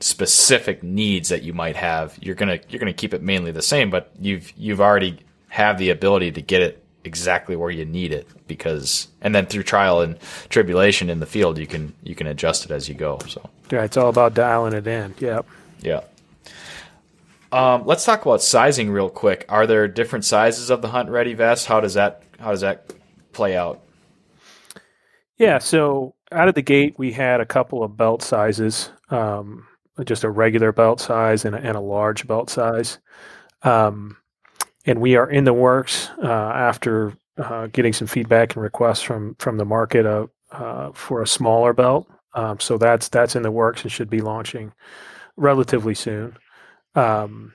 specific 0.00 0.82
needs 0.82 1.28
that 1.30 1.42
you 1.42 1.52
might 1.52 1.76
have, 1.76 2.16
you're 2.20 2.34
gonna 2.34 2.58
you're 2.68 2.78
gonna 2.80 2.92
keep 2.92 3.14
it 3.14 3.22
mainly 3.22 3.50
the 3.52 3.62
same. 3.62 3.90
But 3.90 4.12
you've 4.20 4.52
you've 4.56 4.80
already 4.80 5.18
have 5.48 5.78
the 5.78 5.90
ability 5.90 6.32
to 6.32 6.42
get 6.42 6.62
it 6.62 6.82
exactly 7.04 7.54
where 7.54 7.70
you 7.70 7.84
need 7.84 8.12
it 8.12 8.26
because 8.48 9.06
and 9.20 9.32
then 9.34 9.46
through 9.46 9.62
trial 9.62 10.00
and 10.00 10.18
tribulation 10.48 11.08
in 11.08 11.20
the 11.20 11.26
field 11.26 11.56
you 11.56 11.66
can 11.66 11.94
you 12.02 12.16
can 12.16 12.26
adjust 12.26 12.64
it 12.64 12.70
as 12.70 12.88
you 12.88 12.94
go. 12.94 13.18
So 13.28 13.48
Yeah, 13.70 13.84
it's 13.84 13.96
all 13.96 14.08
about 14.08 14.34
dialing 14.34 14.72
it 14.72 14.86
in. 14.86 15.14
Yep. 15.18 15.46
yeah. 15.80 16.00
Um, 17.52 17.86
let's 17.86 18.04
talk 18.04 18.22
about 18.26 18.42
sizing 18.42 18.90
real 18.90 19.08
quick. 19.08 19.46
Are 19.48 19.68
there 19.68 19.86
different 19.86 20.24
sizes 20.24 20.68
of 20.68 20.82
the 20.82 20.88
hunt 20.88 21.08
ready 21.08 21.32
vest? 21.32 21.66
How 21.66 21.80
does 21.80 21.94
that 21.94 22.22
how 22.40 22.50
does 22.50 22.60
that 22.62 22.92
play 23.32 23.56
out? 23.56 23.80
Yeah, 25.38 25.58
so 25.58 26.14
out 26.32 26.48
of 26.48 26.54
the 26.54 26.62
gate, 26.62 26.94
we 26.98 27.12
had 27.12 27.40
a 27.40 27.46
couple 27.46 27.82
of 27.84 27.96
belt 27.96 28.22
sizes, 28.22 28.90
um, 29.10 29.66
just 30.04 30.24
a 30.24 30.30
regular 30.30 30.72
belt 30.72 31.00
size 31.00 31.44
and 31.44 31.54
a, 31.54 31.58
and 31.58 31.76
a 31.76 31.80
large 31.80 32.26
belt 32.26 32.50
size. 32.50 32.98
Um, 33.62 34.16
and 34.84 35.00
we 35.00 35.16
are 35.16 35.28
in 35.28 35.44
the 35.44 35.52
works 35.52 36.10
uh, 36.22 36.26
after 36.26 37.14
uh, 37.38 37.66
getting 37.68 37.92
some 37.92 38.06
feedback 38.06 38.54
and 38.54 38.62
requests 38.62 39.02
from 39.02 39.34
from 39.38 39.56
the 39.56 39.64
market 39.64 40.06
uh, 40.06 40.26
uh 40.52 40.92
for 40.92 41.22
a 41.22 41.26
smaller 41.26 41.72
belt. 41.72 42.08
Um, 42.34 42.60
so 42.60 42.78
that's 42.78 43.08
that's 43.08 43.36
in 43.36 43.42
the 43.42 43.50
works 43.50 43.82
and 43.82 43.90
should 43.90 44.10
be 44.10 44.20
launching 44.20 44.72
relatively 45.36 45.94
soon. 45.94 46.36
Um, 46.94 47.54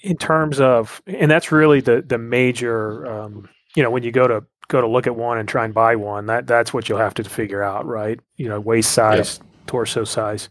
in 0.00 0.16
terms 0.16 0.60
of, 0.60 1.02
and 1.06 1.30
that's 1.30 1.52
really 1.52 1.80
the 1.80 2.02
the 2.02 2.18
major, 2.18 3.06
um, 3.06 3.48
you 3.74 3.82
know, 3.82 3.90
when 3.90 4.02
you 4.02 4.10
go 4.10 4.26
to 4.26 4.44
go 4.68 4.80
to 4.80 4.86
look 4.86 5.06
at 5.06 5.14
one 5.14 5.38
and 5.38 5.48
try 5.48 5.64
and 5.64 5.74
buy 5.74 5.96
one, 5.96 6.26
that 6.26 6.46
that's 6.46 6.72
what 6.72 6.88
you'll 6.88 6.98
have 6.98 7.14
to 7.14 7.24
figure 7.24 7.62
out, 7.62 7.86
right? 7.86 8.18
You 8.36 8.48
know, 8.48 8.60
waist 8.60 8.92
size, 8.92 9.38
torso 9.66 10.04
size. 10.04 10.48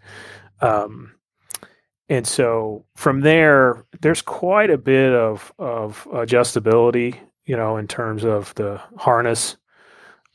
Um, 0.62 1.15
and 2.10 2.28
so 2.28 2.86
from 2.96 3.22
there, 3.22 3.86
there's 4.02 4.22
quite 4.22 4.70
a 4.70 4.78
bit 4.78 5.14
of 5.14 5.52
of 5.58 6.08
adjustability, 6.12 7.18
you 7.46 7.56
know, 7.56 7.78
in 7.78 7.88
terms 7.88 8.24
of 8.24 8.54
the 8.56 8.80
harness, 8.98 9.58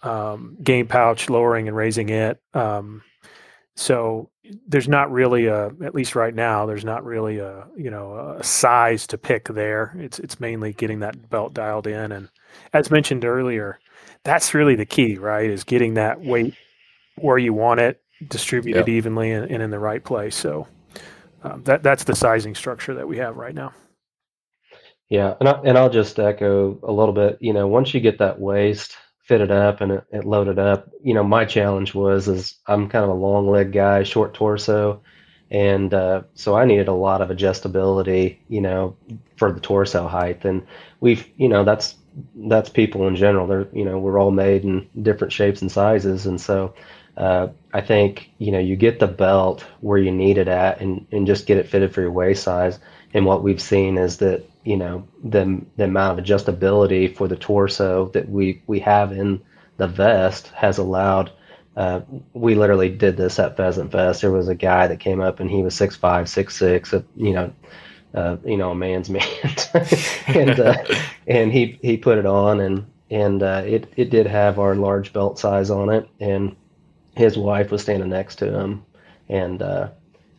um, 0.02 0.56
game 0.62 0.86
pouch, 0.86 1.30
lowering 1.30 1.68
and 1.68 1.76
raising 1.76 2.08
it. 2.08 2.40
Um, 2.54 3.02
so 3.76 4.30
there's 4.66 4.88
not 4.88 5.12
really 5.12 5.46
a, 5.46 5.66
at 5.84 5.94
least 5.94 6.16
right 6.16 6.34
now, 6.34 6.66
there's 6.66 6.84
not 6.84 7.04
really 7.04 7.38
a, 7.38 7.66
you 7.76 7.90
know, 7.90 8.36
a 8.38 8.42
size 8.42 9.06
to 9.08 9.18
pick 9.18 9.46
there. 9.48 9.94
It's 9.96 10.18
it's 10.18 10.40
mainly 10.40 10.72
getting 10.72 11.00
that 11.00 11.30
belt 11.30 11.54
dialed 11.54 11.86
in, 11.86 12.10
and 12.10 12.28
as 12.72 12.90
mentioned 12.90 13.24
earlier, 13.24 13.78
that's 14.24 14.54
really 14.54 14.74
the 14.74 14.86
key, 14.86 15.16
right? 15.18 15.48
Is 15.48 15.64
getting 15.64 15.94
that 15.94 16.20
weight 16.20 16.54
where 17.16 17.38
you 17.38 17.52
want 17.52 17.80
it, 17.80 18.02
distributed 18.28 18.80
yep. 18.80 18.88
evenly 18.88 19.30
and, 19.30 19.50
and 19.50 19.62
in 19.62 19.70
the 19.70 19.78
right 19.78 20.02
place. 20.02 20.34
So 20.34 20.66
um, 21.42 21.62
that 21.64 21.82
that's 21.82 22.04
the 22.04 22.14
sizing 22.14 22.54
structure 22.54 22.94
that 22.94 23.08
we 23.08 23.18
have 23.18 23.36
right 23.36 23.54
now. 23.54 23.72
Yeah, 25.08 25.34
and 25.40 25.48
I, 25.48 25.52
and 25.64 25.76
I'll 25.76 25.90
just 25.90 26.18
echo 26.18 26.78
a 26.82 26.92
little 26.92 27.14
bit. 27.14 27.38
You 27.40 27.52
know, 27.52 27.66
once 27.66 27.92
you 27.92 28.00
get 28.00 28.18
that 28.18 28.40
waist 28.40 28.96
fitted 29.24 29.50
up 29.50 29.80
and 29.80 29.92
it, 29.92 30.04
it 30.12 30.24
loaded 30.24 30.58
up, 30.58 30.88
you 31.02 31.14
know, 31.14 31.24
my 31.24 31.44
challenge 31.44 31.94
was 31.94 32.28
is 32.28 32.56
I'm 32.66 32.88
kind 32.88 33.04
of 33.04 33.10
a 33.10 33.14
long 33.14 33.48
leg 33.48 33.72
guy, 33.72 34.04
short 34.04 34.34
torso, 34.34 35.02
and 35.50 35.92
uh, 35.92 36.22
so 36.34 36.56
I 36.56 36.64
needed 36.64 36.88
a 36.88 36.92
lot 36.94 37.22
of 37.22 37.28
adjustability. 37.30 38.38
You 38.48 38.60
know, 38.60 38.96
for 39.36 39.52
the 39.52 39.60
torso 39.60 40.06
height, 40.06 40.44
and 40.44 40.64
we've 41.00 41.26
you 41.36 41.48
know 41.48 41.64
that's 41.64 41.96
that's 42.36 42.68
people 42.68 43.08
in 43.08 43.16
general. 43.16 43.46
They're 43.46 43.68
you 43.72 43.84
know 43.84 43.98
we're 43.98 44.20
all 44.20 44.30
made 44.30 44.62
in 44.62 44.88
different 45.02 45.32
shapes 45.32 45.60
and 45.60 45.72
sizes, 45.72 46.26
and 46.26 46.40
so 46.40 46.74
uh, 47.16 47.48
I 47.72 47.80
think 47.80 48.30
you 48.38 48.52
know 48.52 48.58
you 48.58 48.76
get 48.76 48.98
the 48.98 49.06
belt 49.06 49.64
where 49.80 49.98
you 49.98 50.10
need 50.10 50.38
it 50.38 50.48
at, 50.48 50.80
and 50.80 51.06
and 51.12 51.26
just 51.26 51.46
get 51.46 51.58
it 51.58 51.68
fitted 51.68 51.94
for 51.94 52.00
your 52.00 52.12
waist 52.12 52.42
size. 52.42 52.78
And 53.14 53.26
what 53.26 53.42
we've 53.42 53.60
seen 53.60 53.98
is 53.98 54.18
that 54.18 54.44
you 54.64 54.76
know 54.76 55.06
the 55.24 55.60
the 55.76 55.84
amount 55.84 56.18
of 56.18 56.24
adjustability 56.24 57.14
for 57.14 57.28
the 57.28 57.36
torso 57.36 58.08
that 58.10 58.28
we 58.28 58.62
we 58.66 58.80
have 58.80 59.12
in 59.12 59.42
the 59.76 59.86
vest 59.88 60.48
has 60.48 60.78
allowed. 60.78 61.32
Uh, 61.76 62.00
we 62.34 62.54
literally 62.54 62.88
did 62.90 63.16
this 63.16 63.38
at 63.38 63.56
Pheasant 63.56 63.92
Fest. 63.92 64.20
There 64.22 64.32
was 64.32 64.48
a 64.48 64.54
guy 64.54 64.86
that 64.88 65.00
came 65.00 65.20
up 65.20 65.40
and 65.40 65.50
he 65.50 65.62
was 65.62 65.74
six 65.74 65.96
five, 65.96 66.28
six 66.28 66.56
six. 66.56 66.92
You 67.16 67.32
know, 67.32 67.52
uh, 68.14 68.36
you 68.44 68.56
know, 68.56 68.72
a 68.72 68.74
man's 68.74 69.10
man, 69.10 69.22
and 70.26 70.58
uh, 70.60 70.84
and 71.26 71.52
he 71.52 71.78
he 71.82 71.96
put 71.96 72.18
it 72.18 72.26
on, 72.26 72.60
and 72.60 72.86
and 73.10 73.42
uh, 73.42 73.62
it 73.64 73.92
it 73.96 74.10
did 74.10 74.26
have 74.26 74.58
our 74.58 74.74
large 74.74 75.12
belt 75.12 75.38
size 75.38 75.70
on 75.70 75.90
it, 75.90 76.08
and 76.20 76.56
his 77.16 77.36
wife 77.36 77.70
was 77.70 77.82
standing 77.82 78.10
next 78.10 78.36
to 78.36 78.52
him, 78.52 78.84
and 79.28 79.62
uh, 79.62 79.90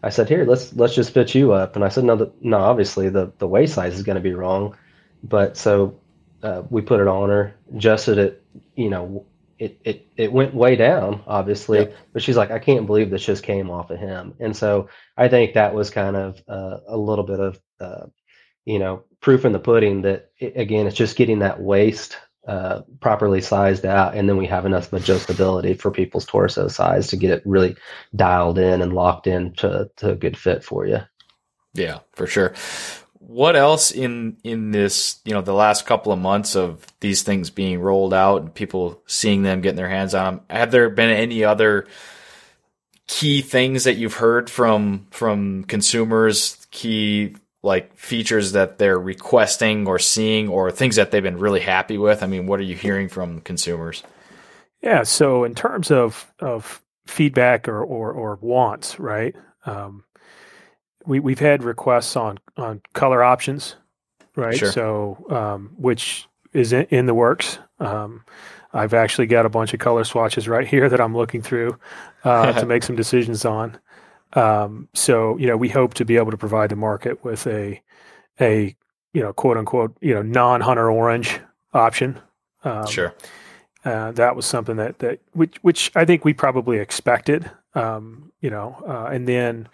I 0.03 0.09
said, 0.09 0.29
"Here, 0.29 0.45
let's 0.45 0.73
let's 0.73 0.95
just 0.95 1.13
fit 1.13 1.35
you 1.35 1.53
up," 1.53 1.75
and 1.75 1.85
I 1.85 1.89
said, 1.89 2.03
"No, 2.03 2.15
the, 2.15 2.31
no, 2.41 2.57
obviously 2.57 3.09
the 3.09 3.31
the 3.37 3.47
waist 3.47 3.75
size 3.75 3.93
is 3.93 4.03
going 4.03 4.15
to 4.15 4.21
be 4.21 4.33
wrong," 4.33 4.75
but 5.23 5.57
so 5.57 5.99
uh, 6.43 6.63
we 6.69 6.81
put 6.81 6.99
it 6.99 7.07
on 7.07 7.29
her, 7.29 7.55
adjusted 7.75 8.17
it, 8.17 8.43
you 8.75 8.89
know, 8.89 9.25
it, 9.59 9.79
it, 9.83 10.07
it 10.17 10.33
went 10.33 10.55
way 10.55 10.75
down, 10.75 11.21
obviously, 11.27 11.79
yeah. 11.79 11.95
but 12.13 12.23
she's 12.23 12.37
like, 12.37 12.49
I 12.49 12.59
can't 12.59 12.87
believe 12.87 13.11
this 13.11 13.23
just 13.23 13.43
came 13.43 13.69
off 13.69 13.91
of 13.91 13.99
him. 13.99 14.33
And 14.39 14.57
so 14.57 14.89
I 15.17 15.27
think 15.27 15.53
that 15.53 15.75
was 15.75 15.91
kind 15.91 16.15
of 16.15 16.41
uh, 16.47 16.79
a 16.87 16.97
little 16.97 17.23
bit 17.23 17.39
of, 17.39 17.59
uh, 17.79 18.07
you 18.65 18.79
know, 18.79 19.03
proof 19.19 19.45
in 19.45 19.51
the 19.51 19.59
pudding 19.59 20.01
that, 20.01 20.31
it, 20.39 20.57
again, 20.57 20.87
it's 20.87 20.95
just 20.95 21.15
getting 21.15 21.39
that 21.39 21.61
waist 21.61 22.17
uh, 22.47 22.81
properly 22.99 23.41
sized 23.41 23.85
out. 23.85 24.15
And 24.15 24.27
then 24.27 24.37
we 24.37 24.47
have 24.47 24.65
enough 24.65 24.91
adjustability 24.91 25.79
for 25.79 25.91
people's 25.91 26.25
torso 26.25 26.67
size 26.67 27.07
to 27.07 27.17
get 27.17 27.31
it 27.31 27.43
really 27.45 27.75
dialed 28.15 28.57
in 28.57 28.81
and 28.81 28.93
locked 28.93 29.27
in 29.27 29.53
to, 29.55 29.89
to 29.97 30.11
a 30.11 30.15
good 30.15 30.37
fit 30.37 30.63
for 30.63 30.85
you. 30.85 30.99
Yeah, 31.73 31.99
for 32.13 32.27
sure 32.27 32.53
what 33.21 33.55
else 33.55 33.91
in 33.91 34.35
in 34.43 34.71
this 34.71 35.19
you 35.25 35.33
know 35.33 35.41
the 35.41 35.53
last 35.53 35.85
couple 35.85 36.11
of 36.11 36.17
months 36.17 36.55
of 36.55 36.85
these 37.01 37.21
things 37.21 37.51
being 37.51 37.79
rolled 37.79 38.15
out 38.15 38.41
and 38.41 38.53
people 38.53 39.01
seeing 39.05 39.43
them 39.43 39.61
getting 39.61 39.77
their 39.77 39.87
hands 39.87 40.15
on 40.15 40.35
them 40.35 40.45
have 40.49 40.71
there 40.71 40.89
been 40.89 41.11
any 41.11 41.43
other 41.43 41.87
key 43.07 43.41
things 43.41 43.83
that 43.83 43.95
you've 43.95 44.15
heard 44.15 44.49
from 44.49 45.05
from 45.11 45.63
consumers 45.65 46.65
key 46.71 47.35
like 47.63 47.95
features 47.95 48.53
that 48.53 48.77
they're 48.77 48.99
requesting 48.99 49.87
or 49.87 49.99
seeing 49.99 50.49
or 50.49 50.71
things 50.71 50.95
that 50.95 51.11
they've 51.11 51.23
been 51.23 51.37
really 51.37 51.59
happy 51.59 51.97
with 51.97 52.23
i 52.23 52.27
mean 52.27 52.47
what 52.47 52.59
are 52.59 52.63
you 52.63 52.75
hearing 52.75 53.07
from 53.07 53.41
consumers 53.41 54.03
yeah 54.81 55.03
so 55.03 55.43
in 55.43 55.53
terms 55.53 55.91
of 55.91 56.31
of 56.39 56.81
feedback 57.05 57.67
or 57.67 57.83
or, 57.83 58.11
or 58.11 58.37
wants 58.41 58.99
right 58.99 59.35
um, 59.65 60.03
we 61.05 61.19
we've 61.19 61.39
had 61.39 61.63
requests 61.63 62.15
on 62.15 62.39
on 62.57 62.81
color 62.93 63.23
options, 63.23 63.75
right? 64.35 64.57
Sure. 64.57 64.71
So 64.71 65.25
um, 65.29 65.71
which 65.77 66.27
is 66.53 66.73
in, 66.73 66.85
in 66.85 67.05
the 67.05 67.13
works. 67.13 67.59
Um, 67.79 68.23
I've 68.73 68.93
actually 68.93 69.27
got 69.27 69.45
a 69.45 69.49
bunch 69.49 69.73
of 69.73 69.79
color 69.79 70.03
swatches 70.03 70.47
right 70.47 70.67
here 70.67 70.87
that 70.87 71.01
I'm 71.01 71.15
looking 71.15 71.41
through 71.41 71.77
uh, 72.23 72.53
to 72.53 72.65
make 72.65 72.83
some 72.83 72.95
decisions 72.95 73.43
on. 73.43 73.77
Um, 74.33 74.87
so 74.93 75.37
you 75.37 75.47
know, 75.47 75.57
we 75.57 75.69
hope 75.69 75.93
to 75.95 76.05
be 76.05 76.17
able 76.17 76.31
to 76.31 76.37
provide 76.37 76.69
the 76.69 76.75
market 76.75 77.23
with 77.23 77.45
a 77.47 77.81
a 78.39 78.75
you 79.13 79.21
know 79.21 79.33
quote 79.33 79.57
unquote 79.57 79.95
you 80.01 80.13
know 80.13 80.21
non 80.21 80.61
hunter 80.61 80.89
orange 80.89 81.39
option. 81.73 82.19
Um, 82.63 82.87
sure. 82.87 83.13
Uh, 83.83 84.11
that 84.11 84.35
was 84.35 84.45
something 84.45 84.75
that 84.75 84.99
that 84.99 85.19
which 85.33 85.57
which 85.61 85.91
I 85.95 86.05
think 86.05 86.23
we 86.23 86.33
probably 86.33 86.77
expected. 86.77 87.49
Um, 87.73 88.31
you 88.41 88.49
know, 88.49 88.75
uh, 88.87 89.09
and 89.13 89.27
then 89.27 89.67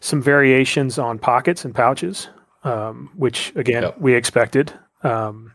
some 0.00 0.22
variations 0.22 0.98
on 0.98 1.18
pockets 1.18 1.64
and 1.64 1.74
pouches, 1.74 2.28
um, 2.64 3.10
which 3.16 3.52
again 3.56 3.82
yep. 3.82 3.98
we 3.98 4.14
expected. 4.14 4.72
Um, 5.02 5.52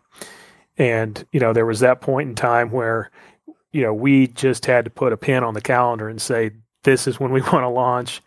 and 0.78 1.26
you 1.32 1.40
know, 1.40 1.54
there 1.54 1.66
was 1.66 1.80
that 1.80 2.02
point 2.02 2.30
in 2.30 2.36
time 2.36 2.72
where 2.72 3.10
you 3.72 3.82
know 3.82 3.94
we 3.94 4.28
just 4.28 4.66
had 4.66 4.86
to 4.86 4.92
put 4.92 5.14
a 5.14 5.18
pin 5.18 5.44
on 5.44 5.54
the 5.54 5.62
calendar 5.62 6.10
and 6.10 6.22
say 6.22 6.52
this 6.84 7.08
is 7.08 7.20
when 7.20 7.32
we 7.32 7.42
want 7.54 7.64
to 7.64 7.70
launch, 7.70 8.22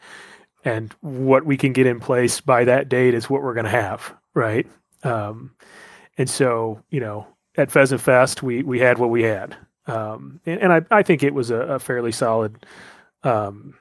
and 0.65 0.93
what 1.01 1.47
we 1.47 1.57
can 1.57 1.73
get 1.73 1.87
in 1.87 2.01
place 2.01 2.41
by 2.41 2.65
that 2.65 2.89
date 2.89 3.15
is 3.15 3.31
what 3.31 3.43
we're 3.43 3.55
going 3.55 3.65
to 3.65 3.71
have, 3.71 4.15
right? 4.35 4.67
Um, 5.03 5.53
and 6.19 6.29
so 6.29 6.83
you 6.91 7.01
know, 7.01 7.27
at 7.57 7.71
Pheasant 7.71 8.01
Fest, 8.01 8.43
we 8.43 8.63
we 8.63 8.81
had 8.81 8.99
what 8.99 9.11
we 9.11 9.23
had, 9.23 9.57
um, 9.87 10.41
and, 10.47 10.61
and 10.61 10.73
I 10.73 10.83
I 10.91 11.03
think 11.03 11.23
it 11.23 11.35
was 11.35 11.51
a, 11.51 11.57
a 11.57 11.79
fairly 11.79 12.13
solid. 12.13 12.67
Um, 13.23 13.75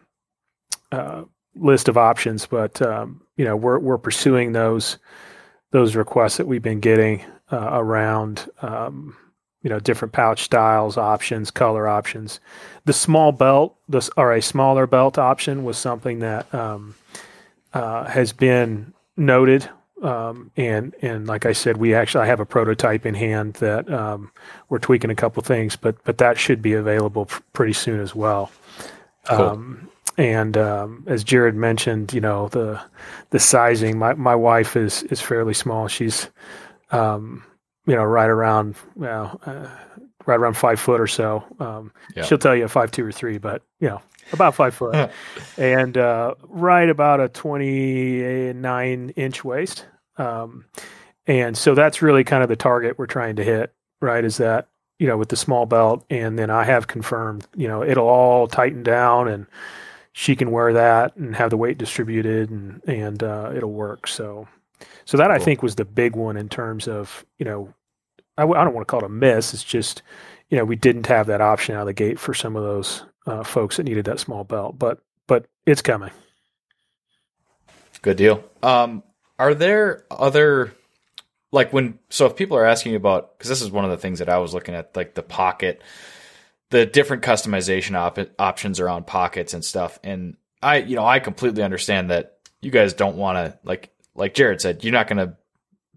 uh, 0.92 1.24
list 1.56 1.88
of 1.88 1.98
options, 1.98 2.46
but 2.46 2.82
um, 2.82 3.22
you 3.38 3.46
know 3.46 3.56
we're 3.56 3.80
we're 3.80 3.98
pursuing 3.98 4.52
those 4.52 4.98
those 5.72 5.96
requests 5.96 6.38
that 6.38 6.48
we've 6.48 6.62
been 6.62 6.80
getting 6.80 7.24
uh, 7.52 7.70
around 7.74 8.50
um, 8.62 9.16
you 9.66 9.70
know 9.70 9.80
different 9.80 10.14
pouch 10.14 10.44
styles, 10.44 10.96
options, 10.96 11.50
color 11.50 11.88
options. 11.88 12.40
The 12.86 12.94
small 12.94 13.32
belt, 13.32 13.76
this 13.90 14.12
or 14.16 14.32
a 14.32 14.42
smaller 14.42 14.86
belt 14.86 15.18
option 15.18 15.64
was 15.64 15.76
something 15.76 16.20
that 16.20 16.54
um, 16.54 16.94
uh, 17.74 18.04
has 18.06 18.32
been 18.32 18.94
noted. 19.18 19.68
Um, 20.04 20.52
and 20.56 20.94
and 21.02 21.26
like 21.26 21.48
I 21.48 21.54
said, 21.54 21.78
we 21.78 21.96
actually 21.96 22.26
I 22.26 22.28
have 22.28 22.40
a 22.40 22.46
prototype 22.46 23.08
in 23.08 23.16
hand 23.16 23.56
that 23.56 23.92
um, 23.92 24.32
we're 24.70 24.78
tweaking 24.78 25.10
a 25.10 25.16
couple 25.16 25.42
things, 25.42 25.76
but 25.76 25.96
but 26.04 26.20
that 26.20 26.38
should 26.38 26.62
be 26.62 26.74
available 26.74 27.26
pr- 27.26 27.42
pretty 27.54 27.74
soon 27.74 28.00
as 28.00 28.14
well. 28.14 28.52
Cool. 29.28 29.42
Um, 29.42 29.90
and 30.16 30.56
um, 30.58 31.04
as 31.08 31.24
Jared 31.24 31.56
mentioned, 31.56 32.14
you 32.14 32.22
know 32.22 32.50
the 32.50 32.80
the 33.32 33.40
sizing. 33.40 33.98
My 33.98 34.14
my 34.14 34.36
wife 34.36 34.78
is 34.78 35.02
is 35.04 35.22
fairly 35.22 35.56
small. 35.56 35.88
She's 35.88 36.30
um, 36.92 37.44
you 37.86 37.96
know 37.96 38.04
right 38.04 38.30
around 38.30 38.76
well 38.96 39.40
uh, 39.46 39.68
right 40.26 40.40
around 40.40 40.56
five 40.56 40.80
foot 40.80 41.00
or 41.00 41.08
so. 41.08 41.44
Um, 41.60 41.92
yeah. 42.16 42.24
She'll 42.24 42.38
tell 42.38 42.56
you 42.56 42.68
five 42.68 42.92
two 42.92 43.06
or 43.06 43.12
three, 43.12 43.38
but 43.38 43.62
you 43.80 43.90
know 43.90 44.02
about 44.32 44.56
five 44.56 44.74
foot, 44.74 45.12
and 45.58 45.98
uh, 45.98 46.36
right 46.44 46.90
about 46.90 47.20
a 47.20 47.30
twenty 47.30 48.54
nine 48.54 49.12
inch 49.12 49.44
waist. 49.44 49.86
Um, 50.18 50.66
and 51.28 51.58
so 51.58 51.76
that's 51.76 52.02
really 52.02 52.24
kind 52.24 52.44
of 52.44 52.50
the 52.50 52.56
target 52.56 52.98
we're 52.98 53.08
trying 53.08 53.36
to 53.38 53.44
hit, 53.44 53.74
right? 54.02 54.24
Is 54.24 54.38
that 54.38 54.68
you 55.00 55.08
know 55.08 55.18
with 55.18 55.30
the 55.30 55.36
small 55.36 55.66
belt, 55.66 56.06
and 56.10 56.38
then 56.38 56.50
I 56.50 56.64
have 56.64 56.88
confirmed, 56.88 57.48
you 57.56 57.68
know, 57.68 57.84
it'll 57.84 58.08
all 58.08 58.48
tighten 58.48 58.84
down, 58.84 59.28
and 59.28 59.46
she 60.14 60.36
can 60.36 60.52
wear 60.52 60.74
that 60.74 61.16
and 61.18 61.36
have 61.36 61.50
the 61.50 61.58
weight 61.58 61.78
distributed, 61.78 62.50
and 62.50 62.82
and 62.88 63.24
uh, 63.24 63.52
it'll 63.56 63.74
work. 63.74 64.08
So, 64.08 64.48
so 65.06 65.18
that 65.18 65.32
I 65.32 65.40
think 65.40 65.62
was 65.62 65.76
the 65.76 65.86
big 65.86 66.16
one 66.16 66.38
in 66.38 66.50
terms 66.50 66.88
of 66.88 67.26
you 67.38 67.46
know, 67.46 67.74
I 68.38 68.42
w- 68.42 68.60
I 68.60 68.64
don't 68.64 68.74
want 68.74 68.88
to 68.88 68.92
call 68.92 69.02
it 69.02 69.06
a 69.06 69.10
miss. 69.10 69.54
It's 69.54 69.64
just 69.64 70.02
you 70.50 70.58
know 70.58 70.66
we 70.66 70.76
didn't 70.76 71.08
have 71.08 71.28
that 71.28 71.42
option 71.42 71.76
out 71.76 71.82
of 71.82 71.88
the 71.88 71.94
gate 71.94 72.20
for 72.20 72.34
some 72.34 72.56
of 72.56 72.64
those 72.64 73.04
uh, 73.28 73.44
folks 73.44 73.78
that 73.78 73.84
needed 73.84 74.06
that 74.06 74.20
small 74.20 74.44
belt, 74.44 74.78
but 74.78 75.00
but 75.28 75.46
it's 75.66 75.82
coming. 75.82 76.12
Good 78.02 78.18
deal. 78.18 78.44
Um, 78.62 79.04
are 79.40 79.54
there 79.54 80.06
other 80.12 80.74
like 81.52 81.74
when 81.74 81.98
so 82.10 82.26
if 82.26 82.36
people 82.36 82.58
are 82.58 82.66
asking 82.66 82.92
you 82.92 82.98
about 82.98 83.38
because 83.38 83.50
this 83.50 83.62
is 83.62 83.72
one 83.72 83.86
of 83.86 83.92
the 83.92 83.98
things 83.98 84.20
that 84.20 84.30
I 84.30 84.38
was 84.38 84.54
looking 84.54 84.76
at 84.76 84.96
like 84.96 85.16
the 85.16 85.24
pocket, 85.24 85.82
the 86.70 86.86
different 86.86 87.24
customization 87.24 87.96
op- 87.96 88.30
options 88.38 88.80
around 88.80 89.08
pockets 89.08 89.54
and 89.54 89.64
stuff, 89.64 89.98
and 90.04 90.36
I 90.62 90.78
you 90.78 90.96
know 90.96 91.06
I 91.06 91.20
completely 91.20 91.64
understand 91.64 92.12
that 92.12 92.40
you 92.62 92.72
guys 92.72 92.94
don't 92.94 93.18
want 93.18 93.38
to 93.38 93.58
like 93.64 93.90
like 94.16 94.34
Jared 94.34 94.62
said 94.62 94.84
you're 94.84 94.94
not 94.94 95.08
going 95.08 95.18
to 95.18 95.36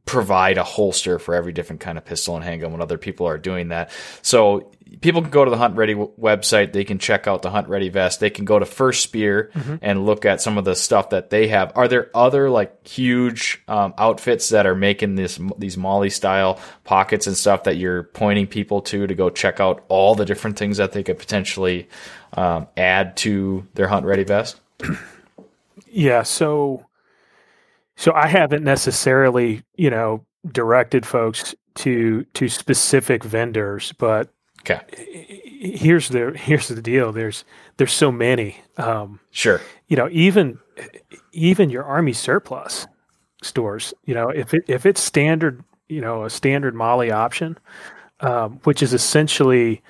provide 0.04 0.56
a 0.56 0.64
holster 0.64 1.18
for 1.18 1.34
every 1.34 1.52
different 1.52 1.80
kind 1.80 1.98
of 1.98 2.04
pistol 2.04 2.34
and 2.34 2.42
handgun 2.42 2.72
when 2.72 2.80
other 2.80 2.96
people 2.96 3.26
are 3.26 3.36
doing 3.36 3.68
that. 3.68 3.90
So 4.22 4.72
people 5.02 5.20
can 5.20 5.30
go 5.30 5.44
to 5.44 5.50
the 5.50 5.58
Hunt 5.58 5.76
Ready 5.76 5.92
w- 5.92 6.10
website. 6.18 6.72
They 6.72 6.84
can 6.84 6.98
check 6.98 7.26
out 7.26 7.42
the 7.42 7.50
Hunt 7.50 7.68
Ready 7.68 7.90
vest. 7.90 8.18
They 8.18 8.30
can 8.30 8.46
go 8.46 8.58
to 8.58 8.64
FirstSpear 8.64 9.52
Mm-hmm. 9.52 9.74
and 9.82 10.06
look 10.06 10.24
at 10.24 10.40
some 10.40 10.56
of 10.56 10.64
the 10.64 10.74
stuff 10.74 11.10
that 11.10 11.28
they 11.28 11.48
have. 11.48 11.72
Are 11.76 11.88
there 11.88 12.08
other 12.14 12.48
like 12.48 12.88
huge 12.88 13.60
um, 13.68 13.92
outfits 13.98 14.48
that 14.48 14.64
are 14.64 14.74
making 14.74 15.16
this 15.16 15.38
these 15.58 15.76
MOLLE 15.76 16.08
style 16.08 16.58
pockets 16.84 17.26
and 17.26 17.36
stuff 17.36 17.64
that 17.64 17.76
you're 17.76 18.04
pointing 18.04 18.46
people 18.46 18.80
to 18.82 19.06
to 19.06 19.14
go 19.14 19.28
check 19.28 19.60
out 19.60 19.84
all 19.88 20.14
the 20.14 20.24
different 20.24 20.58
things 20.58 20.78
that 20.78 20.92
they 20.92 21.02
could 21.02 21.18
potentially 21.18 21.86
um, 22.32 22.66
add 22.78 23.14
to 23.18 23.66
their 23.74 23.88
Hunt 23.88 24.06
Ready 24.06 24.24
vest? 24.24 24.58
Yeah, 25.90 26.22
so 26.22 26.86
so 27.98 28.12
I 28.14 28.28
haven't 28.28 28.62
necessarily, 28.62 29.62
you 29.76 29.90
know, 29.90 30.24
directed 30.50 31.04
folks 31.04 31.54
to 31.74 32.24
to 32.34 32.48
specific 32.48 33.24
vendors, 33.24 33.92
but 33.98 34.30
Okay, 34.62 34.80
here's 35.44 36.08
the 36.08 36.32
here's 36.36 36.68
the 36.68 36.82
deal. 36.82 37.12
There's 37.12 37.44
there's 37.76 37.92
so 37.92 38.10
many. 38.12 38.60
Um, 38.76 39.20
sure. 39.30 39.60
you 39.88 39.96
know, 39.96 40.08
even 40.10 40.58
even 41.32 41.70
your 41.70 41.84
army 41.84 42.12
surplus 42.12 42.86
stores, 43.42 43.94
you 44.04 44.14
know, 44.14 44.28
if 44.28 44.54
it 44.54 44.64
if 44.68 44.86
it's 44.86 45.00
standard, 45.00 45.62
you 45.88 46.00
know, 46.00 46.24
a 46.24 46.30
standard 46.30 46.74
MOLLE 46.74 47.12
option, 47.12 47.58
um, 48.20 48.60
which 48.64 48.82
is 48.82 48.92
essentially 48.92 49.82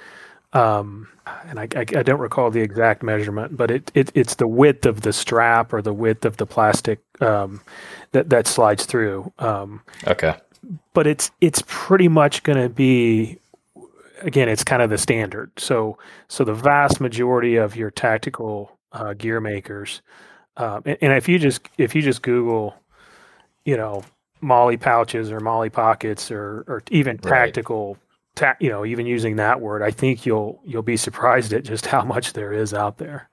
um, 0.52 1.08
and 1.46 1.58
I, 1.58 1.68
I, 1.74 1.80
I 1.80 2.02
don't 2.02 2.20
recall 2.20 2.50
the 2.50 2.60
exact 2.60 3.02
measurement, 3.02 3.56
but 3.56 3.70
it, 3.70 3.90
it 3.94 4.10
it's 4.14 4.34
the 4.36 4.48
width 4.48 4.86
of 4.86 5.02
the 5.02 5.12
strap 5.12 5.72
or 5.72 5.82
the 5.82 5.92
width 5.92 6.24
of 6.24 6.36
the 6.36 6.46
plastic 6.46 7.00
um, 7.20 7.60
that 8.12 8.30
that 8.30 8.46
slides 8.46 8.84
through. 8.84 9.32
Um, 9.38 9.82
Okay, 10.06 10.34
but 10.92 11.06
it's 11.06 11.30
it's 11.40 11.62
pretty 11.66 12.08
much 12.08 12.42
going 12.42 12.60
to 12.60 12.68
be 12.68 13.38
again 14.22 14.48
it's 14.48 14.64
kind 14.64 14.82
of 14.82 14.90
the 14.90 14.98
standard. 14.98 15.50
So 15.58 15.98
so 16.28 16.44
the 16.44 16.54
vast 16.54 17.00
majority 17.00 17.56
of 17.56 17.76
your 17.76 17.90
tactical 17.90 18.78
uh, 18.92 19.14
gear 19.14 19.40
makers, 19.40 20.02
um, 20.56 20.82
and, 20.84 20.98
and 21.00 21.12
if 21.12 21.28
you 21.28 21.38
just 21.38 21.68
if 21.78 21.94
you 21.94 22.02
just 22.02 22.22
Google, 22.22 22.74
you 23.64 23.76
know, 23.76 24.02
MOLLE 24.40 24.76
pouches 24.78 25.30
or 25.30 25.40
MOLLE 25.40 25.70
pockets 25.70 26.30
or 26.30 26.64
or 26.66 26.82
even 26.90 27.18
Right. 27.22 27.94
Ta- 28.38 28.56
you 28.60 28.68
know, 28.68 28.86
even 28.86 29.04
using 29.04 29.36
that 29.36 29.60
word, 29.60 29.82
I 29.82 29.90
think 29.90 30.24
you'll 30.24 30.60
you'll 30.64 30.82
be 30.82 30.96
surprised 30.96 31.52
at 31.52 31.64
just 31.64 31.86
how 31.86 32.02
much 32.04 32.34
there 32.34 32.52
is 32.52 32.72
out 32.72 32.98
there. 32.98 33.28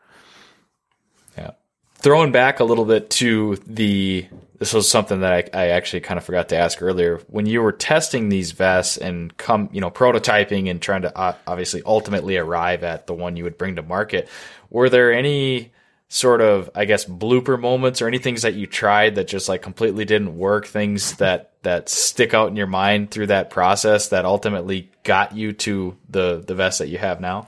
Yeah, 1.37 1.51
throwing 1.97 2.31
back 2.31 2.59
a 2.59 2.63
little 2.63 2.85
bit 2.85 3.11
to 3.11 3.57
the 3.67 4.25
this 4.57 4.73
was 4.73 4.89
something 4.89 5.19
that 5.19 5.31
I, 5.53 5.65
I 5.65 5.67
actually 5.67 5.99
kind 5.99 6.17
of 6.17 6.23
forgot 6.23 6.49
to 6.49 6.57
ask 6.57 6.81
earlier 6.81 7.19
when 7.27 7.45
you 7.45 7.61
were 7.61 7.71
testing 7.71 8.29
these 8.29 8.51
vests 8.51 8.97
and 8.97 9.35
come 9.37 9.69
you 9.71 9.79
know 9.79 9.91
prototyping 9.91 10.71
and 10.71 10.81
trying 10.81 11.03
to 11.03 11.15
uh, 11.15 11.35
obviously 11.45 11.83
ultimately 11.85 12.37
arrive 12.37 12.83
at 12.83 13.05
the 13.05 13.13
one 13.13 13.37
you 13.37 13.43
would 13.43 13.59
bring 13.59 13.75
to 13.75 13.83
market 13.83 14.27
were 14.71 14.89
there 14.89 15.13
any 15.13 15.71
sort 16.07 16.41
of 16.41 16.69
i 16.73 16.85
guess 16.85 17.05
blooper 17.05 17.59
moments 17.59 18.01
or 18.01 18.07
any 18.07 18.17
things 18.17 18.41
that 18.43 18.55
you 18.55 18.65
tried 18.65 19.15
that 19.15 19.27
just 19.27 19.49
like 19.49 19.61
completely 19.61 20.05
didn't 20.05 20.35
work 20.37 20.65
things 20.65 21.15
that 21.17 21.53
that 21.65 21.89
stick 21.89 22.33
out 22.33 22.49
in 22.49 22.55
your 22.55 22.67
mind 22.67 23.11
through 23.11 23.27
that 23.27 23.49
process 23.49 24.07
that 24.09 24.25
ultimately 24.25 24.89
got 25.03 25.35
you 25.35 25.53
to 25.53 25.95
the 26.09 26.43
the 26.47 26.55
vest 26.55 26.79
that 26.79 26.87
you 26.87 26.97
have 26.97 27.19
now 27.19 27.45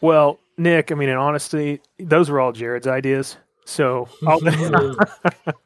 Well, 0.00 0.38
Nick, 0.56 0.92
I 0.92 0.94
mean, 0.94 1.08
in 1.08 1.16
honesty, 1.16 1.80
those 1.98 2.30
were 2.30 2.40
all 2.40 2.52
Jared's 2.52 2.86
ideas. 2.86 3.36
So 3.64 4.08
I'll, 4.26 4.38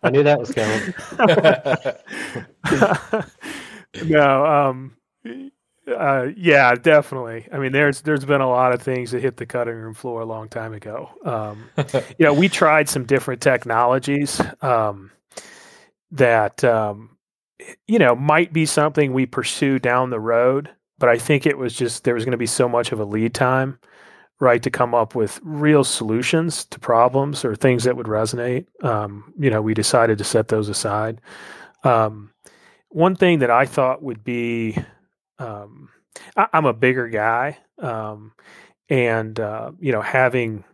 I 0.03 0.11
knew 0.11 0.23
that 0.23 0.39
was 0.39 0.53
coming. 0.53 0.95
no, 4.09 4.47
um, 4.47 4.97
uh, 5.89 6.29
yeah, 6.37 6.75
definitely. 6.75 7.49
I 7.53 7.59
mean, 7.59 7.73
there's 7.73 8.03
there's 8.03 8.25
been 8.25 8.41
a 8.41 8.49
lot 8.49 8.73
of 8.73 8.83
things 8.83 9.11
that 9.11 9.23
hit 9.23 9.37
the 9.37 9.47
cutting 9.47 9.75
room 9.75 9.95
floor 9.95 10.21
a 10.21 10.27
long 10.27 10.49
time 10.49 10.73
ago. 10.73 11.11
Um, 11.25 11.65
you 12.19 12.27
know, 12.27 12.35
we 12.35 12.49
tried 12.49 12.89
some 12.89 13.05
different 13.05 13.41
technologies 13.41 14.41
um, 14.63 15.11
that 16.13 16.63
um, 16.63 17.17
you 17.87 17.99
know 17.99 18.15
might 18.15 18.53
be 18.53 18.67
something 18.67 19.13
we 19.13 19.27
pursue 19.27 19.79
down 19.79 20.11
the 20.11 20.21
road, 20.21 20.71
but 20.99 21.09
I 21.09 21.19
think 21.19 21.47
it 21.47 21.59
was 21.59 21.75
just 21.75 22.05
there 22.05 22.15
was 22.15 22.25
going 22.25 22.33
to 22.33 22.39
be 22.39 22.47
so 22.47 22.69
much 22.69 22.93
of 22.93 23.01
a 23.01 23.05
lead 23.05 23.35
time, 23.35 23.79
right, 24.41 24.63
to 24.63 24.71
come 24.71 24.95
up 24.95 25.15
with 25.15 25.41
real 25.43 25.85
solutions 25.85 26.65
to 26.67 26.79
problems 26.79 27.45
or 27.45 27.55
things 27.55 27.85
that 27.85 27.97
would 27.97 28.07
resonate. 28.07 28.67
Um, 28.85 29.33
you 29.39 29.51
know, 29.51 29.63
we 29.63 29.75
decided 29.75 30.19
to 30.19 30.25
set 30.25 30.49
those 30.49 30.69
aside. 30.69 31.21
Um, 31.85 32.31
one 32.91 33.17
thing 33.17 33.41
that 33.41 33.51
I 33.51 33.67
thought 33.67 34.03
would 34.03 34.25
be, 34.25 34.77
um, 35.39 35.91
I, 36.37 36.49
I'm 36.53 36.67
a 36.67 36.73
bigger 36.73 37.09
guy, 37.09 37.59
um, 37.79 38.33
and 38.89 39.39
uh, 39.39 39.73
you 39.79 39.93
know, 39.93 40.03
having 40.03 40.65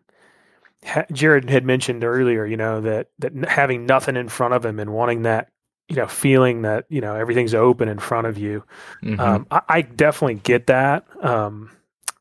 Jared 1.12 1.48
had 1.48 1.64
mentioned 1.64 2.04
earlier, 2.04 2.44
you 2.44 2.56
know, 2.56 2.80
that 2.82 3.08
that 3.18 3.32
having 3.48 3.86
nothing 3.86 4.16
in 4.16 4.28
front 4.28 4.54
of 4.54 4.64
him 4.64 4.78
and 4.78 4.92
wanting 4.92 5.22
that, 5.22 5.48
you 5.88 5.96
know, 5.96 6.06
feeling 6.06 6.62
that 6.62 6.86
you 6.88 7.00
know 7.00 7.14
everything's 7.14 7.54
open 7.54 7.88
in 7.88 7.98
front 7.98 8.26
of 8.26 8.38
you. 8.38 8.64
Mhm. 9.02 9.18
Um, 9.20 9.46
I, 9.50 9.60
I 9.68 9.82
definitely 9.82 10.36
get 10.36 10.66
that. 10.68 11.06
Um, 11.24 11.70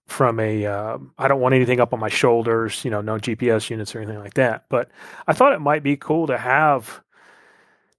from 0.05 0.39
a, 0.39 0.65
um 0.65 1.11
I 1.17 1.27
don't 1.27 1.39
want 1.41 1.55
anything 1.55 1.79
up 1.79 1.93
on 1.93 1.99
my 1.99 2.09
shoulders, 2.09 2.83
you 2.85 2.91
know, 2.91 3.01
no 3.01 3.17
GPS 3.17 3.69
units 3.69 3.95
or 3.95 3.99
anything 3.99 4.19
like 4.19 4.35
that. 4.35 4.65
But 4.69 4.91
I 5.27 5.33
thought 5.33 5.53
it 5.53 5.61
might 5.61 5.81
be 5.81 5.95
cool 5.95 6.27
to 6.27 6.37
have 6.37 7.01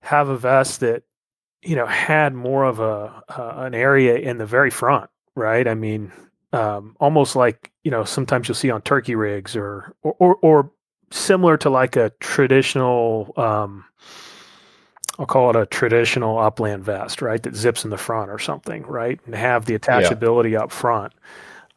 have 0.00 0.28
a 0.28 0.36
vest 0.36 0.80
that 0.80 1.02
you 1.62 1.76
know 1.76 1.86
had 1.86 2.34
more 2.34 2.64
of 2.64 2.78
a 2.78 3.22
uh, 3.28 3.54
an 3.56 3.74
area 3.74 4.16
in 4.16 4.38
the 4.38 4.46
very 4.46 4.70
front, 4.70 5.10
right? 5.34 5.66
I 5.66 5.74
mean, 5.74 6.12
um, 6.52 6.94
almost 7.00 7.36
like 7.36 7.72
you 7.82 7.90
know 7.90 8.04
sometimes 8.04 8.48
you'll 8.48 8.54
see 8.54 8.70
on 8.70 8.82
turkey 8.82 9.14
rigs 9.14 9.56
or 9.56 9.94
or 10.02 10.14
or, 10.18 10.34
or 10.36 10.70
similar 11.10 11.56
to 11.58 11.70
like 11.70 11.96
a 11.96 12.10
traditional. 12.20 13.32
Um, 13.36 13.84
I'll 15.18 15.26
call 15.26 15.50
it 15.50 15.56
a 15.56 15.66
traditional 15.66 16.38
upland 16.38 16.84
vest, 16.84 17.22
right? 17.22 17.42
That 17.42 17.54
zips 17.54 17.84
in 17.84 17.90
the 17.90 17.96
front 17.98 18.30
or 18.30 18.38
something, 18.38 18.82
right? 18.82 19.20
And 19.26 19.34
have 19.34 19.64
the 19.64 19.78
attachability 19.78 20.58
up 20.58 20.72
front. 20.72 21.12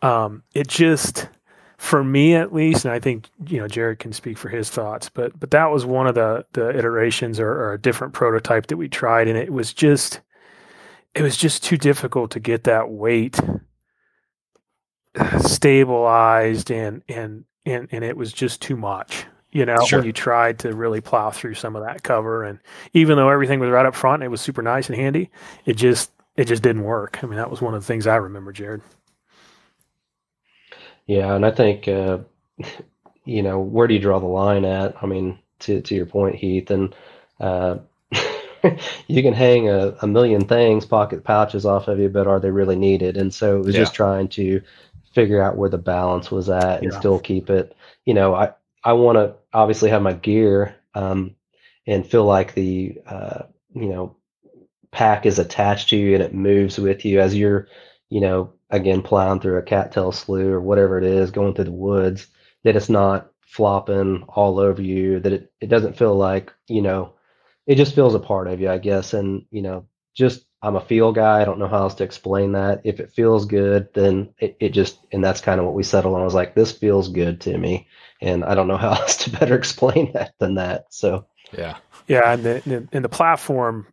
Um, 0.02 0.44
it 0.54 0.68
just, 0.68 1.28
for 1.78 2.04
me 2.04 2.36
at 2.36 2.54
least, 2.54 2.86
and 2.86 2.94
I 2.94 3.00
think 3.00 3.30
you 3.46 3.60
know 3.60 3.68
Jared 3.68 4.00
can 4.00 4.12
speak 4.14 4.38
for 4.38 4.50
his 4.50 4.70
thoughts, 4.70 5.10
but 5.10 5.40
but 5.40 5.52
that 5.52 5.68
was 5.68 5.86
one 5.86 6.08
of 6.08 6.16
the 6.16 6.46
the 6.54 6.70
iterations 6.76 7.40
or, 7.40 7.50
or 7.50 7.74
a 7.74 7.82
different 7.82 8.14
prototype 8.14 8.68
that 8.68 8.78
we 8.78 8.88
tried, 8.90 9.28
and 9.28 9.38
it 9.38 9.52
was 9.54 9.74
just, 9.74 10.22
it 11.14 11.22
was 11.22 11.38
just 11.38 11.64
too 11.64 11.78
difficult 11.78 12.32
to 12.32 12.40
get 12.40 12.64
that 12.64 12.90
weight 12.90 13.40
stabilized, 15.40 16.72
and 16.72 17.04
and 17.08 17.46
and 17.66 17.88
and 17.92 18.04
it 18.04 18.18
was 18.18 18.34
just 18.34 18.62
too 18.62 18.76
much. 18.76 19.26
You 19.58 19.66
know, 19.66 19.86
Sure. 19.86 20.00
when 20.00 20.04
you 20.04 20.14
tried 20.14 20.60
to 20.60 20.76
really 20.76 21.02
plow 21.02 21.32
through 21.32 21.56
some 21.56 21.76
of 21.76 21.84
that 21.84 22.04
cover, 22.04 22.44
and 22.44 22.60
even 22.94 23.18
though 23.18 23.30
everything 23.30 23.60
was 23.60 23.72
right 23.72 23.86
up 23.86 23.96
front, 23.96 24.24
it 24.24 24.30
was 24.30 24.42
super 24.42 24.62
nice 24.62 24.90
and 24.90 24.98
handy. 24.98 25.32
It 25.66 25.74
just 25.78 26.12
it 26.38 26.46
just 26.46 26.64
didn't 26.64 26.84
work. 26.84 27.24
I 27.24 27.28
mean, 27.28 27.38
that 27.38 27.52
was 27.52 27.62
one 27.62 27.74
of 27.74 27.82
the 27.82 27.88
things 27.88 28.08
I 28.08 28.18
remember, 28.18 28.54
Jared. 28.54 28.82
Yeah, 31.08 31.36
and 31.36 31.46
I 31.46 31.52
think 31.52 31.88
uh, 31.88 32.20
you 33.26 33.44
know 33.44 33.60
where 33.60 33.88
do 33.88 33.94
you 33.96 34.00
draw 34.00 34.20
the 34.20 34.26
line 34.28 34.66
at? 34.66 34.96
I 35.02 35.08
mean, 35.08 35.40
to 35.60 35.82
to 35.82 35.96
your 35.96 36.06
point, 36.06 36.36
Heath, 36.36 36.72
and 36.72 36.96
uh, 37.40 37.80
you 39.08 39.24
can 39.24 39.34
hang 39.34 39.70
a, 39.70 39.96
a 40.02 40.08
million 40.08 40.46
things, 40.48 40.86
pocket 40.86 41.24
pouches 41.24 41.66
off 41.66 41.88
of 41.88 42.00
you, 42.00 42.10
but 42.10 42.28
are 42.28 42.40
they 42.40 42.52
really 42.52 42.76
needed? 42.78 43.18
And 43.18 43.34
so 43.34 43.58
it 43.60 43.66
was 43.66 43.76
just 43.76 43.96
trying 43.96 44.30
to 44.30 44.62
figure 45.14 45.42
out 45.42 45.58
where 45.58 45.70
the 45.70 45.78
balance 45.80 46.32
was 46.32 46.50
at 46.50 46.82
and 46.82 46.94
Yeah. 46.94 46.94
still 46.94 47.20
keep 47.20 47.50
it. 47.50 47.76
You 48.06 48.16
know, 48.16 48.36
I 48.36 48.54
I 48.88 48.94
want 48.94 49.18
to 49.18 49.36
obviously 49.54 49.92
have 49.92 50.02
my 50.02 50.14
gear 50.14 50.78
um, 50.96 51.36
and 51.88 52.08
feel 52.08 52.26
like 52.26 52.56
the 52.56 53.00
uh, 53.08 53.44
you 53.76 53.90
know 53.90 54.18
pack 54.92 55.28
is 55.28 55.40
attached 55.40 55.90
to 55.92 55.98
you 55.98 56.16
and 56.16 56.24
it 56.24 56.36
moves 56.36 56.80
with 56.80 57.06
you 57.06 57.22
as 57.22 57.36
you're, 57.36 57.70
you 58.10 58.22
know, 58.22 58.54
again 58.72 59.04
plowing 59.04 59.42
through 59.42 59.60
a 59.60 59.64
cattail 59.64 60.14
slough 60.14 60.42
or 60.42 60.62
whatever 60.62 61.00
it 61.00 61.06
is, 61.06 61.32
going 61.32 61.56
through 61.56 61.66
the 61.66 61.72
woods. 61.74 62.28
That 62.66 62.78
it's 62.78 62.90
not 62.90 63.32
flopping 63.42 64.24
all 64.30 64.60
over 64.60 64.82
you. 64.84 65.22
That 65.22 65.34
it 65.34 65.54
it 65.62 65.68
doesn't 65.70 65.98
feel 65.98 66.16
like 66.16 66.54
you 66.70 66.84
know, 66.84 67.16
it 67.68 67.76
just 67.78 67.96
feels 67.96 68.16
a 68.16 68.22
part 68.22 68.48
of 68.50 68.62
you, 68.62 68.72
I 68.72 68.80
guess. 68.80 69.14
And 69.16 69.46
you 69.52 69.64
know, 69.64 69.88
just 70.16 70.47
I'm 70.62 70.76
a 70.76 70.82
feel 70.82 71.12
guy. 71.12 71.42
I 71.42 71.46
don't 71.46 71.60
know 71.60 71.68
how 71.68 71.84
else 71.84 71.96
to 71.96 72.04
explain 72.04 72.54
that. 72.54 72.82
If 72.84 73.00
it 73.00 73.12
feels 73.12 73.46
good, 73.46 73.90
then 73.94 74.34
it, 74.40 74.58
it 74.60 74.70
just, 74.70 75.00
and 75.12 75.24
that's 75.24 75.42
kind 75.42 75.60
of 75.60 75.66
what 75.66 75.76
we 75.76 75.84
settled 75.84 76.16
on. 76.16 76.22
I 76.22 76.26
was 76.26 76.34
like, 76.34 76.56
this 76.56 76.72
feels 76.72 77.10
good 77.10 77.42
to 77.42 77.58
me. 77.58 77.88
And 78.22 78.44
I 78.44 78.56
don't 78.56 78.68
know 78.68 78.78
how 78.78 78.92
else 79.02 79.18
to 79.18 79.30
better 79.30 79.56
explain 79.56 80.12
that 80.14 80.34
than 80.40 80.56
that. 80.56 80.86
So, 80.90 81.26
yeah. 81.56 81.78
Yeah. 82.08 82.34
And 82.34 82.44
the, 82.44 82.88
and 82.92 83.06
the 83.06 83.10
platform, 83.10 83.88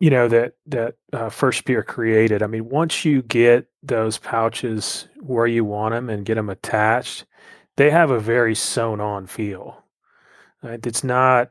you 0.00 0.10
know, 0.10 0.26
that, 0.28 0.54
that 0.66 0.96
uh, 1.12 1.28
FirstSpear 1.28 1.86
created, 1.86 2.42
I 2.42 2.48
mean, 2.48 2.68
once 2.68 3.04
you 3.04 3.22
get 3.22 3.68
those 3.82 4.18
pouches 4.18 5.06
where 5.20 5.46
you 5.46 5.64
want 5.64 5.94
them 5.94 6.10
and 6.10 6.24
get 6.24 6.34
them 6.34 6.50
attached, 6.50 7.26
they 7.76 7.90
have 7.90 8.10
a 8.10 8.18
very 8.18 8.56
sewn 8.56 9.00
on 9.00 9.26
feel. 9.28 9.84
Right? 10.62 10.84
It's 10.84 11.04
not 11.04 11.50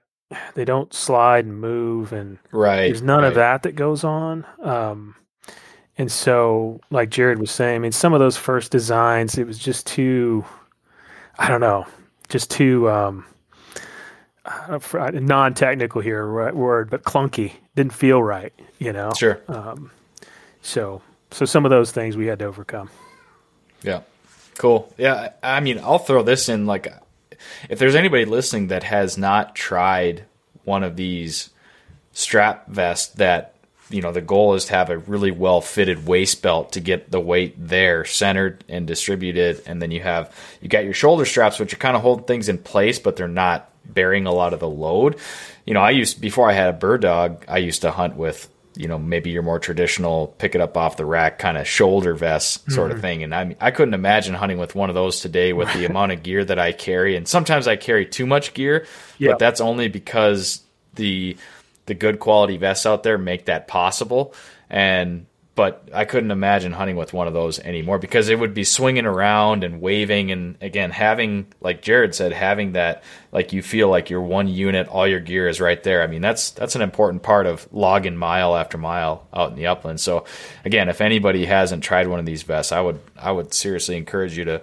they 0.55 0.65
don't 0.65 0.93
slide 0.93 1.45
and 1.45 1.59
move 1.59 2.11
and 2.11 2.37
right 2.51 2.87
there's 2.87 3.01
none 3.01 3.21
right. 3.21 3.29
of 3.29 3.35
that 3.35 3.63
that 3.63 3.75
goes 3.75 4.03
on 4.03 4.45
um, 4.61 5.15
and 5.97 6.11
so 6.11 6.79
like 6.89 7.09
jared 7.09 7.39
was 7.39 7.51
saying 7.51 7.75
i 7.75 7.79
mean 7.79 7.91
some 7.91 8.13
of 8.13 8.19
those 8.19 8.37
first 8.37 8.71
designs 8.71 9.37
it 9.37 9.47
was 9.47 9.57
just 9.57 9.85
too 9.87 10.43
i 11.39 11.47
don't 11.47 11.61
know 11.61 11.85
just 12.29 12.51
too 12.51 12.89
um, 12.89 13.25
non-technical 15.13 16.01
here 16.01 16.25
right 16.25 16.55
word 16.55 16.89
but 16.89 17.03
clunky 17.03 17.53
didn't 17.75 17.93
feel 17.93 18.21
right 18.21 18.53
you 18.79 18.93
know? 18.93 19.11
Sure. 19.17 19.41
Um, 19.47 19.91
so 20.61 21.01
so 21.31 21.45
some 21.45 21.65
of 21.65 21.71
those 21.71 21.91
things 21.91 22.15
we 22.15 22.27
had 22.27 22.39
to 22.39 22.45
overcome. 22.45 22.89
Yeah 23.83 24.01
cool. 24.57 24.91
Yeah 24.97 25.33
i 25.43 25.59
mean 25.59 25.79
i'll 25.79 25.99
throw 25.99 26.23
this 26.23 26.49
in 26.49 26.65
like 26.65 26.91
if 27.69 27.79
there's 27.79 27.95
anybody 27.95 28.25
listening 28.25 28.67
that 28.67 28.83
has 28.83 29.17
not 29.17 29.55
tried 29.55 30.25
one 30.63 30.83
of 30.83 30.95
these 30.95 31.49
strap 32.11 32.67
vests 32.67 33.13
that 33.15 33.53
you 33.89 34.01
know 34.01 34.11
the 34.11 34.21
goal 34.21 34.53
is 34.53 34.65
to 34.65 34.73
have 34.73 34.89
a 34.89 34.97
really 34.97 35.31
well 35.31 35.61
fitted 35.61 36.07
waist 36.07 36.41
belt 36.41 36.73
to 36.73 36.79
get 36.79 37.11
the 37.11 37.19
weight 37.19 37.55
there 37.57 38.03
centered 38.05 38.63
and 38.67 38.87
distributed 38.87 39.61
and 39.65 39.81
then 39.81 39.91
you 39.91 40.01
have 40.01 40.35
you 40.61 40.67
got 40.67 40.83
your 40.83 40.93
shoulder 40.93 41.25
straps 41.25 41.59
which 41.59 41.73
are 41.73 41.77
kind 41.77 41.95
of 41.95 42.01
holding 42.01 42.25
things 42.25 42.49
in 42.49 42.57
place 42.57 42.99
but 42.99 43.15
they're 43.15 43.27
not 43.27 43.69
bearing 43.85 44.25
a 44.25 44.33
lot 44.33 44.53
of 44.53 44.59
the 44.59 44.67
load. 44.67 45.17
You 45.65 45.73
know 45.73 45.81
i 45.81 45.91
used 45.91 46.19
before 46.19 46.49
i 46.49 46.53
had 46.53 46.69
a 46.69 46.77
bird 46.77 47.01
dog 47.01 47.45
i 47.47 47.57
used 47.57 47.81
to 47.83 47.91
hunt 47.91 48.15
with 48.15 48.49
you 48.77 48.87
know 48.87 48.97
maybe 48.97 49.29
your 49.29 49.43
more 49.43 49.59
traditional 49.59 50.27
pick 50.37 50.55
it 50.55 50.61
up 50.61 50.77
off 50.77 50.97
the 50.97 51.05
rack 51.05 51.39
kind 51.39 51.57
of 51.57 51.67
shoulder 51.67 52.13
vest 52.13 52.71
sort 52.71 52.89
mm-hmm. 52.89 52.95
of 52.95 53.01
thing 53.01 53.23
and 53.23 53.35
I 53.35 53.43
mean, 53.43 53.57
I 53.59 53.71
couldn't 53.71 53.93
imagine 53.93 54.33
hunting 54.33 54.57
with 54.57 54.75
one 54.75 54.89
of 54.89 54.95
those 54.95 55.19
today 55.19 55.53
with 55.53 55.71
the 55.73 55.85
amount 55.89 56.11
of 56.11 56.23
gear 56.23 56.43
that 56.43 56.57
I 56.57 56.71
carry 56.71 57.15
and 57.15 57.27
sometimes 57.27 57.67
I 57.67 57.75
carry 57.75 58.05
too 58.05 58.25
much 58.25 58.53
gear 58.53 58.85
yep. 59.17 59.33
but 59.33 59.39
that's 59.39 59.61
only 59.61 59.87
because 59.87 60.61
the 60.95 61.37
the 61.85 61.93
good 61.93 62.19
quality 62.19 62.57
vests 62.57 62.85
out 62.85 63.03
there 63.03 63.17
make 63.17 63.45
that 63.45 63.67
possible 63.67 64.33
and 64.69 65.26
but 65.57 65.89
I 65.91 66.05
couldn't 66.05 66.29
imagine 66.29 66.71
hunting 66.71 66.97
with 66.97 67.13
one 67.13 67.25
of 67.25 67.33
those 67.33 67.57
anymore 67.57 67.97
because 67.97 68.29
it 68.29 68.37
would 68.37 68.53
be 68.53 68.63
swinging 68.63 69.07
around 69.07 69.63
and 69.63 69.81
waving. 69.81 70.31
And 70.31 70.55
again, 70.61 70.91
having, 70.91 71.47
like 71.61 71.81
Jared 71.81 72.13
said, 72.13 72.31
having 72.31 72.73
that, 72.73 73.03
like 73.31 73.53
you 73.53 73.63
feel 73.63 73.89
like 73.89 74.11
you're 74.11 74.21
one 74.21 74.47
unit, 74.47 74.87
all 74.87 75.07
your 75.07 75.19
gear 75.19 75.47
is 75.47 75.59
right 75.59 75.81
there. 75.81 76.03
I 76.03 76.07
mean, 76.07 76.21
that's, 76.21 76.51
that's 76.51 76.75
an 76.75 76.83
important 76.83 77.23
part 77.23 77.47
of 77.47 77.67
logging 77.73 78.15
mile 78.15 78.55
after 78.55 78.77
mile 78.77 79.27
out 79.33 79.49
in 79.49 79.55
the 79.55 79.65
upland. 79.65 79.99
So 79.99 80.25
again, 80.63 80.89
if 80.89 81.01
anybody 81.01 81.47
hasn't 81.47 81.83
tried 81.83 82.07
one 82.07 82.19
of 82.19 82.27
these 82.27 82.43
vests, 82.43 82.71
I 82.71 82.79
would, 82.79 82.99
I 83.17 83.31
would 83.31 83.51
seriously 83.51 83.97
encourage 83.97 84.37
you 84.37 84.45
to 84.45 84.61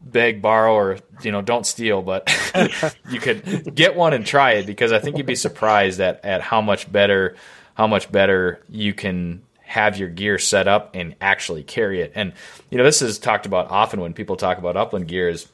beg, 0.00 0.40
borrow, 0.40 0.72
or, 0.72 0.98
you 1.20 1.32
know, 1.32 1.42
don't 1.42 1.66
steal, 1.66 2.00
but 2.00 2.34
you 3.10 3.20
could 3.20 3.74
get 3.74 3.94
one 3.94 4.14
and 4.14 4.24
try 4.24 4.52
it 4.52 4.64
because 4.64 4.90
I 4.90 5.00
think 5.00 5.18
you'd 5.18 5.26
be 5.26 5.34
surprised 5.34 6.00
at, 6.00 6.24
at 6.24 6.40
how 6.40 6.62
much 6.62 6.90
better, 6.90 7.36
how 7.74 7.86
much 7.86 8.10
better 8.10 8.62
you 8.70 8.94
can 8.94 9.42
have 9.68 9.98
your 9.98 10.08
gear 10.08 10.38
set 10.38 10.66
up 10.66 10.90
and 10.94 11.14
actually 11.20 11.62
carry 11.62 12.00
it. 12.00 12.10
And 12.14 12.32
you 12.70 12.78
know, 12.78 12.84
this 12.84 13.02
is 13.02 13.18
talked 13.18 13.44
about 13.44 13.70
often 13.70 14.00
when 14.00 14.14
people 14.14 14.36
talk 14.36 14.56
about 14.56 14.76
upland 14.78 15.08
gear 15.08 15.28
is 15.28 15.46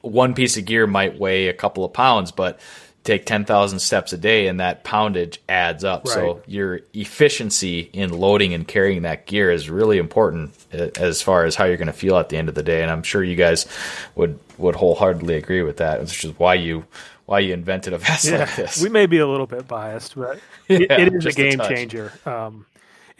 one 0.00 0.32
piece 0.32 0.56
of 0.56 0.64
gear 0.64 0.86
might 0.86 1.18
weigh 1.18 1.48
a 1.48 1.52
couple 1.52 1.84
of 1.84 1.92
pounds, 1.92 2.32
but 2.32 2.58
take 3.04 3.26
10,000 3.26 3.78
steps 3.78 4.14
a 4.14 4.16
day 4.16 4.46
and 4.46 4.60
that 4.60 4.84
poundage 4.84 5.38
adds 5.50 5.84
up. 5.84 6.06
Right. 6.06 6.14
So 6.14 6.42
your 6.46 6.80
efficiency 6.94 7.90
in 7.92 8.10
loading 8.10 8.54
and 8.54 8.66
carrying 8.66 9.02
that 9.02 9.26
gear 9.26 9.50
is 9.50 9.68
really 9.68 9.98
important 9.98 10.52
as 10.72 11.20
far 11.20 11.44
as 11.44 11.54
how 11.54 11.66
you're 11.66 11.76
going 11.76 11.88
to 11.88 11.92
feel 11.92 12.16
at 12.16 12.30
the 12.30 12.38
end 12.38 12.48
of 12.48 12.54
the 12.54 12.62
day. 12.62 12.80
And 12.80 12.90
I'm 12.90 13.02
sure 13.02 13.22
you 13.22 13.36
guys 13.36 13.66
would, 14.14 14.38
would 14.56 14.76
wholeheartedly 14.76 15.36
agree 15.36 15.62
with 15.62 15.76
that, 15.76 16.00
which 16.00 16.24
is 16.24 16.38
why 16.38 16.54
you, 16.54 16.84
why 17.26 17.40
you 17.40 17.52
invented 17.52 17.92
a 17.92 17.98
vest 17.98 18.24
yeah, 18.24 18.38
like 18.38 18.56
this. 18.56 18.82
We 18.82 18.88
may 18.88 19.04
be 19.04 19.18
a 19.18 19.26
little 19.26 19.46
bit 19.46 19.68
biased, 19.68 20.16
but 20.16 20.40
it, 20.68 20.80
yeah, 20.90 21.00
it 21.00 21.14
is 21.14 21.26
a 21.26 21.32
game 21.32 21.60
a 21.60 21.68
changer. 21.68 22.12
Um, 22.24 22.64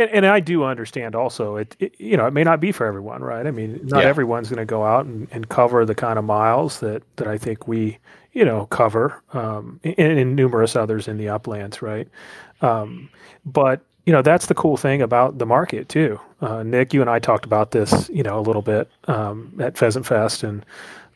and, 0.01 0.11
and 0.11 0.27
I 0.27 0.41
do 0.41 0.65
understand 0.65 1.15
also 1.15 1.57
it, 1.57 1.77
it, 1.79 1.95
you 1.99 2.17
know 2.17 2.27
it 2.27 2.33
may 2.33 2.43
not 2.43 2.61
be 2.61 2.73
for 2.73 2.87
everyone 2.87 3.23
right? 3.23 3.47
I 3.47 3.51
mean 3.51 3.81
not 3.85 4.03
yeah. 4.03 4.09
everyone's 4.09 4.49
going 4.49 4.59
to 4.59 4.65
go 4.65 4.85
out 4.85 5.05
and, 5.05 5.29
and 5.31 5.49
cover 5.49 5.85
the 5.85 5.95
kind 5.95 6.19
of 6.19 6.25
miles 6.25 6.81
that 6.81 7.03
that 7.17 7.29
I 7.29 7.39
think 7.39 7.69
we 7.69 7.99
you 8.33 8.45
know 8.45 8.67
cover 8.67 9.23
um, 9.33 9.81
and, 9.85 10.19
and, 10.19 10.37
numerous 10.37 10.77
others 10.77 11.07
in 11.07 11.19
the 11.19 11.29
uplands 11.29 11.83
right? 11.83 12.09
Um, 12.63 13.11
but 13.45 13.83
you 14.07 14.13
know 14.13 14.23
that's 14.23 14.47
the 14.47 14.55
cool 14.55 14.77
thing 14.77 15.03
about 15.03 15.39
the 15.39 15.47
market 15.47 15.89
too. 15.89 16.19
Uh, 16.41 16.63
Nick 16.63 16.95
you 16.95 17.03
and 17.03 17.11
I 17.11 17.19
talked 17.19 17.45
about 17.45 17.73
this 17.73 18.09
you 18.09 18.23
know 18.23 18.39
a 18.39 18.43
little 18.43 18.63
bit 18.63 18.89
um, 19.05 19.53
at 19.61 19.77
Pheasant 19.77 20.07
Fest 20.07 20.43
and 20.43 20.65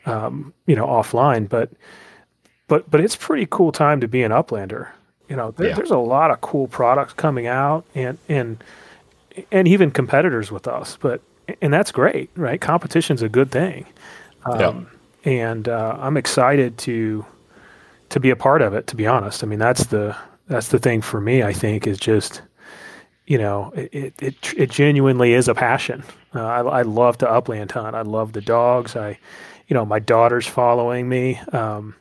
um, 0.07 0.53
you 0.67 0.77
know 0.77 0.87
offline 0.87 1.49
but 1.49 1.71
but 2.69 2.91
but 2.91 3.01
it's 3.01 3.17
pretty 3.17 3.47
cool 3.51 3.73
time 3.73 4.01
to 4.01 4.09
be 4.09 4.23
an 4.23 4.33
uplander 4.33 4.89
you 5.29 5.37
know, 5.37 5.53
there, 5.53 5.69
yeah. 5.69 5.75
there's 5.75 5.91
a 5.91 5.99
lot 5.99 6.31
of 6.31 6.41
cool 6.41 6.69
products 6.69 7.13
coming 7.13 7.47
out, 7.47 7.85
and 7.95 8.19
and 8.29 8.63
and 9.51 9.67
even 9.67 9.91
competitors 9.91 10.51
with 10.51 10.67
us. 10.69 10.99
But 11.01 11.23
and 11.61 11.73
that's 11.73 11.93
great, 11.93 12.31
right? 12.37 12.61
Competition's 12.61 13.23
a 13.23 13.29
good 13.29 13.51
thing. 13.51 13.87
Um, 14.45 14.61
yeah. 14.61 14.85
And 15.31 15.69
uh, 15.69 15.97
I'm 15.99 16.17
excited 16.17 16.77
to 16.79 17.25
to 18.11 18.21
be 18.21 18.31
a 18.31 18.37
part 18.37 18.63
of 18.63 18.75
it. 18.75 18.87
To 18.89 18.97
be 18.97 19.07
honest, 19.07 19.43
I 19.43 19.47
mean 19.47 19.59
that's 19.59 19.87
the 19.87 20.17
that's 20.47 20.69
the 20.69 20.79
thing 20.79 21.01
for 21.01 21.21
me. 21.21 21.43
I 21.43 21.53
think 21.53 21.87
is 21.87 21.99
just 21.99 22.43
you 23.27 23.39
know 23.39 23.73
it 23.75 24.15
it 24.21 24.55
it 24.57 24.71
genuinely 24.71 25.33
is 25.33 25.49
a 25.49 25.55
passion. 25.55 26.05
Uh, 26.35 26.45
I, 26.45 26.61
I 26.61 26.83
love 26.83 27.19
to 27.19 27.31
upland 27.31 27.73
hunt. 27.73 27.97
I 27.97 28.03
love 28.03 28.33
the 28.33 28.43
dogs. 28.43 28.97
I 28.97 29.19
you 29.69 29.75
know 29.75 29.87
my 29.87 29.99
daughter's 29.99 30.47
following 30.47 31.09
me. 31.09 31.41
Um, 31.53 31.95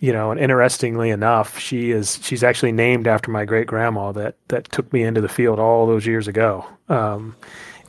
you 0.00 0.14
know, 0.14 0.30
and 0.30 0.40
interestingly 0.40 1.10
enough, 1.10 1.58
she 1.58 1.90
is 1.90 2.18
she's 2.22 2.42
actually 2.42 2.72
named 2.72 3.06
after 3.06 3.30
my 3.30 3.44
great 3.44 3.66
grandma 3.66 4.12
that 4.12 4.36
that 4.48 4.72
took 4.72 4.90
me 4.94 5.02
into 5.02 5.20
the 5.20 5.28
field 5.28 5.58
all 5.58 5.86
those 5.86 6.06
years 6.06 6.26
ago. 6.26 6.66
Um, 6.88 7.36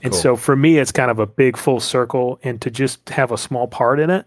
and 0.04 0.12
cool. 0.12 0.22
so 0.22 0.36
for 0.36 0.56
me, 0.56 0.78
it's 0.78 0.92
kind 0.92 1.10
of 1.10 1.20
a 1.20 1.26
big 1.26 1.56
full 1.56 1.80
circle, 1.80 2.38
and 2.44 2.62
to 2.62 2.70
just 2.70 3.10
have 3.10 3.32
a 3.32 3.38
small 3.38 3.66
part 3.66 4.00
in 4.00 4.10
it, 4.10 4.26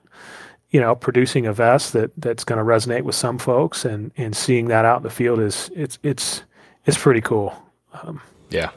you 0.71 0.81
know, 0.81 0.95
producing 0.95 1.47
a 1.47 1.53
vest 1.53 1.93
that 1.93 2.11
that's 2.17 2.43
going 2.45 2.59
to 2.59 2.65
resonate 2.65 3.03
with 3.03 3.15
some 3.17 3.39
folks, 3.39 3.85
and 3.85 4.13
and 4.17 4.35
seeing 4.35 4.69
that 4.69 4.87
out 4.87 4.99
in 4.99 5.03
the 5.03 5.11
field 5.11 5.39
is 5.39 5.71
it's 5.75 5.99
it's 6.03 6.43
it's 6.87 6.97
pretty 6.97 7.21
cool. 7.21 7.55
Um, 7.93 8.23
yeah. 8.49 8.71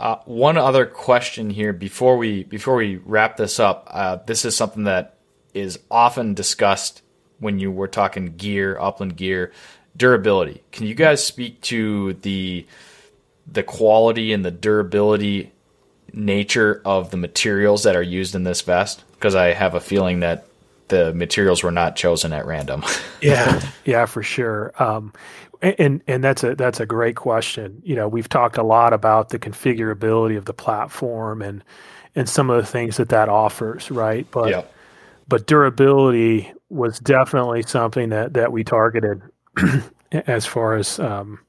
Uh, 0.00 0.16
one 0.24 0.56
other 0.56 0.84
question 0.84 1.48
here 1.48 1.72
before 1.72 2.16
we 2.16 2.42
before 2.42 2.74
we 2.74 2.96
wrap 2.96 3.36
this 3.36 3.60
up. 3.60 3.86
Uh, 3.88 4.16
this 4.26 4.44
is 4.44 4.56
something 4.56 4.84
that 4.84 5.18
is 5.54 5.78
often 5.90 6.34
discussed 6.34 7.02
when 7.40 7.58
you 7.58 7.72
were 7.72 7.88
talking 7.88 8.36
gear, 8.36 8.78
upland 8.78 9.16
gear, 9.16 9.52
durability. 9.96 10.62
Can 10.70 10.86
you 10.86 10.94
guys 10.94 11.24
speak 11.24 11.60
to 11.62 12.14
the 12.14 12.66
the 13.50 13.62
quality 13.64 14.32
and 14.32 14.44
the 14.44 14.50
durability 14.50 15.50
nature 16.12 16.80
of 16.84 17.10
the 17.10 17.16
materials 17.16 17.82
that 17.82 17.96
are 17.96 18.02
used 18.02 18.34
in 18.34 18.44
this 18.44 18.60
vest? 18.60 19.02
Because 19.12 19.34
I 19.34 19.52
have 19.52 19.74
a 19.74 19.80
feeling 19.80 20.20
that 20.20 20.46
the 20.88 21.12
materials 21.14 21.62
were 21.62 21.70
not 21.70 21.96
chosen 21.96 22.32
at 22.32 22.46
random. 22.46 22.84
yeah, 23.20 23.60
yeah, 23.84 24.06
for 24.06 24.22
sure. 24.22 24.72
Um, 24.80 25.12
and 25.62 26.02
and 26.06 26.24
that's 26.24 26.44
a 26.44 26.54
that's 26.54 26.80
a 26.80 26.86
great 26.86 27.16
question. 27.16 27.82
You 27.84 27.96
know, 27.96 28.08
we've 28.08 28.28
talked 28.28 28.56
a 28.56 28.62
lot 28.62 28.92
about 28.92 29.30
the 29.30 29.38
configurability 29.38 30.38
of 30.38 30.44
the 30.44 30.54
platform 30.54 31.42
and 31.42 31.64
and 32.14 32.28
some 32.28 32.50
of 32.50 32.56
the 32.56 32.66
things 32.66 32.96
that 32.96 33.10
that 33.10 33.28
offers, 33.28 33.90
right? 33.90 34.26
But 34.30 34.50
yep 34.50 34.74
but 35.30 35.46
durability 35.46 36.52
was 36.70 36.98
definitely 37.00 37.62
something 37.62 38.08
that 38.10 38.34
that 38.34 38.52
we 38.52 38.64
targeted 38.64 39.22
as 40.12 40.46
far 40.46 40.76
as 40.76 40.98
um, 40.98 41.40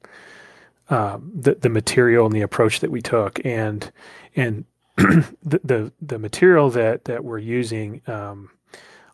uh, 0.90 1.18
the 1.34 1.56
the 1.56 1.70
material 1.70 2.26
and 2.26 2.36
the 2.36 2.42
approach 2.42 2.80
that 2.82 2.92
we 2.92 3.02
took, 3.02 3.44
and 3.46 3.92
and 4.36 4.66
the, 4.98 5.62
the, 5.64 5.92
the 6.02 6.20
material 6.20 6.70
that 6.70 7.06
that 7.06 7.24
we're 7.24 7.38
using 7.38 8.02
um, 8.08 8.50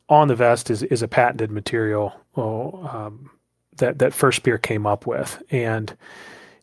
on 0.09 0.27
the 0.27 0.35
vest 0.35 0.69
is 0.69 0.83
is 0.83 1.01
a 1.01 1.07
patented 1.07 1.51
material 1.51 2.13
oh, 2.35 2.87
um, 2.91 3.29
that 3.77 3.99
that 3.99 4.11
FirstSpear 4.11 4.61
came 4.61 4.87
up 4.87 5.05
with, 5.05 5.41
and 5.51 5.95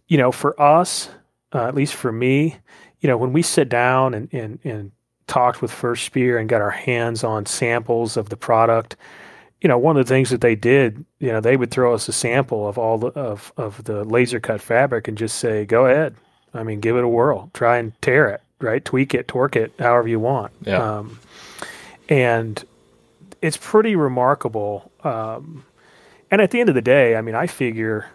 you 0.08 0.18
know, 0.18 0.32
for 0.32 0.60
us, 0.60 1.10
uh, 1.52 1.66
at 1.66 1.74
least 1.74 1.94
for 1.94 2.12
me, 2.12 2.56
you 3.00 3.08
know, 3.08 3.16
when 3.16 3.32
we 3.32 3.42
sit 3.42 3.68
down 3.68 4.14
and, 4.14 4.32
and, 4.32 4.58
and 4.64 4.92
talked 5.26 5.62
with 5.62 5.70
FirstSpear 5.70 6.38
and 6.38 6.48
got 6.48 6.60
our 6.60 6.70
hands 6.70 7.24
on 7.24 7.46
samples 7.46 8.16
of 8.16 8.28
the 8.28 8.36
product, 8.36 8.96
you 9.64 9.68
know, 9.68 9.78
one 9.78 9.96
of 9.96 10.04
the 10.04 10.14
things 10.14 10.28
that 10.28 10.42
they 10.42 10.54
did, 10.54 11.06
you 11.20 11.32
know, 11.32 11.40
they 11.40 11.56
would 11.56 11.70
throw 11.70 11.94
us 11.94 12.06
a 12.06 12.12
sample 12.12 12.68
of 12.68 12.76
all 12.76 12.98
the, 12.98 13.06
of, 13.06 13.50
of 13.56 13.82
the 13.84 14.04
laser 14.04 14.38
cut 14.38 14.60
fabric 14.60 15.08
and 15.08 15.16
just 15.16 15.38
say, 15.38 15.64
go 15.64 15.86
ahead. 15.86 16.14
I 16.52 16.62
mean, 16.64 16.80
give 16.80 16.96
it 16.96 17.02
a 17.02 17.08
whirl, 17.08 17.50
try 17.54 17.78
and 17.78 17.98
tear 18.02 18.28
it, 18.28 18.42
right? 18.60 18.84
Tweak 18.84 19.14
it, 19.14 19.26
torque 19.26 19.56
it, 19.56 19.72
however 19.78 20.06
you 20.06 20.20
want. 20.20 20.52
Yeah. 20.66 20.98
Um, 20.98 21.18
and 22.10 22.62
it's 23.40 23.56
pretty 23.56 23.96
remarkable. 23.96 24.92
Um, 25.02 25.64
and 26.30 26.42
at 26.42 26.50
the 26.50 26.60
end 26.60 26.68
of 26.68 26.74
the 26.74 26.82
day, 26.82 27.16
I 27.16 27.22
mean, 27.22 27.34
I 27.34 27.46
figure 27.46 28.06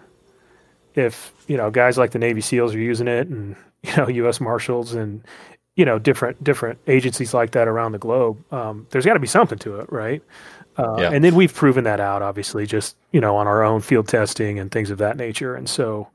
if 0.94 1.34
you 1.48 1.58
know 1.58 1.72
guys 1.72 1.98
like 1.98 2.12
the 2.12 2.20
Navy 2.20 2.42
SEALs 2.42 2.76
are 2.76 2.80
using 2.80 3.08
it, 3.08 3.28
and 3.28 3.56
you 3.84 3.96
know 3.98 4.08
U.S. 4.08 4.40
Marshals 4.40 4.94
and 4.94 5.24
you 5.76 5.86
know 5.86 5.98
different 5.98 6.44
different 6.44 6.78
agencies 6.86 7.34
like 7.34 7.52
that 7.52 7.68
around 7.68 7.94
the 7.94 7.98
globe, 7.98 8.38
um, 8.54 8.86
there's 8.92 9.06
got 9.06 9.16
to 9.16 9.20
be 9.20 9.28
something 9.28 9.58
to 9.60 9.80
it, 9.80 9.92
right? 9.92 10.22
Uh, 10.80 10.96
Yeah. 11.00 11.12
And 11.12 11.24
then 11.24 11.36
we've 11.36 11.54
proven 11.54 11.84
that 11.84 12.00
out, 12.00 12.22
obviously, 12.22 12.66
just 12.66 12.96
you 13.12 13.22
know 13.22 13.36
on 13.36 13.48
our 13.48 13.64
own 13.64 13.82
field 13.82 14.08
testing 14.08 14.60
and 14.60 14.72
things 14.72 14.90
of 14.92 14.98
that 15.00 15.18
nature, 15.18 15.56
and 15.56 15.70
so. 15.70 16.08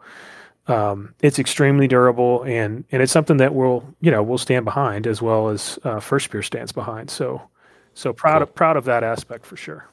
Um, 0.67 1.15
it's 1.21 1.39
extremely 1.39 1.87
durable, 1.87 2.43
and, 2.45 2.85
and 2.91 3.03
it's 3.03 3.13
something 3.13 3.37
that 3.37 3.55
we'll 3.55 3.85
you 4.01 4.11
know 4.11 4.23
we'll 4.23 4.39
stand 4.39 4.65
behind 4.65 5.07
as 5.07 5.21
well 5.21 5.51
as 5.51 5.79
uh, 5.85 5.97
FirstSpear 5.97 6.43
stands 6.43 6.73
behind. 6.73 7.11
So 7.11 7.43
so 7.93 8.13
proud 8.13 8.43
of 8.43 8.55
proud 8.55 8.77
of 8.79 8.85
that 8.87 9.05
aspect 9.05 9.45
for 9.47 9.57
sure. 9.57 9.87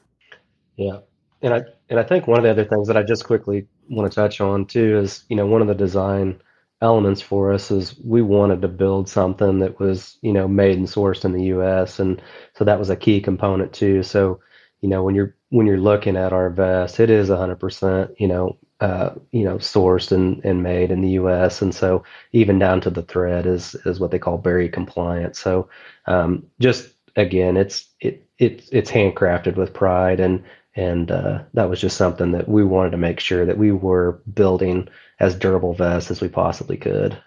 Yeah, 0.78 1.00
and 1.42 1.54
I 1.54 1.64
and 1.90 2.00
I 2.00 2.04
think 2.04 2.28
one 2.28 2.38
of 2.40 2.44
the 2.44 2.50
other 2.52 2.64
things 2.66 2.88
that 2.88 2.98
I 2.98 3.04
just 3.04 3.26
quickly 3.26 3.68
want 3.90 4.10
to 4.10 4.16
touch 4.16 4.42
on 4.42 4.66
too 4.66 4.98
is 4.98 5.26
you 5.30 5.36
know 5.36 5.46
one 5.46 5.62
of 5.62 5.68
the 5.68 5.76
design 5.76 6.42
elements 6.82 7.22
for 7.22 7.52
us 7.54 7.70
is 7.70 8.00
we 8.04 8.22
wanted 8.22 8.62
to 8.62 8.68
build 8.68 9.08
something 9.10 9.60
that 9.60 9.80
was 9.80 10.18
you 10.22 10.32
know 10.34 10.48
made 10.48 10.78
and 10.78 10.88
sourced 10.88 11.26
in 11.26 11.34
the 11.34 11.44
U.S. 11.46 12.00
and 12.00 12.22
so 12.56 12.64
that 12.64 12.80
was 12.80 12.90
a 12.90 12.96
key 12.96 13.22
component 13.22 13.74
too. 13.74 14.04
So 14.04 14.40
you 14.82 14.90
know 14.90 15.04
when 15.04 15.16
you're 15.16 15.36
when 15.50 15.68
you're 15.68 15.78
looking 15.78 16.18
at 16.18 16.34
our 16.34 16.50
vest, 16.50 17.00
it 17.00 17.10
is 17.10 17.30
100% 17.30 18.16
you 18.20 18.28
know 18.28 18.58
uh, 18.80 19.12
you 19.32 19.44
know 19.44 19.58
sourced 19.58 20.12
and, 20.12 20.44
and 20.44 20.64
made 20.64 20.92
in 20.92 21.02
the 21.02 21.12
U.S. 21.12 21.62
and 21.62 21.74
so 21.74 22.04
even 22.32 22.60
down 22.60 22.82
to 22.82 22.90
the 22.90 23.04
thread 23.04 23.46
is 23.46 23.76
is 23.86 24.00
what 24.00 24.12
they 24.12 24.20
call 24.20 24.38
berry 24.38 24.70
compliant. 24.70 25.36
So 25.36 25.70
um, 26.08 26.46
just 26.60 26.90
again, 27.16 27.58
it's 27.58 27.88
it 28.00 28.26
it 28.38 28.68
it's 28.72 28.92
handcrafted 28.92 29.56
with 29.56 29.74
pride 29.74 30.20
and 30.20 30.44
and 30.76 31.12
uh, 31.12 31.44
that 31.54 31.70
was 31.70 31.82
just 31.82 31.98
something 31.98 32.32
that 32.32 32.48
we 32.48 32.64
wanted 32.64 32.92
to 32.92 32.98
make 32.98 33.20
sure 33.20 33.46
that 33.46 33.58
we 33.58 33.72
were 33.72 34.22
building 34.34 34.88
as 35.20 35.36
durable 35.36 35.74
vests 35.74 36.10
as 36.10 36.22
we 36.22 36.30
possibly 36.30 36.78
could. 36.78 37.18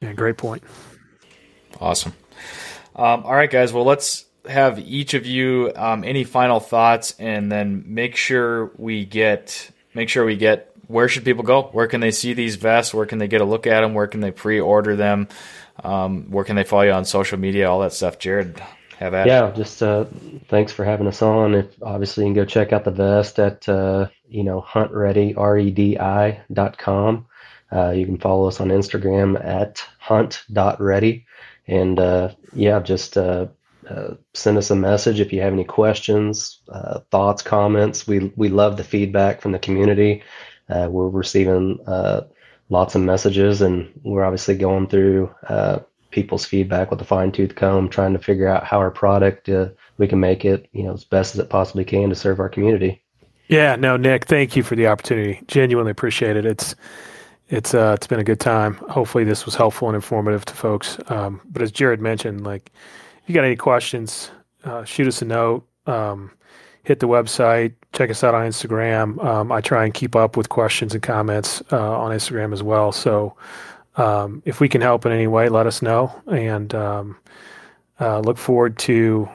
Yeah, 0.00 0.12
great 0.12 0.36
point. 0.36 0.64
Awesome. 1.80 2.12
Um, 2.96 3.24
all 3.24 3.34
right, 3.34 3.50
guys. 3.50 3.72
Well, 3.72 3.84
let's 3.84 4.26
have 4.46 4.78
each 4.78 5.14
of 5.14 5.26
you 5.26 5.72
um, 5.76 6.04
any 6.04 6.24
final 6.24 6.60
thoughts, 6.60 7.14
and 7.18 7.50
then 7.50 7.84
make 7.86 8.16
sure 8.16 8.72
we 8.76 9.04
get 9.04 9.70
make 9.94 10.08
sure 10.08 10.24
we 10.24 10.36
get 10.36 10.74
where 10.88 11.08
should 11.08 11.24
people 11.24 11.44
go? 11.44 11.62
Where 11.72 11.86
can 11.86 12.00
they 12.00 12.10
see 12.10 12.34
these 12.34 12.56
vests? 12.56 12.92
Where 12.92 13.06
can 13.06 13.18
they 13.18 13.28
get 13.28 13.40
a 13.40 13.44
look 13.44 13.66
at 13.66 13.80
them? 13.80 13.94
Where 13.94 14.06
can 14.06 14.20
they 14.20 14.30
pre-order 14.30 14.96
them? 14.96 15.28
Um, 15.82 16.30
where 16.30 16.44
can 16.44 16.56
they 16.56 16.64
follow 16.64 16.82
you 16.82 16.92
on 16.92 17.04
social 17.04 17.38
media? 17.38 17.70
All 17.70 17.80
that 17.80 17.92
stuff. 17.92 18.18
Jared, 18.18 18.62
have 18.98 19.14
at 19.14 19.26
it. 19.26 19.30
Yeah, 19.30 19.50
just 19.52 19.82
uh, 19.82 20.04
thanks 20.48 20.72
for 20.72 20.84
having 20.84 21.06
us 21.06 21.22
on. 21.22 21.54
If 21.54 21.82
obviously 21.82 22.24
you 22.24 22.28
can 22.28 22.34
go 22.34 22.44
check 22.44 22.72
out 22.72 22.84
the 22.84 22.90
vest 22.90 23.38
at 23.38 23.68
uh, 23.68 24.08
you 24.28 24.44
know 24.44 24.60
huntready 24.60 25.34
dot 26.52 26.78
com. 26.78 27.26
Uh, 27.72 27.90
you 27.90 28.04
can 28.04 28.18
follow 28.18 28.48
us 28.48 28.60
on 28.60 28.68
Instagram 28.68 29.42
at 29.42 29.82
hunt.ready. 29.98 31.24
And 31.66 31.98
uh, 31.98 32.34
yeah, 32.52 32.80
just 32.80 33.16
uh, 33.16 33.46
uh, 33.92 34.14
send 34.32 34.56
us 34.56 34.70
a 34.70 34.76
message 34.76 35.20
if 35.20 35.32
you 35.32 35.40
have 35.40 35.52
any 35.52 35.64
questions, 35.64 36.60
uh, 36.68 37.00
thoughts, 37.10 37.42
comments. 37.42 38.06
We 38.06 38.32
we 38.36 38.48
love 38.48 38.76
the 38.76 38.84
feedback 38.84 39.40
from 39.40 39.52
the 39.52 39.58
community. 39.58 40.22
Uh, 40.68 40.88
we're 40.90 41.08
receiving 41.08 41.78
uh, 41.86 42.22
lots 42.70 42.94
of 42.94 43.02
messages, 43.02 43.60
and 43.60 43.92
we're 44.02 44.24
obviously 44.24 44.56
going 44.56 44.88
through 44.88 45.34
uh, 45.48 45.80
people's 46.10 46.46
feedback 46.46 46.90
with 46.90 47.00
a 47.00 47.04
fine 47.04 47.32
tooth 47.32 47.54
comb, 47.54 47.88
trying 47.88 48.14
to 48.14 48.18
figure 48.18 48.48
out 48.48 48.64
how 48.64 48.78
our 48.78 48.90
product 48.90 49.48
uh, 49.48 49.68
we 49.98 50.08
can 50.08 50.20
make 50.20 50.44
it 50.44 50.68
you 50.72 50.84
know 50.84 50.94
as 50.94 51.04
best 51.04 51.34
as 51.34 51.40
it 51.40 51.50
possibly 51.50 51.84
can 51.84 52.08
to 52.08 52.14
serve 52.14 52.40
our 52.40 52.48
community. 52.48 53.02
Yeah, 53.48 53.76
no, 53.76 53.98
Nick, 53.98 54.24
thank 54.24 54.56
you 54.56 54.62
for 54.62 54.76
the 54.76 54.86
opportunity. 54.86 55.42
Genuinely 55.48 55.90
appreciate 55.90 56.36
it. 56.36 56.46
It's 56.46 56.74
it's 57.48 57.74
it's 57.74 58.06
been 58.06 58.20
a 58.20 58.24
good 58.24 58.40
time. 58.40 58.74
Hopefully 58.88 59.24
this 59.24 59.44
was 59.44 59.54
helpful 59.54 59.88
and 59.88 59.94
informative 59.94 60.46
to 60.46 60.54
folks. 60.54 60.98
Um, 61.08 61.42
but 61.44 61.60
as 61.60 61.70
Jared 61.70 62.00
mentioned, 62.00 62.44
like 62.44 62.72
you 63.26 63.34
got 63.34 63.44
any 63.44 63.56
questions, 63.56 64.30
uh, 64.64 64.84
shoot 64.84 65.06
us 65.06 65.22
a 65.22 65.24
note. 65.24 65.66
Um, 65.86 66.30
hit 66.84 67.00
the 67.00 67.08
website. 67.08 67.74
Check 67.92 68.10
us 68.10 68.24
out 68.24 68.34
on 68.34 68.46
Instagram. 68.46 69.22
Um, 69.24 69.52
I 69.52 69.60
try 69.60 69.84
and 69.84 69.94
keep 69.94 70.16
up 70.16 70.36
with 70.36 70.48
questions 70.48 70.94
and 70.94 71.02
comments 71.02 71.62
uh, 71.70 71.98
on 71.98 72.10
Instagram 72.12 72.52
as 72.52 72.62
well. 72.62 72.92
So 72.92 73.36
um, 73.96 74.42
if 74.44 74.60
we 74.60 74.68
can 74.68 74.80
help 74.80 75.06
in 75.06 75.12
any 75.12 75.26
way, 75.26 75.48
let 75.48 75.66
us 75.66 75.82
know. 75.82 76.14
And 76.26 76.74
um, 76.74 77.16
uh, 78.00 78.20
look 78.20 78.38
forward 78.38 78.78
to 78.80 79.28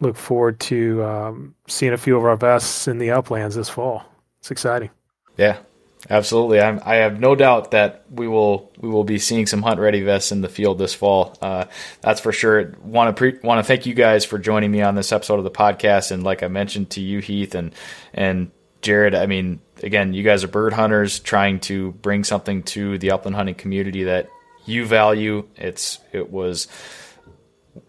look 0.00 0.16
forward 0.16 0.60
to 0.60 1.02
um, 1.04 1.54
seeing 1.68 1.92
a 1.92 1.98
few 1.98 2.16
of 2.16 2.24
our 2.24 2.36
vests 2.36 2.86
in 2.86 2.98
the 2.98 3.10
uplands 3.10 3.56
this 3.56 3.68
fall. 3.68 4.04
It's 4.40 4.50
exciting. 4.50 4.90
Yeah, 5.36 5.58
absolutely. 6.08 6.60
I'm, 6.60 6.80
I 6.84 6.96
have 6.96 7.20
no 7.20 7.34
doubt 7.34 7.72
that 7.72 8.04
we 8.10 8.28
will 8.28 8.72
we 8.78 8.88
will 8.88 9.04
be 9.04 9.18
seeing 9.18 9.46
some 9.46 9.62
hunt 9.62 9.80
ready 9.80 10.02
vests 10.02 10.32
in 10.32 10.40
the 10.40 10.48
field 10.48 10.78
this 10.78 10.94
fall. 10.94 11.36
Uh, 11.40 11.66
that's 12.00 12.20
for 12.20 12.32
sure. 12.32 12.74
Want 12.82 13.14
to 13.14 13.18
pre- 13.18 13.38
want 13.42 13.58
to 13.58 13.62
thank 13.64 13.86
you 13.86 13.94
guys 13.94 14.24
for 14.24 14.38
joining 14.38 14.70
me 14.70 14.82
on 14.82 14.94
this 14.94 15.12
episode 15.12 15.38
of 15.38 15.44
the 15.44 15.50
podcast. 15.50 16.10
And 16.10 16.22
like 16.22 16.42
I 16.42 16.48
mentioned 16.48 16.90
to 16.90 17.00
you, 17.00 17.20
Heath 17.20 17.54
and 17.54 17.74
and 18.12 18.50
Jared, 18.82 19.14
I 19.14 19.26
mean, 19.26 19.60
again, 19.82 20.12
you 20.12 20.22
guys 20.22 20.44
are 20.44 20.48
bird 20.48 20.72
hunters 20.72 21.18
trying 21.18 21.60
to 21.60 21.92
bring 21.92 22.24
something 22.24 22.62
to 22.64 22.98
the 22.98 23.10
upland 23.10 23.36
hunting 23.36 23.54
community 23.54 24.04
that 24.04 24.28
you 24.64 24.86
value. 24.86 25.48
It's 25.56 25.98
it 26.12 26.30
was 26.30 26.68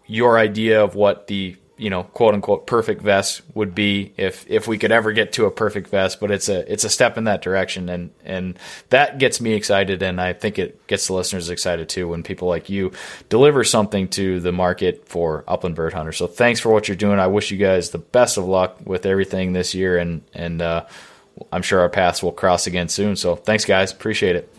your 0.06 0.40
idea 0.40 0.84
of 0.84 0.96
what 0.96 1.28
the 1.28 1.58
you 1.78 1.90
know 1.90 2.04
quote 2.04 2.34
unquote 2.34 2.68
perfect 2.68 3.02
vest 3.02 3.42
would 3.54 3.74
be 3.74 4.14
if 4.18 4.46
if 4.50 4.68
we 4.68 4.78
could 4.78 4.92
ever 4.92 5.12
get 5.12 5.34
to 5.34 5.46
a 5.46 5.52
perfect 5.52 5.90
vest 5.90 6.20
but 6.20 6.32
it's 6.32 6.50
a 6.50 6.72
it's 6.72 6.84
a 6.84 6.90
step 6.90 7.18
in 7.18 7.24
that 7.26 7.42
direction. 7.42 7.88
And 7.90 8.12
and 8.26 8.60
that 8.90 9.18
gets 9.18 9.40
me 9.40 9.54
excited. 9.54 10.02
And 10.02 10.20
I 10.20 10.34
think 10.34 10.60
it 10.60 10.86
gets 10.88 11.08
the 11.08 11.14
listeners 11.14 11.50
excited 11.50 11.88
too 11.90 12.08
when 12.08 12.24
people 12.24 12.48
like 12.48 12.70
you 12.70 12.92
deliver 13.30 13.64
something 13.64 14.08
to 14.10 14.40
the 14.40 14.52
market 14.52 15.08
for 15.08 15.44
upland 15.48 15.76
bird 15.76 15.94
hunters 15.94 16.18
so 16.18 16.28
thanks 16.28 16.60
for 16.60 16.70
what 16.72 16.88
you're 16.88 16.98
doing. 16.98 17.20
I 17.20 17.28
wish 17.28 17.52
you 17.52 17.58
guys 17.58 17.92
the 17.92 18.00
best 18.00 18.38
of 18.38 18.46
luck 18.46 18.78
with 18.84 19.06
everything 19.06 19.54
this 19.54 19.74
year. 19.74 19.98
And 19.98 20.24
and 20.34 20.62
uh, 20.62 20.86
I'm 21.52 21.62
sure 21.62 21.80
our 21.80 21.90
paths 21.90 22.22
will 22.24 22.32
cross 22.32 22.68
again 22.68 22.90
soon. 22.90 23.16
So 23.16 23.36
thanks 23.36 23.66
guys. 23.66 23.92
Appreciate 23.92 24.36
it. 24.36 24.54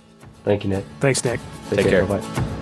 Thank 0.45 0.65
you, 0.65 0.71
Nick. 0.71 0.85
Thanks, 1.01 1.25
Nick. 1.25 1.41
Take 1.71 1.89
care. 1.89 2.07
Bye. 2.07 2.55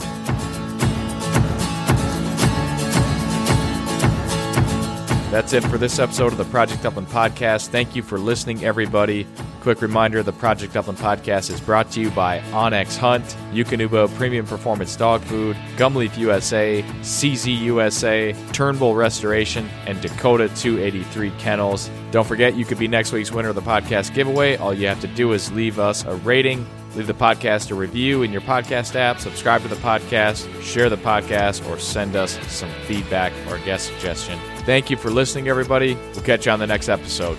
That's 5.36 5.52
it 5.52 5.64
for 5.64 5.76
this 5.76 5.98
episode 5.98 6.32
of 6.32 6.38
the 6.38 6.46
Project 6.46 6.86
Upland 6.86 7.08
Podcast. 7.08 7.68
Thank 7.68 7.94
you 7.94 8.02
for 8.02 8.18
listening, 8.18 8.64
everybody. 8.64 9.26
Quick 9.60 9.82
reminder 9.82 10.22
the 10.22 10.32
Project 10.32 10.74
Upland 10.74 10.98
Podcast 10.98 11.50
is 11.50 11.60
brought 11.60 11.90
to 11.90 12.00
you 12.00 12.08
by 12.12 12.38
onX 12.52 12.96
Hunt, 12.96 13.22
Eukanuba 13.52 14.08
Premium 14.16 14.46
Performance 14.46 14.96
Dog 14.96 15.20
Food, 15.24 15.54
Gumleaf 15.76 16.16
USA, 16.16 16.82
CZ 17.02 17.54
USA, 17.60 18.34
Turnbull 18.54 18.94
Restoration, 18.94 19.68
and 19.84 20.00
Dakota 20.00 20.48
283 20.56 21.30
Kennels. 21.32 21.90
Don't 22.12 22.26
forget, 22.26 22.56
you 22.56 22.64
could 22.64 22.78
be 22.78 22.88
next 22.88 23.12
week's 23.12 23.30
winner 23.30 23.50
of 23.50 23.56
the 23.56 23.60
podcast 23.60 24.14
giveaway. 24.14 24.56
All 24.56 24.72
you 24.72 24.86
have 24.88 25.02
to 25.02 25.06
do 25.06 25.34
is 25.34 25.52
leave 25.52 25.78
us 25.78 26.02
a 26.06 26.16
rating, 26.16 26.66
leave 26.94 27.08
the 27.08 27.12
podcast 27.12 27.70
a 27.70 27.74
review 27.74 28.22
in 28.22 28.32
your 28.32 28.40
podcast 28.40 28.96
app, 28.96 29.20
subscribe 29.20 29.60
to 29.60 29.68
the 29.68 29.76
podcast, 29.76 30.62
share 30.62 30.88
the 30.88 30.96
podcast, 30.96 31.68
or 31.68 31.78
send 31.78 32.16
us 32.16 32.38
some 32.50 32.70
feedback 32.86 33.34
or 33.50 33.58
guest 33.66 33.88
suggestion. 33.88 34.38
Thank 34.66 34.90
you 34.90 34.96
for 34.96 35.10
listening, 35.10 35.46
everybody. 35.46 35.94
We'll 36.12 36.24
catch 36.24 36.46
you 36.46 36.52
on 36.52 36.58
the 36.58 36.66
next 36.66 36.88
episode. 36.88 37.38